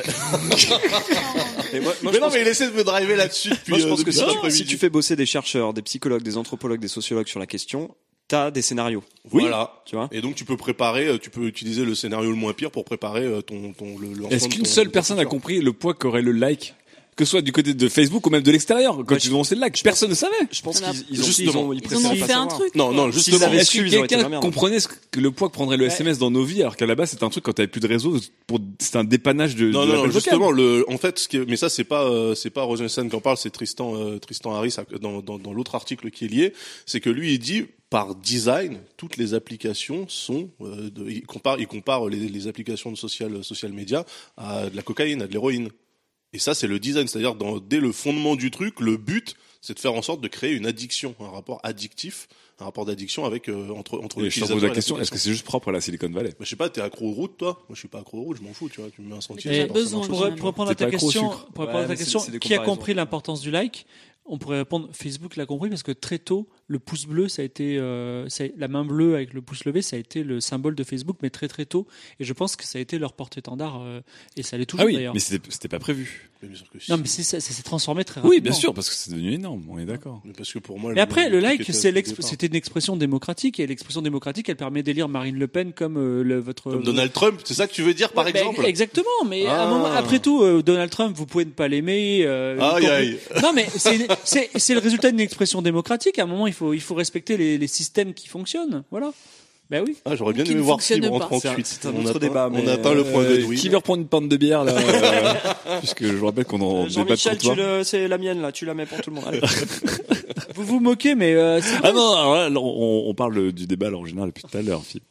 [1.73, 3.89] Et moi- moi, mais non, mais il essaie de me driver là-dessus Moi, je euh,
[3.91, 4.57] pense que si tu, après-midi.
[4.57, 7.95] si tu fais bosser des chercheurs, des psychologues, des anthropologues, des sociologues sur la question,
[8.29, 9.03] t'as des scénarios.
[9.31, 9.83] Voilà.
[9.87, 12.53] Tu vois Et donc tu peux préparer, euh, tu peux utiliser le scénario le moins
[12.53, 15.73] pire pour préparer euh, ton, ton le lancement Est-ce qu'une seule personne a compris le
[15.73, 16.75] poids qu'aurait le like
[17.17, 19.33] que ce soit du côté de Facebook ou même de l'extérieur, quand Ouais, tu je-
[19.33, 20.37] lançais le like, personne ne savait.
[20.53, 21.51] Je pense qu'ils ils ont, Justement.
[21.53, 22.73] ils ont, ils Ils ont fait un truc.
[22.77, 23.51] Non, non, justement.
[23.51, 26.45] Est-ce que ils quelqu'un comprenait ce que le poids que prendrait le SMS dans nos
[26.45, 28.99] vies, alors qu'à la base c'était un truc quand t'avais plus de réseau, pour c'était
[28.99, 31.57] un dépannage de, Non, de non, non, justement, le, en fait, ce qui est- mais
[31.57, 34.77] ça, c'est pas, euh, c'est pas Rosenstein qui en parle, c'est Tristan, euh, Tristan Harris
[35.01, 36.53] dans, dans, dans l'autre article qui est lié.
[36.87, 41.59] C'est que lui, il dit, par design, toutes les applications sont, euh, de, il compare,
[41.59, 44.05] il compare les, les applications de social, social media
[44.37, 45.71] à de la cocaïne, à de l'héroïne.
[46.35, 49.79] Et ça, c'est le design, c'est-à-dire dès le fondement du truc, le but, c'est de
[49.79, 52.29] faire en sorte de créer une addiction, un rapport addictif,
[52.61, 55.17] un rapport d'addiction avec euh, entre entre Et je te pose la question, est-ce que
[55.17, 56.31] c'est juste propre à la Silicon Valley?
[56.31, 57.65] Bah, je sais pas, t'es accro aux routes, toi?
[57.69, 58.91] Moi, je suis pas accro aux routes, je m'en fous, tu vois.
[58.91, 59.67] Tu me mets un sentier.
[59.67, 63.41] Pour, répondre à ta question, pour Ouais, répondre à ta question, qui a compris l'importance
[63.41, 63.87] du like?
[64.31, 67.45] On pourrait répondre Facebook l'a compris parce que très tôt, le pouce bleu, ça a
[67.45, 70.75] été euh, ça la main bleue avec le pouce levé, ça a été le symbole
[70.75, 71.87] de Facebook, mais très très tôt.
[72.21, 74.01] Et je pense que ça a été leur porte-étendard euh,
[74.37, 75.15] et ça l'est toujours Ah oui, d'ailleurs.
[75.15, 76.31] mais c'était c'était pas prévu.
[76.43, 76.91] Mais bien sûr que si.
[76.91, 78.31] Non, mais c'est- ça ça s'est transformé très rapidement.
[78.37, 80.21] Oui, bien sûr, parce que c'est devenu énorme, on est d'accord.
[80.25, 80.93] Mais parce que pour moi.
[80.95, 84.83] Et après, le like, c'est l'exp- c'était une expression démocratique, et l'expression démocratique, elle permet
[84.83, 86.71] d'élire Marine Le Pen comme euh, le, votre.
[86.71, 89.63] Comme Donald Trump, c'est ça que tu veux dire, par Ouais, exemple Exactement, mais à
[89.63, 89.71] un Ah.
[89.71, 92.21] moment, après tout, euh, Donald Trump, vous pouvez ne pas l'aimer.
[92.25, 93.19] euh, Aïe, aïe.
[93.43, 96.19] Non, mais c'est c'est c'est le résultat d'une expression démocratique.
[96.19, 98.85] À un moment, il faut il faut respecter les, les systèmes qui fonctionnent.
[98.91, 99.13] Voilà.
[99.71, 99.97] Ben oui.
[100.07, 101.27] Ah, j'aurais bien aimé voir Fibre en pas.
[101.27, 101.67] 38.
[101.67, 103.59] C'est un on autre atteint, débat, On mais, atteint le point Euh, Godwin.
[103.59, 106.87] Qui veut reprendre une pinte de bière là euh, Puisque je vous rappelle qu'on en
[106.87, 109.27] débat de c'est la mienne là, tu la mets pour tout le monde.
[109.27, 109.41] Allez.
[110.55, 113.91] Vous vous moquez, mais euh, c'est Ah non, alors là, on, on parle du débat
[113.91, 114.83] là, en général depuis tout à l'heure.
[114.83, 115.03] Phil.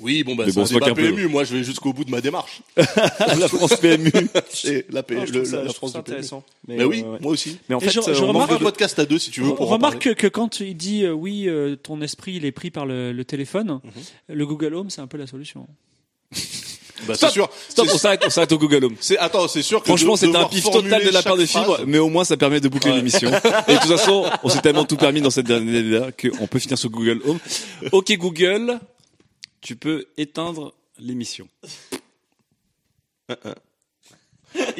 [0.00, 0.94] Oui, bon, bah, c'est bon, un débat peu.
[0.94, 1.26] PMU.
[1.28, 2.60] Moi, je vais jusqu'au bout de ma démarche.
[2.76, 4.12] la France PMU.
[4.90, 6.16] La, P- Non, je le- trouve ça, la je trouve France du PMU.
[6.16, 6.44] intéressant.
[6.66, 7.18] Mais oui, euh, ouais.
[7.20, 7.58] moi aussi.
[7.68, 9.40] Mais en fait, je- je euh, on On remarque- un podcast à deux si tu
[9.42, 12.44] veux pour en remarque que, que quand il dit euh, oui, euh, ton esprit il
[12.44, 14.36] est pris par le, le téléphone, Mhm.
[14.36, 15.66] le Google Home c'est un peu la solution.
[17.06, 17.48] Bah, c'est sûr.
[17.68, 18.96] Stop, C'est- on s'arrête, on s'arrête au Google Home.
[19.00, 21.80] C'est, attends, c'est sûr que Franchement, c'est un pif total de la part de Fibre,
[21.86, 22.96] mais au moins ça permet de boucler Ouais.
[22.96, 23.30] l'émission.
[23.68, 26.76] Et de toute façon, on s'est tellement tout permis dans cette dernière qu'on peut finir
[26.76, 27.38] sur Google Home.
[27.92, 28.80] Ok Google,
[29.60, 31.48] tu peux éteindre l'émission.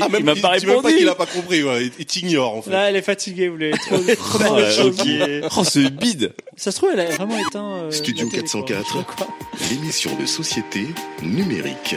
[0.00, 0.96] Ah, même, il m'a il- pas même pas répondu.
[0.96, 1.86] qu'il a pas compris, ouais.
[1.86, 2.70] Il, il t'ignore, en fait.
[2.70, 4.96] Là, elle est fatiguée, vous voulez trop, trop Oh, choses.
[5.58, 6.32] Oh, c'est bide.
[6.56, 7.76] Ça se trouve, elle a vraiment éteint.
[7.82, 8.62] euh, Studio la télé, quoi.
[8.62, 9.26] 404,
[9.70, 10.86] l'émission de société
[11.22, 11.96] numérique.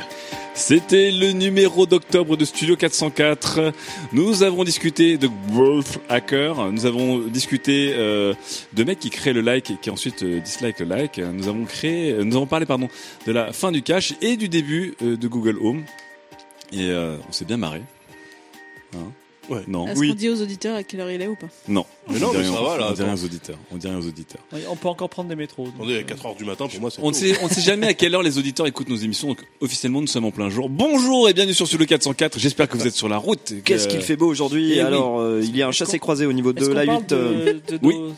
[0.54, 3.74] C'était le numéro d'octobre de Studio 404.
[4.12, 6.72] Nous avons discuté de Growth Hacker.
[6.72, 8.34] Nous avons discuté euh,
[8.74, 11.20] de mecs qui créent le like et qui ensuite euh, dislike le like.
[11.20, 12.90] Nous avons créé, euh, nous avons parlé pardon
[13.26, 15.84] de la fin du cache et du début euh, de Google Home.
[16.74, 17.82] Et on s'est bien marré.
[18.96, 19.12] Hein
[19.50, 19.62] Ouais.
[19.68, 19.88] Non.
[19.88, 21.86] Est-ce qu'on dit aux auditeurs à quelle heure il est ou pas Non.
[22.10, 23.58] Mais non, On dit mais rien- ça va, là, On dit rien aux auditeurs.
[23.72, 24.42] On dit rien aux auditeurs.
[24.54, 25.66] Oui, On peut encore prendre des métros.
[25.66, 25.76] donc.
[25.78, 27.88] Attendez, à 4h du matin, pour moi, c'est On ne sait, on ne sait jamais
[27.88, 29.30] à quelle heure les auditeurs écoutent nos émissions.
[29.30, 30.70] Donc, officiellement, nous sommes en plein jour.
[30.70, 32.40] Bonjour et bienvenue sur le 404.
[32.40, 33.54] J'espère que vous êtes sur la route.
[33.66, 34.80] Qu'est-ce qu'il fait beau aujourd'hui Eh oui.
[34.80, 37.10] Alors, euh, il y a un chassé croisé au niveau de la parle 8.
[37.10, 37.98] de- euh, de Oui.
[37.98, 38.14] nos-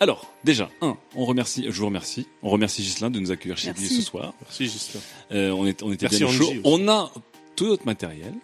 [0.00, 2.26] Alors, déjà, un, on remercie, je vous remercie.
[2.42, 4.34] On remercie Gislain de nous accueillir chez lui ce soir.
[4.42, 4.98] Merci, Justin.
[5.32, 6.52] Euh, on, est, on était Merci, bien au chaud.
[6.64, 7.10] On a
[7.54, 8.34] tout notre matériel.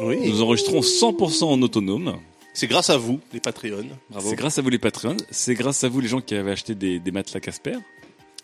[0.00, 0.28] Oui.
[0.28, 2.18] Nous enregistrons 100% en autonome.
[2.52, 3.88] C'est grâce à vous, les Patreons.
[4.18, 5.16] C'est grâce à vous les Patreons.
[5.30, 7.76] C'est grâce à vous les gens qui avaient acheté des, des matelas Casper.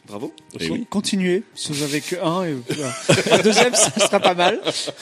[0.07, 0.33] Bravo.
[0.61, 0.87] Eh oui.
[0.89, 1.43] Continuez.
[1.55, 2.95] Si vous avez que un, et voilà.
[3.33, 4.61] un deuxième, ça sera pas mal.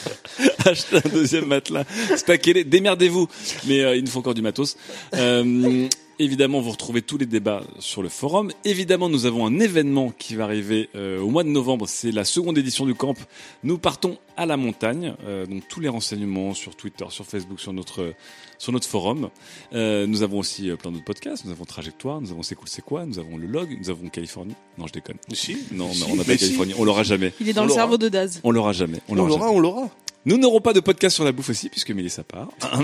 [0.64, 1.84] Achetez un deuxième matelas.
[2.16, 2.64] Stackez-les.
[2.64, 3.28] Démerdez-vous.
[3.66, 4.78] Mais euh, il nous faut encore du matos.
[5.14, 5.88] Euh,
[6.18, 8.50] évidemment, vous retrouvez tous les débats sur le forum.
[8.64, 11.86] Évidemment, nous avons un événement qui va arriver euh, au mois de novembre.
[11.88, 13.14] C'est la seconde édition du camp.
[13.62, 15.14] Nous partons à la montagne.
[15.26, 18.14] Euh, donc tous les renseignements sur Twitter, sur Facebook, sur notre
[18.58, 19.30] sur notre forum.
[19.72, 21.44] Euh, nous avons aussi euh, plein d'autres podcasts.
[21.44, 22.20] Nous avons Trajectoire.
[22.20, 23.04] Nous avons C'est cool, c'est quoi?
[23.06, 23.76] Nous avons le log.
[23.78, 24.54] Nous avons Californie.
[24.78, 25.16] Non, je déconne.
[25.32, 25.56] Si.
[25.72, 26.38] Non, Si, on n'a pas si.
[26.38, 26.74] Californie.
[26.78, 27.32] On l'aura jamais.
[27.40, 27.80] Il est dans On le l'aura.
[27.80, 28.40] cerveau de Daz.
[28.44, 28.98] On l'aura jamais.
[29.08, 29.56] On l'aura l'aura, jamais.
[29.56, 29.90] on l'aura.
[30.26, 32.48] Nous n'aurons pas de podcast sur la bouffe aussi, puisque Mélissa part.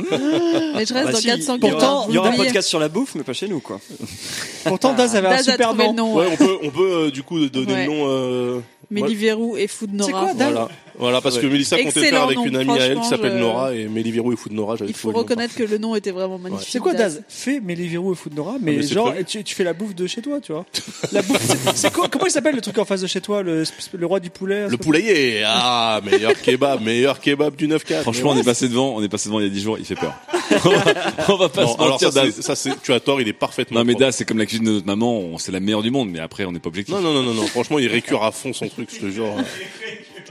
[0.74, 2.68] Mais je reste Bah dans si, 400 il y aura, il y aura un podcast
[2.68, 3.80] sur la bouffe, mais pas chez nous, quoi.
[4.64, 5.86] Pourtant, Daz avait un Daz a super nom.
[5.88, 6.14] le nom.
[6.16, 7.86] Ouais, on peut, on peut euh, du coup donner Ouais.
[7.86, 8.04] le nom.
[8.08, 8.60] Euh...
[8.90, 10.24] Méliverou et Food C'est Nora.
[10.26, 10.68] quoi, Daz Voilà,
[11.00, 13.38] voilà, parce que Mélissa comptait faire avec nom, une amie à elle qui s'appelle je-
[13.38, 14.76] Nora et Mélivirou et Food Nora.
[14.76, 16.68] j'avais Il faut reconnaître que le nom était vraiment magnifique.
[16.70, 19.94] C'est quoi Daz Fais Mélivirou et Foodnora, mais, mais genre tu, tu fais la bouffe
[19.94, 20.64] de chez toi, tu vois.
[21.12, 23.42] La bouffe, c'est- c'est quoi Comment il s'appelle le truc en face de chez toi,
[23.42, 23.64] le,
[23.94, 28.02] le roi du poulet Le poulailler, ah, meilleur kebab, meilleur kebab du 9-4.
[28.02, 29.84] Franchement, on est passé devant, on est passé devant il y a 10 jours, il
[29.84, 30.14] fait peur.
[31.28, 32.34] on, va, pas Non, se alors mentir, ça, Daz.
[32.34, 33.78] c'est- ça, c'est, tu as tort, il est parfaitement.
[33.80, 33.94] Non mais.
[33.94, 36.44] Daz, c'est comme la cuisine de notre maman, c'est la meilleure du monde, mais après
[36.44, 36.94] on n'est pas objectif.
[36.94, 39.06] Non, non, non, non, non, franchement, il récure à fond son truc, je te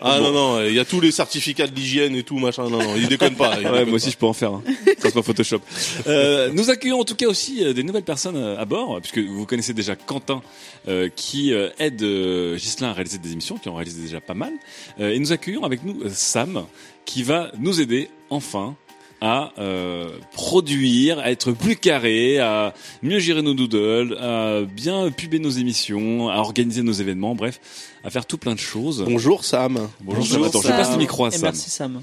[0.02, 2.96] Ah non, non, il y a tous les certificats d'hygiène et tout, machin, non, non,
[2.96, 3.56] il déconne pas.
[3.60, 4.12] il Ouais, déconne moi aussi pas.
[4.12, 4.54] je peux en faire.
[4.54, 4.64] Hein.
[4.86, 5.60] Ça, c'est pas Photoshop.
[6.08, 9.20] Euh, nous accueillons en tout cas aussi euh, des nouvelles personnes euh, à bord, puisque
[9.20, 10.42] vous connaissez déjà Quentin
[10.88, 14.34] euh, qui euh, aide euh, Ghislain à réaliser des émissions, qui en réalise déjà pas
[14.34, 14.54] mal.
[15.00, 16.66] Euh, et nous accueillons avec nous Sam
[17.06, 18.76] qui va nous aider enfin
[19.22, 22.74] à euh, produire, à être plus carré, à
[23.04, 27.60] mieux gérer nos doodles, à bien puber nos émissions, à organiser nos événements, bref,
[28.04, 29.04] à faire tout plein de choses.
[29.06, 29.90] Bonjour Sam.
[30.02, 30.44] Bonjour, Bonjour, Sam.
[30.46, 31.41] Attends, je passe le micro à Et Sam.
[31.44, 32.02] merci Sam.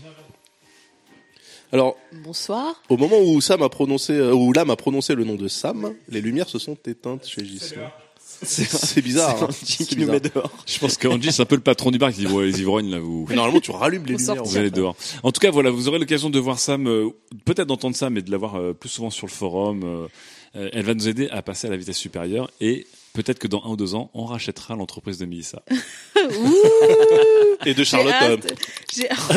[1.72, 2.82] Alors, Bonsoir.
[2.88, 5.94] au moment où Sam a prononcé, euh, où Lam a prononcé le nom de Sam,
[6.09, 7.90] les lumières se sont éteintes chez Gislain.
[8.42, 9.42] C'est bizarre.
[9.44, 9.48] hein.
[9.64, 10.50] Qui nous met dehors.
[10.66, 12.90] Je pense qu'Angie, c'est un peu le patron du bar qui dit, ouais, les ivrognes,
[12.90, 14.42] là, vous, Mais Normalement, tu rallumes les lumières.
[14.44, 14.96] vous allez dehors.
[15.22, 17.08] En tout cas, voilà, vous aurez l'occasion de voir Sam, euh,
[17.44, 19.82] peut-être d'entendre Sam, mais de la voir euh, plus souvent sur le forum.
[19.84, 20.06] euh,
[20.56, 22.86] euh, elle va nous aider à passer à la vitesse supérieure et
[23.22, 25.62] peut-être que dans un ou deux ans, on rachètera l'entreprise de Melissa.
[27.64, 28.36] Et de J'ai Charlotte euh,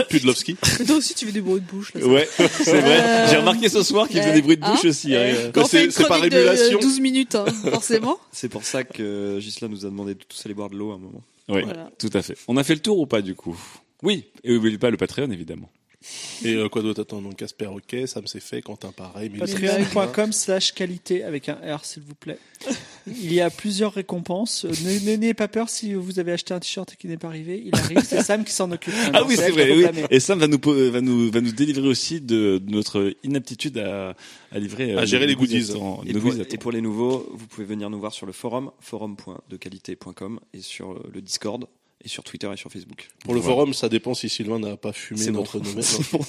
[0.10, 0.56] Pudlowski.
[0.80, 1.94] Mais toi aussi, tu fais du bruit de bouche.
[1.94, 2.06] Là.
[2.06, 3.00] Ouais, c'est vrai.
[3.02, 5.16] Euh, J'ai remarqué ce soir qu'il faisait des bruits de bouche Hein aussi.
[5.16, 5.52] hein.
[5.54, 6.78] Quand on c'est- fait une c'est par chronique émulation.
[6.78, 8.18] de 12 minutes, hein, forcément.
[8.32, 10.96] C'est pour ça que Gisela nous a demandé de tous aller boire de l'eau à
[10.96, 11.22] un moment.
[11.50, 11.90] Oui, Voilà.
[11.98, 12.38] tout à fait.
[12.48, 13.58] On a fait le tour ou pas du coup?
[14.04, 15.70] Oui, et n'oubliez pas le Patreon évidemment.
[16.46, 17.02] Et euh, quoi d'autre?
[17.02, 19.30] Attends, donc Casper, ok, Sam c'est fait, Quentin pareil.
[19.34, 22.38] mais- Patreon.com slash qualité avec un R s'il vous plaît.
[23.08, 24.64] Il y a plusieurs récompenses.
[24.66, 27.62] Euh, ne- N'ayez pas peur si vous avez acheté un t-shirt qui n'est pas arrivé.
[27.66, 28.94] Il arrive, c'est Sam qui s'en occupe.
[29.14, 29.72] Ah oui, c'est vrai.
[29.76, 29.86] Oui.
[30.10, 30.60] Et Sam va nous
[30.92, 34.16] va nous va nous délivrer aussi de, de notre inaptitude à,
[34.54, 35.70] à livrer euh, À gérer les goodies.
[35.72, 35.74] Et
[36.14, 38.72] nos pour, goodies et pour les nouveaux, vous pouvez venir nous voir sur le forum,
[38.80, 41.66] forum.dequalité.com et sur euh, le Discord
[42.04, 43.10] et sur Twitter et sur Facebook.
[43.26, 43.56] Pour le Voilà.
[43.56, 45.40] forum, ça dépend si Sylvain n'a pas fumé C'est bon.
[45.40, 46.20] notre bon, c'est bon.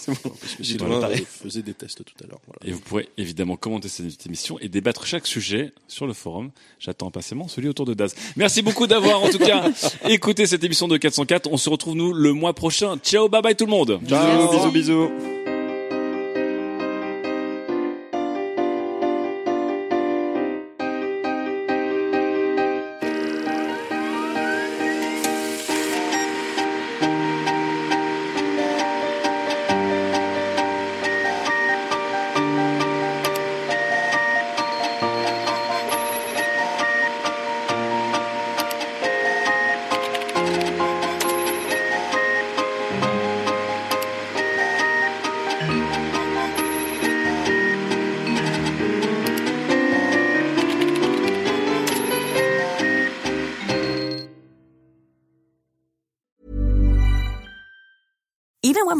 [0.41, 2.41] Parce que Sylvain euh, faisait des tests tout à l'heure.
[2.47, 2.59] Voilà.
[2.65, 6.51] Et vous pourrez évidemment commenter cette émission et débattre chaque sujet sur le forum.
[6.81, 8.15] J'attends impatiemment celui autour de Daz.
[8.37, 9.71] Merci beaucoup d'avoir en tout cas
[10.09, 11.49] écouté cette émission de 404.
[11.53, 12.97] On se retrouve nous le mois prochain.
[12.99, 14.01] Ciao, bye bye tout le monde.
[14.03, 15.40] Bisous, bisous, bisous.